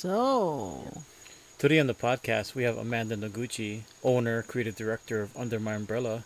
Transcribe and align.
So, 0.00 0.84
Today 1.58 1.80
on 1.80 1.88
the 1.88 1.92
podcast, 1.92 2.54
we 2.54 2.62
have 2.62 2.78
Amanda 2.78 3.16
Noguchi, 3.16 3.80
owner, 4.04 4.42
creative 4.44 4.76
director 4.76 5.22
of 5.22 5.36
Under 5.36 5.58
My 5.58 5.74
Umbrella, 5.74 6.22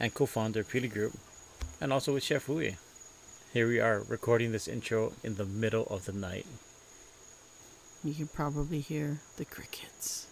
and 0.00 0.12
co-founder 0.12 0.62
of 0.62 0.68
Pili 0.68 0.92
Group, 0.92 1.16
and 1.80 1.92
also 1.92 2.12
with 2.12 2.24
Chef 2.24 2.46
Hui. 2.46 2.72
Here 3.52 3.68
we 3.68 3.78
are 3.78 4.00
recording 4.00 4.50
this 4.50 4.66
intro 4.66 5.12
in 5.22 5.36
the 5.36 5.44
middle 5.44 5.84
of 5.84 6.06
the 6.06 6.12
night. 6.12 6.44
you 8.02 8.14
can 8.14 8.26
probably 8.26 8.80
hear 8.80 9.20
the 9.36 9.44
crickets. 9.44 10.26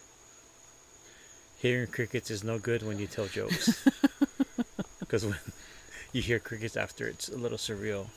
Hearing 1.58 1.86
crickets 1.86 2.32
is 2.32 2.42
no 2.42 2.58
good 2.58 2.82
when 2.82 2.98
you 2.98 3.06
tell 3.06 3.26
jokes, 3.26 3.88
because 4.98 5.24
when 5.24 5.38
you 6.12 6.20
hear 6.20 6.40
crickets 6.40 6.76
after, 6.76 7.06
it's 7.06 7.28
a 7.28 7.36
little 7.36 7.58
surreal. 7.58 8.08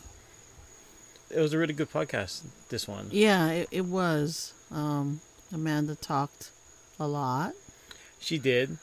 It 1.29 1.39
was 1.39 1.53
a 1.53 1.57
really 1.57 1.73
good 1.73 1.91
podcast. 1.91 2.43
This 2.69 2.87
one. 2.87 3.09
Yeah, 3.11 3.49
it, 3.49 3.67
it 3.71 3.85
was. 3.85 4.53
Um, 4.71 5.21
Amanda 5.53 5.95
talked 5.95 6.51
a 6.99 7.07
lot. 7.07 7.53
She 8.19 8.37
did, 8.37 8.77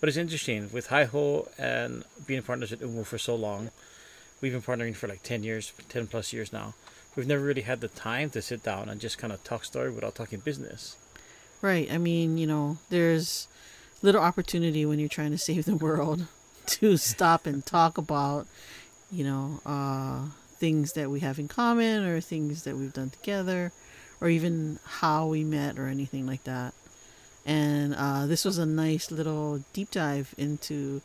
but 0.00 0.08
it's 0.08 0.18
interesting 0.18 0.70
with 0.72 0.88
Hi 0.88 1.04
Ho 1.04 1.48
and 1.58 2.04
being 2.26 2.42
partners 2.42 2.70
with 2.70 2.82
Umu 2.82 3.04
for 3.04 3.18
so 3.18 3.34
long. 3.34 3.70
We've 4.40 4.52
been 4.52 4.62
partnering 4.62 4.94
for 4.96 5.06
like 5.06 5.22
ten 5.22 5.42
years, 5.42 5.72
ten 5.88 6.06
plus 6.06 6.32
years 6.32 6.52
now. 6.52 6.74
We've 7.14 7.26
never 7.26 7.44
really 7.44 7.62
had 7.62 7.80
the 7.80 7.88
time 7.88 8.30
to 8.30 8.40
sit 8.40 8.62
down 8.62 8.88
and 8.88 9.00
just 9.00 9.18
kind 9.18 9.32
of 9.32 9.44
talk 9.44 9.64
story 9.64 9.90
without 9.90 10.14
talking 10.14 10.40
business. 10.40 10.96
Right. 11.60 11.90
I 11.92 11.98
mean, 11.98 12.38
you 12.38 12.46
know, 12.46 12.78
there's 12.90 13.46
little 14.00 14.20
opportunity 14.20 14.84
when 14.84 14.98
you're 14.98 15.08
trying 15.08 15.30
to 15.30 15.38
save 15.48 15.64
the 15.64 15.76
world 15.76 16.26
to 16.66 16.96
stop 16.96 17.46
and 17.46 17.64
talk 17.64 17.98
about, 17.98 18.46
you 19.10 19.24
know, 19.24 19.60
uh, 19.64 20.26
things 20.62 20.92
that 20.92 21.10
we 21.10 21.18
have 21.18 21.40
in 21.40 21.48
common 21.48 22.04
or 22.04 22.20
things 22.20 22.62
that 22.62 22.76
we've 22.76 22.92
done 22.92 23.10
together 23.10 23.72
or 24.20 24.28
even 24.28 24.78
how 25.02 25.26
we 25.26 25.42
met 25.42 25.76
or 25.76 25.88
anything 25.88 26.24
like 26.24 26.44
that. 26.44 26.72
And 27.44 27.92
uh, 27.98 28.26
this 28.26 28.44
was 28.44 28.58
a 28.58 28.64
nice 28.64 29.10
little 29.10 29.64
deep 29.72 29.90
dive 29.90 30.32
into 30.38 31.02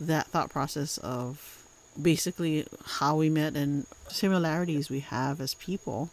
that 0.00 0.26
thought 0.26 0.50
process 0.50 0.98
of 0.98 1.62
basically 2.10 2.66
how 2.98 3.14
we 3.14 3.30
met 3.30 3.54
and 3.54 3.86
similarities 4.08 4.90
we 4.90 5.00
have 5.00 5.40
as 5.40 5.54
people 5.54 6.10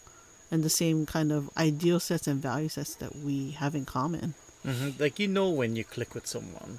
and 0.51 0.61
the 0.61 0.69
same 0.69 1.07
kind 1.07 1.31
of 1.31 1.49
ideal 1.57 1.99
sets 1.99 2.27
and 2.27 2.39
value 2.43 2.69
sets 2.69 2.93
that 2.93 3.15
we 3.15 3.57
have 3.57 3.73
in 3.73 3.85
common. 3.85 4.35
hmm 4.61 4.89
Like 4.99 5.17
you 5.17 5.27
know 5.27 5.49
when 5.49 5.75
you 5.75 5.83
click 5.83 6.13
with 6.13 6.27
someone, 6.27 6.77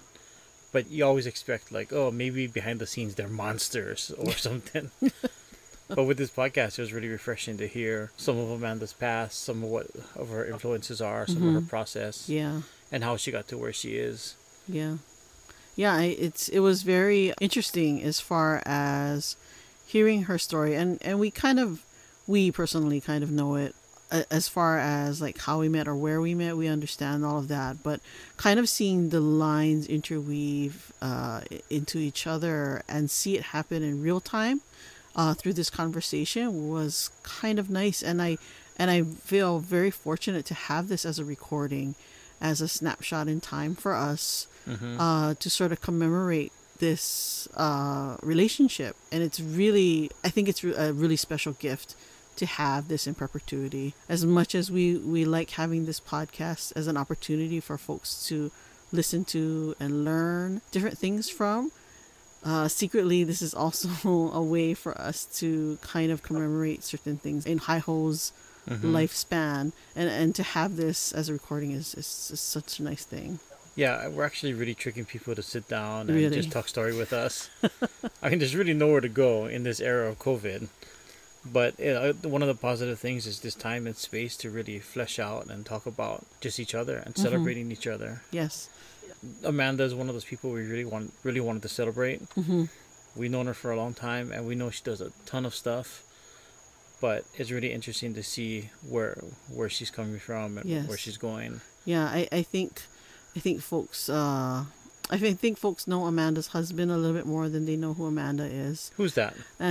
but 0.71 0.89
you 0.93 1.05
always 1.05 1.27
expect 1.27 1.73
like, 1.73 1.93
oh, 1.93 2.13
maybe 2.13 2.47
behind 2.47 2.79
the 2.79 2.87
scenes 2.87 3.17
they're 3.17 3.27
monsters 3.27 4.13
or 4.17 4.33
something. 4.49 4.93
but 5.89 6.05
with 6.05 6.17
this 6.19 6.31
podcast, 6.31 6.79
it 6.79 6.83
was 6.83 6.93
really 6.93 7.09
refreshing 7.09 7.57
to 7.59 7.67
hear 7.67 8.11
some 8.17 8.39
of 8.39 8.51
Amanda's 8.51 8.93
past, 8.93 9.43
some 9.45 9.63
of 9.63 9.71
what 9.71 9.87
of 10.17 10.29
her 10.31 10.45
influences 10.45 11.01
are, 11.01 11.27
some 11.27 11.47
of 11.49 11.55
her 11.55 11.69
process, 11.69 12.29
Yeah. 12.29 12.63
and 12.91 13.05
how 13.05 13.17
she 13.17 13.31
got 13.31 13.49
to 13.49 13.59
where 13.59 13.73
she 13.73 13.97
is. 13.97 14.35
Yeah, 14.69 14.97
yeah. 15.77 16.01
It's 16.01 16.49
it 16.49 16.61
was 16.61 16.83
very 16.83 17.33
interesting 17.41 18.03
as 18.03 18.19
far 18.21 18.63
as 18.65 19.37
hearing 19.87 20.23
her 20.25 20.39
story, 20.39 20.75
and 20.75 20.99
and 21.03 21.19
we 21.21 21.31
kind 21.31 21.61
of, 21.61 21.83
we 22.27 22.51
personally 22.51 23.01
kind 23.01 23.23
of 23.23 23.31
know 23.31 23.57
it 23.57 23.75
as 24.31 24.49
far 24.49 24.79
as 24.79 25.21
like 25.21 25.39
how 25.39 25.59
we 25.59 25.69
met 25.69 25.89
or 25.89 25.95
where 25.97 26.21
we 26.21 26.35
met. 26.35 26.57
We 26.57 26.69
understand 26.69 27.25
all 27.25 27.39
of 27.39 27.49
that, 27.49 27.83
but 27.83 28.01
kind 28.37 28.59
of 28.61 28.69
seeing 28.69 29.09
the 29.11 29.21
lines 29.21 29.87
interweave 29.87 30.93
uh, 31.03 31.41
into 31.69 31.99
each 31.99 32.27
other 32.27 32.83
and 32.89 33.11
see 33.11 33.37
it 33.37 33.43
happen 33.47 33.83
in 33.83 34.01
real 34.03 34.21
time 34.21 34.61
uh, 35.17 35.35
through 35.35 35.55
this 35.55 35.71
conversation 35.71 36.69
was 36.69 37.11
kind 37.23 37.59
of 37.59 37.71
nice, 37.71 38.03
and 38.03 38.21
I 38.21 38.39
and 38.77 38.91
I 38.91 39.03
feel 39.03 39.61
very 39.61 39.91
fortunate 39.91 40.45
to 40.47 40.55
have 40.55 40.89
this 40.89 41.05
as 41.05 41.19
a 41.19 41.25
recording, 41.25 41.95
as 42.41 42.61
a 42.61 42.69
snapshot 42.69 43.29
in 43.29 43.41
time 43.41 43.75
for 43.75 43.95
us 43.95 44.49
uh, 44.99 45.35
to 45.35 45.51
sort 45.51 45.73
of 45.73 45.81
commemorate 45.81 46.53
this 46.79 47.47
uh, 47.55 48.17
relationship. 48.23 48.97
And 49.13 49.23
it's 49.23 49.39
really, 49.39 50.11
I 50.25 50.29
think 50.29 50.49
it's 50.49 50.65
a 50.65 50.93
really 50.93 51.17
special 51.17 51.53
gift 51.53 51.95
to 52.37 52.47
have 52.47 52.89
this 52.89 53.07
in 53.07 53.15
perpetuity. 53.15 53.95
As 54.09 54.25
much 54.27 54.55
as 54.55 54.71
we, 54.71 54.97
we 54.97 55.25
like 55.25 55.51
having 55.51 55.87
this 55.87 56.01
podcast 56.01 56.73
as 56.75 56.89
an 56.89 56.97
opportunity 56.97 57.61
for 57.61 57.79
folks 57.79 58.27
to 58.27 58.51
listen 58.91 59.25
to 59.27 59.77
and 59.79 60.05
learn 60.05 60.63
different 60.73 60.99
things 60.99 61.31
from, 61.31 61.71
uh, 62.45 62.69
secretly, 62.69 63.25
this 63.25 63.43
is 63.43 63.55
also 63.55 63.89
a 64.33 64.43
way 64.43 64.75
for 64.75 64.97
us 65.01 65.25
to 65.41 65.79
kind 65.83 66.11
of 66.13 66.23
commemorate 66.23 66.85
certain 66.85 67.17
things 67.17 67.47
in 67.47 67.59
Hi 67.59 67.79
Ho's 67.79 68.33
lifespan. 68.69 69.73
And, 69.97 70.09
and 70.09 70.35
to 70.37 70.43
have 70.43 70.77
this 70.77 71.13
as 71.13 71.29
a 71.29 71.33
recording 71.33 71.71
is, 71.73 71.95
is, 71.95 72.31
is 72.33 72.41
such 72.41 72.79
a 72.79 72.83
nice 72.83 73.05
thing. 73.05 73.39
Yeah, 73.77 74.07
we're 74.09 74.25
actually 74.25 74.53
really 74.55 74.75
tricking 74.75 75.05
people 75.05 75.35
to 75.35 75.43
sit 75.43 75.69
down 75.69 76.03
and 76.09 76.17
Really? 76.17 76.37
just 76.37 76.53
talk 76.53 76.69
story 76.69 76.97
with 76.97 77.13
us. 77.13 77.51
I 78.23 78.29
mean, 78.29 78.39
there's 78.39 78.55
really 78.55 78.73
nowhere 78.75 79.01
to 79.01 79.09
go 79.09 79.47
in 79.47 79.65
this 79.65 79.81
era 79.81 80.09
of 80.09 80.19
COVID. 80.19 80.69
But 81.45 81.75
one 82.25 82.41
of 82.41 82.49
the 82.49 82.55
positive 82.55 82.99
things 82.99 83.27
is 83.27 83.41
this 83.41 83.55
time 83.55 83.87
and 83.87 83.97
space 83.97 84.35
to 84.39 84.49
really 84.49 84.79
flesh 84.79 85.19
out 85.19 85.47
and 85.47 85.67
talk 85.67 85.85
about 85.85 86.25
just 86.41 86.59
each 86.59 86.75
other 86.75 86.97
and 86.97 87.19
celebrating 87.19 87.71
each 87.71 87.87
other. 87.87 88.23
Yes. 88.31 88.71
Amanda 89.45 89.85
is 89.85 89.95
one 89.95 90.09
of 90.09 90.15
those 90.15 90.25
people 90.25 90.51
we 90.51 90.63
really 90.67 90.85
want, 90.85 91.13
really 91.23 91.41
wanted 91.41 91.63
to 91.63 91.69
celebrate. 91.69 92.21
Mm-hmm. 92.37 92.65
We've 93.17 93.31
known 93.31 93.47
her 93.47 93.55
for 93.55 93.71
a 93.71 93.77
long 93.77 93.95
time, 93.95 94.33
and 94.33 94.47
we 94.47 94.55
know 94.55 94.71
she 94.71 94.83
does 94.83 95.01
a 95.01 95.11
ton 95.27 95.47
of 95.47 95.55
stuff. 95.55 96.03
But 97.01 97.25
it's 97.37 97.51
really 97.51 97.73
interesting 97.73 98.15
to 98.15 98.23
see 98.23 98.71
where 98.89 99.19
where 99.53 99.69
she's 99.69 99.91
coming 99.91 100.19
from 100.19 100.59
and 100.59 100.69
Yes. 100.69 100.89
where 100.89 100.97
she's 100.99 101.17
going. 101.19 101.61
Yeah, 101.85 102.05
I, 102.07 102.29
I 102.33 102.43
think 102.43 102.83
I 103.37 103.41
think 103.41 103.61
folks 103.61 104.09
uh 104.09 104.65
I 105.11 105.19
thi- 105.19 105.35
think 105.35 105.59
folks 105.59 105.87
know 105.87 106.07
Amanda's 106.07 106.47
husband 106.49 106.91
a 106.91 106.97
little 106.97 107.15
bit 107.15 107.27
more 107.27 107.51
than 107.51 107.67
they 107.67 107.77
know 107.77 107.93
who 107.93 108.07
Amanda 108.07 108.45
is. 108.45 108.91
Who's 108.97 109.15
that? 109.15 109.35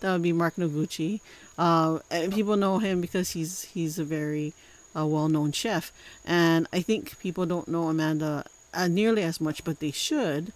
That 0.00 0.12
would 0.12 0.22
be 0.22 0.32
Mark 0.32 0.56
Noguchi. 0.56 1.20
Uh, 1.56 2.00
and 2.10 2.32
people 2.32 2.56
know 2.56 2.78
him 2.78 3.00
because 3.00 3.30
he's 3.30 3.62
he's 3.64 3.98
a 3.98 4.04
very 4.04 4.52
uh, 4.96 5.06
well-known 5.06 5.52
chef, 5.52 5.92
and 6.24 6.66
I 6.72 6.80
think 6.80 7.18
people 7.18 7.46
don't 7.46 7.68
know 7.68 7.88
Amanda 7.88 8.44
uh, 8.72 8.88
nearly 8.88 9.22
as 9.22 9.40
much, 9.40 9.64
but 9.64 9.80
they 9.80 9.90
should, 9.90 10.52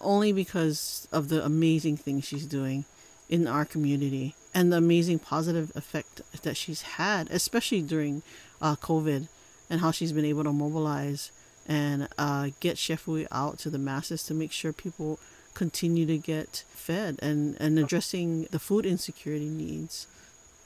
only 0.00 0.32
because 0.32 1.08
of 1.12 1.28
the 1.28 1.44
amazing 1.44 1.96
things 1.96 2.24
she's 2.24 2.46
doing 2.46 2.84
in 3.28 3.46
our 3.46 3.64
community 3.64 4.34
and 4.54 4.72
the 4.72 4.76
amazing 4.76 5.18
positive 5.18 5.72
effect 5.74 6.20
that 6.42 6.56
she's 6.56 6.82
had, 6.82 7.30
especially 7.30 7.80
during 7.80 8.22
uh, 8.60 8.76
COVID, 8.76 9.28
and 9.70 9.80
how 9.80 9.90
she's 9.90 10.12
been 10.12 10.24
able 10.24 10.44
to 10.44 10.52
mobilize 10.52 11.30
and 11.66 12.08
uh, 12.18 12.50
get 12.60 12.76
Chef 12.76 13.04
Hui 13.04 13.26
out 13.30 13.58
to 13.60 13.70
the 13.70 13.78
masses 13.78 14.22
to 14.24 14.34
make 14.34 14.52
sure 14.52 14.72
people 14.72 15.18
continue 15.54 16.06
to 16.06 16.18
get 16.18 16.64
fed 16.74 17.18
and, 17.22 17.56
and 17.60 17.78
addressing 17.78 18.44
the 18.50 18.58
food 18.58 18.84
insecurity 18.84 19.48
needs. 19.48 20.06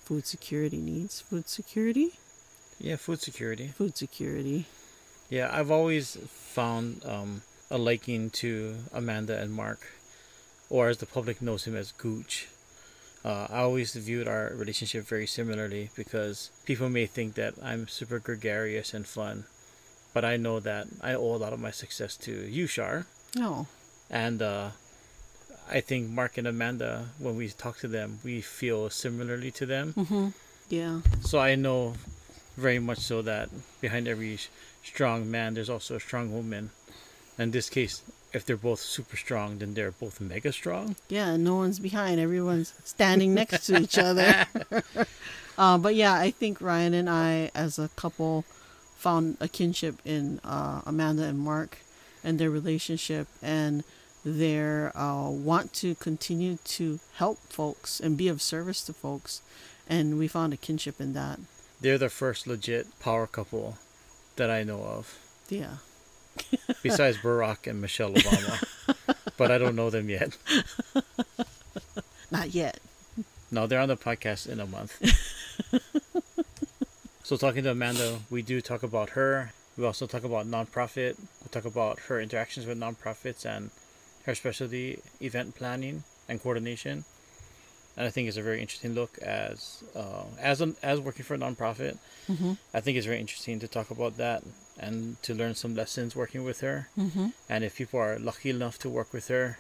Food 0.05 0.27
security 0.27 0.79
needs. 0.79 1.21
Food 1.21 1.49
security? 1.49 2.15
Yeah, 2.79 2.97
food 2.97 3.21
security. 3.21 3.69
Food 3.69 3.97
security. 3.97 4.67
Yeah, 5.31 5.51
I've 5.53 5.71
always 5.71 6.17
found 6.29 7.05
um, 7.05 7.43
a 7.71 7.79
liking 7.79 8.31
to 8.31 8.77
Amanda 8.93 9.39
and 9.39 9.53
Mark, 9.53 9.81
or 10.71 10.89
as 10.89 10.99
the 10.99 11.07
public 11.07 11.43
knows 11.43 11.65
him 11.65 11.77
as 11.77 11.93
Gooch. 11.93 12.49
Uh, 13.25 13.49
I 13.51 13.59
always 13.63 13.95
viewed 13.95 14.29
our 14.29 14.53
relationship 14.55 15.05
very 15.05 15.27
similarly 15.27 15.91
because 15.97 16.51
people 16.65 16.89
may 16.89 17.07
think 17.07 17.35
that 17.35 17.55
I'm 17.61 17.89
super 17.89 18.21
gregarious 18.21 18.95
and 18.95 19.05
fun, 19.05 19.47
but 20.15 20.25
I 20.25 20.37
know 20.37 20.61
that 20.61 20.87
I 21.01 21.15
owe 21.15 21.35
a 21.35 21.43
lot 21.43 21.53
of 21.53 21.59
my 21.59 21.73
success 21.73 22.17
to 22.19 22.31
you, 22.31 22.69
Shar. 22.69 23.07
No. 23.35 23.67
And 24.09 24.41
uh, 24.41 24.71
I 25.69 25.81
think 25.81 26.09
Mark 26.09 26.39
and 26.39 26.47
Amanda, 26.47 27.07
when 27.19 27.35
we 27.37 27.49
talk 27.49 27.79
to 27.79 27.89
them, 27.89 28.21
we 28.23 28.41
feel 28.41 28.91
similarly 28.91 29.51
to 29.53 29.67
them. 29.67 29.95
Mm-hmm. 29.95 30.29
Yeah. 30.69 31.01
So 31.23 31.41
I 31.41 31.57
know 31.57 31.95
very 32.56 32.78
much 32.78 32.98
so 32.98 33.22
that 33.22 33.48
behind 33.81 34.09
every 34.09 34.39
strong 34.83 35.31
man, 35.31 35.54
there's 35.54 35.71
also 35.71 35.97
a 35.97 36.01
strong 36.01 36.33
woman. 36.33 36.71
In 37.39 37.51
this 37.51 37.69
case, 37.69 38.03
if 38.33 38.45
they're 38.45 38.57
both 38.57 38.81
super 38.81 39.16
strong, 39.16 39.59
then 39.59 39.75
they're 39.75 39.92
both 39.92 40.21
mega 40.21 40.53
strong. 40.53 40.97
Yeah, 41.09 41.36
no 41.36 41.57
one's 41.57 41.78
behind. 41.78 42.21
Everyone's 42.21 42.75
standing 42.84 43.34
next 43.34 43.66
to 43.66 43.81
each 43.81 43.98
other. 43.98 44.47
uh, 45.59 45.78
but 45.78 45.95
yeah, 45.95 46.15
I 46.15 46.31
think 46.31 46.60
Ryan 46.60 46.95
and 46.95 47.10
I, 47.10 47.51
as 47.54 47.78
a 47.78 47.89
couple, 47.97 48.45
found 48.97 49.36
a 49.41 49.48
kinship 49.48 49.97
in 50.04 50.41
uh, 50.45 50.83
Amanda 50.86 51.25
and 51.25 51.39
Mark 51.39 51.78
and 52.25 52.39
their 52.39 52.51
relationship 52.51 53.28
and 53.42 53.84
their 54.25 54.97
uh, 54.97 55.31
want 55.31 55.72
to 55.75 55.95
continue 55.95 56.59
to 56.65 56.98
help 57.15 57.39
folks 57.51 58.01
and 58.01 58.16
be 58.16 58.28
of 58.28 58.42
service 58.42 58.83
to 58.84 58.92
folks. 58.92 59.41
And 59.89 60.19
we 60.19 60.27
found 60.27 60.53
a 60.53 60.57
kinship 60.57 61.01
in 61.01 61.13
that. 61.13 61.39
They're 61.81 61.99
the 61.99 62.09
first 62.09 62.47
legit 62.47 62.87
power 63.01 63.27
couple 63.27 63.77
that 64.37 64.51
I 64.51 64.63
know 64.65 64.83
of, 64.83 65.19
Yeah. 65.49 65.77
besides 66.83 67.19
Barack 67.19 67.67
and 67.67 67.81
Michelle 67.81 68.13
Obama. 68.13 69.17
but 69.37 69.51
I 69.51 69.59
don't 69.59 69.77
know 69.77 69.91
them 69.91 70.09
yet. 70.09 70.37
Not 72.31 72.55
yet. 72.55 72.81
No, 73.51 73.67
they're 73.67 73.81
on 73.81 73.89
the 73.89 73.97
podcast 73.97 74.49
in 74.49 74.61
a 74.61 74.67
month. 74.67 74.99
So 77.23 77.37
talking 77.37 77.65
to 77.65 77.71
Amanda, 77.73 78.19
we 78.31 78.43
do 78.43 78.61
talk 78.61 78.83
about 78.83 79.11
her. 79.11 79.53
We 79.77 79.84
also 79.84 80.07
talk 80.07 80.25
about 80.25 80.47
nonprofit. 80.47 81.17
We 81.19 81.49
talk 81.51 81.65
about 81.65 81.99
her 82.09 82.21
interactions 82.21 82.67
with 82.67 82.79
nonprofits 82.79 83.45
and 83.45 83.71
her 84.27 84.34
specialty 84.34 85.01
event 85.21 85.55
planning 85.57 86.05
and 86.29 86.41
coordination. 86.43 87.05
And 87.97 88.07
I 88.07 88.10
think 88.10 88.28
it's 88.28 88.37
a 88.37 88.43
very 88.43 88.60
interesting 88.60 88.95
look 88.95 89.19
as 89.19 89.83
uh, 89.95 90.25
as 90.39 90.60
an, 90.60 90.77
as 90.83 91.01
working 91.01 91.25
for 91.25 91.34
a 91.34 91.39
nonprofit. 91.39 91.97
Mm-hmm. 92.28 92.53
I 92.75 92.81
think 92.81 92.98
it's 92.98 93.07
very 93.07 93.21
interesting 93.21 93.59
to 93.60 93.69
talk 93.69 93.91
about 93.91 94.19
that 94.19 94.43
and 94.78 95.21
to 95.22 95.34
learn 95.34 95.54
some 95.54 95.75
lessons 95.75 96.15
working 96.15 96.45
with 96.45 96.60
her. 96.60 96.89
Mm-hmm. 96.98 97.28
And 97.48 97.65
if 97.65 97.77
people 97.77 97.98
are 98.01 98.19
lucky 98.19 98.51
enough 98.51 98.78
to 98.81 98.91
work 98.91 99.13
with 99.13 99.28
her, 99.28 99.59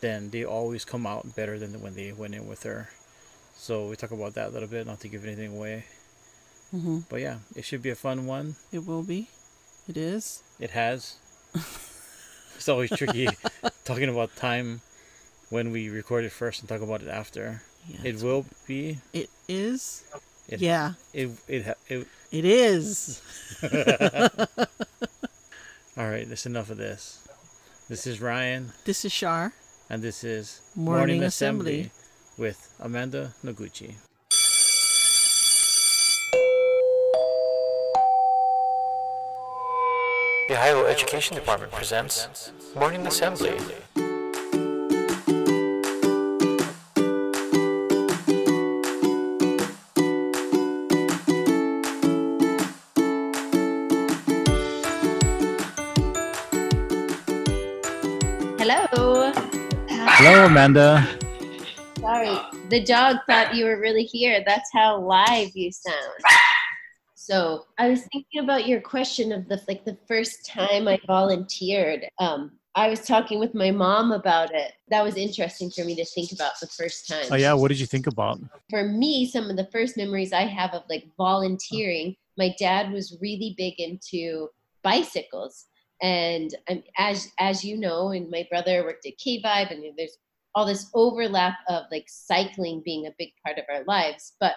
then 0.00 0.30
they 0.30 0.44
always 0.44 0.84
come 0.84 1.06
out 1.06 1.36
better 1.36 1.58
than 1.58 1.82
when 1.82 1.94
they 1.94 2.12
went 2.12 2.34
in 2.34 2.48
with 2.48 2.62
her. 2.62 2.88
So 3.56 3.88
we 3.88 3.96
talk 3.96 4.12
about 4.12 4.34
that 4.34 4.48
a 4.48 4.50
little 4.50 4.68
bit, 4.68 4.86
not 4.86 5.00
to 5.00 5.08
give 5.08 5.24
anything 5.24 5.54
away. 5.54 5.84
Mm-hmm. 6.74 7.00
But 7.08 7.20
yeah, 7.20 7.38
it 7.56 7.64
should 7.64 7.82
be 7.82 7.90
a 7.90 7.94
fun 7.94 8.26
one. 8.26 8.56
It 8.72 8.86
will 8.86 9.02
be. 9.02 9.28
It 9.88 9.96
is. 9.96 10.42
It 10.60 10.70
has. 10.70 11.16
it's 12.54 12.68
always 12.68 12.90
tricky 12.90 13.28
talking 13.84 14.08
about 14.08 14.36
time 14.36 14.80
when 15.50 15.70
we 15.70 15.88
record 15.88 16.24
it 16.24 16.32
first 16.32 16.60
and 16.60 16.68
talk 16.68 16.80
about 16.82 17.02
it 17.02 17.08
after. 17.08 17.62
Yeah, 17.86 17.96
It 18.02 18.06
it's- 18.08 18.22
will 18.22 18.44
be. 18.66 18.98
It 19.12 19.30
is. 19.48 20.04
It, 20.48 20.60
yeah, 20.60 20.94
It 21.12 21.28
it 21.46 21.76
it. 21.88 22.06
it 22.30 22.44
is. 22.44 23.20
All 25.96 26.08
right, 26.08 26.26
that's 26.28 26.46
enough 26.46 26.70
of 26.70 26.76
this. 26.78 27.26
This 27.88 28.06
is 28.06 28.20
Ryan, 28.20 28.72
This 28.84 29.04
is 29.04 29.12
Shar. 29.12 29.52
and 29.90 30.02
this 30.02 30.24
is 30.24 30.60
Morning 30.74 31.22
Assembly. 31.22 31.90
with 32.38 32.74
Amanda 32.80 33.34
Noguchi. 33.44 33.96
The 40.48 40.54
Ohio 40.54 40.86
Education 40.86 41.34
Department 41.36 41.72
presents 41.72 42.52
Morning 42.74 43.06
Assembly. 43.06 43.58
Hello, 60.30 60.44
Amanda. 60.44 61.08
Sorry, 61.98 62.36
the 62.68 62.84
dog 62.84 63.16
thought 63.26 63.54
you 63.54 63.64
were 63.64 63.80
really 63.80 64.04
here. 64.04 64.44
That's 64.46 64.70
how 64.74 65.00
live 65.00 65.56
you 65.56 65.72
sound. 65.72 66.20
So 67.14 67.64
I 67.78 67.88
was 67.88 68.02
thinking 68.12 68.44
about 68.44 68.66
your 68.66 68.82
question 68.82 69.32
of 69.32 69.48
the 69.48 69.58
like 69.68 69.86
the 69.86 69.96
first 70.06 70.44
time 70.44 70.86
I 70.86 71.00
volunteered. 71.06 72.04
Um, 72.18 72.58
I 72.74 72.90
was 72.90 73.06
talking 73.06 73.38
with 73.38 73.54
my 73.54 73.70
mom 73.70 74.12
about 74.12 74.54
it. 74.54 74.74
That 74.90 75.02
was 75.02 75.16
interesting 75.16 75.70
for 75.70 75.82
me 75.82 75.94
to 75.94 76.04
think 76.04 76.32
about 76.32 76.60
the 76.60 76.66
first 76.66 77.08
time. 77.08 77.24
Oh 77.30 77.36
yeah, 77.36 77.54
what 77.54 77.68
did 77.68 77.80
you 77.80 77.86
think 77.86 78.06
about? 78.06 78.38
For 78.68 78.84
me, 78.84 79.30
some 79.30 79.48
of 79.48 79.56
the 79.56 79.70
first 79.72 79.96
memories 79.96 80.34
I 80.34 80.42
have 80.42 80.74
of 80.74 80.82
like 80.90 81.08
volunteering, 81.16 82.16
my 82.36 82.54
dad 82.58 82.92
was 82.92 83.16
really 83.22 83.54
big 83.56 83.80
into 83.80 84.50
bicycles. 84.82 85.68
And 86.00 86.54
um, 86.70 86.82
as 86.96 87.28
as 87.38 87.64
you 87.64 87.76
know, 87.76 88.10
and 88.10 88.30
my 88.30 88.46
brother 88.50 88.84
worked 88.84 89.06
at 89.06 89.18
K 89.18 89.42
Vibe, 89.42 89.70
and 89.72 89.84
there's 89.96 90.16
all 90.54 90.66
this 90.66 90.90
overlap 90.94 91.54
of 91.68 91.84
like 91.90 92.06
cycling 92.08 92.82
being 92.84 93.06
a 93.06 93.14
big 93.18 93.30
part 93.44 93.58
of 93.58 93.64
our 93.72 93.84
lives. 93.84 94.34
But 94.40 94.54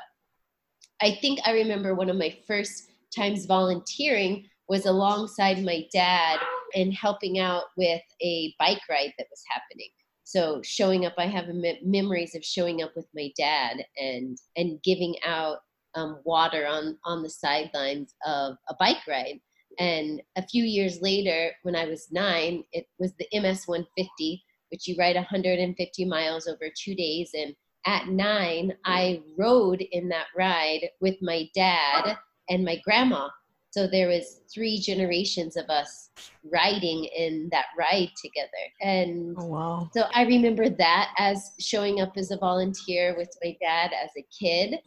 I 1.01 1.11
think 1.21 1.39
I 1.45 1.51
remember 1.51 1.95
one 1.95 2.09
of 2.09 2.15
my 2.15 2.35
first 2.47 2.91
times 3.15 3.45
volunteering 3.45 4.47
was 4.69 4.85
alongside 4.85 5.63
my 5.63 5.85
dad 5.91 6.39
and 6.75 6.93
helping 6.93 7.39
out 7.39 7.65
with 7.75 8.01
a 8.21 8.53
bike 8.57 8.81
ride 8.89 9.13
that 9.17 9.27
was 9.29 9.43
happening. 9.49 9.89
So 10.23 10.61
showing 10.63 11.05
up, 11.05 11.13
I 11.17 11.27
have 11.27 11.49
me- 11.49 11.81
memories 11.83 12.35
of 12.35 12.45
showing 12.45 12.81
up 12.81 12.93
with 12.95 13.07
my 13.13 13.31
dad 13.37 13.83
and 13.97 14.37
and 14.55 14.81
giving 14.81 15.15
out 15.25 15.57
um, 15.95 16.21
water 16.23 16.65
on 16.65 16.97
on 17.03 17.21
the 17.21 17.29
sidelines 17.29 18.15
of 18.25 18.55
a 18.69 18.75
bike 18.79 19.05
ride. 19.07 19.41
And 19.79 20.21
a 20.35 20.45
few 20.45 20.63
years 20.63 21.01
later, 21.01 21.51
when 21.63 21.75
I 21.75 21.85
was 21.85 22.11
nine, 22.11 22.63
it 22.71 22.87
was 22.99 23.13
the 23.13 23.27
MS 23.33 23.63
150, 23.65 24.43
which 24.71 24.87
you 24.87 24.95
ride 24.97 25.15
150 25.15 26.05
miles 26.05 26.47
over 26.47 26.65
two 26.75 26.95
days. 26.95 27.31
And 27.33 27.55
at 27.85 28.07
nine, 28.07 28.73
I 28.85 29.21
rode 29.37 29.81
in 29.91 30.09
that 30.09 30.27
ride 30.37 30.89
with 30.99 31.15
my 31.21 31.49
dad 31.55 32.17
and 32.49 32.63
my 32.63 32.79
grandma. 32.83 33.29
So 33.71 33.87
there 33.87 34.09
was 34.09 34.41
three 34.53 34.79
generations 34.79 35.55
of 35.55 35.69
us 35.69 36.09
riding 36.51 37.05
in 37.05 37.47
that 37.53 37.67
ride 37.77 38.11
together. 38.21 38.49
And 38.81 39.33
Oh 39.39 39.45
wow. 39.45 39.89
so 39.93 40.03
I 40.13 40.23
remember 40.23 40.69
that 40.69 41.13
as 41.17 41.51
showing 41.57 42.01
up 42.01 42.11
as 42.17 42.31
a 42.31 42.37
volunteer 42.37 43.15
with 43.17 43.29
my 43.41 43.55
dad 43.61 43.91
as 43.93 44.09
a 44.17 44.25
kid. 44.37 44.79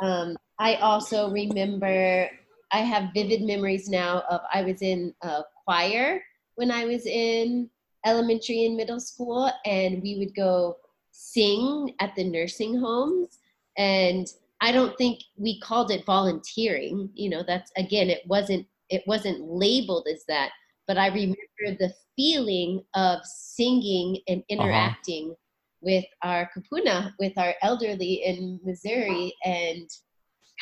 Um, 0.00 0.36
I 0.58 0.74
also 0.76 1.30
remember, 1.30 2.28
I 2.72 2.78
have 2.78 3.12
vivid 3.14 3.42
memories 3.42 3.88
now 3.88 4.22
of 4.30 4.40
I 4.52 4.62
was 4.62 4.82
in 4.82 5.14
a 5.22 5.42
choir 5.64 6.22
when 6.54 6.70
I 6.70 6.84
was 6.84 7.06
in 7.06 7.68
elementary 8.04 8.66
and 8.66 8.76
middle 8.76 9.00
school, 9.00 9.50
and 9.64 10.02
we 10.02 10.18
would 10.18 10.34
go 10.34 10.76
sing 11.10 11.94
at 12.00 12.14
the 12.16 12.24
nursing 12.24 12.78
homes. 12.78 13.38
And 13.78 14.26
I 14.60 14.72
don't 14.72 14.96
think 14.96 15.20
we 15.36 15.60
called 15.60 15.90
it 15.90 16.04
volunteering. 16.06 17.10
You 17.14 17.30
know, 17.30 17.42
that's 17.46 17.70
again, 17.76 18.10
it 18.10 18.22
wasn't 18.26 18.66
it 18.88 19.02
wasn't 19.06 19.40
labeled 19.42 20.06
as 20.12 20.24
that 20.28 20.50
but 20.86 20.98
I 20.98 21.08
remember 21.08 21.36
the 21.78 21.92
feeling 22.16 22.82
of 22.94 23.20
singing 23.24 24.18
and 24.28 24.40
uh-huh. 24.40 24.62
interacting 24.62 25.34
with 25.80 26.04
our 26.22 26.50
kupuna, 26.54 27.12
with 27.18 27.32
our 27.36 27.54
elderly 27.62 28.22
in 28.24 28.60
Missouri, 28.64 29.34
and 29.44 29.88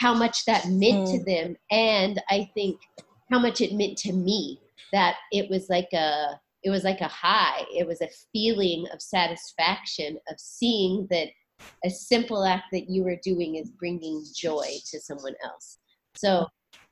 how 0.00 0.14
much 0.14 0.47
that 0.47 0.67
meant 0.67 1.06
to 1.08 1.23
them. 1.25 1.55
And 1.70 2.23
I 2.31 2.50
think 2.55 2.81
how 3.31 3.38
much 3.38 3.61
it 3.61 3.75
meant 3.75 3.99
to 3.99 4.12
me 4.14 4.58
that 4.93 5.17
it 5.31 5.49
was 5.50 5.69
like 5.69 5.93
a 5.93 6.41
it 6.62 6.70
was 6.70 6.85
like 6.85 7.00
a 7.00 7.08
high. 7.08 7.64
It 7.75 7.87
was 7.87 8.00
a 8.00 8.08
feeling 8.32 8.87
of 8.93 9.00
satisfaction 9.00 10.19
of 10.29 10.38
seeing 10.38 11.06
that 11.11 11.29
a 11.85 11.91
simple 11.91 12.44
act 12.44 12.64
that 12.73 12.91
you 12.91 13.02
were 13.02 13.17
doing 13.23 13.56
is 13.56 13.70
bringing 13.70 14.23
joy 14.35 14.67
to 14.91 15.00
someone 15.00 15.35
else. 15.44 15.79
So 16.17 16.46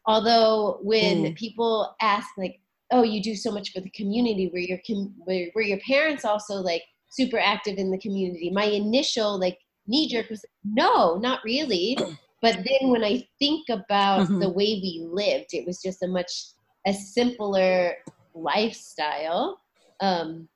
although 0.06 0.78
when 0.82 1.24
Mm. 1.24 1.36
people 1.36 1.94
ask 2.00 2.28
like 2.38 2.60
oh 2.90 3.02
you 3.02 3.22
do 3.22 3.34
so 3.34 3.50
much 3.50 3.72
for 3.72 3.80
the 3.80 3.90
community 3.90 4.50
were 4.52 4.58
your 4.58 4.80
com- 4.86 5.14
were, 5.26 5.46
were 5.54 5.62
your 5.62 5.80
parents 5.86 6.24
also 6.24 6.54
like 6.54 6.82
super 7.10 7.38
active 7.38 7.76
in 7.76 7.90
the 7.90 7.98
community 7.98 8.50
my 8.50 8.64
initial 8.64 9.38
like 9.38 9.58
knee 9.86 10.08
jerk 10.08 10.30
was 10.30 10.42
no 10.64 11.16
not 11.18 11.40
really 11.44 11.96
but 12.40 12.56
then 12.56 12.90
when 12.90 13.04
i 13.04 13.26
think 13.38 13.68
about 13.68 14.26
Mhm. 14.28 14.40
the 14.40 14.48
way 14.48 14.80
we 14.82 15.06
lived 15.10 15.52
it 15.52 15.66
was 15.66 15.80
just 15.82 16.02
a 16.02 16.08
much 16.08 16.46
a 16.86 16.92
simpler 16.92 17.96
lifestyle 18.34 19.60
um 20.00 20.48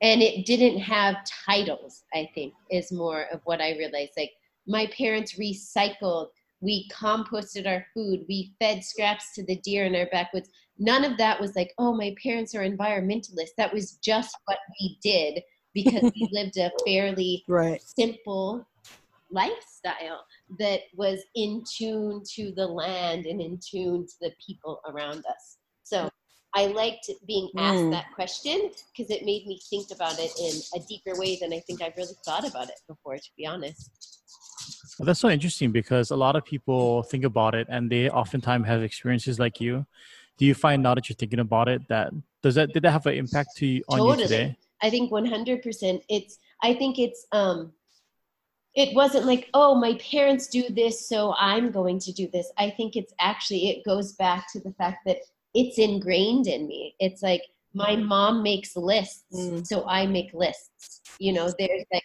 and 0.00 0.22
it 0.22 0.46
didn't 0.46 0.78
have 0.78 1.16
titles 1.46 2.04
i 2.14 2.28
think 2.34 2.52
is 2.70 2.92
more 2.92 3.22
of 3.32 3.40
what 3.44 3.60
i 3.60 3.76
realized 3.76 4.12
like 4.16 4.32
my 4.66 4.86
parents 4.86 5.38
recycled 5.38 6.28
we 6.60 6.88
composted 6.88 7.66
our 7.66 7.86
food 7.94 8.24
we 8.28 8.52
fed 8.58 8.84
scraps 8.84 9.32
to 9.34 9.44
the 9.44 9.56
deer 9.56 9.86
in 9.86 9.96
our 9.96 10.08
backwoods 10.12 10.50
none 10.78 11.04
of 11.04 11.16
that 11.16 11.40
was 11.40 11.56
like 11.56 11.72
oh 11.78 11.94
my 11.94 12.14
parents 12.22 12.54
are 12.54 12.68
environmentalists 12.68 13.56
that 13.56 13.72
was 13.72 13.92
just 14.02 14.36
what 14.44 14.58
we 14.80 14.98
did 15.02 15.42
because 15.72 16.10
we 16.14 16.28
lived 16.32 16.56
a 16.56 16.70
fairly 16.84 17.44
Right. 17.48 17.80
simple 17.82 18.66
lifestyle 19.30 20.24
that 20.58 20.80
was 20.94 21.22
in 21.34 21.62
tune 21.76 22.22
to 22.34 22.52
the 22.52 22.66
land 22.66 23.26
and 23.26 23.40
in 23.40 23.58
tune 23.58 24.06
to 24.06 24.14
the 24.20 24.32
people 24.44 24.80
around 24.88 25.18
us 25.18 25.58
so 25.82 26.08
i 26.54 26.66
liked 26.66 27.10
being 27.26 27.48
asked 27.58 27.84
Mm. 27.84 27.90
that 27.90 28.06
question 28.14 28.70
because 28.90 29.10
it 29.10 29.24
made 29.24 29.46
me 29.46 29.60
think 29.70 29.90
about 29.90 30.18
it 30.18 30.32
in 30.40 30.54
a 30.80 30.84
deeper 30.86 31.18
way 31.18 31.36
than 31.40 31.52
i 31.52 31.60
think 31.60 31.82
i've 31.82 31.96
really 31.96 32.14
thought 32.24 32.46
about 32.48 32.68
it 32.68 32.80
before 32.88 33.16
to 33.16 33.30
be 33.36 33.46
honest 33.46 33.90
Well, 34.98 35.06
that's 35.06 35.20
so 35.20 35.28
interesting 35.30 35.70
because 35.72 36.10
a 36.10 36.16
lot 36.16 36.34
of 36.36 36.44
people 36.44 37.02
think 37.04 37.24
about 37.24 37.54
it 37.54 37.66
and 37.70 37.90
they 37.90 38.10
oftentimes 38.10 38.66
have 38.66 38.82
experiences 38.82 39.38
like 39.38 39.60
you. 39.60 39.86
Do 40.38 40.44
you 40.44 40.54
find 40.54 40.82
now 40.82 40.94
that 40.94 41.08
you're 41.08 41.16
thinking 41.22 41.38
about 41.38 41.68
it 41.68 41.86
that 41.88 42.12
does 42.42 42.54
that 42.56 42.72
did 42.74 42.82
that 42.84 42.90
have 42.90 43.06
an 43.06 43.14
impact 43.14 43.50
to 43.58 43.66
you, 43.66 43.84
on 43.88 44.04
you 44.04 44.16
today? 44.16 44.56
I 44.82 44.90
think 44.90 45.10
100%. 45.10 46.02
It's 46.08 46.38
I 46.62 46.74
think 46.74 46.98
it's 46.98 47.26
um 47.32 47.72
it 48.78 48.94
wasn't 48.94 49.26
like, 49.26 49.50
"Oh, 49.54 49.74
my 49.74 49.94
parents 49.94 50.46
do 50.46 50.62
this, 50.70 51.08
so 51.08 51.34
I'm 51.36 51.72
going 51.72 51.98
to 51.98 52.12
do 52.12 52.28
this." 52.28 52.50
I 52.58 52.70
think 52.70 52.94
it's 52.94 53.12
actually 53.18 53.68
it 53.70 53.84
goes 53.84 54.12
back 54.12 54.50
to 54.52 54.60
the 54.60 54.72
fact 54.72 54.98
that 55.06 55.18
it's 55.52 55.78
ingrained 55.78 56.46
in 56.46 56.68
me. 56.68 56.94
It's 57.00 57.20
like 57.22 57.42
my 57.74 57.96
mom 57.96 58.42
makes 58.42 58.76
lists, 58.76 59.24
Mm. 59.32 59.66
so 59.66 59.84
I 59.88 60.06
make 60.06 60.32
lists. 60.32 61.00
You 61.18 61.32
know, 61.32 61.52
there's 61.58 61.84
like 61.92 62.04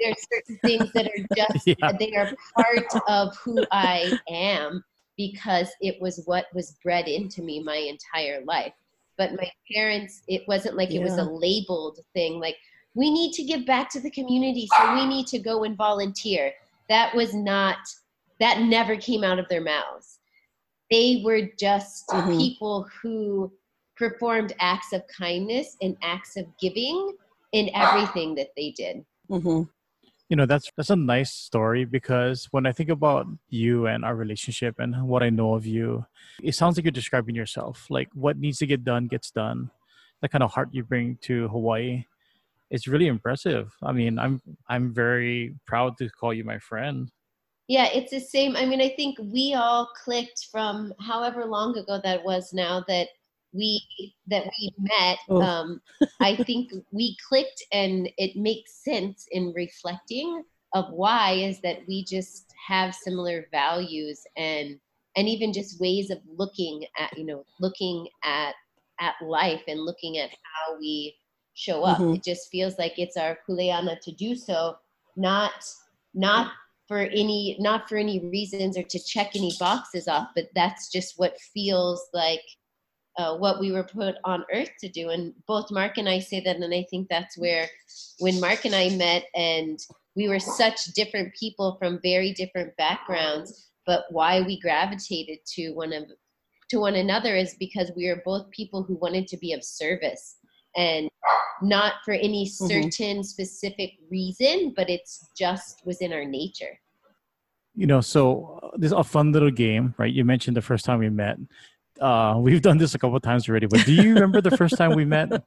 there's 0.00 0.16
certain 0.32 0.58
things 0.68 0.90
that 0.94 1.06
are 1.06 1.26
just 1.36 1.66
Yeah. 1.66 1.92
they 1.98 2.14
are 2.16 2.32
part 2.56 2.88
of 3.06 3.36
who 3.36 3.66
I 3.70 4.18
am 4.30 4.82
because 5.18 5.68
it 5.80 6.00
was 6.00 6.22
what 6.24 6.46
was 6.54 6.76
bred 6.82 7.06
into 7.06 7.42
me 7.42 7.62
my 7.62 7.76
entire 7.76 8.42
life. 8.46 8.72
But 9.18 9.34
my 9.34 9.48
parents, 9.72 10.22
it 10.26 10.42
wasn't 10.48 10.76
like 10.76 10.90
it 10.90 11.02
was 11.02 11.18
a 11.18 11.22
labeled 11.24 12.00
thing 12.14 12.40
like, 12.40 12.56
we 12.94 13.10
need 13.10 13.32
to 13.32 13.42
give 13.42 13.66
back 13.66 13.90
to 13.90 14.00
the 14.00 14.10
community, 14.10 14.68
so 14.76 14.94
we 14.94 15.06
need 15.06 15.26
to 15.28 15.38
go 15.38 15.64
and 15.64 15.76
volunteer. 15.76 16.52
That 16.88 17.14
was 17.14 17.34
not, 17.34 17.78
that 18.40 18.60
never 18.60 18.96
came 18.96 19.24
out 19.24 19.38
of 19.38 19.48
their 19.48 19.60
mouths. 19.60 20.18
They 20.90 21.22
were 21.24 21.48
just 21.58 22.08
Mhm. 22.08 22.38
people 22.38 22.88
who 23.02 23.52
performed 23.96 24.52
acts 24.60 24.92
of 24.92 25.02
kindness 25.08 25.76
and 25.82 25.96
acts 26.02 26.36
of 26.36 26.46
giving 26.60 27.16
in 27.52 27.70
everything 27.74 28.34
that 28.36 28.48
they 28.56 28.70
did. 28.72 29.04
hmm 29.28 29.62
you 30.28 30.36
know 30.36 30.46
that's 30.46 30.70
that's 30.76 30.90
a 30.90 30.96
nice 30.96 31.32
story 31.32 31.84
because 31.84 32.46
when 32.50 32.66
i 32.66 32.72
think 32.72 32.88
about 32.88 33.26
you 33.50 33.86
and 33.86 34.04
our 34.04 34.16
relationship 34.16 34.74
and 34.78 35.06
what 35.06 35.22
i 35.22 35.28
know 35.30 35.54
of 35.54 35.66
you 35.66 36.04
it 36.42 36.54
sounds 36.54 36.76
like 36.76 36.84
you're 36.84 36.90
describing 36.92 37.34
yourself 37.34 37.86
like 37.90 38.08
what 38.14 38.38
needs 38.38 38.58
to 38.58 38.66
get 38.66 38.84
done 38.84 39.06
gets 39.06 39.30
done 39.30 39.70
that 40.20 40.30
kind 40.30 40.42
of 40.42 40.50
heart 40.52 40.68
you 40.72 40.82
bring 40.82 41.16
to 41.20 41.46
hawaii 41.48 42.04
it's 42.70 42.88
really 42.88 43.06
impressive 43.06 43.70
i 43.82 43.92
mean 43.92 44.18
i'm 44.18 44.40
i'm 44.68 44.92
very 44.92 45.54
proud 45.66 45.96
to 45.96 46.08
call 46.10 46.32
you 46.32 46.44
my 46.44 46.58
friend 46.58 47.10
Yeah, 47.66 47.88
it's 47.94 48.10
the 48.10 48.20
same. 48.20 48.56
I 48.56 48.66
mean, 48.66 48.82
I 48.82 48.90
think 48.90 49.18
we 49.18 49.54
all 49.54 49.88
clicked 50.04 50.48
from 50.52 50.92
however 51.00 51.46
long 51.46 51.76
ago 51.78 51.98
that 52.04 52.22
was 52.22 52.52
now 52.52 52.84
that 52.88 53.08
we 53.54 53.82
that 54.26 54.44
we 54.44 54.70
met. 54.78 55.18
Oh. 55.28 55.40
Um, 55.40 55.80
I 56.20 56.36
think 56.36 56.72
we 56.90 57.16
clicked, 57.26 57.62
and 57.72 58.10
it 58.18 58.36
makes 58.36 58.84
sense 58.84 59.26
in 59.30 59.52
reflecting 59.54 60.42
of 60.74 60.90
why 60.90 61.32
is 61.32 61.60
that 61.60 61.78
we 61.88 62.04
just 62.04 62.52
have 62.66 62.94
similar 62.94 63.46
values 63.50 64.20
and 64.36 64.78
and 65.16 65.28
even 65.28 65.52
just 65.52 65.80
ways 65.80 66.10
of 66.10 66.18
looking 66.26 66.84
at 66.98 67.16
you 67.16 67.24
know 67.24 67.44
looking 67.60 68.06
at 68.24 68.54
at 69.00 69.14
life 69.22 69.62
and 69.68 69.80
looking 69.80 70.18
at 70.18 70.30
how 70.30 70.78
we 70.78 71.14
show 71.54 71.84
up. 71.84 71.98
Mhm. 71.98 72.16
It 72.16 72.24
just 72.24 72.50
feels 72.50 72.78
like 72.78 72.98
it's 72.98 73.16
our 73.16 73.38
kuleana 73.46 74.00
to 74.00 74.12
do 74.12 74.34
so, 74.34 74.76
not 75.16 75.52
not 76.12 76.52
for 76.86 76.98
any 76.98 77.56
not 77.58 77.88
for 77.88 77.96
any 77.96 78.20
reasons 78.20 78.76
or 78.76 78.82
to 78.82 78.98
check 78.98 79.34
any 79.34 79.52
boxes 79.58 80.06
off, 80.08 80.28
but 80.34 80.48
that's 80.54 80.92
just 80.92 81.18
what 81.18 81.40
feels 81.40 82.08
like 82.12 82.42
uh, 83.16 83.36
what 83.36 83.60
we 83.60 83.70
were 83.70 83.84
put 83.84 84.16
on 84.24 84.44
earth 84.52 84.70
to 84.80 84.88
do. 84.88 85.10
And 85.10 85.32
both 85.46 85.70
Mark 85.70 85.98
and 85.98 86.08
I 86.08 86.18
say 86.18 86.40
that, 86.40 86.56
and 86.56 86.74
I 86.74 86.84
think 86.90 87.08
that's 87.08 87.38
where 87.38 87.68
when 88.18 88.40
Mark 88.40 88.64
and 88.64 88.74
I 88.74 88.90
met, 88.90 89.26
and 89.34 89.78
we 90.16 90.28
were 90.28 90.40
such 90.40 90.86
different 90.86 91.32
people 91.34 91.76
from 91.78 92.00
very 92.02 92.32
different 92.32 92.76
backgrounds, 92.76 93.70
but 93.86 94.06
why 94.10 94.42
we 94.42 94.58
gravitated 94.60 95.38
to 95.54 95.70
one 95.72 95.92
of 95.92 96.10
to 96.70 96.80
one 96.80 96.96
another 96.96 97.36
is 97.36 97.54
because 97.54 97.92
we 97.94 98.08
are 98.08 98.22
both 98.24 98.50
people 98.50 98.82
who 98.82 98.96
wanted 98.96 99.28
to 99.28 99.36
be 99.36 99.52
of 99.52 99.62
service 99.62 100.36
and 100.76 101.08
not 101.62 101.94
for 102.04 102.12
any 102.14 102.46
Mhm. 102.46 102.92
certain 102.92 103.22
specific 103.24 103.92
reason, 104.10 104.72
but 104.76 104.90
it's 104.90 105.28
just 105.36 105.84
was 105.86 105.98
in 106.00 106.12
our 106.12 106.24
nature. 106.24 106.78
you 107.76 107.86
know 107.86 108.00
so 108.00 108.60
uh, 108.62 108.70
this 108.76 108.88
is 108.92 108.98
a 108.98 109.02
fun 109.02 109.32
little 109.32 109.50
game 109.50 109.94
right 109.98 110.12
you 110.14 110.24
mentioned 110.24 110.56
the 110.56 110.62
first 110.62 110.84
time 110.84 110.98
we 111.00 111.10
met 111.10 111.36
uh 112.00 112.34
we've 112.44 112.62
done 112.62 112.78
this 112.78 112.94
a 112.94 112.98
couple 112.98 113.18
times 113.18 113.48
already 113.48 113.66
but 113.66 113.82
do 113.84 113.92
you 113.92 114.10
remember 114.14 114.40
the 114.40 114.50
first 114.62 114.76
time 114.76 114.94
we 114.94 115.04
met 115.04 115.28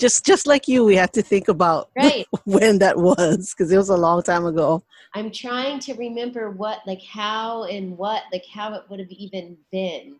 Just 0.00 0.24
just 0.24 0.46
like 0.46 0.66
you, 0.68 0.84
we 0.84 0.96
have 0.96 1.12
to 1.12 1.22
think 1.22 1.48
about 1.48 1.90
Right. 1.96 2.26
when 2.44 2.78
that 2.78 2.96
was 2.96 3.52
because 3.52 3.70
it 3.70 3.76
was 3.76 3.90
a 3.90 3.96
long 3.96 4.22
time 4.22 4.46
ago. 4.46 4.82
I'm 5.14 5.30
trying 5.30 5.78
to 5.80 5.92
remember 5.94 6.50
what, 6.50 6.78
like, 6.86 7.02
how 7.02 7.64
and 7.64 7.96
what, 7.98 8.22
like, 8.32 8.46
how 8.46 8.72
it 8.74 8.82
would 8.88 8.98
have 8.98 9.10
even 9.10 9.56
been. 9.70 10.16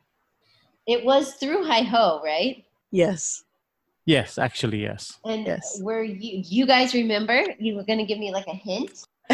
It 0.86 1.04
was 1.04 1.34
through 1.34 1.64
Hi 1.64 1.80
Ho, 1.82 2.20
right? 2.22 2.64
Yes. 2.92 3.42
yes 4.06 4.38
actually 4.38 4.82
yes 4.82 5.18
And 5.24 5.46
Yes. 5.46 5.80
were 5.82 6.02
you, 6.04 6.42
you 6.44 6.66
guys 6.66 6.92
remember? 6.94 7.42
You 7.58 7.76
were 7.76 7.84
going 7.84 7.98
to 7.98 8.04
give 8.04 8.18
me 8.18 8.30
like 8.30 8.46
a 8.46 8.54
hint? 8.54 8.92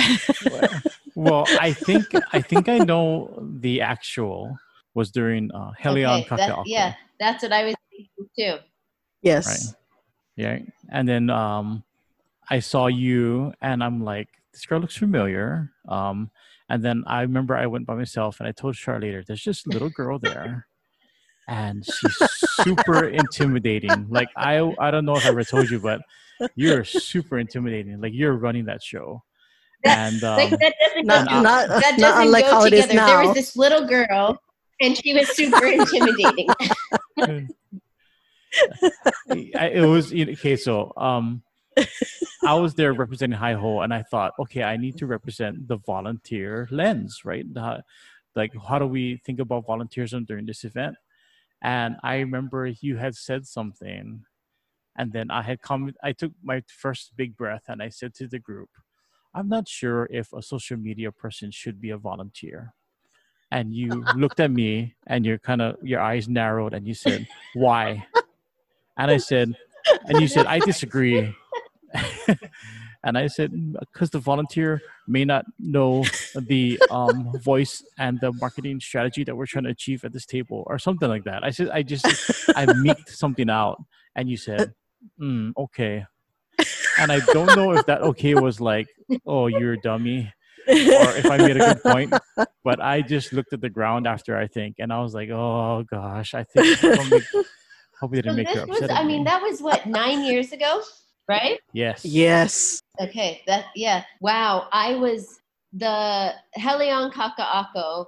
well 1.17 1.45
i 1.59 1.73
think 1.73 2.15
i 2.33 2.41
think 2.41 2.69
i 2.69 2.79
know 2.79 3.35
the 3.59 3.81
actual 3.81 4.57
was 4.95 5.11
during 5.11 5.50
uh 5.53 5.73
helion 5.81 6.23
Okay, 6.23 6.37
that- 6.37 6.55
yeah, 6.67 6.95
that's 7.19 7.43
what 7.43 7.53
I 7.53 7.65
was 7.65 7.75
thinking 7.91 8.29
too. 8.38 8.55
Yes. 9.23 9.47
Right. 9.47 9.75
Yeah. 10.37 10.59
And 10.93 11.09
then 11.09 11.31
um 11.31 11.83
I 12.49 12.61
saw 12.61 12.87
you 12.87 13.53
and 13.61 13.83
I'm 13.83 14.05
like, 14.05 14.29
this 14.53 14.65
girl 14.67 14.79
looks 14.81 14.97
familiar. 14.97 15.73
Um 15.88 16.31
and 16.71 16.85
then 16.85 17.03
I 17.07 17.23
remember 17.23 17.57
I 17.57 17.67
went 17.67 17.87
by 17.87 17.95
myself 17.97 18.38
and 18.38 18.47
I 18.49 18.53
told 18.53 18.77
Shar 18.77 19.00
later, 19.00 19.25
there's 19.27 19.43
just 19.43 19.67
a 19.67 19.71
little 19.71 19.91
girl 19.91 20.19
there. 20.21 20.67
And 21.49 21.85
she's 21.85 22.17
super 22.62 23.09
intimidating. 23.09 24.07
Like 24.09 24.28
I 24.37 24.61
I 24.78 24.90
don't 24.90 25.05
know 25.05 25.17
if 25.17 25.25
I 25.25 25.31
ever 25.31 25.45
told 25.45 25.71
you, 25.71 25.81
but 25.81 26.00
you're 26.55 26.85
super 26.85 27.38
intimidating. 27.38 28.00
Like 28.00 28.12
you're 28.14 28.35
running 28.35 28.67
that 28.67 28.83
show. 28.83 29.23
And 29.85 30.23
um, 30.25 30.37
like 30.37 30.50
that 30.50 30.75
doesn't 30.81 31.07
Not 31.07 31.28
go, 31.28 31.43
not, 31.43 31.69
that 31.69 31.99
doesn't 31.99 32.23
unlike 32.23 32.45
go 32.47 32.50
how 32.50 32.64
it 32.64 32.73
is 32.73 32.87
together. 32.87 33.07
There 33.07 33.26
was 33.26 33.35
this 33.35 33.57
little 33.57 33.87
girl, 33.87 34.40
and 34.81 34.97
she 34.97 35.14
was 35.14 35.28
super 35.28 35.67
intimidating. 35.78 36.49
I, 39.31 39.69
it 39.69 39.87
was 39.87 40.12
okay. 40.12 40.57
So 40.57 40.93
um, 40.97 41.43
I 42.45 42.55
was 42.55 42.75
there 42.75 42.93
representing 42.93 43.38
Hi 43.38 43.55
Ho, 43.55 43.81
and 43.81 43.95
I 43.95 44.02
thought, 44.02 44.33
okay, 44.40 44.62
I 44.62 44.76
need 44.76 44.99
to 44.99 45.07
represent 45.07 45.69
the 45.69 45.78
volunteer 45.78 46.69
lens, 46.71 47.23
right? 47.25 47.45
The, 47.52 47.83
like, 48.35 48.52
how 48.69 48.78
do 48.78 48.87
we 48.87 49.21
think 49.25 49.38
about 49.40 49.67
volunteerism 49.67 50.26
during 50.26 50.47
this 50.47 50.64
event? 50.64 50.97
And 51.62 51.97
I 52.03 52.19
remember 52.19 52.67
you 52.67 52.97
had 52.97 53.15
said 53.15 53.47
something, 53.47 54.25
and 54.97 55.12
then 55.12 55.31
I 55.31 55.43
had 55.43 55.61
come. 55.61 55.93
I 56.03 56.12
took 56.12 56.33
my 56.43 56.62
first 56.67 57.17
big 57.17 57.37
breath, 57.37 57.65
and 57.69 57.83
I 57.83 57.88
said 57.88 58.15
to 58.15 58.29
the 58.29 58.38
group, 58.38 58.71
"I'm 59.35 59.49
not 59.49 59.69
sure 59.69 60.09
if 60.11 60.33
a 60.33 60.43
social 60.43 60.77
media 60.77 61.11
person 61.12 61.50
should 61.50 61.81
be 61.81 61.91
a 61.91 61.99
volunteer." 61.99 62.75
And 63.50 63.75
you 63.75 64.05
looked 64.15 64.41
at 64.41 64.50
me, 64.50 64.95
and 65.07 65.27
your 65.27 65.38
kind 65.38 65.62
of 65.62 65.77
your 65.83 66.00
eyes 66.00 66.29
narrowed, 66.29 66.75
and 66.75 66.87
you 66.87 66.95
said, 66.95 67.27
"Why?" 67.55 68.07
And 68.99 69.11
I 69.12 69.19
said, 69.19 69.55
and 70.07 70.21
you 70.21 70.29
said, 70.29 70.47
I 70.47 70.59
disagree. 70.59 71.35
and 73.05 73.17
I 73.17 73.28
said, 73.28 73.52
because 73.81 74.11
the 74.11 74.19
volunteer 74.19 74.81
may 75.07 75.25
not 75.25 75.45
know 75.59 76.05
the 76.35 76.81
um, 76.90 77.33
voice 77.45 77.83
and 77.99 78.19
the 78.21 78.33
marketing 78.33 78.81
strategy 78.81 79.23
that 79.25 79.37
we're 79.37 79.47
trying 79.47 79.64
to 79.64 79.71
achieve 79.71 80.05
at 80.05 80.12
this 80.12 80.26
table, 80.26 80.64
or 80.67 80.78
something 80.78 81.09
like 81.09 81.25
that. 81.25 81.45
I 81.45 81.50
said, 81.50 81.71
I 81.71 81.83
just, 81.83 82.05
I 82.57 82.67
meeked 82.85 83.09
something 83.09 83.49
out. 83.49 83.83
And 84.17 84.28
you 84.28 84.37
said, 84.37 84.75
mm, 85.21 85.52
okay. 85.57 86.05
And 86.99 87.12
I 87.12 87.21
don't 87.21 87.55
know 87.55 87.73
if 87.73 87.87
that 87.87 88.02
okay 88.02 88.35
was 88.35 88.61
like, 88.61 88.88
oh, 89.25 89.47
you're 89.47 89.75
a 89.75 89.81
dummy, 89.81 90.33
or 90.67 90.75
if 91.17 91.31
I 91.31 91.37
made 91.37 91.57
a 91.57 91.75
good 91.75 91.83
point. 91.85 92.12
But 92.64 92.81
I 92.81 93.00
just 93.00 93.33
looked 93.33 93.52
at 93.52 93.61
the 93.61 93.71
ground 93.71 94.09
after 94.09 94.37
I 94.37 94.49
think, 94.49 94.76
and 94.81 94.93
I 94.93 95.00
was 95.00 95.14
like, 95.14 95.31
oh 95.31 95.85
gosh, 95.88 96.35
I 96.35 96.43
think. 96.43 96.81
Don't 96.81 97.25
Hope 98.00 98.12
we 98.12 98.19
So 98.19 98.23
didn't 98.23 98.37
make 98.37 98.49
her 98.49 98.67
this 98.67 98.81
was. 98.81 98.90
I 98.90 99.05
mean, 99.05 99.21
me. 99.21 99.25
that 99.25 99.43
was 99.43 99.61
what 99.61 99.87
nine 99.87 100.25
years 100.25 100.52
ago, 100.52 100.83
right? 101.28 101.61
yes. 101.73 102.04
yes. 102.04 102.80
Okay, 103.00 103.42
that 103.47 103.66
yeah. 103.76 104.02
Wow, 104.20 104.68
I 104.73 104.94
was 104.97 105.40
the 105.73 106.32
Helion 106.56 107.12
Kaka'ako. 107.12 108.06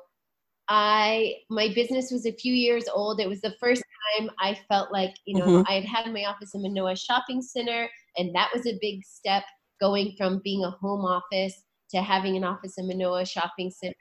I 0.69 1.35
my 1.49 1.69
business 1.75 2.11
was 2.11 2.27
a 2.27 2.33
few 2.33 2.53
years 2.55 2.85
old. 2.93 3.21
It 3.21 3.29
was 3.29 3.41
the 3.41 3.55
first 3.61 3.83
time 4.19 4.31
I 4.41 4.59
felt 4.69 4.91
like 4.93 5.15
you 5.27 5.39
know 5.39 5.47
Mhm. 5.47 5.65
I 5.69 5.75
had 5.75 5.85
had 5.85 6.13
my 6.13 6.25
office 6.25 6.55
in 6.55 6.63
Manoa 6.63 6.97
Shopping 6.97 7.43
Center, 7.43 7.89
and 8.17 8.35
that 8.35 8.51
was 8.55 8.67
a 8.67 8.79
big 8.81 9.05
step 9.05 9.45
going 9.81 10.15
from 10.17 10.41
being 10.43 10.65
a 10.65 10.71
home 10.71 11.05
office 11.05 11.55
to 11.91 12.03
having 12.03 12.37
an 12.37 12.45
office 12.45 12.79
in 12.79 12.87
Manoa 12.89 13.25
Shopping 13.27 13.71
Center, 13.71 13.95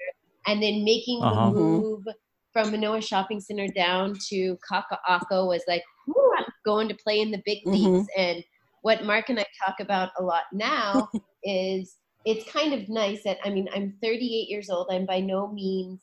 and 0.47 0.61
then 0.61 0.83
making 0.83 1.21
Uh-huh. 1.23 1.51
the 1.51 1.51
move 1.51 2.03
from 2.51 2.71
Manoa 2.71 3.01
Shopping 3.01 3.39
Center 3.39 3.67
down 3.67 4.15
to 4.29 4.57
Kaka'ako 4.69 5.47
was 5.47 5.63
like, 5.67 5.83
whew, 6.05 6.33
I'm 6.37 6.45
going 6.65 6.87
to 6.89 6.95
play 6.95 7.19
in 7.19 7.29
the 7.31 7.41
big 7.45 7.63
Mhm. 7.65 7.73
leagues. 7.73 8.07
And 8.17 8.43
what 8.81 9.05
Mark 9.05 9.29
and 9.29 9.39
I 9.39 9.45
talk 9.65 9.79
about 9.79 10.11
a 10.19 10.23
lot 10.23 10.43
now 10.53 11.09
is 11.43 11.97
it's 12.25 12.49
kind 12.51 12.73
of 12.73 12.89
nice 12.89 13.23
that 13.23 13.37
I 13.43 13.49
mean 13.49 13.67
I'm 13.73 13.95
38 14.01 14.49
years 14.49 14.69
old. 14.69 14.87
I'm 14.91 15.05
by 15.05 15.19
no 15.19 15.51
means 15.51 16.01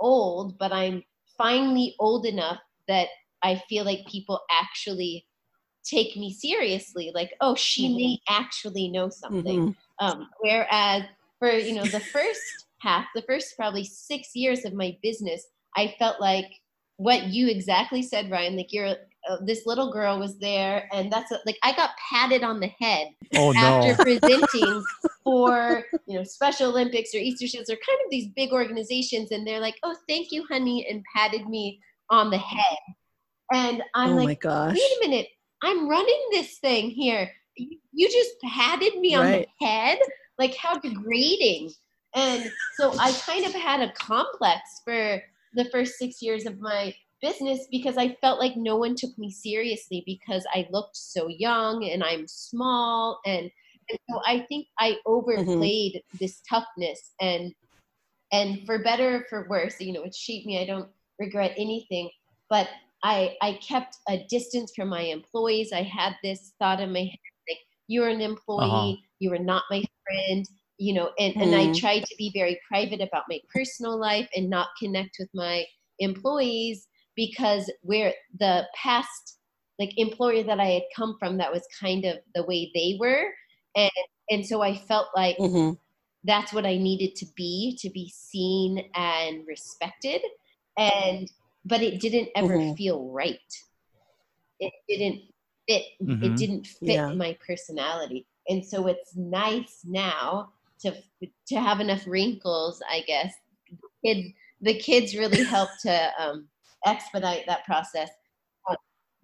old, 0.00 0.58
but 0.58 0.72
I'm 0.72 1.02
finally 1.38 1.94
old 1.98 2.26
enough 2.26 2.58
that 2.88 3.08
I 3.42 3.62
feel 3.68 3.84
like 3.84 4.06
people 4.06 4.40
actually 4.50 5.26
take 5.84 6.16
me 6.16 6.32
seriously. 6.32 7.12
Like, 7.14 7.32
oh, 7.40 7.54
she 7.54 7.88
Mhm. 7.88 7.96
may 7.96 8.18
actually 8.28 8.88
know 8.88 9.08
something. 9.08 9.68
Mhm. 9.68 9.76
Um, 10.00 10.30
whereas 10.40 11.04
for 11.38 11.50
you 11.52 11.74
know 11.74 11.84
the 11.84 12.00
first 12.00 12.66
half, 12.80 13.06
the 13.14 13.22
first 13.22 13.56
probably 13.56 13.84
six 13.84 14.34
years 14.34 14.64
of 14.64 14.72
my 14.72 14.96
business, 15.02 15.46
I 15.76 15.94
felt 15.98 16.20
like 16.20 16.50
what 16.96 17.24
you 17.28 17.48
exactly 17.48 18.02
said, 18.02 18.30
Ryan. 18.30 18.56
Like 18.56 18.72
you're 18.72 18.96
uh, 19.28 19.38
this 19.44 19.66
little 19.66 19.92
girl 19.92 20.18
was 20.18 20.38
there, 20.38 20.88
and 20.92 21.10
that's 21.10 21.30
a, 21.32 21.38
like 21.46 21.58
I 21.62 21.74
got 21.74 21.90
patted 22.10 22.42
on 22.42 22.60
the 22.60 22.70
head 22.80 23.08
Oh 23.34 23.52
after 23.52 23.88
no. 23.88 23.94
presenting 24.02 24.84
for 25.24 25.84
you 26.06 26.18
know 26.18 26.24
Special 26.24 26.70
Olympics 26.70 27.14
or 27.14 27.18
Easter 27.18 27.46
Seals 27.46 27.70
or 27.70 27.74
kind 27.74 27.98
of 28.04 28.10
these 28.10 28.28
big 28.36 28.52
organizations, 28.52 29.30
and 29.30 29.46
they're 29.46 29.60
like, 29.60 29.76
"Oh, 29.82 29.96
thank 30.08 30.30
you, 30.30 30.44
honey," 30.50 30.86
and 30.88 31.02
patted 31.14 31.48
me 31.48 31.80
on 32.10 32.30
the 32.30 32.38
head, 32.38 32.78
and 33.52 33.82
I'm 33.94 34.12
oh 34.12 34.24
like, 34.24 34.40
gosh. 34.40 34.74
"Wait 34.74 34.98
a 34.98 35.08
minute, 35.08 35.28
I'm 35.62 35.88
running 35.88 36.28
this 36.30 36.58
thing 36.58 36.90
here. 36.90 37.30
You 37.56 37.78
you 37.92 38.10
just 38.10 38.32
patted 38.54 38.98
me 38.98 39.14
on 39.14 39.30
the 39.30 39.46
head, 39.60 39.98
like 40.38 40.54
how 40.56 40.78
degrading." 40.78 41.72
And 42.14 42.52
so 42.78 42.92
I 42.98 43.12
kind 43.26 43.44
of 43.44 43.52
had 43.52 43.80
a 43.80 43.92
complex 43.92 44.60
for 44.84 45.20
the 45.54 45.64
first 45.66 45.98
six 45.98 46.22
years 46.22 46.46
of 46.46 46.60
my 46.60 46.94
business 47.24 47.66
because 47.70 47.96
I 47.98 48.16
felt 48.20 48.40
like 48.40 48.56
no 48.56 48.76
one 48.76 48.94
took 48.96 49.16
me 49.18 49.30
seriously 49.30 50.02
because 50.06 50.46
I 50.54 50.68
looked 50.70 50.96
so 50.96 51.28
young 51.28 51.84
and 51.84 52.04
I'm 52.04 52.26
small 52.28 53.20
and 53.26 53.50
and 53.90 53.98
so 54.10 54.20
I 54.26 54.46
think 54.48 54.68
I 54.78 54.98
overplayed 55.06 56.02
this 56.20 56.42
toughness 56.48 57.14
and 57.20 57.54
and 58.32 58.66
for 58.66 58.82
better 58.82 59.16
or 59.16 59.24
for 59.28 59.48
worse, 59.48 59.80
you 59.80 59.92
know, 59.92 60.02
it 60.04 60.14
shaped 60.14 60.46
me. 60.46 60.60
I 60.60 60.66
don't 60.66 60.90
regret 61.18 61.52
anything, 61.56 62.10
but 62.50 62.68
I 63.02 63.36
I 63.42 63.54
kept 63.66 63.96
a 64.08 64.24
distance 64.28 64.72
from 64.74 64.88
my 64.88 65.02
employees. 65.02 65.72
I 65.72 65.82
had 65.82 66.16
this 66.22 66.54
thought 66.58 66.80
in 66.80 66.92
my 66.92 67.00
head 67.00 67.18
like 67.48 67.58
you're 67.88 68.08
an 68.08 68.20
employee, 68.20 68.98
Uh-huh. 68.98 69.04
you 69.20 69.32
are 69.32 69.38
not 69.38 69.64
my 69.70 69.84
friend, 70.04 70.46
you 70.78 70.94
know, 70.94 71.12
and, 71.18 71.34
and 71.40 71.54
I 71.54 71.66
Mhm. 71.66 71.74
tried 71.74 72.04
to 72.06 72.14
be 72.18 72.30
very 72.34 72.60
private 72.68 73.00
about 73.00 73.24
my 73.28 73.40
personal 73.54 73.98
life 73.98 74.28
and 74.36 74.50
not 74.50 74.68
connect 74.80 75.16
with 75.20 75.30
my 75.34 75.64
employees 76.00 76.88
because 77.16 77.70
where 77.82 78.12
the 78.38 78.66
past 78.74 79.38
like 79.78 79.92
employer 79.96 80.44
that 80.44 80.60
I 80.60 80.66
had 80.66 80.82
come 80.94 81.16
from 81.18 81.38
that 81.38 81.52
was 81.52 81.66
kind 81.80 82.04
of 82.04 82.18
the 82.34 82.44
way 82.44 82.70
they 82.74 82.96
were 82.98 83.24
and 83.76 83.90
and 84.30 84.46
so 84.46 84.62
I 84.62 84.76
felt 84.76 85.08
like 85.16 85.36
Mhm. 85.38 85.78
that's 86.24 86.52
what 86.52 86.64
I 86.64 86.76
needed 86.76 87.16
to 87.16 87.26
be 87.36 87.76
to 87.80 87.90
be 87.90 88.08
seen 88.10 88.90
and 88.94 89.46
respected 89.46 90.22
and 90.78 91.30
but 91.64 91.82
it 91.82 92.00
didn't 92.00 92.28
ever 92.36 92.56
Mhm. 92.56 92.76
feel 92.76 93.08
right 93.10 93.38
it 94.60 94.72
didn't 94.88 95.22
fit 95.68 95.84
it 95.98 96.06
Mhm. 96.06 96.36
didn't 96.36 96.66
fit 96.66 96.94
Yeah. 96.94 97.12
my 97.12 97.36
personality 97.46 98.26
and 98.48 98.64
so 98.64 98.86
it's 98.86 99.16
nice 99.16 99.80
now 99.84 100.52
to 100.80 100.94
to 101.48 101.60
have 101.60 101.80
enough 101.80 102.06
wrinkles 102.06 102.82
I 102.88 103.00
guess 103.00 103.34
kids 104.04 104.28
the 104.60 104.78
kids 104.78 105.16
really 105.16 105.42
help 105.44 105.68
to 105.82 106.12
um, 106.18 106.48
expedite 106.84 107.46
that 107.46 107.64
process. 107.64 108.10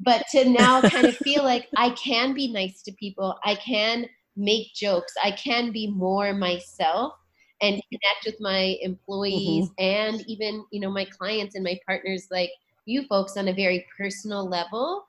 But 0.02 0.24
to 0.32 0.48
now 0.48 0.80
kind 0.80 1.06
of 1.06 1.16
feel 1.18 1.44
like 1.44 1.68
I 1.76 1.90
can 1.90 2.32
be 2.32 2.50
nice 2.52 2.82
to 2.82 2.92
people 2.92 3.38
I 3.44 3.54
can 3.56 4.06
make 4.36 4.72
jokes 4.74 5.12
I 5.22 5.32
can 5.32 5.72
be 5.72 5.88
more 5.88 6.32
myself 6.32 7.12
and 7.60 7.82
connect 7.92 8.24
with 8.24 8.36
my 8.40 8.78
employees 8.80 9.68
mm-hmm. 9.68 9.84
and 9.84 10.24
even 10.26 10.64
you 10.72 10.80
know 10.80 10.90
my 10.90 11.04
clients 11.04 11.54
and 11.54 11.64
my 11.64 11.78
partners 11.86 12.28
like 12.30 12.50
you 12.86 13.04
folks 13.08 13.36
on 13.36 13.48
a 13.48 13.52
very 13.52 13.86
personal 13.96 14.48
level 14.48 15.04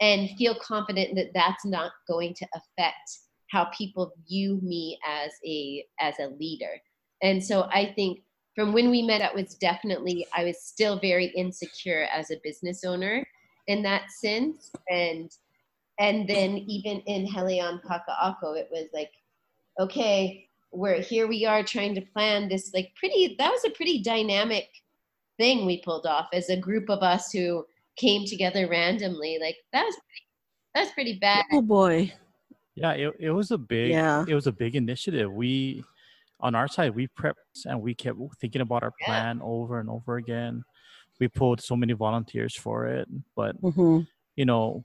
and 0.00 0.28
feel 0.36 0.54
confident 0.56 1.14
that 1.14 1.30
that's 1.32 1.64
not 1.64 1.92
going 2.06 2.34
to 2.34 2.46
affect 2.54 3.18
how 3.50 3.64
people 3.76 4.12
view 4.28 4.60
me 4.62 4.98
as 5.06 5.30
a 5.46 5.86
as 6.00 6.14
a 6.20 6.28
leader. 6.38 6.80
And 7.22 7.42
so 7.42 7.62
i 7.72 7.92
think 7.96 8.20
from 8.54 8.72
when 8.72 8.90
we 8.90 9.02
met 9.02 9.20
it 9.20 9.34
was 9.34 9.54
definitely 9.54 10.26
i 10.34 10.44
was 10.44 10.62
still 10.62 10.98
very 11.00 11.26
insecure 11.36 12.06
as 12.12 12.30
a 12.30 12.40
business 12.42 12.84
owner 12.84 13.26
in 13.66 13.82
that 13.82 14.10
sense 14.10 14.70
and 14.90 15.30
and 15.98 16.28
then 16.28 16.58
even 16.66 17.00
in 17.02 17.26
Helion 17.26 17.80
Kaka'ako, 17.82 18.58
it 18.58 18.68
was 18.70 18.88
like, 18.92 19.12
okay, 19.78 20.48
we're 20.72 21.00
here 21.00 21.28
we 21.28 21.46
are 21.46 21.62
trying 21.62 21.94
to 21.94 22.00
plan 22.00 22.48
this 22.48 22.72
like 22.74 22.92
pretty 22.96 23.36
that 23.38 23.48
was 23.48 23.64
a 23.64 23.70
pretty 23.70 24.02
dynamic 24.02 24.66
thing 25.38 25.66
we 25.66 25.80
pulled 25.82 26.04
off 26.04 26.26
as 26.32 26.50
a 26.50 26.56
group 26.56 26.90
of 26.90 27.00
us 27.00 27.30
who 27.30 27.64
came 27.96 28.26
together 28.26 28.68
randomly. 28.68 29.38
Like 29.40 29.54
that 29.72 29.84
was 29.84 29.94
pretty, 29.94 30.26
that 30.74 30.80
was 30.80 30.90
pretty 30.92 31.18
bad. 31.20 31.44
Oh 31.52 31.62
boy. 31.62 32.12
Yeah, 32.74 32.90
it, 32.90 33.14
it 33.20 33.30
was 33.30 33.52
a 33.52 33.58
big 33.58 33.92
Yeah. 33.92 34.24
it 34.26 34.34
was 34.34 34.48
a 34.48 34.52
big 34.52 34.74
initiative. 34.74 35.32
We 35.32 35.84
on 36.40 36.54
our 36.54 36.68
side 36.68 36.94
we 36.94 37.08
prepped 37.08 37.34
and 37.66 37.80
we 37.80 37.94
kept 37.94 38.18
thinking 38.40 38.60
about 38.60 38.82
our 38.82 38.92
Yeah. 39.00 39.06
plan 39.06 39.40
over 39.42 39.80
and 39.80 39.88
over 39.88 40.16
again. 40.16 40.62
We 41.20 41.28
pulled 41.28 41.60
so 41.60 41.76
many 41.76 41.92
volunteers 41.92 42.56
for 42.56 42.86
it, 42.86 43.08
but 43.36 43.56
hmm 43.60 44.00
you 44.36 44.44
know, 44.44 44.82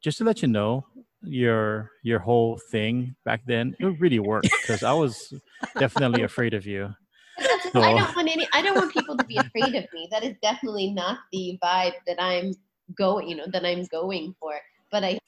just 0.00 0.18
to 0.18 0.24
let 0.24 0.42
you 0.42 0.48
know, 0.48 0.86
your 1.22 1.90
your 2.04 2.20
whole 2.20 2.56
thing 2.70 3.16
back 3.24 3.40
then 3.46 3.74
it 3.80 3.86
really 3.98 4.20
worked 4.20 4.50
because 4.62 4.84
I 4.84 4.92
was 4.92 5.34
definitely 5.78 6.22
afraid 6.22 6.54
of 6.54 6.66
you. 6.66 6.94
That's- 7.36 7.66
I 7.74 7.94
don't 7.94 8.14
want 8.14 8.28
any 8.30 8.48
I 8.52 8.62
don't 8.62 8.76
want 8.76 8.92
people 8.92 9.16
to 9.16 9.24
be 9.24 9.38
afraid 9.38 9.74
of 9.74 9.84
me. 9.92 10.08
That 10.12 10.22
is 10.22 10.36
definitely 10.40 10.92
not 10.92 11.18
the 11.32 11.58
vibe 11.62 11.94
that 12.06 12.22
I'm 12.22 12.52
going, 12.96 13.28
you 13.28 13.34
know, 13.34 13.46
that 13.52 13.64
I'm 13.66 13.84
going 13.86 14.34
for. 14.38 14.54
But 14.92 15.02
I 15.02 15.18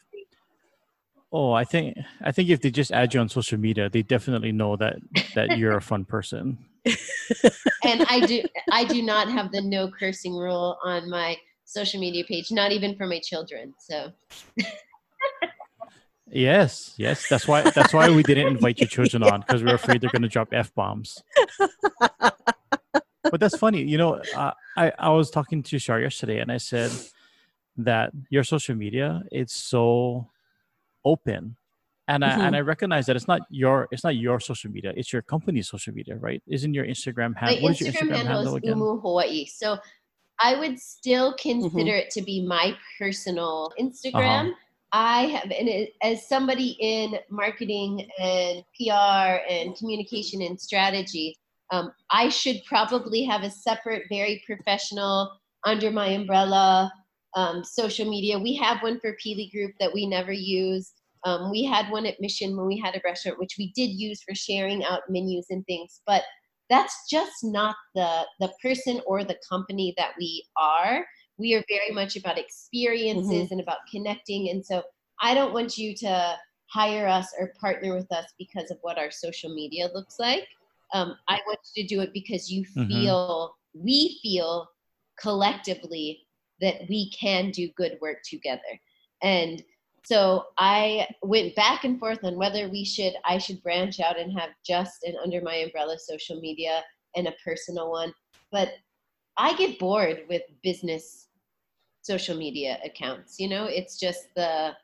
Oh, 1.31 1.53
I 1.53 1.65
think 1.65 1.97
I 2.23 2.33
think 2.33 2.49
if 2.49 2.61
they 2.61 2.71
just 2.71 2.91
add 2.91 3.13
you 3.13 3.21
on 3.21 3.29
social 3.29 3.59
media, 3.59 3.91
they 3.91 4.03
definitely 4.03 4.53
know 4.53 4.77
that 4.77 4.97
that 5.35 5.57
you're 5.57 5.77
a 5.77 5.83
fun 5.83 6.05
person. 6.05 6.59
and 7.85 8.03
I 8.09 8.25
do 8.27 8.43
I 8.73 8.85
do 8.85 9.03
not 9.03 9.29
have 9.31 9.53
the 9.53 9.61
no 9.61 9.91
cursing 9.91 10.35
rule 10.35 10.79
on 10.83 11.11
my 11.11 11.37
social 11.65 12.01
media 12.01 12.25
page, 12.25 12.51
not 12.51 12.73
even 12.73 12.97
for 12.97 13.07
my 13.07 13.21
children. 13.21 13.75
So 13.79 14.13
Yes, 16.31 16.95
yes. 16.97 17.27
That's 17.29 17.49
why 17.49 17.71
that's 17.75 17.93
why 17.93 18.11
we 18.11 18.23
didn't 18.23 18.49
invite 18.49 18.81
your 18.81 18.89
children 18.89 19.23
on 19.23 19.41
because 19.41 19.63
we 19.63 19.71
are 19.71 19.75
afraid 19.75 20.01
they're 20.01 20.11
gonna 20.11 20.29
drop 20.29 20.49
f 20.53 20.75
bombs. 20.75 21.23
but 23.31 23.41
that's 23.41 23.57
funny, 23.57 23.83
you 23.83 23.99
know. 23.99 24.15
Uh, 24.35 24.53
I 24.77 24.93
I 24.99 25.09
was 25.11 25.31
talking 25.31 25.63
to 25.65 25.79
Shar 25.79 26.01
yesterday, 26.01 26.41
and 26.41 26.53
I 26.53 26.59
said 26.59 26.91
that 27.79 28.13
your 28.29 28.45
social 28.45 28.75
media 28.75 29.23
it's 29.31 29.55
so 29.55 30.29
open, 31.05 31.57
and 32.09 32.25
I 32.25 32.31
and 32.33 32.43
mm-hmm. 32.43 32.55
I 32.55 32.61
recognize 32.61 33.07
that 33.07 33.17
it's 33.17 33.29
not 33.29 33.43
your 33.51 33.89
it's 33.91 34.05
not 34.05 34.17
your 34.17 34.41
social 34.41 34.71
media, 34.71 34.93
it's 34.97 35.13
your 35.13 35.23
company's 35.23 35.69
social 35.69 35.95
media, 35.95 36.17
right? 36.17 36.43
Isn't 36.47 36.75
your 36.75 36.87
Instagram 36.87 37.35
my 37.35 37.41
handle? 37.41 37.63
What 37.63 37.73
is 37.73 37.81
your 37.81 37.93
Instagram 37.93 38.09
Instagram 38.09 38.17
handle 38.17 38.37
handle 38.37 38.57
is 38.57 38.63
again? 38.63 38.71
Umu 38.73 39.01
Hawaii. 39.01 39.47
So 39.47 39.79
I 40.41 40.59
would 40.59 40.79
still 40.79 41.35
consider 41.39 41.77
mm-hmm. 41.77 41.89
it 41.89 42.11
to 42.11 42.23
be 42.23 42.47
my 42.47 42.77
personal 42.99 43.73
uh-huh. 43.79 43.89
Instagram. 43.89 44.53
I 44.91 45.27
have, 45.27 45.51
and 45.51 45.69
it, 45.69 45.93
as 46.03 46.27
somebody 46.27 46.77
in 46.81 47.19
marketing 47.31 48.09
and 48.19 48.63
PR 48.75 49.43
and 49.51 49.77
communication 49.77 50.41
and 50.41 50.59
strategy, 50.59 51.37
um, 51.71 51.93
I 52.11 52.31
should 52.31 52.63
probably 52.67 53.23
have 53.25 53.43
a 53.43 53.51
separate, 53.51 54.05
very 54.09 54.43
professional, 54.47 55.39
under 55.65 55.91
my 55.91 56.07
umbrella 56.09 56.91
um, 57.35 57.63
social 57.65 58.09
media. 58.09 58.39
We 58.39 58.55
have 58.57 58.83
one 58.83 58.99
for 59.01 59.17
Pili 59.25 59.51
Group 59.53 59.73
that 59.81 59.93
we 59.93 60.07
never 60.07 60.33
use. 60.33 60.93
Um, 61.25 61.51
we 61.51 61.65
had 61.65 61.91
one 61.91 62.07
at 62.07 62.21
Mission 62.21 62.57
when 62.57 62.67
we 62.67 62.79
had 62.79 62.95
a 62.95 63.01
restaurant, 63.05 63.39
which 63.39 63.57
we 63.59 63.73
did 63.75 63.91
use 63.91 64.23
for 64.23 64.35
sharing 64.35 64.85
out 64.85 65.01
menus 65.09 65.47
and 65.51 65.65
things. 65.67 66.01
But 66.07 66.23
that's 66.71 66.95
just 67.11 67.33
not 67.43 67.77
the 67.95 68.27
the 68.41 68.53
person 68.63 69.01
or 69.07 69.25
the 69.25 69.39
company 69.49 69.95
that 69.97 70.13
we 70.19 70.45
are. 70.57 71.05
We 71.39 71.55
are 71.55 71.65
very 71.69 71.93
much 71.93 72.17
about 72.17 72.39
experiences 72.39 73.51
and 73.51 73.61
about 73.61 73.79
connecting. 73.91 74.51
And 74.51 74.65
so 74.65 74.83
I 75.21 75.35
don't 75.35 75.55
want 75.55 75.79
you 75.79 75.95
to 75.97 76.37
hire 76.67 77.07
us 77.07 77.33
or 77.39 77.53
partner 77.61 77.95
with 77.95 78.11
us 78.13 78.27
because 78.39 78.71
of 78.71 78.79
what 78.83 78.99
our 78.99 79.11
social 79.11 79.55
media 79.55 79.89
looks 79.95 80.17
like. 80.19 80.47
Um, 80.93 81.17
I 81.29 81.39
want 81.47 81.59
you 81.75 81.83
to 81.83 81.89
do 81.95 82.01
it 82.01 82.13
because 82.13 82.51
you 82.51 82.65
Mhm. 82.65 82.89
feel 82.89 83.57
we 83.75 84.19
feel 84.23 84.69
collectively 85.21 86.27
that 86.61 86.83
we 86.89 87.11
can 87.11 87.51
do 87.51 87.69
good 87.77 87.99
work 88.01 88.19
together. 88.25 88.81
And 89.23 89.63
so 90.05 90.47
I 90.59 91.07
went 91.23 91.55
back 91.55 91.85
and 91.85 91.99
forth 91.99 92.25
on 92.25 92.37
whether 92.37 92.69
we 92.69 92.85
should 92.85 93.15
I 93.25 93.39
should 93.39 93.63
branch 93.63 94.01
out 94.01 94.19
and 94.19 94.33
have 94.39 94.51
just 94.65 95.05
an 95.05 95.17
under 95.23 95.41
my 95.41 95.57
umbrella 95.57 95.99
social 95.99 96.41
media 96.41 96.83
and 97.17 97.29
a 97.29 97.35
personal 97.45 97.91
one. 97.91 98.13
But 98.51 98.71
I 99.37 99.55
get 99.57 99.79
bored 99.79 100.23
with 100.29 100.43
business 100.63 101.29
social 102.03 102.37
media 102.37 102.79
accounts. 102.85 103.39
You 103.39 103.49
know, 103.49 103.67
it's 103.67 103.99
just 103.99 104.29
the 104.35 104.75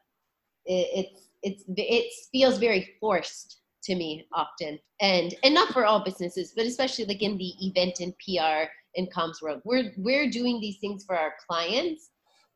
it, 0.66 1.06
it's 1.06 1.28
it's 1.42 1.64
it 1.68 2.12
feels 2.32 2.58
very 2.58 2.94
forced 3.00 3.60
to 3.84 3.94
me 3.94 4.26
often 4.32 4.78
and 5.00 5.34
and 5.44 5.54
not 5.54 5.72
for 5.72 5.84
all 5.84 6.02
businesses 6.02 6.52
but 6.56 6.66
especially 6.66 7.04
like 7.04 7.22
in 7.22 7.36
the 7.36 7.52
event 7.60 8.00
and 8.00 8.14
pr 8.18 8.64
and 8.96 9.12
comms 9.12 9.42
world. 9.42 9.60
We're 9.64 9.92
we're 9.96 10.30
doing 10.30 10.60
these 10.60 10.78
things 10.78 11.04
for 11.04 11.16
our 11.16 11.34
clients 11.48 12.10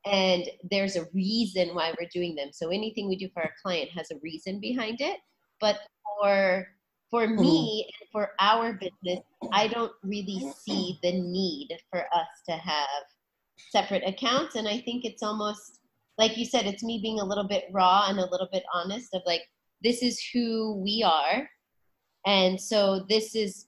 and 0.06 0.44
there's 0.70 0.96
a 0.96 1.06
reason 1.12 1.74
why 1.74 1.92
we're 1.98 2.08
doing 2.12 2.34
them. 2.34 2.50
So 2.52 2.68
anything 2.68 3.08
we 3.08 3.16
do 3.16 3.28
for 3.34 3.42
our 3.42 3.52
client 3.62 3.90
has 3.90 4.10
a 4.10 4.18
reason 4.22 4.60
behind 4.60 5.00
it. 5.00 5.18
But 5.60 5.78
for 6.20 6.66
for 7.10 7.26
mm-hmm. 7.26 7.40
me 7.40 7.90
and 8.00 8.10
for 8.12 8.32
our 8.38 8.74
business 8.74 9.24
i 9.52 9.66
don't 9.66 9.92
really 10.02 10.52
see 10.58 10.98
the 11.02 11.12
need 11.12 11.68
for 11.90 12.00
us 12.00 12.28
to 12.46 12.52
have 12.52 13.04
separate 13.70 14.06
accounts. 14.06 14.56
And 14.56 14.68
i 14.68 14.78
think 14.78 15.04
it's 15.04 15.22
almost 15.22 15.78
like 16.18 16.36
you 16.36 16.44
said, 16.44 16.66
it's 16.66 16.82
me 16.82 16.98
being 17.00 17.20
a 17.20 17.24
little 17.24 17.46
bit 17.46 17.66
raw 17.70 18.08
and 18.08 18.18
a 18.18 18.28
little 18.28 18.48
bit 18.52 18.64
honest 18.74 19.14
of 19.14 19.22
like, 19.24 19.42
this 19.82 20.02
is 20.02 20.20
who 20.34 20.74
we 20.82 21.04
are. 21.06 21.48
And 22.26 22.60
so 22.60 23.06
this 23.08 23.36
is 23.36 23.66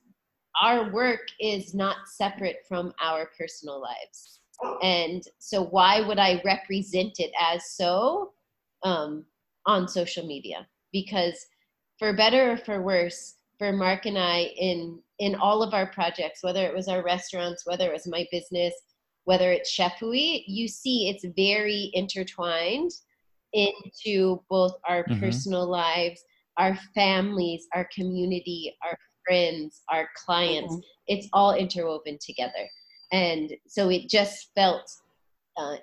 our 0.60 0.90
work 0.92 1.28
is 1.40 1.74
not 1.74 1.96
separate 2.06 2.58
from 2.68 2.92
our 3.02 3.30
personal 3.38 3.80
lives. 3.80 4.40
And 4.82 5.22
so 5.38 5.64
why 5.64 6.00
would 6.06 6.18
I 6.18 6.42
represent 6.44 7.18
it 7.18 7.30
as 7.40 7.70
so 7.70 8.32
um, 8.82 9.24
on 9.66 9.88
social 9.88 10.26
media? 10.26 10.66
Because 10.92 11.46
for 11.98 12.12
better 12.12 12.52
or 12.52 12.56
for 12.56 12.82
worse, 12.82 13.36
for 13.58 13.72
Mark 13.72 14.06
and 14.06 14.18
I 14.18 14.50
in 14.58 15.00
in 15.18 15.34
all 15.34 15.62
of 15.62 15.74
our 15.74 15.86
projects, 15.86 16.42
whether 16.42 16.66
it 16.66 16.74
was 16.74 16.88
our 16.88 17.02
restaurants, 17.02 17.66
whether 17.66 17.86
it 17.86 17.92
was 17.92 18.06
my 18.06 18.26
business, 18.32 18.72
whether 19.24 19.52
it's 19.52 19.70
Chef 19.70 19.98
Hui, 20.00 20.42
you 20.46 20.66
see 20.66 21.10
it's 21.10 21.26
very 21.36 21.90
intertwined 21.92 22.90
into 23.52 24.42
both 24.48 24.72
our 24.88 25.04
mm-hmm. 25.04 25.20
personal 25.20 25.68
lives, 25.68 26.24
our 26.56 26.78
families, 26.94 27.66
our 27.74 27.86
community, 27.94 28.74
our 28.82 28.96
friends, 29.26 29.82
our 29.88 30.08
clients. 30.16 30.72
Mm-hmm. 30.72 30.80
It's 31.08 31.28
all 31.32 31.54
interwoven 31.54 32.18
together. 32.20 32.68
And 33.12 33.52
so 33.66 33.88
it 33.88 34.08
just 34.08 34.50
felt, 34.54 34.90
uh, 35.56 35.76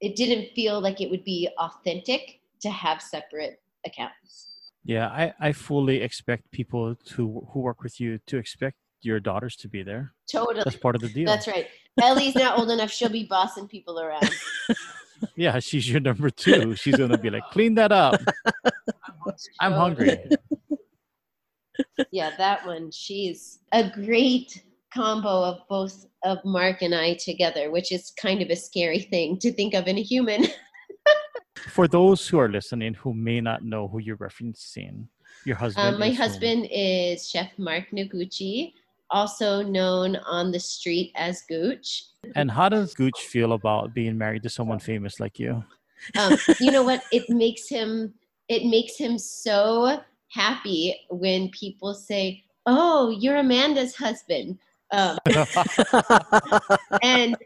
it 0.00 0.16
didn't 0.16 0.54
feel 0.54 0.80
like 0.80 1.00
it 1.00 1.10
would 1.10 1.24
be 1.24 1.48
authentic 1.58 2.40
to 2.62 2.70
have 2.70 3.02
separate 3.02 3.60
accounts. 3.86 4.48
Yeah, 4.84 5.08
I, 5.08 5.32
I 5.40 5.52
fully 5.52 6.02
expect 6.02 6.50
people 6.50 6.94
to 6.94 7.46
who 7.52 7.60
work 7.60 7.82
with 7.82 8.00
you 8.00 8.18
to 8.26 8.36
expect 8.36 8.76
your 9.00 9.18
daughters 9.18 9.56
to 9.56 9.68
be 9.68 9.82
there. 9.82 10.12
Totally. 10.30 10.62
That's 10.64 10.76
part 10.76 10.94
of 10.94 11.00
the 11.00 11.08
deal. 11.08 11.26
That's 11.26 11.46
right. 11.46 11.66
Ellie's 12.00 12.34
not 12.34 12.58
old 12.58 12.70
enough. 12.70 12.90
She'll 12.90 13.08
be 13.08 13.24
bossing 13.24 13.66
people 13.66 13.98
around. 13.98 14.30
yeah, 15.36 15.58
she's 15.60 15.88
your 15.88 16.00
number 16.00 16.30
two. 16.30 16.74
She's 16.74 16.96
gonna 16.96 17.18
be 17.18 17.30
like, 17.30 17.44
clean 17.50 17.74
that 17.74 17.92
up. 17.92 18.20
I'm 19.60 19.72
hungry. 19.72 20.18
Yeah, 22.10 22.30
that 22.36 22.66
one. 22.66 22.90
She's 22.90 23.60
a 23.72 23.90
great 23.90 24.62
combo 24.92 25.42
of 25.42 25.60
both 25.68 26.06
of 26.22 26.38
Mark 26.44 26.82
and 26.82 26.94
I 26.94 27.14
together, 27.14 27.70
which 27.70 27.92
is 27.92 28.12
kind 28.12 28.40
of 28.42 28.48
a 28.48 28.56
scary 28.56 29.00
thing 29.00 29.38
to 29.38 29.52
think 29.52 29.74
of 29.74 29.86
in 29.86 29.98
a 29.98 30.02
human. 30.02 30.46
For 31.56 31.88
those 31.88 32.26
who 32.28 32.38
are 32.38 32.48
listening 32.48 32.94
who 32.94 33.14
may 33.14 33.40
not 33.40 33.64
know 33.64 33.88
who 33.88 33.98
you're 33.98 34.16
referencing, 34.18 35.06
your 35.44 35.56
husband. 35.56 35.94
Um, 35.94 36.00
my 36.00 36.10
husband 36.10 36.68
is 36.70 37.28
Chef 37.28 37.50
Mark 37.58 37.84
Noguchi, 37.92 38.72
also 39.10 39.62
known 39.62 40.16
on 40.16 40.52
the 40.52 40.60
street 40.60 41.12
as 41.16 41.42
Gooch. 41.48 42.04
And 42.36 42.50
how 42.50 42.68
does 42.68 42.94
Gooch 42.94 43.18
feel 43.18 43.52
about 43.52 43.94
being 43.94 44.16
married 44.16 44.42
to 44.44 44.50
someone 44.50 44.78
famous 44.78 45.20
like 45.20 45.38
you? 45.38 45.64
Um, 46.18 46.36
you 46.60 46.70
know 46.70 46.82
what? 46.82 47.02
It 47.12 47.28
makes 47.28 47.68
him. 47.68 48.14
It 48.48 48.66
makes 48.66 48.98
him 48.98 49.18
so 49.18 50.00
happy 50.34 50.94
when 51.10 51.50
people 51.50 51.94
say, 51.94 52.42
"Oh, 52.66 53.10
you're 53.10 53.36
Amanda's 53.36 53.94
husband." 53.94 54.58
Um, 54.92 55.18
and 57.02 57.36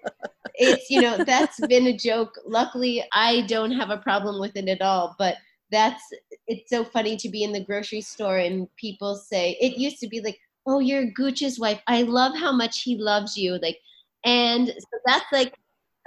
it's 0.54 0.90
you 0.90 1.00
know 1.00 1.18
that's 1.18 1.64
been 1.66 1.86
a 1.86 1.96
joke. 1.96 2.34
Luckily, 2.46 3.04
I 3.12 3.42
don't 3.42 3.72
have 3.72 3.90
a 3.90 3.98
problem 3.98 4.40
with 4.40 4.56
it 4.56 4.68
at 4.68 4.82
all. 4.82 5.14
But 5.18 5.36
that's 5.70 6.02
it's 6.46 6.70
so 6.70 6.84
funny 6.84 7.16
to 7.16 7.28
be 7.28 7.44
in 7.44 7.52
the 7.52 7.64
grocery 7.64 8.00
store 8.00 8.38
and 8.38 8.68
people 8.76 9.16
say 9.16 9.56
it 9.60 9.78
used 9.78 9.98
to 10.00 10.08
be 10.08 10.20
like, 10.20 10.38
"Oh, 10.66 10.80
you're 10.80 11.12
Gucci's 11.12 11.58
wife. 11.58 11.80
I 11.86 12.02
love 12.02 12.36
how 12.36 12.52
much 12.52 12.82
he 12.82 12.96
loves 12.96 13.36
you." 13.36 13.58
Like, 13.58 13.78
and 14.24 14.68
so 14.68 14.98
that's 15.06 15.26
like, 15.32 15.54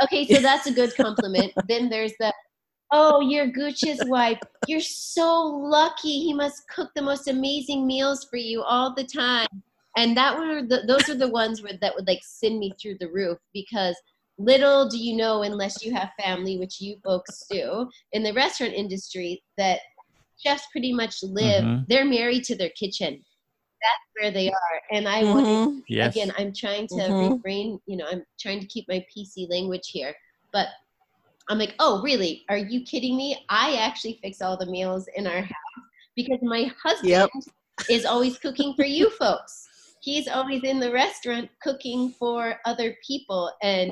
okay, 0.04 0.26
so 0.26 0.42
that's 0.48 0.68
a 0.68 0.74
good 0.74 0.96
compliment. 0.96 1.54
then 1.68 1.90
there's 1.90 2.14
the 2.20 2.34
Oh, 2.92 3.22
you're 3.22 3.48
Gucci's 3.48 4.04
wife. 4.08 4.40
You're 4.68 4.82
so 4.82 5.44
lucky. 5.46 6.20
He 6.20 6.34
must 6.34 6.68
cook 6.68 6.92
the 6.94 7.02
most 7.02 7.28
amazing 7.28 7.88
meals 7.88 8.26
for 8.30 8.38
you 8.38 8.62
all 8.64 8.94
the 8.94 9.06
time. 9.06 9.48
And 9.98 10.16
that 10.18 10.38
were 10.38 10.62
the, 10.62 10.84
those 10.88 11.10
are 11.10 11.18
the 11.18 11.28
ones 11.28 11.62
where 11.62 11.78
that 11.82 11.96
would 11.96 12.08
like 12.08 12.22
send 12.24 12.60
me 12.60 12.74
through 12.82 12.98
the 13.00 13.10
roof 13.10 13.38
because 13.54 13.96
little 14.38 14.90
do 14.90 14.98
you 14.98 15.16
know, 15.16 15.44
unless 15.44 15.84
you 15.84 15.94
have 15.94 16.12
family, 16.22 16.58
which 16.58 16.82
you 16.82 16.98
folks 17.04 17.46
do, 17.50 17.90
in 18.12 18.24
the 18.24 18.34
restaurant 18.34 18.74
industry, 18.74 19.42
that 19.58 19.80
chefs 20.38 20.68
pretty 20.72 20.94
much 20.94 21.24
live. 21.24 21.64
Mm-hmm. 21.64 21.84
They're 21.88 22.06
married 22.06 22.44
to 22.46 22.56
their 22.56 22.70
kitchen. 22.70 23.24
That's 23.82 24.20
where 24.20 24.32
they 24.32 24.50
are. 24.50 24.82
And 24.92 25.08
I 25.08 25.24
mm-hmm. 25.24 25.44
want 25.44 25.84
yes. 25.88 26.16
again, 26.16 26.34
I'm 26.38 26.54
trying 26.54 26.88
to 26.88 26.96
mm-hmm. 26.96 27.34
refrain. 27.36 27.80
You 27.86 27.98
know, 27.98 28.06
I'm 28.10 28.24
trying 28.40 28.60
to 28.60 28.68
keep 28.68 28.86
my 28.88 29.06
PC 29.16 29.50
language 29.50 29.90
here, 29.90 30.14
but 30.54 30.68
I'm 31.52 31.60
like, 31.60 31.76
oh, 31.80 32.02
really? 32.02 32.46
Are 32.48 32.58
you 32.58 32.82
kidding 32.86 33.18
me? 33.18 33.46
I 33.50 33.76
actually 33.76 34.18
fix 34.24 34.42
all 34.42 34.56
the 34.56 34.66
meals 34.66 35.10
in 35.18 35.28
our 35.28 35.42
house 35.42 35.86
because 36.16 36.40
my 36.42 36.72
husband 36.82 37.10
yep. 37.10 37.30
is 37.90 38.06
always 38.06 38.38
cooking 38.38 38.74
for 38.74 38.86
you 38.86 39.10
folks. 39.10 39.68
He's 40.02 40.30
always 40.30 40.64
in 40.64 40.80
the 40.80 40.94
restaurant 40.94 41.50
cooking 41.62 42.14
for 42.18 42.56
other 42.66 42.96
people. 43.06 43.52
And, 43.62 43.92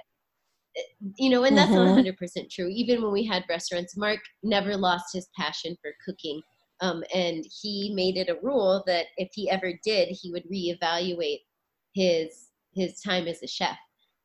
you 1.18 1.30
know, 1.30 1.44
and 1.44 1.58
that's 1.58 1.70
mm-hmm. 1.70 2.02
not 2.02 2.16
100% 2.18 2.50
true. 2.50 2.70
Even 2.72 3.02
when 3.02 3.12
we 3.12 3.26
had 3.26 3.44
restaurants, 3.50 3.98
Mark 3.98 4.20
never 4.42 4.78
lost 4.78 5.14
his 5.14 5.28
passion 5.38 5.76
for 5.82 5.92
cooking. 6.06 6.42
Um, 6.80 7.04
and 7.14 7.46
he 7.62 7.92
made 7.94 8.16
it 8.16 8.30
a 8.30 8.40
rule 8.42 8.86
that 8.88 9.08
if 9.18 9.32
he 9.34 9.50
ever 9.50 9.74
did, 9.84 10.08
he 10.10 10.32
would 10.32 10.50
reevaluate 10.50 11.42
his 11.94 12.46
his 12.74 13.02
time 13.02 13.28
as 13.28 13.44
a 13.44 13.48
chef 13.48 13.78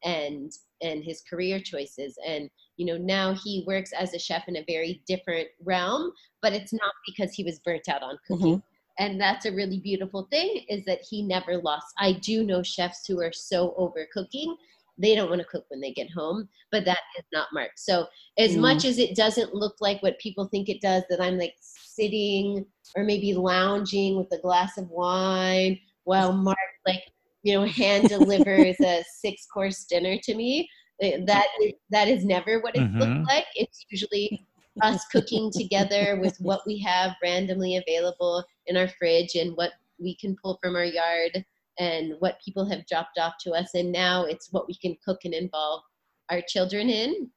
and 0.04 0.52
and 0.82 1.02
his 1.02 1.22
career 1.28 1.58
choices 1.58 2.16
and 2.28 2.48
you 2.76 2.86
know 2.86 2.96
now 2.96 3.34
he 3.34 3.64
works 3.66 3.92
as 3.92 4.14
a 4.14 4.18
chef 4.18 4.48
in 4.48 4.56
a 4.56 4.64
very 4.66 5.02
different 5.06 5.48
realm 5.64 6.12
but 6.42 6.52
it's 6.52 6.72
not 6.72 6.92
because 7.06 7.32
he 7.32 7.44
was 7.44 7.60
burnt 7.60 7.88
out 7.88 8.02
on 8.02 8.18
cooking 8.26 8.56
mm-hmm. 8.56 9.04
and 9.04 9.20
that's 9.20 9.46
a 9.46 9.52
really 9.52 9.80
beautiful 9.80 10.26
thing 10.30 10.64
is 10.68 10.84
that 10.84 11.00
he 11.08 11.22
never 11.22 11.58
lost 11.58 11.86
i 11.98 12.12
do 12.12 12.44
know 12.44 12.62
chefs 12.62 13.06
who 13.06 13.20
are 13.20 13.32
so 13.32 13.74
over 13.76 14.06
cooking 14.12 14.56
they 14.96 15.14
don't 15.14 15.28
want 15.28 15.40
to 15.40 15.48
cook 15.48 15.64
when 15.68 15.80
they 15.80 15.92
get 15.92 16.10
home 16.10 16.48
but 16.70 16.84
that 16.84 16.98
is 17.18 17.24
not 17.32 17.48
mark 17.52 17.70
so 17.76 18.06
as 18.38 18.52
mm. 18.52 18.60
much 18.60 18.84
as 18.84 18.98
it 18.98 19.16
doesn't 19.16 19.54
look 19.54 19.74
like 19.80 20.02
what 20.02 20.18
people 20.18 20.46
think 20.46 20.68
it 20.68 20.80
does 20.80 21.02
that 21.08 21.20
i'm 21.20 21.38
like 21.38 21.54
sitting 21.60 22.64
or 22.96 23.04
maybe 23.04 23.34
lounging 23.34 24.16
with 24.16 24.28
a 24.32 24.40
glass 24.40 24.78
of 24.78 24.88
wine 24.90 25.78
while 26.04 26.32
mark 26.48 26.56
like 26.86 27.02
you 27.42 27.54
know 27.54 27.64
hand 27.64 28.08
delivers 28.08 28.76
a 28.80 29.04
six 29.20 29.46
course 29.46 29.84
dinner 29.84 30.16
to 30.22 30.34
me 30.34 30.68
that 31.00 31.46
is, 31.62 31.72
that 31.90 32.08
is 32.08 32.24
never 32.24 32.60
what 32.60 32.76
it 32.76 32.80
mm-hmm. 32.82 32.98
looked 32.98 33.28
like. 33.28 33.46
It's 33.54 33.84
usually 33.90 34.46
us 34.82 35.04
cooking 35.12 35.50
together 35.52 36.18
with 36.20 36.36
what 36.40 36.62
we 36.66 36.78
have 36.80 37.14
randomly 37.22 37.76
available 37.76 38.44
in 38.66 38.76
our 38.76 38.88
fridge 38.88 39.34
and 39.34 39.56
what 39.56 39.72
we 39.98 40.16
can 40.16 40.36
pull 40.42 40.58
from 40.62 40.76
our 40.76 40.84
yard 40.84 41.44
and 41.78 42.14
what 42.18 42.40
people 42.44 42.68
have 42.68 42.86
dropped 42.86 43.18
off 43.18 43.34
to 43.40 43.52
us. 43.52 43.74
And 43.74 43.92
now 43.92 44.24
it's 44.24 44.52
what 44.52 44.66
we 44.66 44.74
can 44.74 44.96
cook 45.04 45.20
and 45.24 45.34
involve 45.34 45.82
our 46.30 46.40
children 46.46 46.88
in. 46.88 47.30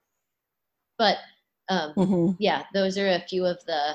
But 0.98 1.18
um, 1.70 1.94
mm-hmm. 1.96 2.32
yeah, 2.40 2.64
those 2.74 2.98
are 2.98 3.10
a 3.10 3.26
few 3.28 3.46
of 3.46 3.64
the 3.66 3.94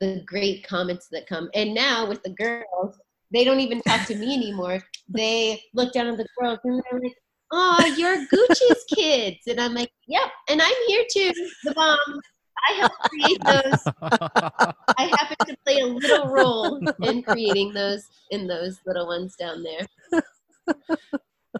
the 0.00 0.22
great 0.26 0.66
comments 0.66 1.08
that 1.10 1.26
come. 1.26 1.50
And 1.54 1.74
now 1.74 2.08
with 2.08 2.22
the 2.22 2.30
girls, 2.30 2.98
they 3.32 3.44
don't 3.44 3.60
even 3.60 3.82
talk 3.82 4.06
to 4.06 4.14
me 4.14 4.34
anymore. 4.34 4.80
They 5.08 5.62
look 5.74 5.92
down 5.92 6.06
at 6.06 6.16
the 6.16 6.26
girls 6.38 6.60
and 6.64 6.80
they're 6.90 7.00
like, 7.00 7.16
oh, 7.52 7.94
you're 7.96 8.26
Gucci's 8.26 8.84
kids. 8.94 9.38
And 9.46 9.60
I'm 9.60 9.74
like, 9.74 9.90
yep. 10.06 10.30
And 10.48 10.60
I'm 10.62 10.74
here 10.86 11.04
too, 11.10 11.32
the 11.64 11.74
mom. 11.76 12.20
I 12.66 12.72
helped 12.74 13.00
create 13.10 13.44
those. 13.44 13.94
I 14.02 15.14
happen 15.18 15.46
to 15.46 15.56
play 15.66 15.80
a 15.80 15.86
little 15.86 16.28
role 16.28 16.80
in 17.02 17.22
creating 17.22 17.74
those 17.74 18.08
in 18.30 18.46
those 18.46 18.80
little 18.86 19.06
ones 19.06 19.36
down 19.36 19.62
there. 19.62 20.22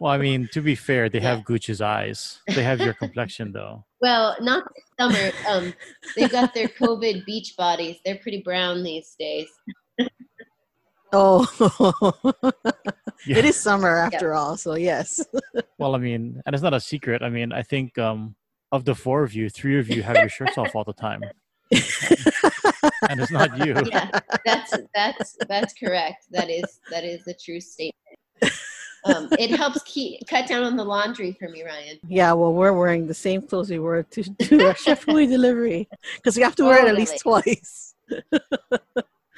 Well, 0.01 0.13
I 0.13 0.19
mean, 0.19 0.49
to 0.53 0.61
be 0.61 0.75
fair, 0.75 1.09
they 1.09 1.21
yeah. 1.21 1.37
have 1.37 1.45
Gucci's 1.45 1.81
eyes. 1.81 2.41
They 2.49 2.63
have 2.63 2.81
your 2.81 2.95
complexion, 2.95 3.53
though. 3.53 3.85
Well, 4.01 4.37
not 4.39 4.65
this 4.75 4.85
summer. 5.01 5.33
Um, 5.49 5.73
they've 6.15 6.31
got 6.31 6.53
their 6.53 6.69
COVID 6.69 7.25
beach 7.25 7.55
bodies. 7.57 7.97
They're 8.05 8.19
pretty 8.19 8.43
brown 8.43 8.83
these 8.83 9.17
days. 9.19 9.49
Oh, 11.17 12.13
yeah. 13.27 13.39
it 13.39 13.45
is 13.45 13.57
summer 13.57 13.97
after 13.97 14.31
yeah. 14.31 14.39
all. 14.39 14.57
So 14.57 14.75
yes. 14.75 15.25
well, 15.79 15.95
I 15.95 15.99
mean, 15.99 16.43
and 16.45 16.55
it's 16.55 16.63
not 16.63 16.75
a 16.75 16.81
secret. 16.81 17.23
I 17.23 17.29
mean, 17.29 17.53
I 17.53 17.63
think 17.63 17.97
um, 17.99 18.35
of 18.73 18.85
the 18.85 18.95
four 18.95 19.23
of 19.23 19.33
you, 19.33 19.49
three 19.49 19.79
of 19.79 19.89
you 19.89 20.03
have 20.03 20.17
your 20.17 20.29
shirts 20.29 20.59
off 20.59 20.75
all 20.75 20.85
the 20.85 20.93
time, 20.93 21.23
and 21.71 23.21
it's 23.21 23.31
not 23.31 23.65
you. 23.65 23.77
Yeah, 23.87 24.11
that's 24.45 24.75
that's 24.95 25.37
that's 25.49 25.73
correct. 25.75 26.27
That 26.33 26.51
is 26.51 26.81
that 26.91 27.05
is 27.05 27.27
a 27.29 27.35
true 27.35 27.61
statement. 27.61 27.95
Um, 29.07 29.29
it 29.39 29.51
helps 29.51 29.83
keep 29.85 30.27
cut 30.27 30.49
down 30.49 30.65
on 30.65 30.77
the 30.77 30.85
laundry 30.85 31.37
for 31.39 31.49
me, 31.49 31.63
Ryan. 31.63 31.99
Yeah, 32.09 32.33
well, 32.33 32.55
we're 32.55 32.73
wearing 32.73 33.07
the 33.07 33.15
same 33.15 33.43
clothes 33.43 33.71
we 33.71 33.79
wore 33.79 34.03
to 34.03 34.23
do 34.23 34.67
our 34.67 34.75
chef 34.75 35.05
delivery 35.05 35.89
because 36.17 36.37
we 36.37 36.43
have 36.43 36.57
to 36.57 36.65
wear 36.65 36.85
it 36.85 36.89
at 36.89 36.97
least 36.97 37.21
twice 37.21 37.95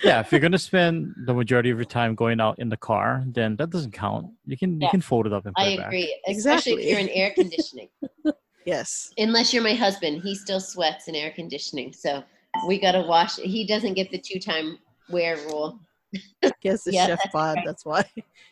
yeah, 0.04 0.20
if 0.20 0.30
you're 0.32 0.40
gonna 0.40 0.58
spend 0.58 1.14
the 1.26 1.34
majority 1.34 1.70
of 1.70 1.78
your 1.78 1.84
time 1.84 2.14
going 2.14 2.40
out 2.40 2.58
in 2.58 2.68
the 2.68 2.76
car, 2.76 3.24
then 3.26 3.56
that 3.56 3.70
doesn't 3.70 3.92
count. 3.92 4.26
You 4.44 4.56
can 4.56 4.80
yeah. 4.80 4.86
you 4.86 4.90
can 4.90 5.00
fold 5.00 5.26
it 5.26 5.32
up 5.32 5.46
and 5.46 5.54
put 5.54 5.66
it. 5.66 5.80
I 5.80 5.84
agree, 5.86 6.18
especially 6.28 6.34
exactly. 6.34 6.72
if 6.84 6.90
you're 6.90 7.00
in 7.00 7.08
air 7.10 7.32
conditioning. 7.34 7.88
Yes. 8.66 9.12
Unless 9.16 9.54
you're 9.54 9.62
my 9.62 9.74
husband, 9.74 10.22
he 10.22 10.34
still 10.34 10.58
sweats 10.60 11.06
in 11.06 11.14
air 11.14 11.30
conditioning. 11.30 11.92
So 11.92 12.24
we 12.66 12.80
got 12.80 12.92
to 12.92 13.02
wash. 13.02 13.36
He 13.36 13.64
doesn't 13.64 13.94
get 13.94 14.10
the 14.10 14.18
two 14.18 14.40
time 14.40 14.78
wear 15.08 15.36
rule. 15.46 15.78
Guess 16.62 16.82
the 16.82 16.92
Yeah, 16.92 17.06
chef 17.06 17.20
that's 17.22 17.32
bod. 17.32 17.56
right. 17.56 17.64
That's 17.64 17.84
why 17.86 18.04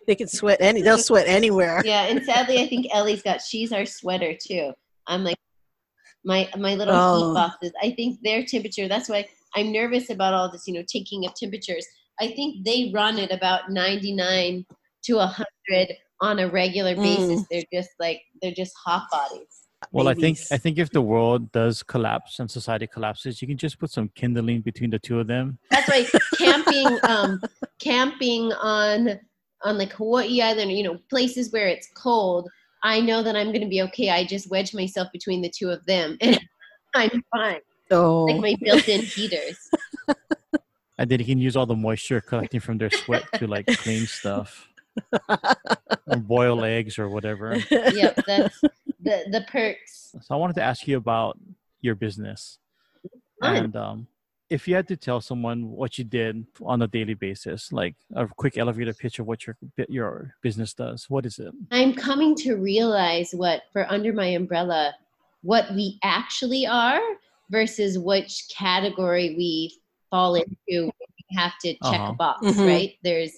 they 0.06 0.14
can 0.14 0.28
sweat 0.28 0.58
any. 0.60 0.82
They'll 0.82 0.98
sweat 0.98 1.26
anywhere. 1.26 1.82
Yeah, 1.84 2.04
and 2.04 2.24
sadly, 2.24 2.62
I 2.62 2.68
think 2.68 2.86
Ellie's 2.94 3.22
got. 3.22 3.40
She's 3.42 3.72
our 3.72 3.84
sweater 3.84 4.34
too. 4.40 4.72
I'm 5.08 5.24
like 5.24 5.36
my 6.24 6.48
my 6.58 6.76
little 6.76 6.94
Oh. 6.96 7.28
heat 7.30 7.34
boxes. 7.34 7.72
I 7.82 7.90
think 7.90 8.20
their 8.22 8.44
temperature. 8.44 8.86
That's 8.86 9.08
why 9.08 9.26
I'm 9.54 9.72
nervous 9.72 10.10
about 10.10 10.34
all 10.34 10.50
this. 10.50 10.66
You 10.66 10.74
know, 10.74 10.84
taking 10.86 11.26
of 11.26 11.34
temperatures. 11.34 11.86
I 12.20 12.28
think 12.28 12.64
they 12.64 12.92
run 12.94 13.18
at 13.18 13.32
about 13.32 13.70
99 13.70 14.64
to 15.04 15.14
100 15.16 15.96
on 16.20 16.38
a 16.38 16.48
regular 16.48 16.94
basis. 16.94 17.42
Mm. 17.42 17.46
They're 17.50 17.62
just 17.72 17.90
like 17.98 18.22
they're 18.40 18.52
just 18.52 18.72
hot 18.84 19.06
bodies. 19.10 19.64
Well, 19.92 20.08
I 20.08 20.14
think 20.14 20.38
I 20.50 20.56
think 20.56 20.78
if 20.78 20.90
the 20.90 21.02
world 21.02 21.52
does 21.52 21.82
collapse 21.82 22.38
and 22.38 22.50
society 22.50 22.86
collapses, 22.86 23.42
you 23.42 23.48
can 23.48 23.56
just 23.56 23.78
put 23.78 23.90
some 23.90 24.10
kindling 24.14 24.62
between 24.62 24.90
the 24.90 24.98
two 24.98 25.20
of 25.20 25.26
them. 25.26 25.58
That's 25.70 25.88
why 25.88 26.06
camping, 26.38 26.98
um, 27.02 27.40
camping 27.78 28.52
on 28.52 29.20
on 29.62 29.78
like 29.78 29.92
Hawaii 29.92 30.40
Island, 30.40 30.72
you 30.72 30.82
know, 30.82 30.98
places 31.10 31.52
where 31.52 31.68
it's 31.68 31.88
cold. 31.94 32.48
I 32.82 33.00
know 33.00 33.22
that 33.22 33.34
I'm 33.34 33.48
going 33.48 33.62
to 33.62 33.68
be 33.68 33.82
okay. 33.82 34.10
I 34.10 34.24
just 34.24 34.50
wedge 34.50 34.74
myself 34.74 35.08
between 35.12 35.40
the 35.42 35.50
two 35.50 35.70
of 35.70 35.84
them, 35.86 36.16
and 36.20 36.38
I'm 36.94 37.22
fine. 37.34 37.60
Oh, 37.90 38.24
Like 38.24 38.40
my 38.40 38.56
built-in 38.60 39.02
heaters. 39.02 39.70
And 40.96 41.10
then 41.10 41.18
you 41.18 41.26
can 41.26 41.38
use 41.38 41.56
all 41.56 41.66
the 41.66 41.74
moisture 41.74 42.20
collecting 42.20 42.60
from 42.60 42.78
their 42.78 42.90
sweat 42.90 43.24
to 43.34 43.46
like 43.46 43.66
clean 43.66 44.06
stuff, 44.06 44.68
or 46.06 46.16
boil 46.16 46.64
eggs 46.64 46.98
or 46.98 47.08
whatever. 47.08 47.56
Yep, 47.70 48.22
that's 48.26 48.60
the 49.02 49.24
the 49.30 49.44
perks. 49.48 50.14
So 50.20 50.34
I 50.34 50.38
wanted 50.38 50.54
to 50.54 50.62
ask 50.62 50.86
you 50.86 50.96
about 50.96 51.36
your 51.80 51.96
business, 51.96 52.58
Fun. 53.42 53.56
and 53.56 53.76
um, 53.76 54.06
if 54.50 54.68
you 54.68 54.76
had 54.76 54.86
to 54.86 54.96
tell 54.96 55.20
someone 55.20 55.68
what 55.68 55.98
you 55.98 56.04
did 56.04 56.46
on 56.62 56.82
a 56.82 56.86
daily 56.86 57.14
basis, 57.14 57.72
like 57.72 57.96
a 58.14 58.28
quick 58.28 58.56
elevator 58.56 58.94
pitch 58.94 59.18
of 59.18 59.26
what 59.26 59.46
your 59.46 59.56
your 59.88 60.36
business 60.42 60.74
does, 60.74 61.10
what 61.10 61.26
is 61.26 61.40
it? 61.40 61.52
I'm 61.72 61.92
coming 61.92 62.36
to 62.36 62.54
realize 62.54 63.32
what 63.32 63.62
for 63.72 63.84
under 63.90 64.12
my 64.12 64.26
umbrella, 64.26 64.94
what 65.42 65.74
we 65.74 65.98
actually 66.04 66.68
are 66.68 67.00
versus 67.50 67.98
which 67.98 68.44
category 68.56 69.34
we 69.36 69.80
fall 70.10 70.34
into. 70.34 70.84
when 70.86 70.90
We 71.30 71.36
have 71.36 71.52
to 71.62 71.72
check 71.74 72.00
Uh-huh. 72.00 72.12
a 72.12 72.16
box, 72.16 72.42
Mhm. 72.42 72.66
right? 72.66 72.92
There's 73.02 73.32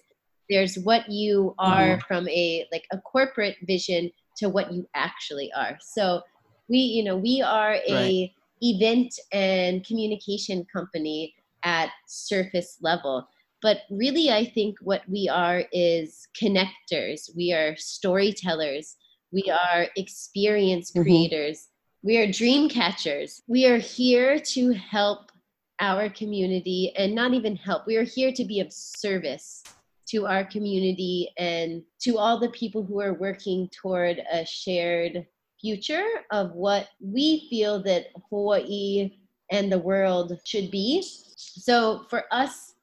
there's 0.49 0.79
what 0.79 1.11
you 1.11 1.55
are 1.59 1.99
from 2.07 2.29
a 2.29 2.67
like 2.71 2.85
a 2.93 2.99
corporate 2.99 3.57
vision 3.67 4.11
to 4.37 4.49
what 4.49 4.73
you 4.73 4.87
actually 4.95 5.51
are. 5.53 5.77
So 5.81 6.23
we, 6.69 6.79
you 6.79 7.03
know, 7.03 7.17
we 7.17 7.43
are 7.43 7.75
a 7.89 8.33
event 8.63 9.19
and 9.33 9.85
communication 9.85 10.65
company 10.73 11.35
at 11.65 11.91
surface 12.07 12.79
level. 12.81 13.27
But 13.61 13.79
really, 13.91 14.31
I 14.31 14.45
think 14.45 14.77
what 14.81 15.03
we 15.09 15.29
are 15.29 15.65
is 15.73 16.29
connectors. 16.41 17.35
We 17.35 17.53
are 17.53 17.75
storytellers. 17.77 18.95
We 19.33 19.51
are 19.51 19.89
experience 19.97 20.93
Mhm. 20.93 21.03
creators. 21.03 21.69
We 22.07 22.19
are 22.19 22.31
dream 22.31 22.69
catchers. 22.69 23.43
We 23.49 23.67
are 23.67 23.79
here 23.79 24.39
to 24.39 24.73
help 24.75 25.33
our 25.81 26.09
community 26.09 26.93
and 26.97 27.17
not 27.17 27.35
even 27.35 27.57
help. 27.57 27.85
We 27.85 27.97
are 27.97 28.05
here 28.05 28.31
to 28.31 28.45
be 28.45 28.61
of 28.61 28.73
service 28.73 29.65
to 30.11 30.25
our 30.25 30.45
community 30.45 31.33
and 31.37 31.83
to 32.03 32.17
all 32.17 32.39
the 32.39 32.51
people 32.51 32.85
who 32.85 33.01
are 33.01 33.15
working 33.15 33.69
toward 33.71 34.23
a 34.31 34.47
shared 34.47 35.27
future 35.61 36.07
of 36.31 36.53
what 36.53 36.91
we 37.01 37.49
feel 37.51 37.83
that 37.83 38.07
Hawaii 38.31 39.19
and 39.51 39.73
the 39.73 39.81
world 39.81 40.39
should 40.45 40.71
be. 40.71 41.03
So 41.03 42.07
for 42.09 42.23
us 42.31 42.75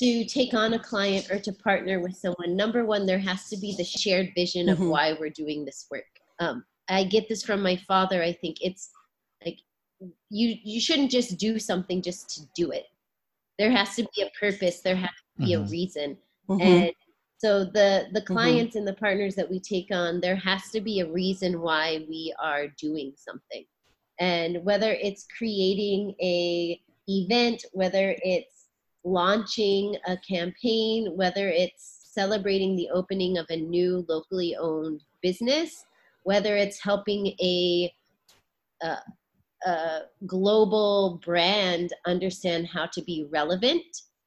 to 0.00 0.24
take 0.24 0.54
on 0.54 0.74
a 0.74 0.78
client 0.80 1.30
or 1.30 1.38
to 1.38 1.52
partner 1.52 2.00
with 2.00 2.16
someone, 2.16 2.56
number 2.56 2.84
one, 2.84 3.06
there 3.06 3.20
has 3.20 3.48
to 3.50 3.56
be 3.56 3.76
the 3.76 3.84
shared 3.84 4.32
vision 4.34 4.68
of 4.68 4.78
Mhm. 4.78 4.90
why 4.90 5.12
we're 5.12 5.30
doing 5.30 5.64
this 5.64 5.86
work. 5.88 6.18
Um, 6.40 6.64
I 6.92 7.04
get 7.04 7.28
this 7.28 7.42
from 7.42 7.62
my 7.62 7.76
father. 7.76 8.22
I 8.22 8.32
think 8.32 8.58
it's 8.60 8.90
like 9.44 9.58
you 10.30 10.56
you 10.62 10.80
shouldn't 10.80 11.10
just 11.10 11.38
do 11.38 11.58
something 11.58 12.02
just 12.02 12.28
to 12.34 12.40
do 12.54 12.70
it. 12.70 12.86
There 13.58 13.70
has 13.70 13.96
to 13.96 14.06
be 14.14 14.22
a 14.22 14.30
purpose. 14.38 14.80
There 14.80 14.96
has 14.96 15.10
to 15.10 15.46
be 15.46 15.52
Mhm. 15.52 15.66
a 15.66 15.70
reason 15.70 16.18
Mhm. 16.48 16.60
and 16.60 16.92
so 17.38 17.64
the 17.64 18.08
the 18.12 18.20
Mhm. 18.20 18.26
clients 18.26 18.76
and 18.76 18.86
the 18.86 18.94
partners 18.94 19.34
that 19.36 19.50
we 19.50 19.58
take 19.58 19.90
on 19.90 20.20
there 20.20 20.36
has 20.36 20.70
to 20.70 20.80
be 20.80 21.00
a 21.00 21.10
reason 21.10 21.60
why 21.60 22.04
we 22.08 22.34
are 22.38 22.68
doing 22.86 23.14
something 23.16 23.64
and 24.18 24.62
whether 24.64 24.92
it's 24.92 25.26
creating 25.38 26.14
a 26.20 26.80
event 27.08 27.64
whether 27.72 28.16
it's 28.22 28.68
launching 29.04 29.96
a 30.06 30.16
campaign 30.18 31.16
whether 31.16 31.48
it's 31.48 31.84
celebrating 32.18 32.76
the 32.76 32.90
opening 32.90 33.38
of 33.38 33.46
a 33.50 33.56
new 33.56 34.04
locally 34.08 34.54
owned 34.56 35.02
business 35.22 35.84
whether 36.24 36.56
it's 36.56 36.82
helping 36.82 37.28
a 37.40 37.92
a, 38.82 38.96
a 39.66 40.00
global 40.26 41.20
brand 41.24 41.92
understand 42.06 42.66
how 42.66 42.86
to 42.86 43.02
be 43.02 43.26
relevant 43.30 43.84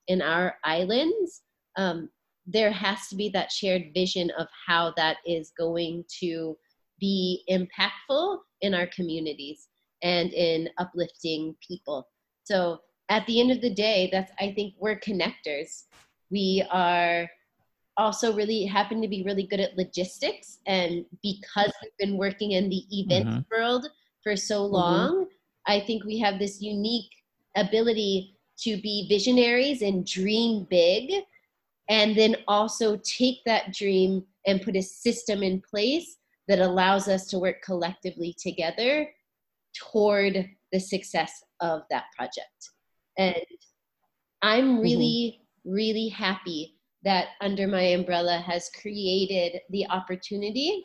in 0.07 0.21
our 0.21 0.55
islands 0.63 1.41
um, 1.77 2.09
there 2.45 2.71
has 2.71 3.07
to 3.07 3.15
be 3.15 3.29
that 3.29 3.51
shared 3.51 3.93
vision 3.93 4.31
of 4.37 4.47
how 4.67 4.93
that 4.97 5.17
is 5.25 5.51
going 5.57 6.03
to 6.19 6.57
be 6.99 7.43
impactful 7.49 8.37
in 8.61 8.73
our 8.73 8.87
communities 8.87 9.67
and 10.03 10.31
in 10.33 10.69
uplifting 10.77 11.55
people. 11.67 12.07
So 12.43 12.79
at 13.09 13.25
the 13.25 13.39
end 13.39 13.51
of 13.51 13.61
the 13.61 13.73
day, 13.73 14.09
that's 14.11 14.31
I 14.39 14.53
think 14.53 14.75
we're 14.79 14.99
connectors. 14.99 15.83
We 16.29 16.65
are 16.71 17.27
also 17.97 18.33
really 18.33 18.65
happen 18.65 19.01
to 19.01 19.07
be 19.07 19.23
really 19.23 19.43
good 19.43 19.59
at 19.59 19.77
logistics 19.77 20.59
and 20.65 21.05
because 21.23 21.71
we've 21.81 21.97
been 21.97 22.17
working 22.17 22.51
in 22.51 22.69
the 22.69 22.83
events 22.91 23.29
mm-hmm. 23.29 23.55
world 23.55 23.87
for 24.23 24.35
so 24.35 24.63
mm-hmm. 24.63 24.73
long, 24.73 25.27
I 25.67 25.79
think 25.79 26.03
we 26.03 26.19
have 26.19 26.39
this 26.39 26.61
unique 26.61 27.09
ability 27.55 28.35
to 28.59 28.81
be 28.81 29.07
visionaries 29.09 29.81
and 29.81 30.05
dream 30.05 30.67
big 30.69 31.11
and 31.89 32.15
then 32.15 32.35
also 32.47 32.97
take 32.97 33.43
that 33.45 33.73
dream 33.73 34.23
and 34.47 34.61
put 34.61 34.75
a 34.75 34.81
system 34.81 35.43
in 35.43 35.61
place 35.61 36.17
that 36.47 36.59
allows 36.59 37.07
us 37.07 37.27
to 37.27 37.39
work 37.39 37.61
collectively 37.63 38.35
together 38.39 39.07
toward 39.73 40.49
the 40.71 40.79
success 40.79 41.43
of 41.59 41.81
that 41.89 42.05
project. 42.15 42.71
And 43.17 43.35
I'm 44.41 44.75
mm-hmm. 44.75 44.81
really, 44.81 45.41
really 45.63 46.09
happy 46.09 46.74
that 47.05 47.29
Under 47.39 47.67
My 47.67 47.81
Umbrella 47.81 48.39
has 48.39 48.69
created 48.81 49.61
the 49.69 49.87
opportunity 49.89 50.83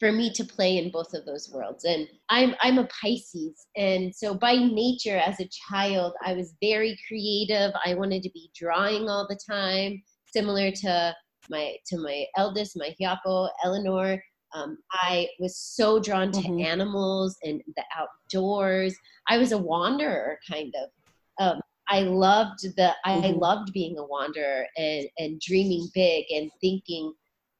for 0.00 0.10
me 0.10 0.32
to 0.32 0.44
play 0.44 0.78
in 0.78 0.90
both 0.90 1.14
of 1.14 1.24
those 1.24 1.48
worlds. 1.54 1.84
And 1.84 2.08
I'm 2.28 2.56
I'm 2.60 2.78
a 2.78 2.88
Pisces, 3.00 3.66
and 3.76 4.14
so 4.14 4.34
by 4.34 4.54
nature, 4.54 5.16
as 5.16 5.38
a 5.40 5.48
child, 5.70 6.12
I 6.26 6.34
was 6.34 6.54
very 6.60 6.98
creative. 7.06 7.72
I 7.86 7.94
wanted 7.94 8.24
to 8.24 8.30
be 8.34 8.50
drawing 8.54 9.08
all 9.08 9.26
the 9.28 9.38
time, 9.48 10.02
similar 10.26 10.72
to 10.72 11.14
my 11.48 11.76
to 11.86 11.98
my 11.98 12.24
eldest, 12.36 12.76
my 12.76 12.94
Hiapo, 13.00 13.48
Eleanor. 13.64 14.20
Um, 14.54 14.76
I 14.92 15.28
was 15.38 15.56
so 15.56 15.98
drawn 15.98 16.30
to 16.32 16.40
Mhm. 16.42 16.62
animals 16.62 17.38
and 17.42 17.62
the 17.76 17.84
outdoors. 17.96 18.94
I 19.28 19.38
was 19.38 19.52
a 19.52 19.58
wanderer, 19.58 20.38
kind 20.50 20.74
of. 20.82 20.90
Um, 21.38 21.60
I 21.92 22.00
loved 22.00 22.60
the 22.76 22.94
I 23.04 23.30
Mhm. 23.32 23.40
loved 23.40 23.72
being 23.72 23.98
a 23.98 24.04
wanderer 24.04 24.66
and 24.76 25.06
and 25.18 25.40
dreaming 25.40 25.88
big 25.94 26.24
and 26.30 26.50
thinking. 26.60 27.12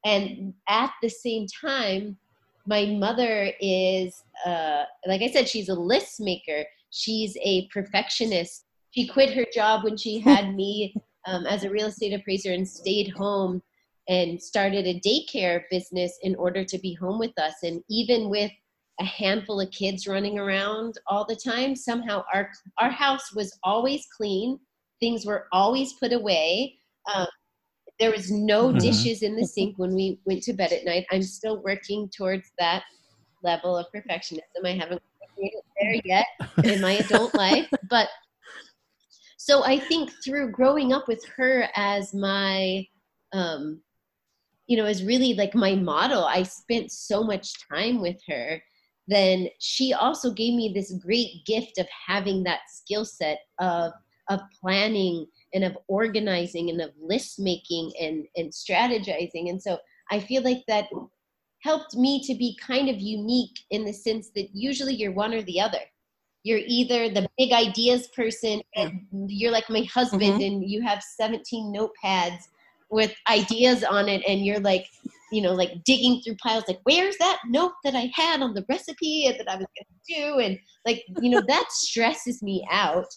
And 0.03 0.53
at 0.67 0.91
the 1.01 1.09
same 1.09 1.45
time, 1.47 2.17
my 2.65 2.85
mother 2.85 3.51
is 3.59 4.23
uh, 4.45 4.83
like 5.05 5.21
i 5.21 5.29
said 5.29 5.47
she's 5.47 5.69
a 5.69 5.73
list 5.73 6.19
maker 6.19 6.65
she's 6.91 7.35
a 7.43 7.67
perfectionist 7.67 8.65
she 8.91 9.07
quit 9.07 9.33
her 9.33 9.45
job 9.53 9.83
when 9.83 9.97
she 9.97 10.19
had 10.29 10.55
me 10.55 10.95
um, 11.27 11.45
as 11.45 11.63
a 11.63 11.69
real 11.69 11.87
estate 11.87 12.13
appraiser 12.13 12.51
and 12.51 12.67
stayed 12.67 13.09
home 13.09 13.61
and 14.09 14.41
started 14.41 14.85
a 14.85 14.99
daycare 14.99 15.63
business 15.71 16.17
in 16.23 16.35
order 16.35 16.63
to 16.65 16.77
be 16.79 16.93
home 16.93 17.19
with 17.19 17.37
us 17.37 17.55
and 17.63 17.81
even 17.89 18.29
with 18.29 18.51
a 18.99 19.05
handful 19.05 19.59
of 19.59 19.71
kids 19.71 20.07
running 20.07 20.37
around 20.37 20.95
all 21.07 21.25
the 21.25 21.35
time 21.35 21.75
somehow 21.75 22.23
our 22.33 22.49
our 22.79 22.91
house 22.91 23.33
was 23.33 23.57
always 23.63 24.05
clean 24.15 24.59
things 24.99 25.25
were 25.25 25.47
always 25.51 25.93
put 25.93 26.13
away 26.13 26.77
um, 27.13 27.27
there 27.99 28.11
was 28.11 28.31
no 28.31 28.69
Mhm. 28.69 28.79
dishes 28.79 29.23
in 29.23 29.35
the 29.35 29.45
sink 29.45 29.77
when 29.77 29.93
we 29.93 30.19
went 30.25 30.43
to 30.43 30.53
bed 30.53 30.71
at 30.71 30.85
night. 30.85 31.05
I'm 31.11 31.21
still 31.21 31.61
working 31.61 32.09
towards 32.09 32.51
that 32.57 32.83
level 33.43 33.77
of 33.77 33.85
perfectionism. 33.95 34.65
I 34.65 34.71
haven't 34.71 35.01
made 35.37 35.53
it 35.53 35.65
there 35.79 36.01
yet 36.03 36.25
in 36.63 36.81
my 36.81 36.93
adult 36.93 37.35
life, 37.35 37.69
but 37.89 38.09
so 39.37 39.63
I 39.63 39.77
think 39.77 40.11
through 40.23 40.51
growing 40.51 40.93
up 40.93 41.07
with 41.07 41.23
her 41.37 41.67
as 41.75 42.13
my, 42.13 42.87
um, 43.33 43.81
you 44.67 44.77
know, 44.77 44.85
is 44.85 45.03
really 45.03 45.33
like 45.33 45.53
my 45.53 45.75
model. 45.75 46.23
I 46.23 46.43
spent 46.43 46.91
so 46.91 47.23
much 47.23 47.53
time 47.69 48.01
with 48.01 48.19
her 48.27 48.61
then 49.07 49.47
she 49.59 49.93
also 49.93 50.31
gave 50.31 50.53
me 50.53 50.71
this 50.73 50.93
great 50.93 51.45
gift 51.45 51.77
of 51.77 51.87
having 52.07 52.43
that 52.43 52.61
skill 52.69 53.05
set 53.05 53.39
of 53.59 53.91
of 54.29 54.39
planning 54.61 55.25
and 55.53 55.65
of 55.65 55.77
organizing 55.89 56.69
and 56.69 56.79
of 56.79 56.91
list 57.01 57.39
making 57.39 57.91
and 57.99 58.25
and 58.35 58.51
strategizing. 58.51 59.49
And 59.49 59.61
so 59.61 59.77
i 60.11 60.19
feel 60.19 60.43
like 60.43 60.63
that 60.67 60.85
helped 61.63 61.95
me 61.95 62.21
to 62.21 62.35
be 62.35 62.57
kind 62.61 62.89
of 62.89 62.99
unique 62.99 63.59
in 63.71 63.85
the 63.85 63.93
sense 63.93 64.29
that 64.35 64.49
usually 64.53 64.93
you're 64.93 65.13
one 65.13 65.33
or 65.33 65.41
the 65.43 65.59
other. 65.59 65.79
You're 66.43 66.59
either 66.65 67.07
the 67.07 67.27
big 67.37 67.53
ideas 67.53 68.07
person 68.07 68.61
and 68.75 69.01
you're 69.11 69.51
like 69.51 69.69
my 69.69 69.83
husband 69.83 70.21
mm-hmm. 70.21 70.41
and 70.41 70.69
you 70.69 70.81
have 70.81 71.01
17 71.01 71.73
notepads 71.73 72.41
with 72.89 73.15
ideas 73.29 73.83
on 73.85 74.09
it 74.09 74.21
and 74.27 74.45
you're 74.45 74.59
like 74.59 74.87
you 75.33 75.41
know 75.41 75.53
like 75.53 75.83
digging 75.83 76.21
through 76.21 76.35
piles 76.35 76.63
like 76.67 76.79
where's 76.83 77.17
that 77.17 77.39
note 77.47 77.73
that 77.83 77.95
i 77.95 78.11
had 78.13 78.41
on 78.41 78.53
the 78.53 78.65
recipe 78.69 79.33
that 79.37 79.49
i 79.49 79.55
was 79.55 79.65
going 79.75 79.87
to 79.87 80.13
do 80.13 80.39
and 80.39 80.59
like 80.85 81.03
you 81.21 81.29
know 81.29 81.41
that 81.47 81.65
stresses 81.71 82.41
me 82.43 82.65
out 82.71 83.07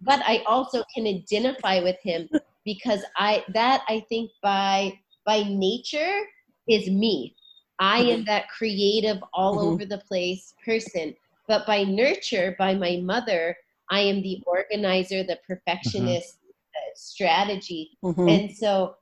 but 0.00 0.20
i 0.26 0.42
also 0.46 0.82
can 0.94 1.06
identify 1.06 1.80
with 1.80 1.96
him 2.02 2.28
because 2.64 3.00
i 3.16 3.44
that 3.52 3.82
i 3.88 4.04
think 4.08 4.30
by 4.42 4.92
by 5.24 5.42
nature 5.48 6.22
is 6.68 6.88
me 6.88 7.34
i 7.78 7.98
am 7.98 8.18
mm-hmm. 8.18 8.24
that 8.24 8.48
creative 8.48 9.18
all 9.32 9.56
mm-hmm. 9.56 9.68
over 9.68 9.84
the 9.84 10.02
place 10.08 10.54
person 10.64 11.14
but 11.46 11.66
by 11.66 11.84
nurture 11.84 12.56
by 12.58 12.74
my 12.74 13.00
mother 13.02 13.56
i 13.90 14.00
am 14.00 14.22
the 14.22 14.42
organizer 14.46 15.22
the 15.22 15.38
perfectionist 15.46 16.38
mm-hmm. 16.38 16.90
strategy 16.94 17.90
mm-hmm. 18.02 18.28
and 18.28 18.56
so 18.56 18.94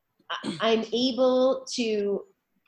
I'm 0.61 0.85
able 0.93 1.67
to 1.75 2.25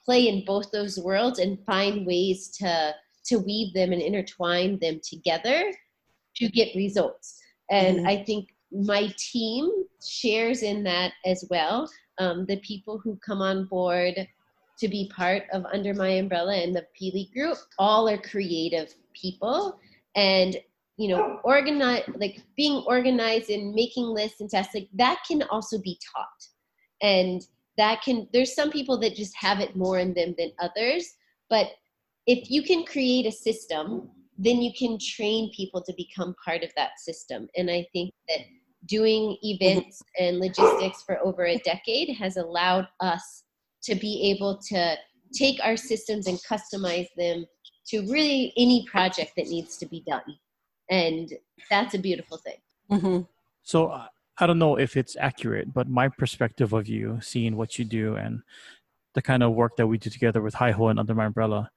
play 0.06 0.28
in 0.28 0.44
both 0.46 0.70
those 0.70 0.98
worlds 0.98 1.38
and 1.38 1.58
find 1.66 2.06
ways 2.06 2.48
to 2.58 2.94
to 3.26 3.38
weave 3.40 3.74
them 3.74 3.92
and 3.92 4.00
intertwine 4.00 4.78
them 4.78 5.00
together 5.02 5.72
to 6.36 6.48
get 6.48 6.76
results. 6.76 7.40
And 7.70 7.98
mm-hmm. 7.98 8.06
I 8.06 8.22
think 8.22 8.54
my 8.70 9.12
team 9.18 9.68
shares 10.00 10.62
in 10.62 10.84
that 10.84 11.12
as 11.24 11.44
well. 11.50 11.90
Um, 12.18 12.46
the 12.46 12.58
people 12.58 13.00
who 13.02 13.18
come 13.26 13.42
on 13.42 13.66
board 13.66 14.14
to 14.78 14.88
be 14.88 15.10
part 15.14 15.42
of 15.52 15.64
Under 15.72 15.92
My 15.92 16.08
Umbrella 16.08 16.54
and 16.54 16.74
the 16.74 16.86
Pili 17.00 17.32
Group 17.32 17.58
all 17.78 18.08
are 18.08 18.18
creative 18.18 18.94
people. 19.14 19.78
And 20.14 20.56
you 20.98 21.08
know, 21.08 21.40
organize 21.44 22.04
like 22.14 22.40
being 22.56 22.82
organized 22.86 23.50
and 23.50 23.74
making 23.74 24.04
lists 24.04 24.40
and 24.40 24.48
tests 24.48 24.74
like 24.74 24.88
that 24.94 25.18
can 25.28 25.42
also 25.50 25.78
be 25.78 25.98
taught. 26.14 26.48
And 27.02 27.42
that 27.76 28.02
can 28.02 28.28
there's 28.32 28.54
some 28.54 28.70
people 28.70 28.98
that 28.98 29.14
just 29.14 29.34
have 29.36 29.60
it 29.60 29.76
more 29.76 29.98
in 29.98 30.14
them 30.14 30.34
than 30.38 30.50
others 30.58 31.14
but 31.48 31.68
if 32.26 32.50
you 32.50 32.62
can 32.62 32.84
create 32.84 33.26
a 33.26 33.32
system 33.32 34.10
then 34.38 34.60
you 34.60 34.72
can 34.78 34.98
train 34.98 35.50
people 35.56 35.82
to 35.82 35.94
become 35.96 36.34
part 36.44 36.62
of 36.62 36.70
that 36.76 36.98
system. 36.98 37.48
And 37.56 37.70
i 37.70 37.86
think 37.92 38.12
that 38.28 38.40
doing 38.86 39.36
events 39.42 40.02
and 40.18 40.38
logistics 40.38 41.02
for 41.02 41.18
over 41.24 41.46
a 41.46 41.58
decade 41.58 42.14
has 42.16 42.36
allowed 42.36 42.86
us 43.00 43.44
to 43.82 43.94
be 43.94 44.30
able 44.30 44.58
to 44.68 44.96
take 45.32 45.58
our 45.64 45.76
systems 45.76 46.26
and 46.26 46.38
customize 46.48 47.08
them 47.16 47.46
to 47.88 48.00
really 48.10 48.52
any 48.56 48.86
project 48.90 49.32
that 49.36 49.48
needs 49.48 49.76
to 49.76 49.86
be 49.86 50.02
done. 50.06 50.38
And 50.90 51.32
that's 51.70 51.94
a 51.94 51.98
beautiful 51.98 52.38
thing. 52.38 52.58
Mm-hmm. 52.90 53.22
so 53.64 53.88
uh, 53.88 54.06
I 54.38 54.46
don't 54.46 54.58
know 54.58 54.76
if 54.76 54.96
it's 54.96 55.16
accurate, 55.16 55.72
but 55.72 55.88
my 55.88 56.08
perspective 56.08 56.72
of 56.72 56.88
you, 56.88 57.18
seeing 57.22 57.56
what 57.56 57.78
you 57.78 57.84
do 57.84 58.16
and 58.16 58.42
the 59.14 59.22
kind 59.22 59.42
of 59.42 59.52
work 59.52 59.76
that 59.76 59.86
we 59.86 59.96
do 59.96 60.10
together 60.10 60.42
with 60.42 60.54
Hi 60.54 60.72
Ho 60.72 60.88
and 60.88 60.98
Under 60.98 61.14
My 61.14 61.26
Umbrella, 61.26 61.70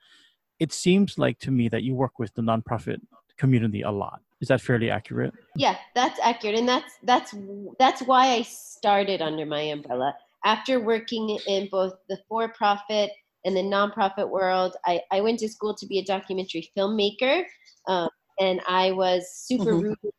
it 0.60 0.74
seems 0.74 1.18
like 1.18 1.40
to 1.40 1.52
me 1.52 1.70
that 1.70 1.84
you 1.84 1.96
work 1.96 2.20
with 2.20 2.34
the 2.34 2.42
nonprofit 2.42 3.00
community 3.38 3.82
a 3.82 3.92
lot. 3.92 4.22
Is 4.42 4.50
that 4.50 4.62
fairly 4.62 4.90
accurate? 4.90 5.34
Yeah, 5.56 5.78
that's 5.96 6.20
accurate, 6.22 6.56
and 6.56 6.68
that's 6.68 6.94
that's 7.04 7.34
that's 7.78 8.02
why 8.02 8.34
I 8.34 8.42
started 8.44 9.22
Under 9.22 9.46
My 9.46 9.62
Umbrella. 9.62 10.14
After 10.46 10.80
working 10.80 11.38
in 11.48 11.68
both 11.70 11.94
the 12.08 12.18
for-profit 12.28 13.12
and 13.46 13.56
the 13.56 13.62
nonprofit 13.62 14.30
world, 14.30 14.76
I, 14.86 15.02
I 15.12 15.22
went 15.22 15.40
to 15.40 15.50
school 15.50 15.74
to 15.76 15.86
be 15.86 16.00
a 16.00 16.06
documentary 16.06 16.70
filmmaker, 16.78 17.44
um, 17.88 18.10
and 18.40 18.62
I 18.68 18.92
was 18.92 19.30
super 19.34 19.74
mm-hmm. 19.74 19.88
rooted. 19.88 20.12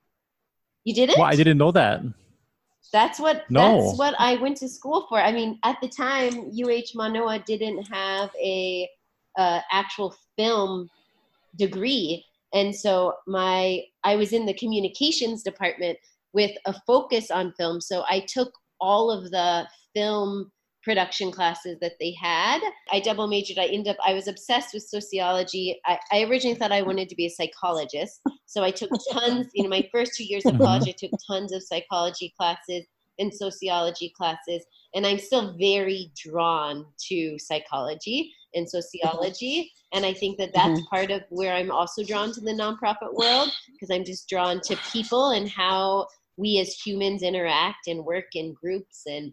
You 0.84 0.94
did 0.94 1.10
it? 1.10 1.18
Well, 1.18 1.26
I 1.26 1.36
didn't 1.36 1.58
know 1.58 1.72
that. 1.72 2.02
That's 2.92 3.20
what 3.20 3.44
no. 3.50 3.60
that's 3.60 3.98
what 3.98 4.14
I 4.18 4.36
went 4.36 4.56
to 4.58 4.68
school 4.68 5.06
for. 5.08 5.20
I 5.20 5.32
mean, 5.32 5.58
at 5.64 5.78
the 5.80 5.88
time, 5.88 6.50
UH 6.50 6.94
Manoa 6.94 7.38
didn't 7.46 7.84
have 7.84 8.30
a 8.42 8.88
uh, 9.38 9.60
actual 9.70 10.14
film 10.36 10.88
degree, 11.56 12.24
and 12.52 12.74
so 12.74 13.14
my 13.26 13.82
I 14.02 14.16
was 14.16 14.32
in 14.32 14.44
the 14.44 14.54
communications 14.54 15.42
department 15.42 15.98
with 16.32 16.52
a 16.66 16.74
focus 16.86 17.30
on 17.30 17.52
film. 17.52 17.80
So 17.80 18.04
I 18.08 18.20
took 18.28 18.52
all 18.80 19.10
of 19.10 19.30
the 19.30 19.66
film 19.94 20.50
production 20.82 21.30
classes 21.30 21.78
that 21.80 21.94
they 22.00 22.12
had. 22.20 22.60
I 22.92 23.00
double 23.00 23.26
majored. 23.26 23.58
I 23.58 23.66
ended 23.66 23.88
up, 23.88 23.96
I 24.04 24.14
was 24.14 24.28
obsessed 24.28 24.72
with 24.72 24.82
sociology. 24.82 25.78
I, 25.86 25.98
I 26.12 26.22
originally 26.22 26.56
thought 26.58 26.72
I 26.72 26.82
wanted 26.82 27.08
to 27.10 27.14
be 27.14 27.26
a 27.26 27.30
psychologist. 27.30 28.20
So 28.46 28.62
I 28.62 28.70
took 28.70 28.90
tons, 29.12 29.48
you 29.54 29.62
know, 29.62 29.68
my 29.68 29.88
first 29.92 30.12
two 30.16 30.24
years 30.24 30.46
of 30.46 30.54
mm-hmm. 30.54 30.64
college, 30.64 30.88
I 30.88 30.94
took 30.96 31.12
tons 31.26 31.52
of 31.52 31.62
psychology 31.62 32.32
classes 32.38 32.84
and 33.18 33.32
sociology 33.32 34.12
classes. 34.16 34.64
And 34.94 35.06
I'm 35.06 35.18
still 35.18 35.54
very 35.58 36.12
drawn 36.16 36.86
to 37.08 37.38
psychology 37.38 38.32
and 38.54 38.68
sociology. 38.68 39.70
And 39.92 40.06
I 40.06 40.12
think 40.12 40.38
that 40.38 40.52
that's 40.54 40.80
mm-hmm. 40.80 40.94
part 40.94 41.10
of 41.10 41.22
where 41.28 41.54
I'm 41.54 41.70
also 41.70 42.02
drawn 42.02 42.32
to 42.32 42.40
the 42.40 42.52
nonprofit 42.52 43.12
world 43.12 43.50
because 43.72 43.90
I'm 43.90 44.04
just 44.04 44.28
drawn 44.28 44.60
to 44.62 44.76
people 44.92 45.30
and 45.30 45.48
how 45.48 46.06
we 46.36 46.58
as 46.58 46.74
humans 46.74 47.22
interact 47.22 47.86
and 47.86 48.04
work 48.04 48.34
in 48.34 48.54
groups 48.54 49.02
and 49.06 49.32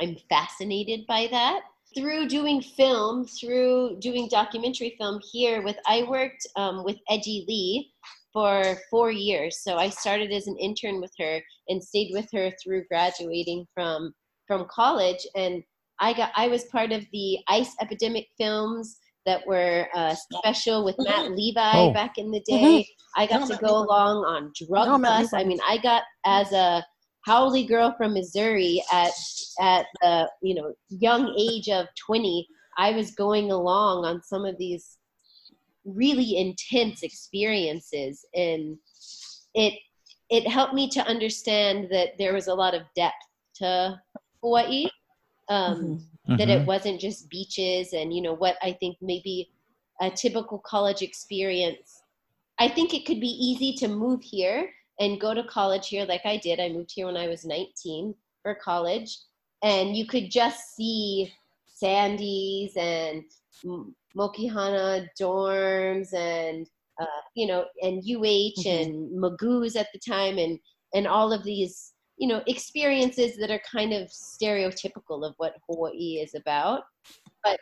I'm 0.00 0.16
fascinated 0.28 1.06
by 1.06 1.28
that. 1.30 1.60
Through 1.96 2.28
doing 2.28 2.60
film, 2.60 3.26
through 3.26 3.96
doing 4.00 4.28
documentary 4.28 4.96
film 4.98 5.20
here 5.32 5.62
with, 5.62 5.76
I 5.86 6.02
worked 6.02 6.46
um, 6.56 6.84
with 6.84 6.96
Edgy 7.08 7.44
Lee 7.48 7.92
for 8.32 8.76
four 8.90 9.10
years. 9.10 9.60
So 9.62 9.76
I 9.76 9.88
started 9.88 10.30
as 10.30 10.46
an 10.46 10.58
intern 10.58 11.00
with 11.00 11.12
her 11.18 11.40
and 11.68 11.82
stayed 11.82 12.10
with 12.12 12.28
her 12.34 12.52
through 12.62 12.84
graduating 12.90 13.66
from 13.74 14.12
from 14.46 14.66
college. 14.70 15.26
And 15.34 15.62
I 16.00 16.12
got 16.12 16.32
I 16.36 16.48
was 16.48 16.64
part 16.64 16.92
of 16.92 17.02
the 17.12 17.38
Ice 17.48 17.74
Epidemic 17.80 18.26
films 18.38 18.98
that 19.24 19.46
were 19.46 19.88
uh, 19.94 20.14
special 20.14 20.84
with 20.84 20.96
Matt 20.98 21.24
mm-hmm. 21.24 21.34
Levi 21.34 21.72
oh. 21.74 21.92
back 21.92 22.18
in 22.18 22.30
the 22.30 22.40
day. 22.40 22.82
Mm-hmm. 22.82 23.22
I 23.22 23.26
got 23.26 23.48
to 23.48 23.56
go 23.56 23.78
along 23.78 24.24
on 24.24 24.52
Drug 24.68 25.02
Bus. 25.02 25.32
I 25.32 25.42
mean, 25.42 25.58
I 25.66 25.78
got 25.78 26.02
as 26.26 26.52
a 26.52 26.84
Haole 27.26 27.66
girl 27.66 27.92
from 27.96 28.14
Missouri 28.14 28.82
at 28.92 29.12
at 29.60 29.86
the 30.00 30.30
you 30.42 30.54
know 30.54 30.72
young 30.88 31.34
age 31.36 31.68
of 31.68 31.86
20 32.06 32.46
I 32.78 32.92
was 32.92 33.12
going 33.12 33.50
along 33.50 34.04
on 34.04 34.22
some 34.22 34.44
of 34.44 34.56
these 34.58 34.98
really 35.84 36.36
intense 36.36 37.02
experiences 37.02 38.24
and 38.34 38.78
it 39.54 39.74
it 40.30 40.46
helped 40.46 40.74
me 40.74 40.88
to 40.90 41.06
understand 41.06 41.88
that 41.90 42.10
there 42.18 42.32
was 42.32 42.48
a 42.48 42.54
lot 42.54 42.74
of 42.74 42.82
depth 42.94 43.14
to 43.56 44.00
Hawaii 44.42 44.88
um, 45.48 45.76
mm-hmm. 46.28 46.36
that 46.36 46.48
it 46.48 46.58
mm-hmm. 46.58 46.66
wasn't 46.66 47.00
just 47.00 47.28
beaches 47.28 47.92
and 47.92 48.12
you 48.12 48.22
know 48.22 48.34
what 48.34 48.56
I 48.62 48.72
think 48.72 48.98
maybe 49.00 49.50
a 50.00 50.10
typical 50.10 50.58
college 50.58 51.02
experience 51.02 52.02
I 52.58 52.68
think 52.68 52.94
it 52.94 53.04
could 53.04 53.20
be 53.20 53.28
easy 53.28 53.74
to 53.78 53.88
move 53.88 54.22
here 54.22 54.70
and 54.98 55.20
go 55.20 55.34
to 55.34 55.44
college 55.44 55.88
here 55.88 56.04
like 56.04 56.24
I 56.24 56.38
did. 56.38 56.60
I 56.60 56.68
moved 56.68 56.92
here 56.94 57.06
when 57.06 57.16
I 57.16 57.28
was 57.28 57.44
19 57.44 58.14
for 58.42 58.54
college, 58.54 59.18
and 59.62 59.96
you 59.96 60.06
could 60.06 60.30
just 60.30 60.74
see 60.76 61.32
Sandy's 61.66 62.76
and 62.76 63.24
Mokihana 64.16 65.08
dorms 65.20 66.14
and 66.14 66.66
uh, 67.00 67.06
you 67.34 67.46
know 67.46 67.66
and 67.82 67.98
UH 67.98 68.62
mm-hmm. 68.62 68.68
and 68.68 69.22
Magoo's 69.22 69.76
at 69.76 69.88
the 69.92 69.98
time 69.98 70.38
and 70.38 70.58
and 70.94 71.06
all 71.06 71.32
of 71.32 71.44
these 71.44 71.92
you 72.16 72.28
know 72.28 72.42
experiences 72.46 73.36
that 73.36 73.50
are 73.50 73.60
kind 73.70 73.92
of 73.92 74.08
stereotypical 74.08 75.26
of 75.26 75.34
what 75.36 75.56
Hawaii 75.68 76.20
is 76.22 76.34
about, 76.34 76.84
but 77.44 77.58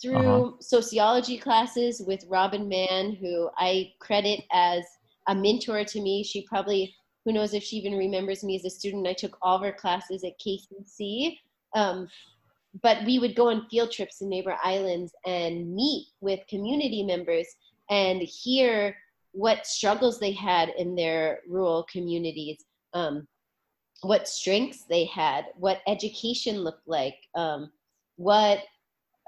through 0.00 0.16
uh-huh. 0.16 0.50
sociology 0.60 1.38
classes 1.38 2.02
with 2.04 2.24
Robin 2.28 2.68
Mann, 2.68 3.14
who 3.14 3.48
I 3.56 3.92
credit 4.00 4.40
as 4.52 4.84
a 5.28 5.34
mentor 5.34 5.84
to 5.84 6.00
me. 6.00 6.24
She 6.24 6.46
probably, 6.46 6.94
who 7.24 7.32
knows 7.32 7.54
if 7.54 7.62
she 7.62 7.76
even 7.76 7.98
remembers 7.98 8.42
me 8.42 8.56
as 8.56 8.64
a 8.64 8.70
student. 8.70 9.06
I 9.06 9.12
took 9.12 9.36
all 9.42 9.56
of 9.56 9.62
her 9.62 9.72
classes 9.72 10.24
at 10.24 10.32
KCC. 10.44 11.36
Um, 11.74 12.08
but 12.82 13.04
we 13.04 13.18
would 13.18 13.36
go 13.36 13.50
on 13.50 13.66
field 13.70 13.90
trips 13.90 14.22
in 14.22 14.28
neighbor 14.28 14.56
islands 14.64 15.12
and 15.26 15.74
meet 15.74 16.08
with 16.20 16.40
community 16.48 17.02
members 17.02 17.46
and 17.90 18.22
hear 18.22 18.96
what 19.32 19.66
struggles 19.66 20.18
they 20.18 20.32
had 20.32 20.70
in 20.78 20.94
their 20.94 21.40
rural 21.48 21.86
communities, 21.90 22.64
um, 22.94 23.26
what 24.02 24.28
strengths 24.28 24.84
they 24.84 25.04
had, 25.06 25.46
what 25.56 25.80
education 25.86 26.60
looked 26.60 26.86
like, 26.86 27.16
um, 27.34 27.70
what 28.16 28.60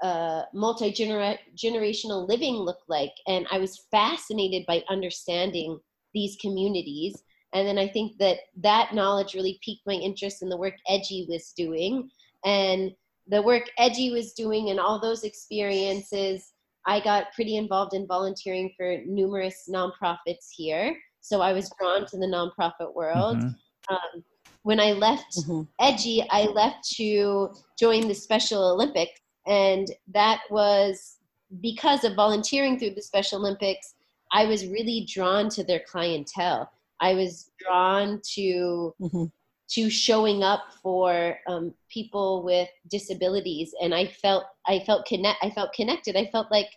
uh, 0.03 0.43
multi 0.53 0.91
generational 0.91 2.27
living 2.27 2.55
look 2.55 2.79
like? 2.87 3.13
And 3.27 3.47
I 3.51 3.57
was 3.57 3.85
fascinated 3.91 4.65
by 4.67 4.83
understanding 4.89 5.79
these 6.13 6.37
communities. 6.41 7.21
And 7.53 7.67
then 7.67 7.77
I 7.77 7.87
think 7.87 8.17
that 8.17 8.39
that 8.57 8.93
knowledge 8.93 9.33
really 9.33 9.59
piqued 9.63 9.85
my 9.87 9.93
interest 9.93 10.41
in 10.41 10.49
the 10.49 10.57
work 10.57 10.73
Edgy 10.87 11.25
was 11.29 11.53
doing. 11.55 12.09
And 12.43 12.91
the 13.27 13.41
work 13.41 13.63
Edgy 13.77 14.11
was 14.11 14.33
doing 14.33 14.69
and 14.69 14.79
all 14.79 14.99
those 14.99 15.23
experiences, 15.23 16.51
I 16.85 16.99
got 16.99 17.33
pretty 17.33 17.57
involved 17.57 17.93
in 17.93 18.07
volunteering 18.07 18.71
for 18.77 18.97
numerous 19.05 19.69
nonprofits 19.69 20.47
here. 20.55 20.95
So 21.21 21.41
I 21.41 21.53
was 21.53 21.71
drawn 21.79 22.05
to 22.07 22.17
the 22.17 22.27
nonprofit 22.27 22.93
world. 22.93 23.37
Mm-hmm. 23.37 23.93
Um, 23.93 24.23
when 24.63 24.79
I 24.79 24.91
left 24.93 25.37
mm-hmm. 25.37 25.61
Edgy, 25.79 26.25
I 26.29 26.43
left 26.43 26.87
to 26.97 27.49
join 27.79 28.07
the 28.07 28.15
Special 28.15 28.71
Olympics. 28.73 29.19
And 29.47 29.87
that 30.13 30.41
was 30.49 31.17
because 31.61 32.03
of 32.03 32.15
volunteering 32.15 32.77
through 32.77 32.95
the 32.95 33.01
Special 33.01 33.39
Olympics, 33.39 33.93
I 34.31 34.45
was 34.45 34.67
really 34.67 35.07
drawn 35.09 35.49
to 35.49 35.63
their 35.63 35.81
clientele. 35.81 36.69
I 36.99 37.13
was 37.13 37.51
drawn 37.59 38.21
to 38.33 38.95
mm-hmm. 39.01 39.25
to 39.71 39.89
showing 39.89 40.43
up 40.43 40.73
for 40.81 41.37
um, 41.47 41.73
people 41.89 42.43
with 42.43 42.69
disabilities, 42.89 43.73
and 43.81 43.93
I 43.93 44.07
felt 44.07 44.45
I 44.65 44.79
felt 44.79 45.05
connect 45.05 45.43
I 45.43 45.49
felt 45.49 45.73
connected. 45.73 46.15
I 46.15 46.25
felt 46.31 46.51
like 46.51 46.69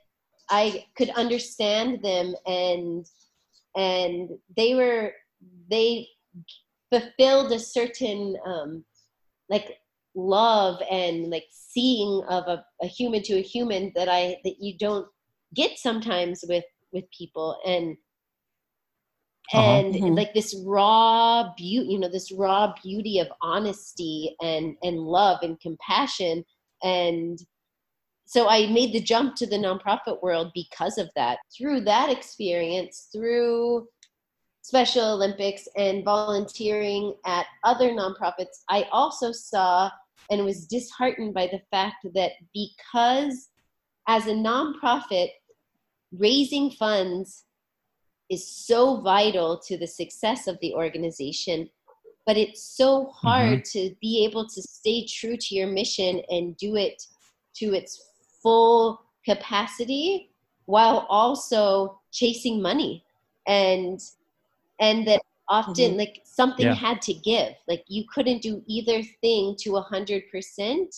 I 0.51 0.87
could 0.97 1.11
understand 1.11 2.03
them, 2.03 2.35
and 2.47 3.07
and 3.77 4.31
they 4.57 4.75
were 4.75 5.13
they 5.71 6.09
fulfilled 6.91 7.53
a 7.53 7.59
certain 7.59 8.37
um, 8.45 8.85
like 9.49 9.79
love 10.19 10.83
and 10.91 11.31
like 11.31 11.47
seeing 11.51 12.23
of 12.29 12.45
a, 12.49 12.65
a 12.83 12.87
human 12.87 13.23
to 13.23 13.35
a 13.35 13.43
human 13.43 13.93
that 13.95 14.09
I 14.09 14.37
that 14.45 14.57
you 14.61 14.77
don't 14.77 15.07
get 15.55 15.79
sometimes 15.79 16.45
with 16.49 16.65
with 16.93 17.05
people 17.17 17.59
and 17.65 17.97
uh-huh. 19.53 19.63
and 19.63 19.97
uh-huh. 19.97 20.09
like 20.09 20.35
this 20.35 20.61
raw 20.67 21.53
beauty 21.57 21.93
you 21.93 21.99
know 21.99 22.09
this 22.09 22.33
raw 22.33 22.73
beauty 22.83 23.19
of 23.19 23.29
honesty 23.43 24.35
and 24.43 24.77
and 24.83 24.99
love 24.99 25.39
and 25.43 25.59
compassion 25.61 26.45
and 26.83 27.39
so 28.27 28.49
i 28.49 28.67
made 28.67 28.93
the 28.93 29.01
jump 29.01 29.35
to 29.37 29.47
the 29.47 29.57
nonprofit 29.57 30.23
world 30.23 30.51
because 30.55 30.99
of 30.99 31.09
that 31.17 31.39
through 31.57 31.81
that 31.81 32.11
experience 32.11 33.09
through 33.13 33.87
special 34.63 35.15
olympics 35.15 35.67
and 35.77 36.05
volunteering 36.05 37.15
at 37.25 37.47
other 37.65 37.91
nonprofits 37.91 38.65
i 38.69 38.87
also 38.93 39.33
saw 39.33 39.91
and 40.31 40.45
was 40.45 40.67
disheartened 40.67 41.35
by 41.35 41.47
the 41.47 41.61
fact 41.71 42.07
that 42.15 42.33
because 42.53 43.49
as 44.07 44.27
a 44.27 44.33
nonprofit 44.33 45.31
raising 46.13 46.71
funds 46.71 47.45
is 48.31 48.47
so 48.47 49.01
vital 49.01 49.59
to 49.59 49.79
the 49.79 49.87
success 49.87 50.47
of 50.47 50.59
the 50.61 50.75
organization 50.75 51.69
but 52.27 52.37
it's 52.37 52.63
so 52.63 53.07
hard 53.07 53.61
mm-hmm. 53.61 53.89
to 53.89 53.95
be 54.03 54.23
able 54.23 54.47
to 54.47 54.61
stay 54.61 55.07
true 55.07 55.35
to 55.35 55.55
your 55.55 55.67
mission 55.67 56.21
and 56.29 56.55
do 56.59 56.77
it 56.77 57.03
to 57.55 57.73
its 57.75 58.11
full 58.43 59.01
capacity 59.25 60.31
while 60.67 61.07
also 61.09 61.99
chasing 62.13 62.61
money 62.61 63.03
and 63.47 64.01
and 64.81 65.07
that 65.07 65.23
often 65.49 65.91
mm-hmm. 65.91 65.99
like 65.99 66.21
something 66.25 66.67
yeah. 66.67 66.75
had 66.75 67.01
to 67.03 67.15
give 67.15 67.55
like 67.67 67.85
you 67.89 68.05
couldn't 68.13 68.43
do 68.43 68.63
either 68.67 69.03
thing 69.21 69.57
to 69.59 69.77
a 69.77 69.81
hundred 69.81 70.23
percent 70.31 70.95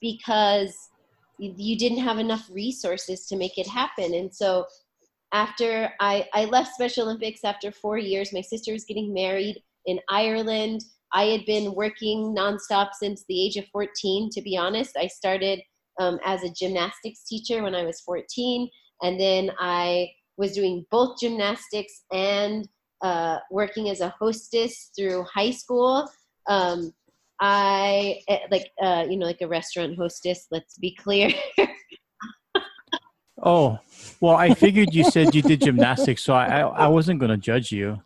because 0.00 0.88
you 1.38 1.76
didn't 1.76 1.98
have 1.98 2.18
enough 2.18 2.48
resources 2.50 3.26
to 3.26 3.36
make 3.36 3.58
it 3.58 3.66
happen 3.66 4.14
and 4.14 4.34
so 4.34 4.66
after 5.32 5.92
I, 6.00 6.26
I 6.32 6.46
left 6.46 6.74
special 6.74 7.04
olympics 7.04 7.44
after 7.44 7.70
four 7.70 7.98
years 7.98 8.32
my 8.32 8.40
sister 8.40 8.72
was 8.72 8.84
getting 8.84 9.12
married 9.12 9.60
in 9.86 10.00
ireland 10.08 10.84
i 11.12 11.24
had 11.24 11.44
been 11.44 11.74
working 11.74 12.34
nonstop 12.36 12.90
since 12.92 13.24
the 13.28 13.46
age 13.46 13.56
of 13.56 13.66
14 13.72 14.30
to 14.32 14.42
be 14.42 14.56
honest 14.56 14.96
i 14.96 15.06
started 15.06 15.60
um, 16.00 16.18
as 16.24 16.44
a 16.44 16.52
gymnastics 16.52 17.24
teacher 17.24 17.62
when 17.62 17.74
i 17.74 17.84
was 17.84 18.00
14 18.00 18.68
and 19.02 19.20
then 19.20 19.50
i 19.58 20.08
was 20.36 20.52
doing 20.52 20.86
both 20.90 21.18
gymnastics 21.20 22.04
and 22.12 22.68
uh, 23.02 23.38
working 23.50 23.88
as 23.90 24.00
a 24.00 24.14
hostess 24.18 24.90
through 24.96 25.24
high 25.24 25.50
school 25.50 26.08
um, 26.48 26.92
I 27.40 28.20
eh, 28.28 28.38
like 28.50 28.72
uh, 28.82 29.06
you 29.08 29.16
know 29.16 29.26
like 29.26 29.40
a 29.42 29.48
restaurant 29.48 29.96
hostess. 29.96 30.46
Let's 30.50 30.76
be 30.78 30.94
clear. 30.94 31.30
oh 33.42 33.78
well, 34.20 34.34
I 34.34 34.54
figured 34.54 34.92
you 34.92 35.04
said 35.04 35.34
you 35.34 35.42
did 35.42 35.60
gymnastics, 35.60 36.24
so 36.24 36.34
I 36.34 36.60
I, 36.60 36.88
wasn't 36.88 37.20
gonna 37.20 37.36
judge 37.36 37.70
you. 37.70 38.00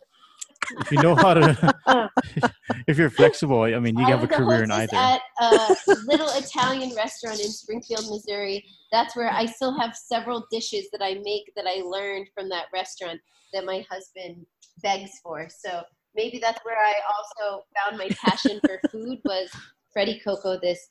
If 0.79 0.91
you 0.91 1.01
know 1.01 1.15
how 1.15 1.33
to, 1.33 2.09
if 2.87 2.97
you're 2.97 3.09
flexible, 3.09 3.63
I 3.63 3.79
mean, 3.79 3.97
you 3.97 4.05
have 4.05 4.23
a 4.23 4.27
career 4.27 4.63
in 4.63 4.71
either. 4.71 4.95
At 4.95 5.21
a 5.41 5.75
little 6.05 6.29
Italian 6.35 6.95
restaurant 6.95 7.39
in 7.39 7.49
Springfield, 7.49 8.05
Missouri. 8.09 8.63
That's 8.91 9.15
where 9.15 9.31
I 9.31 9.47
still 9.47 9.77
have 9.79 9.95
several 9.95 10.45
dishes 10.51 10.87
that 10.91 11.01
I 11.01 11.15
make 11.23 11.51
that 11.55 11.65
I 11.67 11.81
learned 11.81 12.27
from 12.35 12.49
that 12.49 12.65
restaurant 12.71 13.19
that 13.53 13.65
my 13.65 13.85
husband 13.89 14.45
begs 14.83 15.19
for. 15.23 15.47
So 15.49 15.81
maybe 16.15 16.39
that's 16.39 16.63
where 16.63 16.77
I 16.77 16.93
also 17.17 17.63
found 17.75 17.97
my 17.97 18.09
passion 18.23 18.59
for 18.65 18.79
food 18.91 19.19
was 19.25 19.49
Freddie 19.91 20.21
Coco, 20.23 20.59
this 20.59 20.89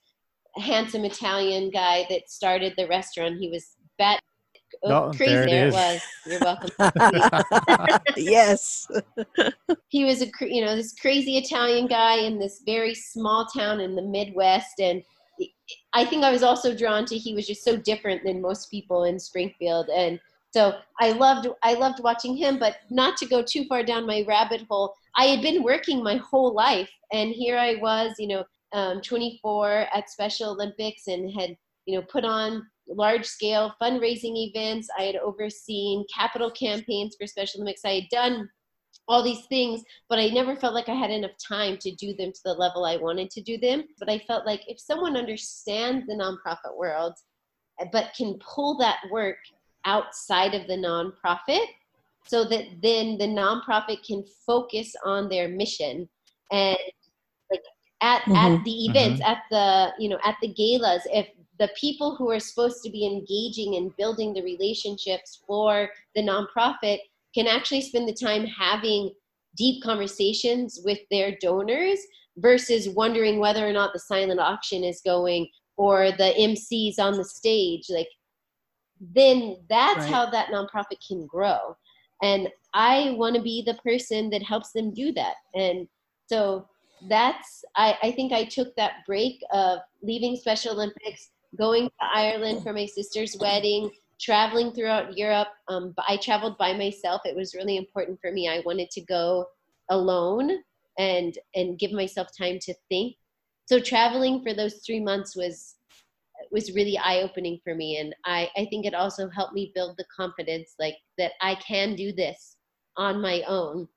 handsome 0.56 1.04
Italian 1.04 1.70
guy 1.70 2.06
that 2.10 2.28
started 2.28 2.74
the 2.76 2.88
restaurant. 2.88 3.38
He 3.38 3.48
was 3.48 3.76
bat 3.98 4.20
oh, 4.84 4.90
oh 4.92 5.12
crazy. 5.14 5.34
There, 5.34 5.46
there 5.46 5.68
it, 5.68 5.72
was. 5.72 6.02
You're 6.26 6.40
welcome. 6.40 8.02
yes. 8.16 8.88
he 9.88 10.04
was 10.04 10.22
a 10.22 10.26
you 10.40 10.64
know 10.64 10.76
this 10.76 10.94
crazy 10.94 11.38
Italian 11.38 11.86
guy 11.86 12.18
in 12.18 12.38
this 12.38 12.62
very 12.64 12.94
small 12.94 13.46
town 13.46 13.80
in 13.80 13.94
the 13.94 14.02
Midwest, 14.02 14.80
and 14.80 15.02
I 15.94 16.04
think 16.04 16.24
I 16.24 16.30
was 16.30 16.42
also 16.42 16.76
drawn 16.76 17.04
to 17.06 17.16
he 17.16 17.34
was 17.34 17.46
just 17.46 17.64
so 17.64 17.76
different 17.76 18.22
than 18.24 18.40
most 18.40 18.70
people 18.70 19.04
in 19.04 19.18
Springfield 19.18 19.88
and 19.88 20.20
so 20.52 20.74
I 21.00 21.12
loved 21.12 21.48
I 21.62 21.74
loved 21.74 22.02
watching 22.02 22.36
him, 22.36 22.58
but 22.58 22.76
not 22.90 23.16
to 23.18 23.26
go 23.26 23.42
too 23.42 23.64
far 23.64 23.82
down 23.82 24.06
my 24.06 24.24
rabbit 24.28 24.66
hole. 24.68 24.94
I 25.16 25.24
had 25.24 25.40
been 25.40 25.62
working 25.62 26.02
my 26.02 26.16
whole 26.16 26.54
life, 26.54 26.90
and 27.12 27.30
here 27.30 27.58
I 27.58 27.76
was, 27.76 28.14
you 28.18 28.28
know, 28.28 28.44
um, 28.72 29.00
24 29.00 29.86
at 29.94 30.10
Special 30.10 30.50
Olympics, 30.50 31.06
and 31.06 31.32
had 31.32 31.56
you 31.86 31.98
know 31.98 32.06
put 32.10 32.24
on 32.24 32.66
large 32.86 33.24
scale 33.24 33.74
fundraising 33.80 34.36
events. 34.36 34.88
I 34.98 35.04
had 35.04 35.16
overseen 35.16 36.04
capital 36.14 36.50
campaigns 36.50 37.16
for 37.18 37.26
Special 37.26 37.62
Olympics. 37.62 37.84
I 37.86 37.94
had 37.94 38.08
done 38.10 38.48
all 39.08 39.22
these 39.22 39.46
things, 39.46 39.82
but 40.10 40.18
I 40.18 40.28
never 40.28 40.54
felt 40.54 40.74
like 40.74 40.90
I 40.90 40.94
had 40.94 41.10
enough 41.10 41.32
time 41.48 41.78
to 41.78 41.94
do 41.94 42.14
them 42.14 42.30
to 42.30 42.40
the 42.44 42.52
level 42.52 42.84
I 42.84 42.96
wanted 42.96 43.30
to 43.30 43.40
do 43.40 43.56
them. 43.56 43.84
But 43.98 44.10
I 44.10 44.18
felt 44.18 44.46
like 44.46 44.62
if 44.68 44.78
someone 44.78 45.16
understands 45.16 46.06
the 46.06 46.14
nonprofit 46.14 46.76
world, 46.76 47.14
but 47.90 48.12
can 48.16 48.38
pull 48.38 48.76
that 48.78 48.98
work 49.10 49.38
outside 49.84 50.54
of 50.54 50.66
the 50.66 50.76
nonprofit 50.76 51.66
so 52.26 52.44
that 52.44 52.64
then 52.82 53.18
the 53.18 53.26
nonprofit 53.26 54.04
can 54.06 54.24
focus 54.46 54.94
on 55.04 55.28
their 55.28 55.48
mission 55.48 56.08
and 56.50 56.78
like 57.50 57.62
at, 58.00 58.22
mm-hmm. 58.22 58.36
at 58.36 58.64
the 58.64 58.86
events 58.86 59.20
mm-hmm. 59.20 59.30
at 59.30 59.42
the 59.50 59.92
you 59.98 60.08
know 60.08 60.18
at 60.24 60.36
the 60.40 60.48
galas 60.48 61.02
if 61.06 61.28
the 61.58 61.68
people 61.78 62.16
who 62.16 62.30
are 62.30 62.40
supposed 62.40 62.82
to 62.82 62.90
be 62.90 63.06
engaging 63.06 63.76
and 63.76 63.96
building 63.96 64.32
the 64.32 64.42
relationships 64.42 65.42
for 65.46 65.88
the 66.14 66.22
nonprofit 66.22 66.98
can 67.34 67.46
actually 67.46 67.80
spend 67.80 68.08
the 68.08 68.14
time 68.14 68.46
having 68.46 69.10
deep 69.56 69.82
conversations 69.82 70.80
with 70.84 70.98
their 71.10 71.36
donors 71.40 71.98
versus 72.38 72.88
wondering 72.88 73.38
whether 73.38 73.66
or 73.66 73.72
not 73.72 73.92
the 73.92 73.98
silent 73.98 74.40
auction 74.40 74.82
is 74.82 75.02
going 75.04 75.46
or 75.76 76.10
the 76.12 76.32
MCs 76.38 76.98
on 76.98 77.16
the 77.16 77.24
stage 77.24 77.84
like 77.90 78.08
then 79.14 79.56
that's 79.68 79.98
right. 79.98 80.10
how 80.10 80.30
that 80.30 80.48
nonprofit 80.48 80.98
can 81.06 81.26
grow. 81.26 81.76
And 82.22 82.48
I 82.72 83.14
want 83.18 83.34
to 83.34 83.42
be 83.42 83.62
the 83.66 83.74
person 83.74 84.30
that 84.30 84.42
helps 84.42 84.70
them 84.72 84.94
do 84.94 85.12
that. 85.12 85.34
And 85.54 85.88
so 86.26 86.68
that's, 87.08 87.64
I, 87.76 87.98
I 88.02 88.12
think 88.12 88.32
I 88.32 88.44
took 88.44 88.74
that 88.76 89.04
break 89.06 89.40
of 89.52 89.80
leaving 90.02 90.36
Special 90.36 90.72
Olympics, 90.72 91.30
going 91.58 91.88
to 91.88 92.06
Ireland 92.14 92.62
for 92.62 92.72
my 92.72 92.86
sister's 92.86 93.36
wedding, 93.40 93.90
traveling 94.20 94.70
throughout 94.70 95.18
Europe. 95.18 95.48
Um, 95.68 95.94
I 96.08 96.16
traveled 96.16 96.56
by 96.58 96.72
myself. 96.72 97.22
It 97.24 97.34
was 97.34 97.54
really 97.54 97.76
important 97.76 98.20
for 98.20 98.30
me. 98.30 98.48
I 98.48 98.62
wanted 98.64 98.90
to 98.90 99.00
go 99.00 99.46
alone 99.90 100.62
and 100.98 101.36
and 101.54 101.78
give 101.78 101.90
myself 101.92 102.28
time 102.38 102.58
to 102.60 102.74
think. 102.88 103.16
So 103.66 103.80
traveling 103.80 104.42
for 104.42 104.54
those 104.54 104.76
three 104.86 105.00
months 105.00 105.34
was 105.34 105.76
was 106.52 106.74
really 106.74 106.98
eye 106.98 107.22
opening 107.22 107.58
for 107.64 107.74
me. 107.74 107.96
And 107.98 108.14
I, 108.24 108.48
I 108.56 108.66
think 108.66 108.84
it 108.84 108.94
also 108.94 109.28
helped 109.30 109.54
me 109.54 109.72
build 109.74 109.96
the 109.96 110.04
confidence 110.14 110.74
like 110.78 110.96
that 111.18 111.32
I 111.40 111.54
can 111.56 111.96
do 111.96 112.12
this 112.12 112.56
on 112.96 113.20
my 113.20 113.42
own. 113.48 113.88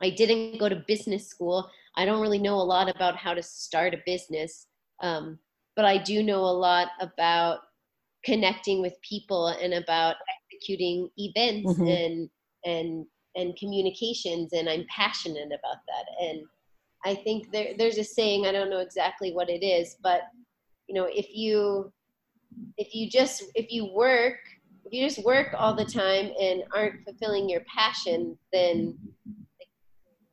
I 0.00 0.10
didn't 0.10 0.58
go 0.58 0.68
to 0.68 0.84
business 0.86 1.26
school. 1.26 1.68
I 1.96 2.04
don't 2.04 2.20
really 2.20 2.38
know 2.38 2.54
a 2.56 2.62
lot 2.62 2.94
about 2.94 3.16
how 3.16 3.34
to 3.34 3.42
start 3.42 3.94
a 3.94 3.98
business. 4.06 4.66
Um, 5.02 5.38
but 5.74 5.84
I 5.84 5.98
do 5.98 6.22
know 6.22 6.40
a 6.40 6.58
lot 6.66 6.88
about 7.00 7.60
connecting 8.24 8.80
with 8.80 8.94
people 9.02 9.48
and 9.48 9.74
about 9.74 10.16
executing 10.52 11.08
events 11.16 11.78
Mhm. 11.78 11.88
and 11.88 12.30
and 12.64 13.06
and 13.36 13.56
communications 13.56 14.52
and 14.52 14.68
I'm 14.68 14.86
passionate 14.88 15.52
about 15.52 15.80
that 15.86 16.06
and 16.26 16.46
I 17.04 17.14
think 17.14 17.52
there 17.52 17.74
there's 17.78 17.98
a 17.98 18.04
saying 18.04 18.46
I 18.46 18.52
don't 18.52 18.70
know 18.70 18.80
exactly 18.80 19.32
what 19.32 19.48
it 19.50 19.62
is 19.62 19.96
but 20.02 20.22
you 20.88 20.94
know 20.94 21.08
if 21.12 21.26
you 21.34 21.92
if 22.76 22.94
you 22.94 23.08
just 23.10 23.44
if 23.54 23.70
you 23.70 23.92
work 23.92 24.38
if 24.84 24.92
you 24.92 25.06
just 25.06 25.24
work 25.24 25.48
all 25.56 25.74
the 25.74 25.84
time 25.84 26.30
and 26.40 26.62
aren't 26.74 27.02
fulfilling 27.04 27.48
your 27.48 27.62
passion 27.62 28.38
then 28.52 28.96
like, 29.60 29.68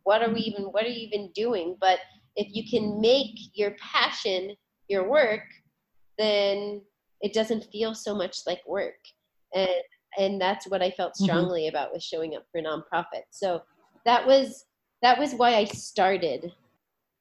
what 0.03 0.21
are 0.21 0.31
we 0.33 0.41
even 0.41 0.65
what 0.65 0.83
are 0.85 0.89
you 0.89 1.07
even 1.07 1.31
doing? 1.33 1.77
But 1.79 1.99
if 2.35 2.47
you 2.53 2.63
can 2.69 2.99
make 3.01 3.35
your 3.53 3.71
passion 3.79 4.55
your 4.87 5.09
work 5.09 5.43
then 6.17 6.81
it 7.21 7.33
doesn't 7.33 7.65
feel 7.71 7.95
so 7.95 8.13
much 8.15 8.39
like 8.45 8.61
work. 8.67 8.99
And 9.55 9.69
and 10.17 10.39
that's 10.39 10.67
what 10.67 10.83
i 10.83 10.91
felt 10.91 11.13
Mhm. 11.13 11.23
strongly 11.23 11.67
about 11.67 11.91
with 11.91 12.03
showing 12.03 12.35
up 12.35 12.45
for 12.51 12.61
nonprofits. 12.61 13.31
So 13.31 13.61
that 14.05 14.25
was 14.27 14.65
that 15.01 15.17
was 15.19 15.33
why 15.33 15.55
i 15.55 15.65
started 15.65 16.53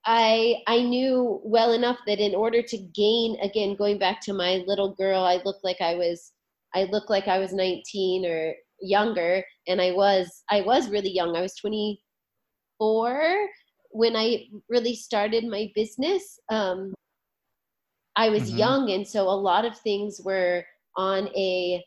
i 0.07 0.57
i 0.66 0.80
knew 0.80 1.40
well 1.44 1.72
enough 1.72 1.98
that 2.07 2.18
in 2.18 2.34
order 2.34 2.62
to 2.62 2.76
gain 2.94 3.36
again 3.40 3.76
going 3.76 3.98
back 3.98 4.20
to 4.20 4.32
my 4.32 4.62
little 4.66 4.94
girl 4.94 5.22
i 5.22 5.40
looked 5.44 5.64
like 5.64 5.80
i 5.80 5.94
was 5.94 6.32
i 6.74 6.84
looked 6.84 7.11
like 7.11 7.28
i 7.28 7.38
was 7.38 7.53
19 7.53 8.26
or 8.26 8.55
younger 8.80 9.44
and 9.68 9.80
i 9.80 9.92
was 9.92 10.42
i 10.50 10.61
was 10.61 10.90
really 10.90 11.11
young 11.11 11.36
i 11.36 11.40
was 11.40 11.55
24 11.57 13.48
when 13.90 14.16
i 14.16 14.44
really 14.68 14.94
started 14.96 15.44
my 15.44 15.70
business 15.74 16.38
um, 16.50 16.92
I 18.14 18.28
was 18.28 18.50
Mhm. 18.50 18.59
young, 18.59 18.90
and 18.90 19.09
so 19.09 19.22
a 19.28 19.30
lot 19.32 19.64
of 19.64 19.78
things 19.78 20.20
were 20.22 20.64
on 20.96 21.28
a 21.34 21.82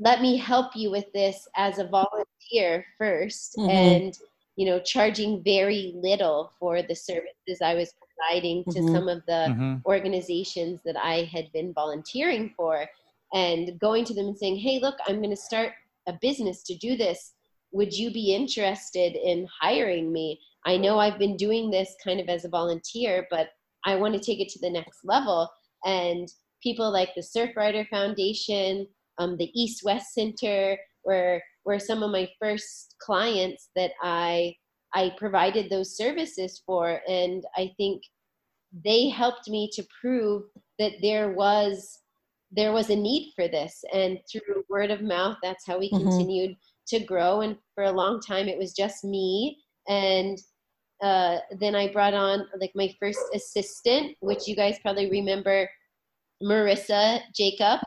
let 0.00 0.20
me 0.20 0.36
help 0.36 0.74
you 0.74 0.90
with 0.90 1.06
this 1.12 1.46
as 1.56 1.78
a 1.78 1.86
volunteer 1.86 2.84
1st 2.98 3.56
Mhm. 3.58 3.68
and 3.70 4.18
you 4.56 4.66
know 4.66 4.80
charging 4.80 5.42
very 5.42 5.92
little 5.96 6.52
for 6.58 6.82
the 6.82 6.94
services 6.94 7.60
I 7.62 7.74
was 7.74 7.92
providing 8.00 8.64
to 8.70 8.80
Mhm. 8.80 8.92
some 8.92 9.08
of 9.08 9.22
the 9.26 9.52
hmm 9.52 9.74
organizations 9.86 10.80
that 10.84 10.96
I 10.96 11.24
had 11.24 11.52
been 11.52 11.72
volunteering 11.74 12.54
for 12.56 12.88
and 13.34 13.78
going 13.78 14.04
to 14.06 14.14
them 14.14 14.28
and 14.28 14.38
saying, 14.38 14.56
Hey, 14.56 14.78
look, 14.78 14.96
I'm 15.06 15.18
going 15.20 15.30
to 15.30 15.36
start 15.36 15.72
a 16.06 16.14
business 16.22 16.62
to 16.64 16.76
do 16.76 16.96
this. 16.96 17.34
Would 17.72 17.92
you 17.92 18.12
be 18.12 18.34
interested 18.34 19.16
in 19.16 19.48
hiring 19.60 20.12
me? 20.12 20.40
I 20.64 20.76
know 20.76 20.98
I've 20.98 21.18
been 21.18 21.36
doing 21.36 21.70
this 21.70 21.94
kind 22.02 22.20
of 22.20 22.28
as 22.28 22.44
a 22.44 22.48
volunteer, 22.48 23.26
but 23.30 23.50
I 23.84 23.96
want 23.96 24.14
to 24.14 24.20
take 24.20 24.40
it 24.40 24.48
to 24.50 24.60
the 24.60 24.70
next 24.70 25.04
level. 25.04 25.50
And 25.84 26.32
people 26.62 26.90
like 26.90 27.14
the 27.14 27.20
Surfrider 27.20 27.86
Foundation, 27.88 28.86
um, 29.18 29.36
the 29.36 29.50
East 29.60 29.82
West 29.84 30.14
Center, 30.14 30.78
were, 31.04 31.42
were 31.64 31.78
some 31.78 32.02
of 32.02 32.10
my 32.10 32.28
first 32.40 32.94
clients 33.00 33.70
that 33.76 33.92
I, 34.02 34.56
I 34.94 35.12
provided 35.16 35.70
those 35.70 35.96
services 35.96 36.62
for. 36.66 37.00
And 37.08 37.44
I 37.56 37.72
think 37.76 38.02
they 38.84 39.08
helped 39.08 39.48
me 39.48 39.70
to 39.72 39.86
prove 40.00 40.44
that 40.78 40.92
there 41.02 41.32
was 41.32 42.00
there 42.50 42.72
was 42.72 42.90
a 42.90 42.96
need 42.96 43.32
for 43.34 43.48
this 43.48 43.82
and 43.92 44.18
through 44.30 44.64
word 44.68 44.90
of 44.90 45.02
mouth 45.02 45.36
that's 45.42 45.66
how 45.66 45.78
we 45.78 45.90
Mhm. 45.90 46.02
continued 46.02 46.56
to 46.86 47.00
grow 47.00 47.40
and 47.40 47.58
for 47.74 47.84
a 47.84 47.92
long 47.92 48.20
time 48.20 48.48
it 48.48 48.58
was 48.58 48.72
just 48.72 49.04
me 49.04 49.62
and 49.88 50.38
uh, 51.02 51.38
then 51.58 51.74
i 51.74 51.90
brought 51.92 52.14
on 52.14 52.46
like 52.60 52.72
my 52.74 52.88
first 53.00 53.20
assistant 53.34 54.16
which 54.20 54.46
you 54.46 54.54
guys 54.54 54.78
probably 54.80 55.10
remember 55.10 55.68
marissa 56.42 57.20
jacob 57.34 57.80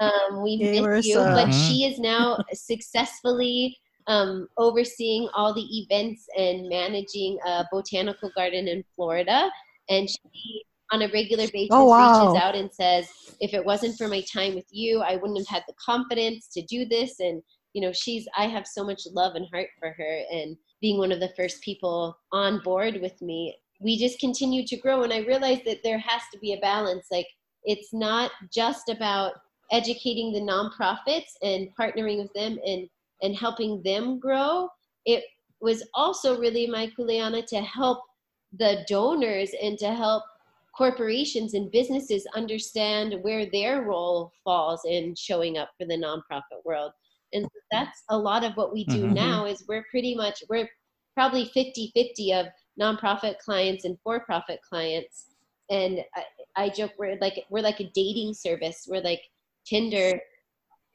um, 0.00 0.42
we 0.42 0.56
Yay, 0.58 0.80
miss 0.80 1.06
you 1.06 1.16
Marissa. 1.16 1.34
but 1.34 1.48
Mhm. 1.48 1.66
she 1.66 1.84
is 1.84 1.98
now 1.98 2.38
successfully 2.52 3.76
um, 4.08 4.48
overseeing 4.56 5.28
all 5.34 5.52
the 5.52 5.66
events 5.78 6.26
and 6.36 6.68
managing 6.68 7.38
a 7.44 7.64
botanical 7.72 8.30
garden 8.36 8.68
in 8.68 8.84
Florida. 8.94 9.50
And 9.88 10.08
she, 10.08 10.64
on 10.92 11.02
a 11.02 11.08
regular 11.08 11.46
basis, 11.48 11.70
Oh, 11.72 11.86
wow. 11.86 12.22
reaches 12.22 12.42
out 12.42 12.54
and 12.54 12.72
says, 12.72 13.08
if 13.40 13.52
it 13.52 13.64
wasn't 13.64 13.96
for 13.98 14.08
my 14.08 14.22
time 14.32 14.54
with 14.54 14.66
you, 14.70 15.00
I 15.00 15.16
wouldn't 15.16 15.38
have 15.38 15.48
had 15.48 15.64
the 15.66 15.74
confidence 15.84 16.48
to 16.52 16.62
do 16.62 16.84
this. 16.86 17.18
And, 17.18 17.42
you 17.72 17.82
know, 17.82 17.92
she's, 17.92 18.28
I 18.36 18.46
have 18.46 18.66
so 18.66 18.84
much 18.84 19.02
love 19.12 19.34
and 19.34 19.46
heart 19.52 19.68
for 19.80 19.90
her. 19.90 20.20
And 20.30 20.56
being 20.80 20.98
one 20.98 21.10
of 21.10 21.20
the 21.20 21.32
first 21.36 21.60
people 21.62 22.16
on 22.32 22.60
board 22.62 23.00
with 23.00 23.20
me, 23.20 23.56
we 23.80 23.98
just 23.98 24.20
continue 24.20 24.64
to 24.66 24.76
grow. 24.76 25.02
And 25.02 25.12
I 25.12 25.18
realized 25.18 25.64
that 25.66 25.82
there 25.82 25.98
has 25.98 26.22
to 26.32 26.38
be 26.38 26.52
a 26.52 26.60
balance. 26.60 27.08
Like, 27.10 27.26
it's 27.64 27.92
not 27.92 28.30
just 28.54 28.88
about 28.88 29.32
educating 29.72 30.32
the 30.32 30.40
nonprofits 30.40 31.32
and 31.42 31.68
partnering 31.78 32.18
with 32.18 32.32
them 32.34 32.58
and 32.66 32.88
and 33.22 33.34
helping 33.34 33.82
them 33.82 34.18
grow. 34.18 34.68
It 35.06 35.24
was 35.60 35.82
also 35.94 36.38
really 36.38 36.66
my 36.66 36.90
kuleana 36.98 37.46
to 37.46 37.60
help 37.62 38.00
the 38.52 38.84
donors 38.88 39.50
and 39.62 39.78
to 39.78 39.92
help 39.94 40.22
corporations 40.76 41.54
and 41.54 41.70
businesses 41.70 42.26
understand 42.34 43.14
where 43.22 43.46
their 43.50 43.82
role 43.82 44.32
falls 44.44 44.82
in 44.84 45.14
showing 45.14 45.56
up 45.56 45.70
for 45.78 45.86
the 45.86 45.96
nonprofit 45.96 46.62
world. 46.66 46.92
And 47.32 47.48
that's 47.72 48.02
a 48.10 48.18
lot 48.18 48.44
of 48.44 48.54
what 48.56 48.72
we 48.72 48.84
do 48.84 49.06
Mhm. 49.06 49.14
now 49.14 49.46
is 49.46 49.64
we're 49.66 49.86
pretty 49.90 50.14
much 50.14 50.42
we're 50.50 50.68
probably 51.14 51.46
50-50 51.46 52.32
of 52.32 52.46
nonprofit 52.78 53.38
clients 53.38 53.86
and 53.86 53.98
for-profit 54.02 54.60
clients. 54.60 55.28
And 55.70 56.04
I, 56.14 56.24
I 56.64 56.68
joke 56.68 56.92
we're 56.98 57.16
like 57.20 57.44
we're 57.48 57.62
like 57.62 57.80
a 57.80 57.90
dating 57.94 58.34
service. 58.34 58.86
We're 58.88 59.00
like 59.00 59.22
tinder 59.66 60.20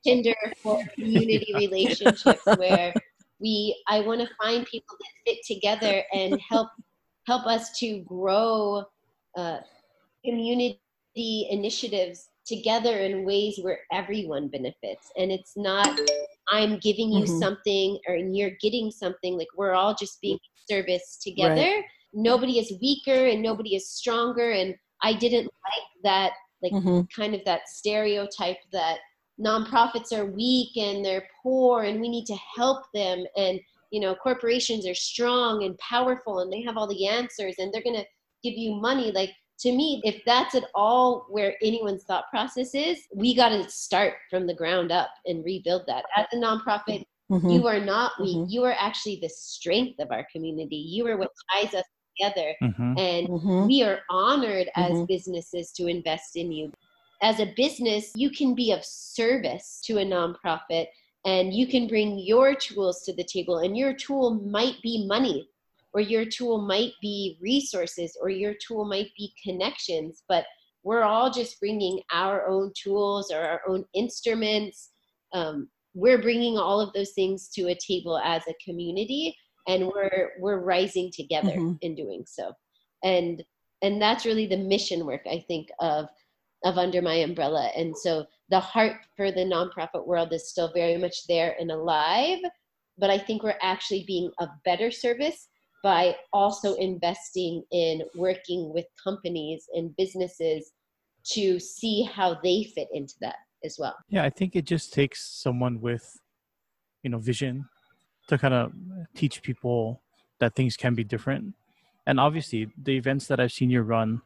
tinder 0.06 0.36
for 0.64 0.78
community 0.98 1.56
relationships 1.70 2.52
where 2.54 2.96
we 3.40 3.76
i 3.88 4.00
want 4.00 4.22
to 4.22 4.30
find 4.42 4.66
people 4.66 4.96
that 5.00 5.32
fit 5.32 5.40
together 5.48 6.04
and 6.14 6.40
help 6.50 6.70
help 7.28 7.46
us 7.48 7.78
to 7.80 8.00
grow 8.08 8.84
uh, 9.38 9.58
community 10.26 10.88
initiatives 11.52 12.30
together 12.46 13.00
in 13.00 13.26
ways 13.26 13.60
where 13.62 13.80
everyone 13.92 14.48
benefits. 14.50 15.12
And 15.18 15.32
it's 15.32 15.54
not 15.58 16.00
i'm 16.52 16.78
giving 16.80 17.12
you 17.12 17.28
Mhm. 17.28 17.28
something 17.28 18.00
or 18.08 18.16
you're 18.16 18.52
getting 18.62 18.92
something 18.92 19.38
like 19.38 19.48
we're 19.58 19.74
all 19.74 19.96
just 19.96 20.20
being 20.22 20.40
service 20.70 21.20
together. 21.22 21.70
Nobody 22.14 22.60
is 22.60 22.74
weaker 22.82 23.28
and 23.28 23.42
nobody 23.42 23.76
is 23.76 23.90
stronger. 23.90 24.52
And 24.52 24.76
i 25.04 25.14
didn't 25.14 25.46
like 25.46 25.88
that 26.04 26.32
like 26.62 26.74
Mhm. 26.74 27.08
kind 27.16 27.36
of 27.36 27.44
that 27.46 27.68
stereotype 27.68 28.58
that 28.72 29.00
nonprofits 29.40 30.12
are 30.14 30.26
weak 30.26 30.76
and 30.78 31.04
they're 31.04 31.28
poor 31.42 31.84
and 31.84 32.00
we 32.00 32.10
need 32.10 32.26
to 32.26 32.36
help 32.56 32.84
them 32.94 33.24
and 33.36 33.60
you 33.90 34.00
know 34.00 34.14
corporations 34.16 34.86
are 34.88 34.96
strong 34.96 35.64
and 35.64 35.78
powerful 35.80 36.40
and 36.40 36.52
they 36.52 36.62
have 36.62 36.78
all 36.78 36.88
the 36.88 37.08
answers 37.08 37.56
and 37.58 37.74
they're 37.74 37.84
going 37.84 37.96
to 37.96 38.06
give 38.44 38.54
you 38.58 38.76
money 38.76 39.12
like 39.12 39.32
to 39.60 39.72
me 39.72 40.02
if 40.04 40.22
that's 40.26 40.54
at 40.56 40.66
all 40.76 41.26
where 41.30 41.56
anyone's 41.62 42.04
thought 42.04 42.30
process 42.30 42.76
is 42.76 43.00
we 43.16 43.36
got 43.36 43.50
to 43.50 43.70
start 43.70 44.16
from 44.30 44.46
the 44.46 44.54
ground 44.54 44.92
up 44.92 45.10
and 45.26 45.44
rebuild 45.46 45.84
that 45.88 46.06
as 46.16 46.26
a 46.34 46.36
nonprofit 46.36 47.04
Mhm. 47.32 47.54
you 47.54 47.68
are 47.68 47.80
not 47.80 48.12
weak 48.20 48.38
Mhm. 48.38 48.46
you 48.50 48.64
are 48.64 48.76
actually 48.78 49.18
the 49.22 49.30
strength 49.30 50.00
of 50.00 50.12
our 50.12 50.28
community 50.32 50.76
you 50.76 51.08
are 51.08 51.18
what 51.18 51.32
ties 51.52 51.74
us 51.74 51.86
together 52.18 52.56
hmm 52.62 52.94
and 52.98 53.28
Mhm. 53.28 53.68
we 53.68 53.84
are 53.84 54.02
honored 54.10 54.70
as 54.76 54.92
Mhm. 54.94 55.08
businesses 55.08 55.72
to 55.74 55.88
invest 55.88 56.36
in 56.36 56.52
you. 56.52 56.72
As 57.22 57.40
a 57.40 57.54
business, 57.56 58.12
you 58.16 58.30
can 58.30 58.54
be 58.54 58.72
of 58.72 58.84
service 58.84 59.80
to 59.86 60.00
a 60.00 60.06
nonprofit 60.06 60.88
and 61.24 61.54
you 61.54 61.68
can 61.68 61.88
bring 61.88 62.20
your 62.20 62.56
tools 62.56 63.04
to 63.04 63.14
the 63.14 63.24
table, 63.24 63.60
and 63.60 63.78
your 63.78 63.94
tool 63.94 64.34
might 64.34 64.82
be 64.82 65.06
money, 65.06 65.48
or 65.94 66.02
your 66.02 66.26
tool 66.26 66.58
might 66.58 66.94
be 67.02 67.38
resources, 67.40 68.18
or 68.20 68.30
your 68.30 68.56
tool 68.56 68.86
might 68.86 69.12
be 69.16 69.32
connections. 69.44 70.24
But 70.28 70.46
we're 70.84 71.04
all 71.04 71.30
just 71.30 71.60
bringing 71.60 72.02
our 72.12 72.48
own 72.48 72.74
tools 72.74 73.32
or 73.32 73.40
our 73.40 73.62
own 73.68 73.86
instruments. 73.94 74.90
Um, 75.32 75.70
we're 75.94 76.22
bringing 76.22 76.58
all 76.58 76.82
of 76.82 76.92
those 76.94 77.12
things 77.12 77.50
to 77.50 77.68
a 77.68 77.76
table 77.76 78.18
as 78.18 78.42
a 78.48 78.56
community 78.66 79.38
and 79.68 79.88
we're 79.88 80.32
we're 80.40 80.60
rising 80.60 81.12
together 81.14 81.56
Mhm. 81.56 81.78
in 81.82 81.96
doing 81.96 82.24
so. 82.26 82.54
And 83.04 83.44
and 83.82 84.02
that's 84.02 84.26
really 84.26 84.46
the 84.46 84.58
mission 84.58 85.06
work 85.06 85.22
i 85.26 85.44
think 85.48 85.70
of 85.80 86.08
of 86.64 86.78
under 86.78 87.02
my 87.02 87.16
umbrella. 87.16 87.72
And 87.76 87.98
so 87.98 88.28
the 88.50 88.60
heart 88.60 88.98
for 89.18 89.32
the 89.32 89.42
nonprofit 89.42 90.06
world 90.06 90.32
is 90.32 90.48
still 90.50 90.72
very 90.74 90.98
much 90.98 91.26
there 91.28 91.56
and 91.60 91.72
alive 91.72 92.40
but 92.98 93.10
i 93.10 93.18
think 93.18 93.42
we're 93.42 93.58
actually 93.64 94.04
being 94.06 94.30
a 94.40 94.48
better 94.66 94.92
service 94.92 95.48
by 95.84 96.16
also 96.34 96.76
investing 96.76 97.64
in 97.72 98.04
working 98.16 98.72
with 98.74 98.86
companies 99.04 99.68
and 99.74 99.96
businesses 99.98 100.72
to 101.24 101.60
see 101.60 102.04
how 102.04 102.38
they 102.44 102.64
fit 102.76 102.88
into 102.94 103.16
that 103.22 103.36
as 103.64 103.78
well. 103.80 103.96
Yeah, 104.10 104.24
I 104.24 104.30
think 104.30 104.56
it 104.56 104.66
just 104.66 104.94
takes 104.94 105.24
someone 105.42 105.82
with, 105.82 106.20
you 107.04 107.10
know, 107.10 107.20
vision 107.20 107.66
to 108.32 108.38
kind 108.38 108.54
of 108.54 108.72
teach 109.14 109.42
people 109.42 110.02
that 110.40 110.56
things 110.56 110.78
can 110.78 110.96
be 110.96 111.04
different. 111.04 111.54
And 112.08 112.20
obviously, 112.20 112.72
the 112.82 112.96
events 112.96 113.28
that 113.28 113.40
I've 113.40 113.52
seen 113.52 113.70
you 113.70 113.82
run, 113.82 114.22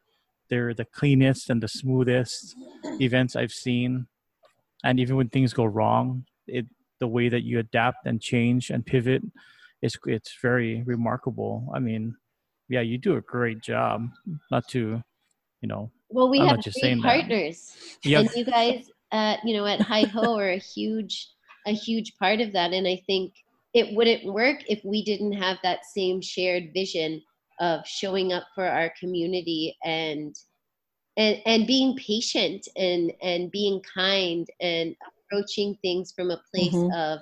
they're 0.49 0.73
the 0.73 0.85
cleanest 0.85 1.49
and 1.49 1.61
the 1.61 1.67
smoothest 1.67 2.55
events 3.01 3.35
I've 3.35 3.51
seen. 3.51 4.07
And 4.83 4.99
even 4.99 5.15
when 5.15 5.29
things 5.29 5.53
go 5.53 5.65
wrong, 5.65 6.25
it 6.47 6.67
the 6.99 7.07
way 7.07 7.27
that 7.29 7.43
you 7.43 7.59
adapt 7.59 8.05
and 8.05 8.21
change 8.21 8.69
and 8.69 8.85
pivot 8.85 9.21
is 9.81 9.97
it's 10.05 10.37
very 10.39 10.83
remarkable. 10.83 11.67
I 11.73 11.79
mean, 11.79 12.15
yeah, 12.69 12.81
you 12.81 12.97
do 12.97 13.17
a 13.17 13.21
great 13.21 13.61
job. 13.61 14.07
Not 14.51 14.67
to, 14.69 15.03
you 15.61 15.67
know. 15.67 15.91
Well, 16.09 16.29
we 16.29 16.39
have 16.39 16.63
three 16.63 17.01
partners, 17.01 17.75
and 18.05 18.29
you 18.35 18.45
guys, 18.45 18.85
uh, 19.11 19.37
you 19.43 19.57
know, 19.57 19.65
at 19.65 19.81
Hi 19.81 20.03
Ho 20.03 20.37
are 20.37 20.51
a 20.51 20.57
huge, 20.57 21.27
a 21.65 21.71
huge 21.71 22.15
part 22.17 22.39
of 22.39 22.53
that. 22.53 22.71
And 22.71 22.87
I 22.87 23.01
think 23.07 23.33
it 23.75 23.93
wouldn't 23.93 24.23
work 24.33 24.63
if 24.67 24.83
we 24.85 25.03
didn't 25.03 25.33
have 25.33 25.57
that 25.61 25.85
same 25.85 26.21
shared 26.21 26.71
vision 26.73 27.21
of 27.59 27.85
showing 27.85 28.33
up 28.33 28.43
for 28.55 28.65
our 28.65 28.91
community 28.99 29.77
and 29.83 30.35
and 31.17 31.41
and 31.45 31.67
being 31.67 31.95
patient 31.97 32.67
and 32.77 33.11
and 33.21 33.51
being 33.51 33.81
kind 33.93 34.47
and 34.61 34.95
approaching 35.07 35.77
things 35.81 36.11
from 36.11 36.31
a 36.31 36.41
place 36.53 36.73
mm-hmm. 36.73 36.97
of 36.97 37.19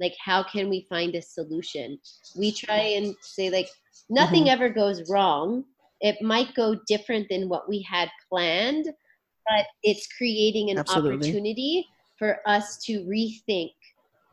like 0.00 0.14
how 0.22 0.42
can 0.42 0.68
we 0.68 0.86
find 0.88 1.14
a 1.14 1.22
solution 1.22 1.98
we 2.36 2.52
try 2.52 2.78
and 2.78 3.14
say 3.20 3.50
like 3.50 3.68
nothing 4.10 4.42
mm-hmm. 4.42 4.50
ever 4.50 4.68
goes 4.68 5.08
wrong 5.10 5.64
it 6.00 6.20
might 6.20 6.54
go 6.54 6.76
different 6.88 7.26
than 7.28 7.48
what 7.48 7.68
we 7.68 7.80
had 7.82 8.08
planned 8.28 8.86
but 9.48 9.66
it's 9.82 10.06
creating 10.16 10.70
an 10.70 10.78
Absolutely. 10.78 11.14
opportunity 11.14 11.86
for 12.18 12.38
us 12.46 12.78
to 12.84 13.00
rethink 13.00 13.72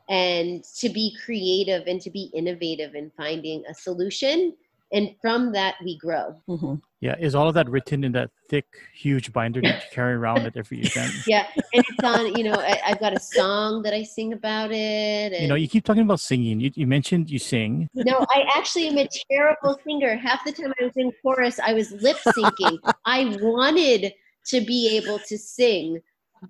and 0.09 0.63
to 0.79 0.89
be 0.89 1.15
creative 1.23 1.87
and 1.87 2.01
to 2.01 2.09
be 2.09 2.31
innovative 2.33 2.95
in 2.95 3.11
finding 3.15 3.63
a 3.69 3.73
solution. 3.73 4.53
And 4.91 5.11
from 5.21 5.51
that 5.51 5.75
we 5.83 5.99
grow. 5.99 6.35
Mm-hmm. 6.49 6.75
yeah 6.99 7.15
is 7.19 7.35
all 7.35 7.47
of 7.47 7.53
that 7.53 7.69
written 7.69 8.03
in 8.03 8.11
that 8.13 8.31
thick 8.49 8.65
huge 8.91 9.31
binder 9.31 9.61
that 9.61 9.83
you 9.83 9.89
carry 9.91 10.15
around 10.15 10.39
at 10.47 10.57
every 10.57 10.81
event? 10.81 11.13
Yeah 11.27 11.45
and 11.55 11.85
it's 11.87 12.03
on 12.03 12.33
you 12.33 12.43
know 12.43 12.55
I, 12.55 12.79
have 12.83 12.99
got 12.99 13.13
a 13.13 13.19
song 13.19 13.83
that 13.83 13.93
i 13.93 14.01
sing 14.01 14.33
about 14.33 14.71
it 14.71 15.31
and... 15.31 15.43
you 15.43 15.47
know 15.47 15.53
you 15.53 15.67
keep 15.67 15.85
talking 15.85 16.01
about 16.01 16.19
singing. 16.19 16.59
You, 16.59 16.71
you 16.73 16.87
mentioned 16.87 17.29
you 17.29 17.37
sing. 17.37 17.87
No 17.93 18.25
i 18.31 18.43
actually 18.57 18.87
am 18.87 18.97
a 18.97 19.07
terrible 19.29 19.79
singer. 19.85 20.15
Half 20.15 20.43
the 20.43 20.53
time 20.53 20.73
i 20.81 20.85
was 20.85 20.97
in 20.97 21.11
chorus 21.21 21.59
i 21.59 21.73
was 21.73 21.91
lip 21.91 22.17
syncing. 22.25 22.79
I 23.05 23.37
wanted 23.41 24.11
to 24.47 24.61
be 24.61 24.97
able 24.97 25.19
to 25.19 25.37
sing 25.37 26.01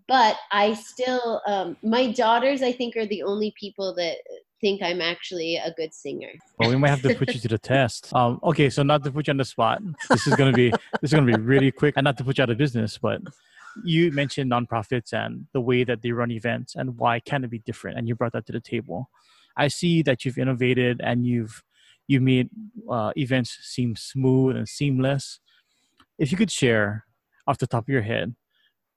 but 0.08 0.38
i 0.52 0.74
still 0.74 1.42
um, 1.48 1.76
my 1.84 2.12
daughters 2.12 2.62
i 2.62 2.72
think 2.72 2.96
are 2.96 3.06
the 3.06 3.24
only 3.24 3.54
people 3.60 3.94
that 3.96 4.18
think 4.62 4.82
I'm 4.82 5.02
actually 5.02 5.56
a 5.56 5.72
good 5.72 5.94
singer. 5.94 6.32
Well, 6.58 6.70
we 6.70 6.76
might 6.76 6.90
have 6.90 7.02
to 7.04 7.16
put 7.16 7.34
you 7.34 7.40
to 7.40 7.48
the 7.48 7.58
test. 7.76 8.14
Um, 8.14 8.40
okay, 8.44 8.70
so 8.70 8.84
not 8.84 9.04
to 9.04 9.12
put 9.12 9.28
you 9.28 9.32
on 9.32 9.38
the 9.38 9.46
spot. 9.46 9.82
This 10.10 10.28
is 10.28 10.36
gonna 10.36 10.54
be 10.54 10.70
this 10.70 11.12
is 11.12 11.14
gonna 11.14 11.26
be 11.26 11.42
really 11.42 11.72
quick, 11.72 11.96
and 11.98 12.04
not 12.04 12.18
to 12.18 12.24
put 12.24 12.38
you 12.38 12.44
out 12.44 12.50
of 12.50 12.58
business, 12.58 12.98
but 12.98 13.22
you 13.84 14.12
mentioned 14.12 14.52
nonprofits 14.52 15.14
and 15.14 15.48
the 15.54 15.62
way 15.62 15.84
that 15.84 16.02
they 16.02 16.12
run 16.12 16.32
events 16.32 16.76
and 16.76 16.98
why 16.98 17.20
can 17.20 17.44
it 17.44 17.50
be 17.50 17.60
different, 17.60 17.98
and 17.98 18.08
you 18.08 18.16
brought 18.16 18.34
that 18.34 18.46
to 18.48 18.52
the 18.52 18.60
table. 18.60 19.10
I 19.58 19.68
see 19.68 20.02
that 20.04 20.26
you've 20.26 20.38
innovated 20.38 21.02
and 21.04 21.26
you've 21.26 21.64
you 22.08 22.20
made 22.20 22.50
uh, 22.90 23.12
events 23.16 23.58
seem 23.62 23.96
smooth 23.96 24.56
and 24.56 24.68
seamless. 24.68 25.40
If 26.18 26.32
you 26.32 26.38
could 26.38 26.52
share 26.52 27.06
off 27.48 27.60
the 27.60 27.68
top 27.68 27.84
of 27.84 27.90
your 27.90 28.02
head, 28.02 28.36